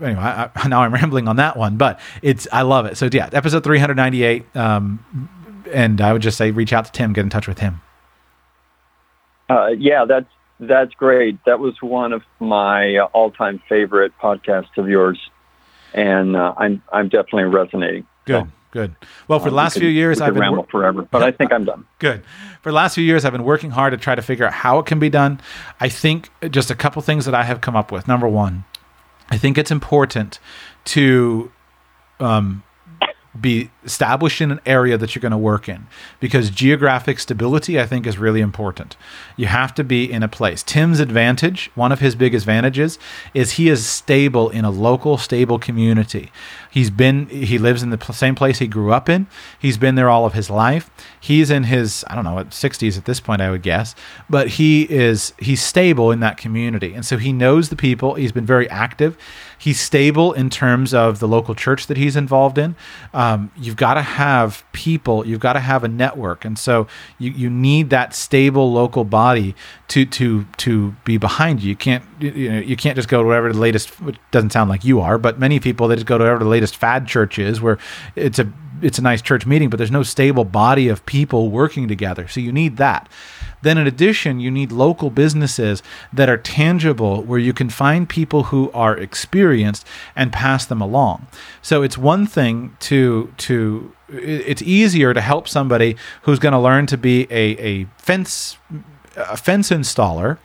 anyway, 0.00 0.20
I, 0.20 0.50
I, 0.54 0.68
now 0.68 0.82
I'm 0.82 0.92
rambling 0.92 1.28
on 1.28 1.36
that 1.36 1.56
one, 1.56 1.76
but 1.76 2.00
it's 2.22 2.46
I 2.52 2.62
love 2.62 2.86
it. 2.86 2.96
So 2.96 3.08
yeah, 3.12 3.28
episode 3.32 3.64
398, 3.64 4.56
um, 4.56 5.28
and 5.72 6.00
I 6.00 6.12
would 6.12 6.22
just 6.22 6.38
say 6.38 6.50
reach 6.50 6.72
out 6.72 6.86
to 6.86 6.92
Tim, 6.92 7.12
get 7.12 7.22
in 7.22 7.30
touch 7.30 7.48
with 7.48 7.58
him. 7.58 7.80
Uh, 9.48 9.68
yeah, 9.68 10.04
that's 10.04 10.30
that's 10.60 10.94
great. 10.94 11.38
That 11.44 11.58
was 11.58 11.74
one 11.80 12.12
of 12.12 12.22
my 12.40 12.98
all-time 13.12 13.60
favorite 13.68 14.12
podcasts 14.20 14.76
of 14.78 14.88
yours, 14.88 15.18
and 15.92 16.36
uh, 16.36 16.54
I'm 16.56 16.82
I'm 16.92 17.08
definitely 17.08 17.44
resonating. 17.44 18.06
Good. 18.24 18.44
So. 18.44 18.48
Good. 18.74 18.96
Well, 19.28 19.38
for 19.38 19.44
um, 19.46 19.50
the 19.50 19.56
last 19.56 19.78
few 19.78 19.88
years, 19.88 20.20
I've 20.20 20.34
been 20.34 20.42
ramble 20.42 20.64
forever, 20.64 21.02
but 21.08 21.22
I 21.22 21.30
think 21.30 21.52
I'm 21.52 21.64
done. 21.64 21.86
Good. 22.00 22.24
For 22.60 22.70
the 22.70 22.74
last 22.74 22.96
few 22.96 23.04
years, 23.04 23.24
I've 23.24 23.30
been 23.30 23.44
working 23.44 23.70
hard 23.70 23.92
to 23.92 23.96
try 23.96 24.16
to 24.16 24.20
figure 24.20 24.44
out 24.44 24.52
how 24.52 24.80
it 24.80 24.86
can 24.86 24.98
be 24.98 25.08
done. 25.08 25.40
I 25.78 25.88
think 25.88 26.28
just 26.50 26.72
a 26.72 26.74
couple 26.74 27.00
things 27.00 27.24
that 27.26 27.36
I 27.36 27.44
have 27.44 27.60
come 27.60 27.76
up 27.76 27.92
with. 27.92 28.08
Number 28.08 28.26
one, 28.26 28.64
I 29.30 29.38
think 29.38 29.58
it's 29.58 29.70
important 29.70 30.40
to 30.86 31.52
um, 32.18 32.64
be 33.38 33.70
established 33.84 34.40
in 34.40 34.50
an 34.50 34.60
area 34.64 34.96
that 34.96 35.14
you're 35.14 35.20
going 35.20 35.32
to 35.32 35.38
work 35.38 35.68
in. 35.68 35.86
Because 36.20 36.50
geographic 36.50 37.18
stability 37.18 37.80
i 37.80 37.86
think 37.86 38.06
is 38.06 38.18
really 38.18 38.40
important. 38.40 38.96
You 39.36 39.46
have 39.46 39.74
to 39.74 39.84
be 39.84 40.10
in 40.10 40.22
a 40.22 40.28
place. 40.28 40.62
Tim's 40.62 41.00
advantage 41.00 41.70
one 41.74 41.92
of 41.92 42.00
his 42.00 42.14
biggest 42.14 42.44
advantages 42.44 42.98
is 43.32 43.52
he 43.52 43.68
is 43.68 43.86
stable 43.86 44.50
in 44.50 44.64
a 44.64 44.70
local 44.70 45.18
stable 45.18 45.58
community. 45.58 46.30
He's 46.70 46.90
been 46.90 47.26
he 47.26 47.58
lives 47.58 47.82
in 47.82 47.90
the 47.90 48.12
same 48.12 48.34
place 48.34 48.58
he 48.58 48.66
grew 48.66 48.92
up 48.92 49.08
in. 49.08 49.26
He's 49.58 49.78
been 49.78 49.94
there 49.94 50.08
all 50.08 50.26
of 50.26 50.34
his 50.34 50.50
life. 50.50 50.90
He's 51.20 51.50
in 51.50 51.64
his 51.64 52.04
i 52.08 52.14
don't 52.14 52.24
know 52.24 52.44
60s 52.44 52.96
at 52.98 53.04
this 53.04 53.20
point 53.20 53.40
i 53.40 53.50
would 53.50 53.62
guess. 53.62 53.94
But 54.30 54.48
he 54.48 54.82
is 54.90 55.32
he's 55.38 55.62
stable 55.62 56.10
in 56.10 56.20
that 56.20 56.36
community. 56.36 56.94
And 56.94 57.04
so 57.04 57.16
he 57.16 57.32
knows 57.32 57.68
the 57.68 57.76
people. 57.76 58.14
He's 58.14 58.32
been 58.32 58.46
very 58.46 58.68
active 58.70 59.16
he's 59.64 59.80
stable 59.80 60.34
in 60.34 60.50
terms 60.50 60.92
of 60.92 61.20
the 61.20 61.26
local 61.26 61.54
church 61.54 61.86
that 61.86 61.96
he's 61.96 62.16
involved 62.16 62.58
in. 62.58 62.76
Um, 63.14 63.50
you've 63.56 63.76
got 63.76 63.94
to 63.94 64.02
have 64.02 64.62
people, 64.72 65.26
you've 65.26 65.40
got 65.40 65.54
to 65.54 65.60
have 65.60 65.82
a 65.82 65.88
network, 65.88 66.44
and 66.44 66.58
so 66.58 66.86
you, 67.18 67.30
you 67.30 67.48
need 67.48 67.88
that 67.88 68.14
stable 68.14 68.70
local 68.70 69.04
body 69.04 69.54
to 69.88 70.04
to 70.04 70.44
to 70.58 70.94
be 71.06 71.16
behind 71.16 71.62
you. 71.62 71.70
You 71.70 71.76
can't 71.76 72.04
you 72.20 72.52
know 72.52 72.58
you 72.58 72.76
can't 72.76 72.94
just 72.94 73.08
go 73.08 73.22
to 73.22 73.26
whatever 73.26 73.54
the 73.54 73.58
latest. 73.58 73.98
Which 74.02 74.16
doesn't 74.32 74.50
sound 74.50 74.68
like 74.68 74.84
you 74.84 75.00
are, 75.00 75.16
but 75.16 75.38
many 75.38 75.58
people 75.60 75.88
they 75.88 75.94
just 75.94 76.06
go 76.06 76.18
to 76.18 76.24
whatever 76.24 76.44
the 76.44 76.50
latest 76.50 76.76
fad 76.76 77.06
church 77.06 77.38
is, 77.38 77.62
where 77.62 77.78
it's 78.16 78.38
a 78.38 78.52
it's 78.82 78.98
a 78.98 79.02
nice 79.02 79.22
church 79.22 79.46
meeting, 79.46 79.70
but 79.70 79.78
there's 79.78 79.90
no 79.90 80.02
stable 80.02 80.44
body 80.44 80.88
of 80.88 81.06
people 81.06 81.50
working 81.50 81.88
together. 81.88 82.28
So 82.28 82.40
you 82.40 82.52
need 82.52 82.76
that. 82.76 83.08
Then, 83.64 83.78
in 83.78 83.86
addition, 83.86 84.38
you 84.38 84.50
need 84.50 84.70
local 84.70 85.10
businesses 85.10 85.82
that 86.12 86.28
are 86.28 86.36
tangible 86.36 87.22
where 87.22 87.38
you 87.38 87.52
can 87.52 87.68
find 87.68 88.08
people 88.08 88.44
who 88.44 88.70
are 88.72 88.96
experienced 88.96 89.86
and 90.14 90.32
pass 90.32 90.64
them 90.64 90.80
along. 90.80 91.26
So 91.62 91.82
it's 91.82 91.98
one 91.98 92.26
thing 92.26 92.76
to 92.80 93.32
to 93.38 93.92
it's 94.08 94.62
easier 94.62 95.14
to 95.14 95.20
help 95.20 95.48
somebody 95.48 95.96
who's 96.22 96.38
going 96.38 96.52
to 96.52 96.58
learn 96.58 96.86
to 96.86 96.96
be 96.96 97.26
a, 97.30 97.56
a 97.58 97.84
fence 97.96 98.58
a 99.16 99.36
fence 99.36 99.70
installer 99.70 100.38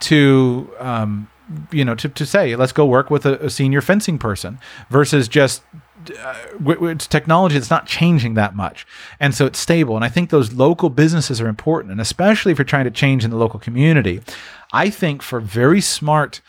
to 0.00 0.70
um, 0.78 1.28
you 1.72 1.84
know 1.84 1.94
to, 1.94 2.08
to 2.08 2.26
say 2.26 2.54
let's 2.54 2.72
go 2.72 2.84
work 2.84 3.10
with 3.10 3.24
a, 3.26 3.46
a 3.46 3.50
senior 3.50 3.80
fencing 3.80 4.18
person 4.18 4.58
versus 4.90 5.26
just 5.28 5.62
it's 6.10 7.06
technology 7.06 7.54
that's 7.54 7.70
not 7.70 7.86
changing 7.86 8.34
that 8.34 8.54
much 8.54 8.86
and 9.20 9.34
so 9.34 9.46
it's 9.46 9.58
stable 9.58 9.96
and 9.96 10.04
i 10.04 10.08
think 10.08 10.30
those 10.30 10.52
local 10.52 10.90
businesses 10.90 11.40
are 11.40 11.48
important 11.48 11.92
and 11.92 12.00
especially 12.00 12.52
if 12.52 12.58
you're 12.58 12.64
trying 12.64 12.84
to 12.84 12.90
change 12.90 13.24
in 13.24 13.30
the 13.30 13.36
local 13.36 13.60
community 13.60 14.20
i 14.72 14.90
think 14.90 15.22
for 15.22 15.40
very 15.40 15.80
smart 15.80 16.40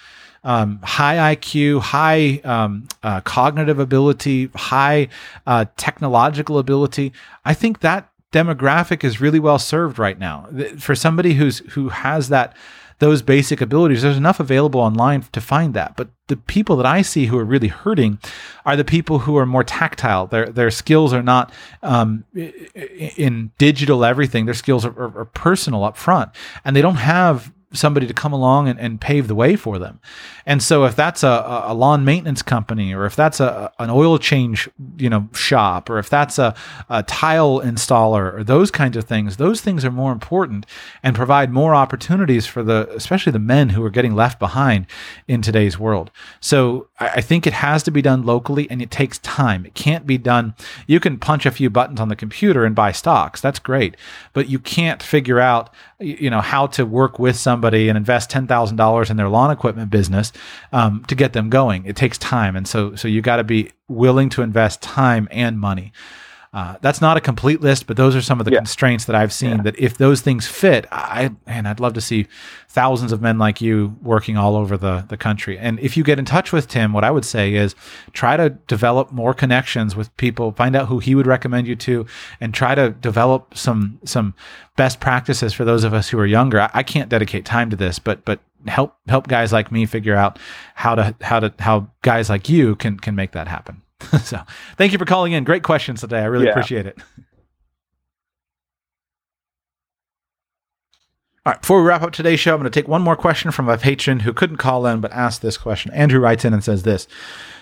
um, 0.44 0.80
high 0.84 1.36
IQ, 1.36 1.82
high 1.82 2.40
um, 2.46 2.88
uh, 3.04 3.20
cognitive 3.22 3.80
ability, 3.80 4.50
high 4.56 5.10
uh, 5.46 5.66
technological 5.76 6.58
ability. 6.58 7.12
I 7.44 7.54
think 7.54 7.82
that 7.82 8.10
demographic 8.32 9.04
is 9.04 9.20
really 9.20 9.40
well 9.40 9.60
served 9.60 10.00
right 10.00 10.18
now. 10.18 10.48
For 10.78 10.96
somebody 10.96 11.34
who's 11.34 11.60
who 11.72 11.90
has 11.90 12.30
that 12.30 12.56
those 13.00 13.22
basic 13.22 13.62
abilities. 13.62 14.02
There's 14.02 14.18
enough 14.18 14.40
available 14.40 14.80
online 14.80 15.24
to 15.32 15.42
find 15.42 15.74
that. 15.74 15.96
But 15.96 16.10
the 16.28 16.38
people 16.38 16.76
that 16.78 16.86
I 16.86 17.02
see 17.02 17.26
who 17.26 17.38
are 17.38 17.46
really 17.46 17.70
hurting 17.70 18.20
are 18.66 18.76
the 18.76 18.84
people 18.84 19.20
who 19.20 19.36
are 19.38 19.46
more 19.46 19.64
tactile. 19.64 20.28
Their 20.28 20.48
their 20.48 20.72
skills 20.72 21.14
are 21.14 21.24
not 21.24 21.52
um, 21.82 22.26
in 22.36 23.52
digital 23.58 24.06
everything. 24.06 24.46
Their 24.46 24.54
skills 24.54 24.86
are, 24.86 24.98
are, 25.00 25.20
are 25.20 25.26
personal 25.26 25.84
up 25.84 25.98
front, 25.98 26.32
and 26.64 26.76
they 26.76 26.82
don't 26.82 26.96
have 26.96 27.52
somebody 27.72 28.08
to 28.08 28.14
come 28.14 28.34
along 28.34 28.68
and, 28.68 28.80
and 28.80 29.00
pave 29.00 29.28
the 29.28 29.36
way 29.36 29.56
for 29.56 29.78
them. 29.78 30.00
And 30.46 30.64
so 30.64 30.86
if 30.86 30.96
that's 30.96 31.22
a, 31.22 31.64
a 31.66 31.74
lawn 31.76 32.04
maintenance 32.04 32.42
company 32.42 32.94
or 32.94 33.06
if 33.06 33.16
that's 33.16 33.40
a, 33.40 33.72
an 33.78 33.92
oil 33.92 34.18
change, 34.18 34.68
you 34.98 35.10
know, 35.10 35.30
shop 35.34 35.90
or 35.90 36.00
if 36.00 36.10
that's 36.10 36.40
a, 36.40 36.56
a 36.90 37.04
tile 37.04 37.60
installer 37.60 38.34
or 38.34 38.44
those 38.44 38.72
kinds 38.72 38.98
of 38.98 39.04
things, 39.04 39.38
those 39.38 39.62
things 39.62 39.86
are 39.86 39.92
more 39.92 40.12
important 40.12 40.66
and 41.04 41.16
provide 41.16 41.52
more 41.52 41.76
opportunities 41.76 42.48
for 42.48 42.64
the, 42.64 42.90
especially 42.96 43.32
the 43.32 43.38
men 43.40 43.70
who 43.70 43.84
are 43.84 43.92
getting 43.92 44.16
left 44.16 44.40
behind 44.40 44.88
in 45.28 45.44
today's 45.44 45.78
world. 45.78 46.10
So 46.40 46.88
I, 47.00 47.10
I 47.10 47.22
think 47.22 47.46
it 47.46 47.54
has 47.54 47.84
to 47.84 47.92
be 47.92 48.02
done 48.02 48.24
locally 48.24 48.68
and 48.72 48.82
it 48.82 48.90
takes 48.90 49.20
time. 49.20 49.66
It 49.68 49.76
can't 49.76 50.08
be 50.08 50.18
done. 50.18 50.56
You 50.88 51.00
can 51.00 51.20
punch 51.20 51.46
a 51.46 51.52
few 51.52 51.70
buttons 51.70 52.00
on 52.00 52.10
the 52.10 52.16
computer 52.16 52.66
and 52.66 52.76
buy 52.76 52.92
stocks. 52.94 53.42
That's 53.42 53.60
great. 53.60 53.96
But 54.34 54.50
you 54.50 54.58
can't 54.58 55.04
figure 55.04 55.40
out, 55.40 55.72
you 56.00 56.32
know, 56.32 56.42
how 56.42 56.66
to 56.68 56.86
work 56.86 57.20
with 57.20 57.36
somebody 57.60 57.90
and 57.90 57.98
invest 57.98 58.32
$10,000 58.32 59.10
in 59.10 59.18
their 59.18 59.28
lawn 59.28 59.52
equipment 59.52 59.92
business 59.92 60.32
um, 60.72 61.04
to 61.10 61.16
get 61.16 61.34
them 61.34 61.50
going. 61.50 61.84
It 61.86 61.98
takes 61.98 62.18
time, 62.18 62.56
and 62.56 62.66
so 62.66 62.96
so 62.96 63.10
you 63.10 63.22
got 63.22 63.36
to 63.36 63.44
be 63.44 63.72
willing 63.90 64.30
to 64.30 64.42
invest 64.42 64.82
time 64.82 65.28
and 65.30 65.60
money. 65.60 65.92
Uh, 66.52 66.78
that's 66.82 67.00
not 67.00 67.16
a 67.16 67.22
complete 67.22 67.62
list, 67.62 67.86
but 67.86 67.96
those 67.96 68.16
are 68.16 68.24
some 68.24 68.40
of 68.40 68.46
the 68.46 68.52
yeah. 68.52 68.58
constraints 68.58 69.06
that 69.06 69.16
I've 69.16 69.32
seen. 69.32 69.58
Yeah. 69.58 69.62
That 69.64 69.80
if 69.80 69.98
those 69.98 70.22
things 70.22 70.48
fit, 70.48 70.88
I 70.92 71.30
and 71.46 71.68
I'd 71.68 71.80
love 71.80 71.94
to 71.94 72.02
see 72.02 72.26
thousands 72.68 73.12
of 73.12 73.22
men 73.22 73.38
like 73.38 73.62
you 73.62 73.96
working 74.02 74.36
all 74.36 74.56
over 74.56 74.76
the 74.76 75.06
the 75.08 75.18
country. 75.18 75.60
And 75.60 75.80
if 75.80 75.96
you 75.96 76.04
get 76.04 76.18
in 76.18 76.26
touch 76.26 76.52
with 76.52 76.68
Tim, 76.68 76.92
what 76.92 77.04
I 77.04 77.12
would 77.12 77.26
say 77.26 77.54
is 77.54 77.76
try 78.14 78.36
to 78.36 78.50
develop 78.50 79.12
more 79.12 79.36
connections 79.36 79.96
with 79.96 80.16
people. 80.18 80.52
Find 80.52 80.76
out 80.76 80.88
who 80.88 80.98
he 80.98 81.14
would 81.14 81.28
recommend 81.28 81.68
you 81.68 81.76
to, 81.76 82.08
and 82.42 82.52
try 82.52 82.74
to 82.74 82.90
develop 82.90 83.56
some 83.56 84.00
some 84.04 84.34
best 84.76 85.00
practices 85.00 85.54
for 85.54 85.66
those 85.66 85.84
of 85.84 85.94
us 85.94 86.10
who 86.10 86.18
are 86.18 86.26
younger. 86.26 86.62
I, 86.62 86.72
I 86.74 86.84
can't 86.84 87.10
dedicate 87.10 87.46
time 87.46 87.70
to 87.70 87.76
this, 87.76 88.00
but 88.00 88.26
but 88.26 88.40
help 88.66 88.96
help 89.08 89.28
guys 89.28 89.54
like 89.54 89.72
me 89.72 89.86
figure 89.86 90.16
out 90.16 90.40
how 90.74 90.96
to 90.96 91.16
how 91.22 91.42
to 91.42 91.54
how 91.60 91.92
guys 92.02 92.28
like 92.28 92.50
you 92.50 92.76
can 92.76 93.00
can 93.00 93.14
make 93.14 93.34
that 93.34 93.48
happen. 93.48 93.84
so 94.24 94.42
thank 94.78 94.92
you 94.92 94.98
for 94.98 95.06
calling 95.06 95.34
in. 95.34 95.44
Great 95.44 95.64
questions 95.64 96.02
today. 96.02 96.20
I 96.20 96.26
really 96.26 96.46
yeah. 96.46 96.52
appreciate 96.52 96.86
it. 96.86 96.98
All 101.46 101.54
right, 101.54 101.62
before 101.62 101.82
we 101.82 101.88
wrap 101.88 102.04
up 102.04 102.12
today's 102.12 102.40
show, 102.40 102.54
I'm 102.54 102.60
going 102.60 102.70
to 102.70 102.80
take 102.80 102.88
one 102.88 103.02
more 103.02 103.16
question 103.16 103.50
from 103.50 103.70
a 103.70 103.78
patron 103.78 104.20
who 104.20 104.34
couldn't 104.34 104.58
call 104.58 104.86
in 104.86 105.00
but 105.00 105.12
asked 105.14 105.42
this 105.42 105.58
question. 105.58 105.92
Andrew 105.94 106.20
writes 106.20 106.44
in 106.44 106.54
and 106.54 106.64
says 106.64 106.84
this 106.84 107.08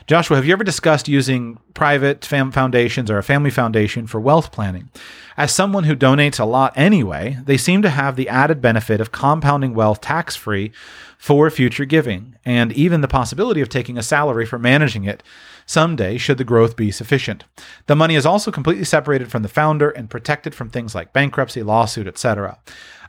Joshua, 0.08 0.36
have 0.36 0.46
you 0.46 0.54
ever 0.54 0.64
discussed 0.64 1.08
using 1.08 1.60
private 1.74 2.26
fam- 2.26 2.52
foundations 2.52 3.12
or 3.12 3.18
a 3.18 3.24
family 3.24 3.52
foundation 3.52 4.08
for 4.08 4.20
wealth 4.20 4.52
planning? 4.52 4.90
As 5.38 5.54
someone 5.54 5.84
who 5.84 5.96
donates 5.96 6.40
a 6.40 6.46
lot 6.46 6.74
anyway, 6.76 7.38
they 7.46 7.56
seem 7.56 7.82
to 7.84 7.90
have 7.90 8.16
the 8.16 8.28
added 8.28 8.62
benefit 8.62 9.00
of 9.00 9.12
compounding 9.12 9.76
wealth 9.76 10.02
tax 10.02 10.36
free 10.36 10.72
for 11.18 11.50
future 11.50 11.86
giving, 11.86 12.36
and 12.44 12.72
even 12.74 13.02
the 13.02 13.08
possibility 13.08 13.62
of 13.62 13.70
taking 13.70 13.98
a 13.98 14.04
salary 14.04 14.46
for 14.46 14.58
managing 14.58 15.04
it 15.04 15.22
someday 15.68 16.18
should 16.18 16.40
the 16.40 16.44
growth 16.44 16.76
be 16.76 16.90
sufficient. 16.90 17.44
The 17.86 17.96
money 17.96 18.16
is 18.16 18.26
also 18.26 18.50
completely 18.50 18.86
separated 18.86 19.30
from 19.30 19.44
the 19.44 19.50
founder 19.50 19.92
and 19.92 20.10
protected 20.10 20.56
from 20.56 20.72
things 20.72 20.96
like 20.96 21.14
bankruptcy, 21.14 21.62
lawsuit, 21.62 22.08
etc. 22.08 22.58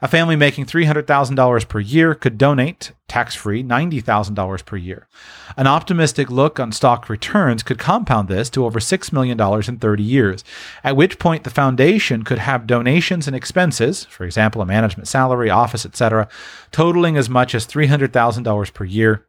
A 0.00 0.08
family 0.08 0.36
making 0.36 0.66
$300,000 0.66 1.68
per 1.68 1.80
year 1.80 2.14
could 2.14 2.38
donate, 2.38 2.92
tax 3.08 3.34
free, 3.34 3.64
$90,000 3.64 4.64
per 4.64 4.76
year. 4.76 5.08
An 5.56 5.66
optimistic 5.66 6.30
look 6.30 6.60
on 6.60 6.70
stock 6.70 7.08
returns 7.08 7.62
could 7.64 7.78
compound 7.78 8.28
this 8.28 8.48
to 8.50 8.64
over 8.64 8.78
$6 8.78 9.12
million 9.12 9.40
in 9.68 9.78
30 9.78 10.02
years, 10.02 10.44
at 10.84 10.96
which 10.96 11.18
point 11.18 11.42
the 11.42 11.50
foundation 11.50 12.22
could 12.22 12.38
have 12.38 12.66
donations 12.66 13.26
and 13.26 13.34
expenses, 13.34 14.04
for 14.04 14.24
example, 14.24 14.62
a 14.62 14.66
management 14.66 15.08
salary, 15.08 15.50
office, 15.50 15.84
etc., 15.84 16.28
totaling 16.70 17.16
as 17.16 17.28
much 17.28 17.54
as 17.54 17.66
$300,000 17.66 18.74
per 18.74 18.84
year 18.84 19.24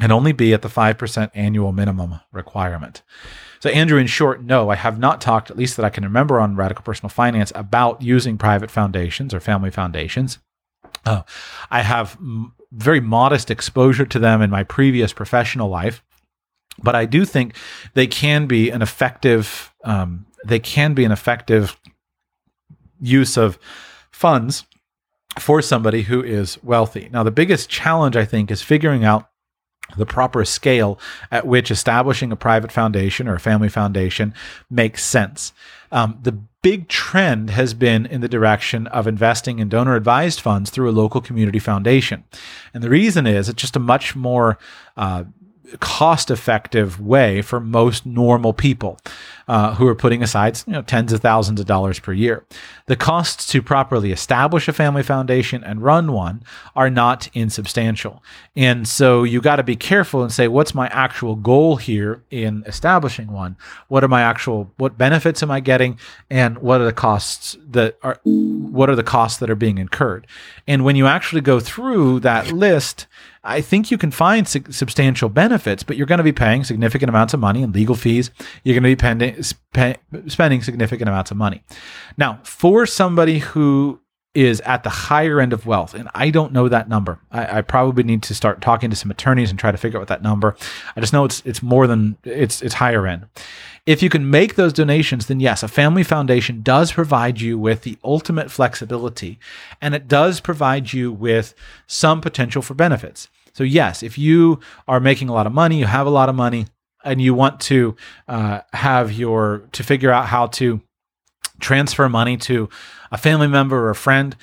and 0.00 0.10
only 0.10 0.32
be 0.32 0.52
at 0.54 0.62
the 0.62 0.68
5% 0.68 1.30
annual 1.34 1.72
minimum 1.72 2.20
requirement. 2.32 3.02
So, 3.60 3.70
Andrew, 3.70 3.98
in 3.98 4.06
short, 4.06 4.42
no, 4.42 4.70
I 4.70 4.74
have 4.74 4.98
not 4.98 5.20
talked, 5.20 5.50
at 5.50 5.56
least 5.56 5.76
that 5.76 5.84
I 5.84 5.90
can 5.90 6.04
remember 6.04 6.40
on 6.40 6.56
Radical 6.56 6.82
Personal 6.82 7.10
Finance, 7.10 7.52
about 7.54 8.02
using 8.02 8.38
private 8.38 8.70
foundations 8.70 9.32
or 9.32 9.40
family 9.40 9.70
foundations. 9.70 10.38
Uh, 11.04 11.22
I 11.70 11.82
have 11.82 12.16
m- 12.16 12.54
very 12.72 13.00
modest 13.00 13.50
exposure 13.50 14.06
to 14.06 14.18
them 14.18 14.42
in 14.42 14.50
my 14.50 14.64
previous 14.64 15.12
professional 15.12 15.68
life, 15.68 16.02
but 16.82 16.94
I 16.94 17.04
do 17.04 17.24
think 17.24 17.54
they 17.94 18.06
can 18.06 18.46
be 18.46 18.70
an 18.70 18.82
effective. 18.82 19.72
Um, 19.84 20.26
they 20.44 20.58
can 20.58 20.94
be 20.94 21.04
an 21.04 21.12
effective 21.12 21.78
use 23.00 23.36
of 23.36 23.58
funds 24.10 24.64
for 25.38 25.62
somebody 25.62 26.02
who 26.02 26.22
is 26.22 26.62
wealthy. 26.62 27.08
Now, 27.12 27.22
the 27.22 27.30
biggest 27.30 27.68
challenge 27.68 28.16
I 28.16 28.24
think 28.24 28.50
is 28.50 28.62
figuring 28.62 29.04
out 29.04 29.28
the 29.96 30.06
proper 30.06 30.44
scale 30.44 30.98
at 31.30 31.46
which 31.46 31.70
establishing 31.70 32.32
a 32.32 32.36
private 32.36 32.72
foundation 32.72 33.28
or 33.28 33.34
a 33.34 33.40
family 33.40 33.68
foundation 33.68 34.34
makes 34.70 35.04
sense. 35.04 35.52
Um, 35.90 36.18
the 36.22 36.32
big 36.62 36.88
trend 36.88 37.50
has 37.50 37.74
been 37.74 38.06
in 38.06 38.20
the 38.20 38.28
direction 38.28 38.86
of 38.86 39.06
investing 39.06 39.58
in 39.58 39.68
donor 39.68 39.96
advised 39.96 40.40
funds 40.40 40.70
through 40.70 40.88
a 40.88 40.92
local 40.92 41.20
community 41.20 41.58
foundation. 41.58 42.24
And 42.72 42.82
the 42.82 42.88
reason 42.88 43.26
is 43.26 43.48
it's 43.48 43.60
just 43.60 43.76
a 43.76 43.80
much 43.80 44.16
more 44.16 44.58
uh, 44.96 45.24
cost 45.80 46.30
effective 46.30 47.00
way 47.00 47.42
for 47.42 47.60
most 47.60 48.06
normal 48.06 48.52
people 48.52 48.98
uh, 49.48 49.74
who 49.74 49.86
are 49.86 49.94
putting 49.94 50.22
aside 50.22 50.60
you 50.66 50.72
know, 50.72 50.82
tens 50.82 51.12
of 51.12 51.20
thousands 51.20 51.60
of 51.60 51.66
dollars 51.66 51.98
per 51.98 52.12
year. 52.12 52.44
The 52.86 52.96
costs 52.96 53.46
to 53.52 53.62
properly 53.62 54.12
establish 54.12 54.68
a 54.68 54.72
family 54.72 55.02
foundation 55.02 55.64
and 55.64 55.82
run 55.82 56.12
one 56.12 56.42
are 56.76 56.90
not 56.90 57.28
insubstantial. 57.34 58.22
And 58.56 58.86
so 58.86 59.24
you 59.24 59.40
got 59.40 59.56
to 59.56 59.62
be 59.62 59.76
careful 59.76 60.22
and 60.22 60.32
say, 60.32 60.48
what's 60.48 60.74
my 60.74 60.88
actual 60.88 61.36
goal 61.36 61.76
here 61.76 62.22
in 62.30 62.62
establishing 62.66 63.32
one? 63.32 63.56
What 63.88 64.04
are 64.04 64.08
my 64.08 64.22
actual, 64.22 64.70
what 64.76 64.98
benefits 64.98 65.42
am 65.42 65.50
I 65.50 65.60
getting? 65.60 65.98
And 66.30 66.58
what 66.58 66.80
are 66.80 66.84
the 66.84 66.92
costs 66.92 67.56
that 67.70 67.98
are, 68.02 68.20
what 68.24 68.90
are 68.90 68.96
the 68.96 69.02
costs 69.02 69.38
that 69.40 69.50
are 69.50 69.56
being 69.56 69.78
incurred? 69.78 70.26
And 70.66 70.84
when 70.84 70.96
you 70.96 71.06
actually 71.06 71.40
go 71.40 71.60
through 71.60 72.20
that 72.20 72.52
list, 72.52 73.06
I 73.44 73.60
think 73.60 73.90
you 73.90 73.98
can 73.98 74.10
find 74.10 74.46
su- 74.46 74.62
substantial 74.70 75.28
benefits, 75.28 75.82
but 75.82 75.96
you're 75.96 76.06
going 76.06 76.18
to 76.18 76.24
be 76.24 76.32
paying 76.32 76.64
significant 76.64 77.08
amounts 77.08 77.34
of 77.34 77.40
money 77.40 77.62
in 77.62 77.72
legal 77.72 77.94
fees. 77.94 78.30
You're 78.62 78.74
going 78.74 78.84
to 78.84 78.88
be 78.88 78.96
pending, 78.96 79.42
sp- 79.42 79.98
spending 80.28 80.62
significant 80.62 81.08
amounts 81.08 81.30
of 81.30 81.36
money. 81.36 81.64
Now, 82.16 82.40
for 82.44 82.86
somebody 82.86 83.40
who 83.40 84.00
is 84.34 84.60
at 84.62 84.82
the 84.82 84.90
higher 84.90 85.40
end 85.40 85.52
of 85.52 85.66
wealth, 85.66 85.94
and 85.94 86.08
I 86.14 86.30
don't 86.30 86.52
know 86.52 86.68
that 86.68 86.88
number. 86.88 87.20
I, 87.30 87.58
I, 87.58 87.62
probably 87.62 88.02
need 88.02 88.22
to 88.24 88.34
start 88.34 88.62
talking 88.62 88.88
to 88.88 88.96
some 88.96 89.10
attorneys 89.10 89.50
and 89.50 89.58
try 89.58 89.70
to 89.70 89.76
figure 89.76 89.98
out 89.98 90.02
what 90.02 90.08
that 90.08 90.22
number. 90.22 90.56
I 90.96 91.00
just 91.00 91.12
know 91.12 91.24
it's 91.24 91.42
it's 91.44 91.62
more 91.62 91.86
than 91.86 92.16
it's 92.24 92.62
it's 92.62 92.74
higher 92.74 93.06
end. 93.06 93.26
If 93.84 94.02
you 94.02 94.08
can 94.08 94.30
make 94.30 94.54
those 94.54 94.72
donations, 94.72 95.26
then 95.26 95.40
yes, 95.40 95.62
a 95.62 95.68
family 95.68 96.04
foundation 96.04 96.62
does 96.62 96.92
provide 96.92 97.40
you 97.40 97.58
with 97.58 97.82
the 97.82 97.98
ultimate 98.04 98.50
flexibility 98.50 99.40
and 99.80 99.94
it 99.94 100.06
does 100.06 100.38
provide 100.38 100.92
you 100.92 101.10
with 101.10 101.54
some 101.88 102.20
potential 102.20 102.62
for 102.62 102.74
benefits. 102.74 103.28
So, 103.54 103.64
yes, 103.64 104.02
if 104.02 104.16
you 104.16 104.60
are 104.88 105.00
making 105.00 105.28
a 105.28 105.32
lot 105.32 105.46
of 105.46 105.52
money, 105.52 105.78
you 105.78 105.86
have 105.86 106.06
a 106.06 106.10
lot 106.10 106.28
of 106.28 106.34
money, 106.34 106.66
and 107.04 107.20
you 107.20 107.34
want 107.34 107.60
to 107.60 107.96
uh, 108.28 108.60
have 108.72 109.12
your, 109.12 109.68
to 109.72 109.82
figure 109.82 110.10
out 110.10 110.26
how 110.26 110.46
to 110.46 110.80
transfer 111.60 112.08
money 112.08 112.36
to 112.36 112.68
a 113.10 113.18
family 113.18 113.48
member 113.48 113.76
or 113.76 113.90
a 113.90 113.94
friend, 113.94 114.36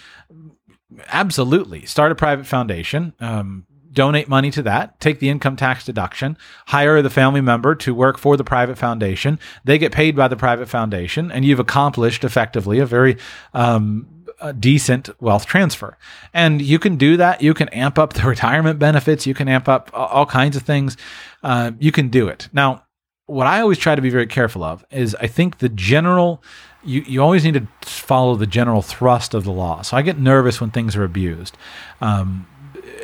absolutely 1.08 1.86
start 1.86 2.12
a 2.12 2.16
private 2.16 2.46
foundation. 2.46 3.14
Um, 3.20 3.66
donate 3.92 4.28
money 4.28 4.52
to 4.52 4.62
that, 4.64 5.00
take 5.00 5.20
the 5.20 5.30
income 5.30 5.56
tax 5.56 5.86
deduction, 5.86 6.38
hire 6.68 7.02
the 7.02 7.10
family 7.10 7.42
member 7.42 7.76
to 7.76 7.94
work 7.94 8.18
for 8.18 8.38
the 8.38 8.44
private 8.44 8.78
foundation. 8.78 9.40
They 9.64 9.78
get 9.78 9.92
paid 9.92 10.16
by 10.16 10.28
the 10.28 10.36
private 10.36 10.70
foundation, 10.70 11.32
and 11.32 11.44
you've 11.46 11.60
accomplished 11.60 12.24
effectively 12.24 12.80
a 12.80 12.86
very 12.86 13.18
um, 13.54 14.08
a 14.42 14.54
decent 14.54 15.10
wealth 15.22 15.46
transfer. 15.46 15.98
And 16.34 16.62
you 16.62 16.80
can 16.80 16.96
do 16.96 17.18
that. 17.18 17.42
You 17.42 17.54
can 17.54 17.70
amp 17.70 18.00
up 18.00 18.14
the 18.14 18.22
retirement 18.28 18.80
benefits. 18.80 19.26
You 19.26 19.34
can 19.34 19.48
amp 19.48 19.68
up 19.68 19.90
all 19.94 20.26
kinds 20.26 20.56
of 20.56 20.64
things. 20.64 20.96
Uh, 21.44 21.72
you 21.80 21.92
can 21.92 22.10
do 22.10 22.28
it. 22.28 22.48
Now, 22.54 22.84
what 23.26 23.48
I 23.48 23.62
always 23.62 23.78
try 23.78 23.96
to 23.96 24.02
be 24.02 24.10
very 24.10 24.28
careful 24.28 24.64
of 24.64 24.84
is 24.92 25.16
I 25.16 25.28
think 25.28 25.60
the 25.60 25.70
general 25.70 26.44
you, 26.84 27.02
you 27.02 27.22
always 27.22 27.44
need 27.44 27.56
to 27.56 27.68
follow 27.82 28.36
the 28.36 28.48
general 28.48 28.82
thrust 28.82 29.34
of 29.34 29.44
the 29.44 29.52
law. 29.52 29.82
So 29.82 29.98
I 29.98 30.02
get 30.02 30.18
nervous 30.18 30.62
when 30.62 30.72
things 30.72 30.96
are 30.96 31.04
abused. 31.04 31.58
Um, 32.00 32.48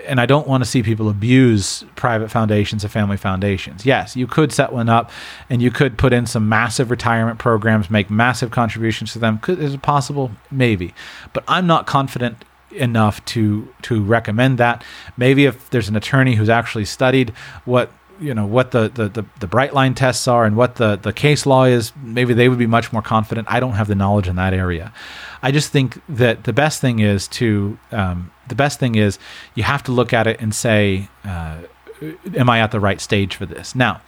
and 0.07 0.19
I 0.19 0.25
don't 0.25 0.47
want 0.47 0.63
to 0.63 0.69
see 0.69 0.83
people 0.83 1.09
abuse 1.09 1.83
private 1.95 2.29
foundations 2.29 2.85
or 2.85 2.89
family 2.89 3.17
foundations. 3.17 3.85
Yes, 3.85 4.15
you 4.15 4.27
could 4.27 4.51
set 4.51 4.71
one 4.71 4.89
up 4.89 5.11
and 5.49 5.61
you 5.61 5.71
could 5.71 5.97
put 5.97 6.13
in 6.13 6.25
some 6.25 6.47
massive 6.47 6.91
retirement 6.91 7.39
programs, 7.39 7.89
make 7.89 8.09
massive 8.09 8.51
contributions 8.51 9.13
to 9.13 9.19
them. 9.19 9.39
Could, 9.39 9.59
is 9.59 9.73
it 9.73 9.81
possible? 9.81 10.31
Maybe. 10.51 10.93
But 11.33 11.43
I'm 11.47 11.67
not 11.67 11.87
confident 11.87 12.43
enough 12.71 13.23
to 13.25 13.67
to 13.83 14.03
recommend 14.03 14.57
that. 14.57 14.83
Maybe 15.17 15.45
if 15.45 15.69
there's 15.69 15.89
an 15.89 15.95
attorney 15.95 16.35
who's 16.35 16.49
actually 16.49 16.85
studied 16.85 17.31
what 17.63 17.91
you 18.19 18.33
know 18.33 18.45
what 18.45 18.71
the, 18.71 18.89
the 18.89 19.09
the 19.09 19.25
the 19.39 19.47
bright 19.47 19.73
line 19.73 19.93
tests 19.93 20.27
are 20.27 20.45
and 20.45 20.55
what 20.55 20.75
the 20.75 20.95
the 20.95 21.13
case 21.13 21.45
law 21.45 21.65
is 21.65 21.93
maybe 22.01 22.33
they 22.33 22.49
would 22.49 22.59
be 22.59 22.67
much 22.67 22.91
more 22.93 23.01
confident. 23.01 23.47
I 23.49 23.59
don't 23.59 23.73
have 23.73 23.87
the 23.87 23.95
knowledge 23.95 24.27
in 24.27 24.35
that 24.35 24.53
area. 24.53 24.93
I 25.41 25.51
just 25.51 25.71
think 25.71 26.01
that 26.09 26.43
the 26.43 26.53
best 26.53 26.81
thing 26.81 26.99
is 26.99 27.27
to 27.29 27.77
um, 27.91 28.31
the 28.47 28.55
best 28.55 28.79
thing 28.79 28.95
is 28.95 29.19
you 29.55 29.63
have 29.63 29.83
to 29.83 29.91
look 29.91 30.13
at 30.13 30.27
it 30.27 30.39
and 30.39 30.53
say 30.53 31.09
uh, 31.23 31.57
am 32.35 32.49
i 32.49 32.59
at 32.59 32.71
the 32.71 32.79
right 32.79 33.01
stage 33.01 33.35
for 33.35 33.45
this? 33.45 33.75
Now 33.75 34.01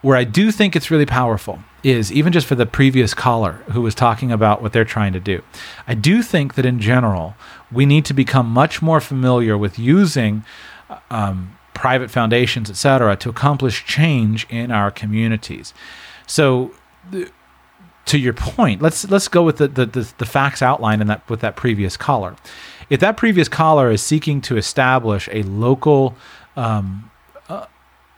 where 0.00 0.16
i 0.16 0.22
do 0.22 0.52
think 0.52 0.76
it's 0.76 0.92
really 0.92 1.06
powerful 1.06 1.58
is 1.82 2.12
even 2.12 2.32
just 2.32 2.46
for 2.46 2.54
the 2.54 2.66
previous 2.66 3.14
caller 3.14 3.54
who 3.72 3.80
was 3.80 3.94
talking 3.94 4.32
about 4.32 4.60
what 4.60 4.72
they're 4.72 4.84
trying 4.84 5.12
to 5.12 5.20
do. 5.20 5.42
I 5.86 5.94
do 5.94 6.22
think 6.22 6.54
that 6.54 6.66
in 6.66 6.80
general 6.80 7.34
we 7.70 7.86
need 7.86 8.04
to 8.06 8.14
become 8.14 8.48
much 8.48 8.82
more 8.82 9.00
familiar 9.00 9.56
with 9.56 9.78
using 9.78 10.44
um, 11.10 11.57
private 11.78 12.10
foundations, 12.10 12.68
etc., 12.68 13.16
to 13.16 13.30
accomplish 13.30 13.84
change 13.86 14.46
in 14.50 14.72
our 14.72 14.90
communities. 14.90 15.72
So, 16.26 16.72
to 18.06 18.18
your 18.18 18.32
point, 18.32 18.82
let's 18.82 19.08
let's 19.08 19.28
go 19.28 19.44
with 19.44 19.58
the, 19.58 19.68
the, 19.68 19.86
the, 19.86 20.12
the 20.18 20.26
facts 20.26 20.60
outlined 20.60 21.00
in 21.00 21.06
that 21.06 21.28
with 21.30 21.40
that 21.40 21.54
previous 21.56 21.96
caller. 21.96 22.36
If 22.90 23.00
that 23.00 23.16
previous 23.16 23.48
caller 23.48 23.90
is 23.90 24.02
seeking 24.02 24.40
to 24.42 24.56
establish 24.56 25.28
a 25.30 25.42
local 25.44 26.16
um, 26.56 27.10
a, 27.48 27.68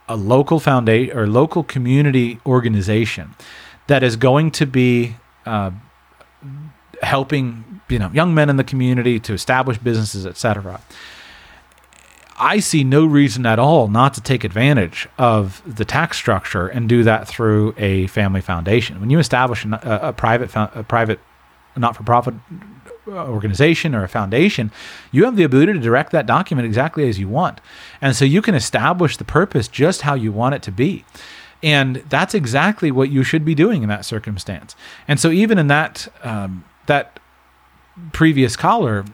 a 0.09 0.17
local 0.17 0.59
foundation 0.59 1.17
or 1.17 1.27
local 1.27 1.63
community 1.63 2.41
organization 2.47 3.35
that 3.89 4.03
is 4.03 4.17
going 4.17 4.53
to 4.53 4.67
be 4.67 5.17
uh, 5.45 5.71
helping 7.03 7.81
you 7.89 7.99
know 7.99 8.11
young 8.13 8.35
men 8.35 8.49
in 8.49 8.57
the 8.57 8.65
community 8.65 9.21
to 9.21 9.35
establish 9.35 9.77
businesses, 9.79 10.25
etc. 10.25 10.81
I 12.41 12.59
see 12.61 12.85
no 12.85 13.05
reason 13.05 13.45
at 13.45 13.59
all 13.59 13.89
not 13.89 14.15
to 14.15 14.23
take 14.23 14.45
advantage 14.45 15.07
of 15.19 15.63
the 15.67 15.85
tax 15.85 16.17
structure 16.17 16.67
and 16.67 16.89
do 16.89 17.05
that 17.05 17.29
through 17.29 17.75
a 17.77 18.07
family 18.07 18.41
foundation. 18.41 18.99
When 18.99 19.11
you 19.11 19.19
establish 19.19 19.67
a, 19.67 20.01
a 20.03 20.13
private, 20.15 20.51
a 20.57 20.83
private, 20.83 21.21
not-for-profit 21.77 22.35
organization 23.07 23.95
or 23.95 24.05
a 24.05 24.09
foundation, 24.09 24.73
you 25.13 25.27
have 25.27 25.37
the 25.37 25.43
ability 25.43 25.75
to 25.75 25.79
direct 25.81 26.13
that 26.13 26.25
document 26.25 26.65
exactly 26.65 27.07
as 27.09 27.19
you 27.19 27.29
want, 27.29 27.61
and 28.01 28.17
so 28.17 28.25
you 28.25 28.41
can 28.41 28.55
establish 28.55 29.19
the 29.19 29.25
purpose 29.25 29.69
just 29.69 30.03
how 30.03 30.15
you 30.15 30.33
want 30.33 30.55
it 30.55 30.63
to 30.63 30.73
be. 30.73 31.05
And 31.63 31.97
that's 32.09 32.35
exactly 32.35 32.91
what 32.91 33.11
you 33.11 33.23
should 33.23 33.45
be 33.45 33.55
doing 33.55 33.83
in 33.83 33.91
that 33.91 34.07
circumstance. 34.07 34.75
And 35.07 35.21
so, 35.21 35.31
even 35.31 35.59
in 35.59 35.67
that 35.67 36.09
um, 36.23 36.65
that 36.87 37.21
previous 38.13 38.57
caller, 38.57 39.05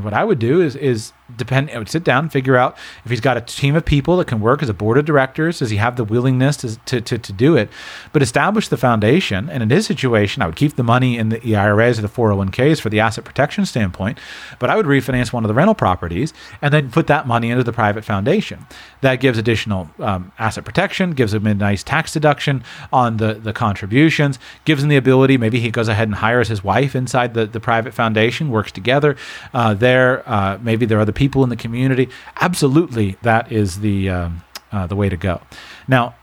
what 0.00 0.14
I 0.14 0.22
would 0.22 0.38
do 0.38 0.60
is 0.60 0.76
is 0.76 1.12
depend. 1.36 1.70
Sit 1.88 2.04
down 2.04 2.28
figure 2.28 2.56
out 2.56 2.76
if 3.04 3.10
he's 3.10 3.20
got 3.20 3.36
a 3.36 3.40
team 3.40 3.76
of 3.76 3.84
people 3.84 4.16
that 4.18 4.26
can 4.26 4.40
work 4.40 4.62
as 4.62 4.68
a 4.68 4.74
board 4.74 4.98
of 4.98 5.04
directors. 5.04 5.58
Does 5.58 5.70
he 5.70 5.76
have 5.76 5.96
the 5.96 6.04
willingness 6.04 6.56
to 6.58 6.76
to, 6.86 7.00
to, 7.00 7.18
to 7.18 7.32
do 7.32 7.56
it? 7.56 7.68
But 8.12 8.22
establish 8.22 8.68
the 8.68 8.76
foundation. 8.76 9.48
And 9.50 9.62
in 9.62 9.70
his 9.70 9.86
situation, 9.86 10.42
I 10.42 10.46
would 10.46 10.56
keep 10.56 10.76
the 10.76 10.82
money 10.82 11.18
in 11.18 11.30
the 11.30 11.56
IRAs 11.56 11.98
or 11.98 12.02
the 12.02 12.08
401ks 12.08 12.80
for 12.80 12.88
the 12.88 13.00
asset 13.00 13.24
protection 13.24 13.66
standpoint. 13.66 14.18
But 14.58 14.70
I 14.70 14.76
would 14.76 14.86
refinance 14.86 15.32
one 15.32 15.44
of 15.44 15.48
the 15.48 15.54
rental 15.54 15.74
properties 15.74 16.32
and 16.62 16.72
then 16.72 16.90
put 16.90 17.06
that 17.08 17.26
money 17.26 17.50
into 17.50 17.64
the 17.64 17.72
private 17.72 18.04
foundation. 18.04 18.66
That 19.00 19.16
gives 19.16 19.38
additional 19.38 19.90
um, 19.98 20.32
asset 20.38 20.64
protection, 20.64 21.12
gives 21.12 21.34
him 21.34 21.46
a 21.46 21.54
nice 21.54 21.82
tax 21.82 22.12
deduction 22.12 22.62
on 22.92 23.16
the 23.16 23.34
the 23.34 23.52
contributions, 23.52 24.38
gives 24.64 24.82
him 24.82 24.88
the 24.88 24.96
ability. 24.96 25.36
Maybe 25.36 25.60
he 25.60 25.70
goes 25.70 25.88
ahead 25.88 26.08
and 26.08 26.16
hires 26.16 26.48
his 26.48 26.62
wife 26.62 26.94
inside 26.94 27.34
the 27.34 27.46
the 27.46 27.60
private 27.60 27.94
foundation, 27.94 28.50
works 28.50 28.72
together. 28.72 29.16
Uh, 29.52 29.74
there, 29.74 30.28
uh, 30.28 30.58
maybe 30.62 30.86
there 30.86 30.98
are 30.98 31.02
other 31.02 31.12
people 31.20 31.44
in 31.44 31.50
the 31.50 31.62
community. 31.66 32.08
Absolutely, 32.40 33.18
that 33.20 33.52
is 33.52 33.80
the 33.80 34.08
um, 34.08 34.42
uh, 34.72 34.86
the 34.86 34.96
way 34.96 35.10
to 35.10 35.18
go. 35.18 35.42
Now, 35.86 36.14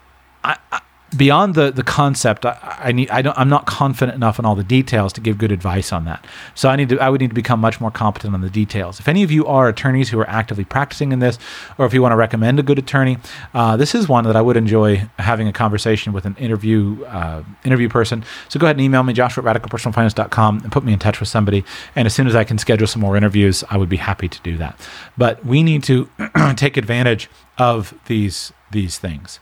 I, 0.43 0.57
I, 0.71 0.81
beyond 1.17 1.55
the 1.55 1.71
the 1.71 1.83
concept, 1.83 2.45
I, 2.45 2.77
I, 2.79 2.91
need 2.91 3.09
I 3.09 3.21
don't 3.21 3.37
I'm 3.37 3.49
not 3.49 3.65
confident 3.65 4.15
enough 4.15 4.39
in 4.39 4.45
all 4.45 4.55
the 4.55 4.63
details 4.63 5.11
to 5.13 5.21
give 5.21 5.37
good 5.37 5.51
advice 5.51 5.91
on 5.91 6.05
that. 6.05 6.25
So 6.55 6.69
I 6.69 6.75
need 6.75 6.89
to 6.89 6.99
I 6.99 7.09
would 7.09 7.19
need 7.21 7.29
to 7.29 7.35
become 7.35 7.59
much 7.59 7.81
more 7.81 7.91
competent 7.91 8.33
on 8.33 8.41
the 8.41 8.49
details. 8.49 8.99
If 8.99 9.07
any 9.07 9.23
of 9.23 9.31
you 9.31 9.45
are 9.47 9.67
attorneys 9.67 10.09
who 10.09 10.19
are 10.19 10.29
actively 10.29 10.63
practicing 10.63 11.11
in 11.11 11.19
this, 11.19 11.39
or 11.77 11.85
if 11.85 11.93
you 11.93 12.01
want 12.01 12.11
to 12.11 12.17
recommend 12.17 12.59
a 12.59 12.63
good 12.63 12.79
attorney, 12.79 13.17
uh, 13.53 13.77
this 13.77 13.95
is 13.95 14.07
one 14.07 14.23
that 14.25 14.35
I 14.35 14.41
would 14.41 14.57
enjoy 14.57 15.09
having 15.17 15.47
a 15.47 15.53
conversation 15.53 16.13
with 16.13 16.25
an 16.25 16.35
interview 16.37 17.03
uh, 17.05 17.43
interview 17.63 17.89
person. 17.89 18.23
So 18.49 18.59
go 18.59 18.67
ahead 18.67 18.75
and 18.75 18.83
email 18.83 19.03
me 19.03 19.13
Joshua 19.13 19.43
at 19.49 19.61
radicalpersonalfinance.com 19.61 20.59
and 20.59 20.71
put 20.71 20.83
me 20.83 20.93
in 20.93 20.99
touch 20.99 21.19
with 21.19 21.29
somebody. 21.29 21.63
And 21.95 22.05
as 22.05 22.13
soon 22.13 22.27
as 22.27 22.35
I 22.35 22.43
can 22.43 22.57
schedule 22.57 22.87
some 22.87 23.01
more 23.01 23.17
interviews, 23.17 23.63
I 23.69 23.77
would 23.77 23.89
be 23.89 23.97
happy 23.97 24.29
to 24.29 24.41
do 24.41 24.57
that. 24.57 24.79
But 25.17 25.43
we 25.45 25.63
need 25.63 25.83
to 25.83 26.09
take 26.55 26.77
advantage 26.77 27.29
of 27.57 27.93
these 28.05 28.53
these 28.71 28.97
things. 28.99 29.39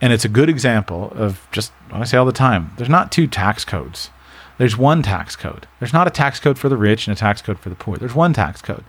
And 0.00 0.12
it's 0.12 0.24
a 0.24 0.28
good 0.28 0.48
example 0.48 1.12
of 1.14 1.46
just 1.52 1.72
what 1.90 2.00
I 2.00 2.04
say 2.04 2.16
all 2.16 2.26
the 2.26 2.32
time 2.32 2.72
there's 2.76 2.88
not 2.88 3.12
two 3.12 3.26
tax 3.26 3.64
codes, 3.64 4.10
there's 4.58 4.76
one 4.76 5.02
tax 5.02 5.36
code. 5.36 5.66
There's 5.78 5.92
not 5.92 6.06
a 6.06 6.10
tax 6.10 6.38
code 6.38 6.58
for 6.58 6.68
the 6.68 6.76
rich 6.76 7.06
and 7.06 7.16
a 7.16 7.18
tax 7.18 7.40
code 7.40 7.58
for 7.58 7.70
the 7.70 7.74
poor. 7.74 7.96
There's 7.96 8.14
one 8.14 8.32
tax 8.32 8.60
code, 8.60 8.84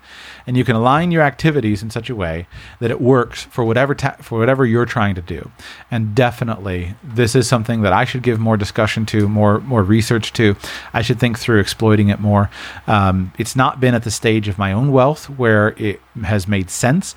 and 0.47 0.57
you 0.57 0.63
can 0.63 0.75
align 0.75 1.11
your 1.11 1.21
activities 1.21 1.83
in 1.83 1.89
such 1.89 2.09
a 2.09 2.15
way 2.15 2.47
that 2.79 2.91
it 2.91 3.01
works 3.01 3.43
for 3.43 3.63
whatever 3.63 3.95
ta- 3.95 4.17
for 4.21 4.39
whatever 4.39 4.65
you're 4.65 4.85
trying 4.85 5.15
to 5.15 5.21
do. 5.21 5.51
And 5.89 6.15
definitely, 6.15 6.95
this 7.03 7.35
is 7.35 7.47
something 7.47 7.81
that 7.81 7.93
I 7.93 8.05
should 8.05 8.23
give 8.23 8.39
more 8.39 8.57
discussion 8.57 9.05
to, 9.07 9.27
more 9.27 9.59
more 9.61 9.83
research 9.83 10.33
to. 10.33 10.55
I 10.93 11.01
should 11.01 11.19
think 11.19 11.39
through 11.39 11.59
exploiting 11.59 12.09
it 12.09 12.19
more. 12.19 12.49
Um, 12.87 13.33
it's 13.37 13.55
not 13.55 13.79
been 13.79 13.95
at 13.95 14.03
the 14.03 14.11
stage 14.11 14.47
of 14.47 14.57
my 14.57 14.71
own 14.71 14.91
wealth 14.91 15.29
where 15.29 15.69
it 15.77 16.01
has 16.23 16.47
made 16.47 16.69
sense, 16.69 17.15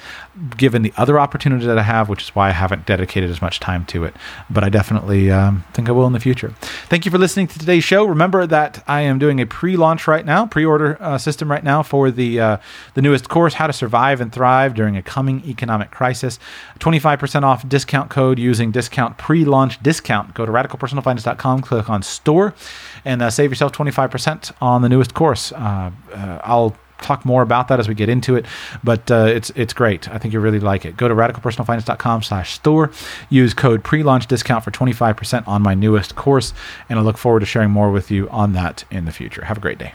given 0.56 0.82
the 0.82 0.92
other 0.96 1.18
opportunities 1.18 1.66
that 1.66 1.78
I 1.78 1.82
have, 1.82 2.08
which 2.08 2.22
is 2.22 2.34
why 2.34 2.48
I 2.48 2.52
haven't 2.52 2.86
dedicated 2.86 3.30
as 3.30 3.42
much 3.42 3.58
time 3.60 3.84
to 3.86 4.04
it. 4.04 4.14
But 4.48 4.64
I 4.64 4.68
definitely 4.68 5.30
um, 5.30 5.64
think 5.72 5.88
I 5.88 5.92
will 5.92 6.06
in 6.06 6.12
the 6.12 6.20
future. 6.20 6.54
Thank 6.88 7.04
you 7.04 7.10
for 7.10 7.18
listening 7.18 7.48
to 7.48 7.58
today's 7.58 7.84
show. 7.84 8.04
Remember 8.04 8.46
that 8.46 8.82
I 8.86 9.00
am 9.02 9.18
doing 9.18 9.40
a 9.40 9.46
pre-launch 9.46 10.06
right 10.06 10.24
now, 10.24 10.46
pre-order 10.46 10.96
uh, 11.00 11.18
system 11.18 11.50
right 11.50 11.64
now 11.64 11.82
for 11.82 12.10
the 12.10 12.40
uh, 12.40 12.56
the 12.94 13.02
newest 13.14 13.28
course, 13.28 13.54
How 13.54 13.68
to 13.68 13.72
Survive 13.72 14.20
and 14.20 14.32
Thrive 14.32 14.74
During 14.74 14.96
a 14.96 15.02
Coming 15.02 15.40
Economic 15.46 15.92
Crisis. 15.92 16.40
25% 16.80 17.44
off 17.44 17.68
discount 17.68 18.10
code 18.10 18.40
using 18.40 18.72
discount 18.72 19.18
pre-launch 19.18 19.80
discount. 19.80 20.34
Go 20.34 20.44
to 20.44 20.50
radicalpersonalfinance.com, 20.50 21.60
click 21.60 21.88
on 21.88 22.02
store, 22.02 22.54
and 23.04 23.22
uh, 23.22 23.30
save 23.30 23.52
yourself 23.52 23.70
25% 23.70 24.50
on 24.60 24.82
the 24.82 24.88
newest 24.88 25.14
course. 25.14 25.52
Uh, 25.52 25.92
uh, 26.12 26.40
I'll 26.42 26.76
talk 27.02 27.24
more 27.24 27.42
about 27.42 27.68
that 27.68 27.78
as 27.78 27.86
we 27.86 27.94
get 27.94 28.08
into 28.08 28.34
it. 28.34 28.46
But 28.82 29.08
uh, 29.08 29.26
it's 29.28 29.50
it's 29.50 29.72
great. 29.72 30.08
I 30.08 30.18
think 30.18 30.34
you'll 30.34 30.42
really 30.42 30.58
like 30.58 30.84
it. 30.84 30.96
Go 30.96 31.06
to 31.06 31.14
radicalpersonalfinance.com 31.14 32.24
slash 32.24 32.54
store. 32.54 32.90
Use 33.30 33.54
code 33.54 33.84
pre-launch 33.84 34.26
discount 34.26 34.64
for 34.64 34.72
25% 34.72 35.46
on 35.46 35.62
my 35.62 35.74
newest 35.74 36.16
course. 36.16 36.52
And 36.88 36.98
I 36.98 37.02
look 37.02 37.16
forward 37.16 37.40
to 37.40 37.46
sharing 37.46 37.70
more 37.70 37.92
with 37.92 38.10
you 38.10 38.28
on 38.30 38.54
that 38.54 38.84
in 38.90 39.04
the 39.04 39.12
future. 39.12 39.44
Have 39.44 39.58
a 39.58 39.60
great 39.60 39.78
day. 39.78 39.92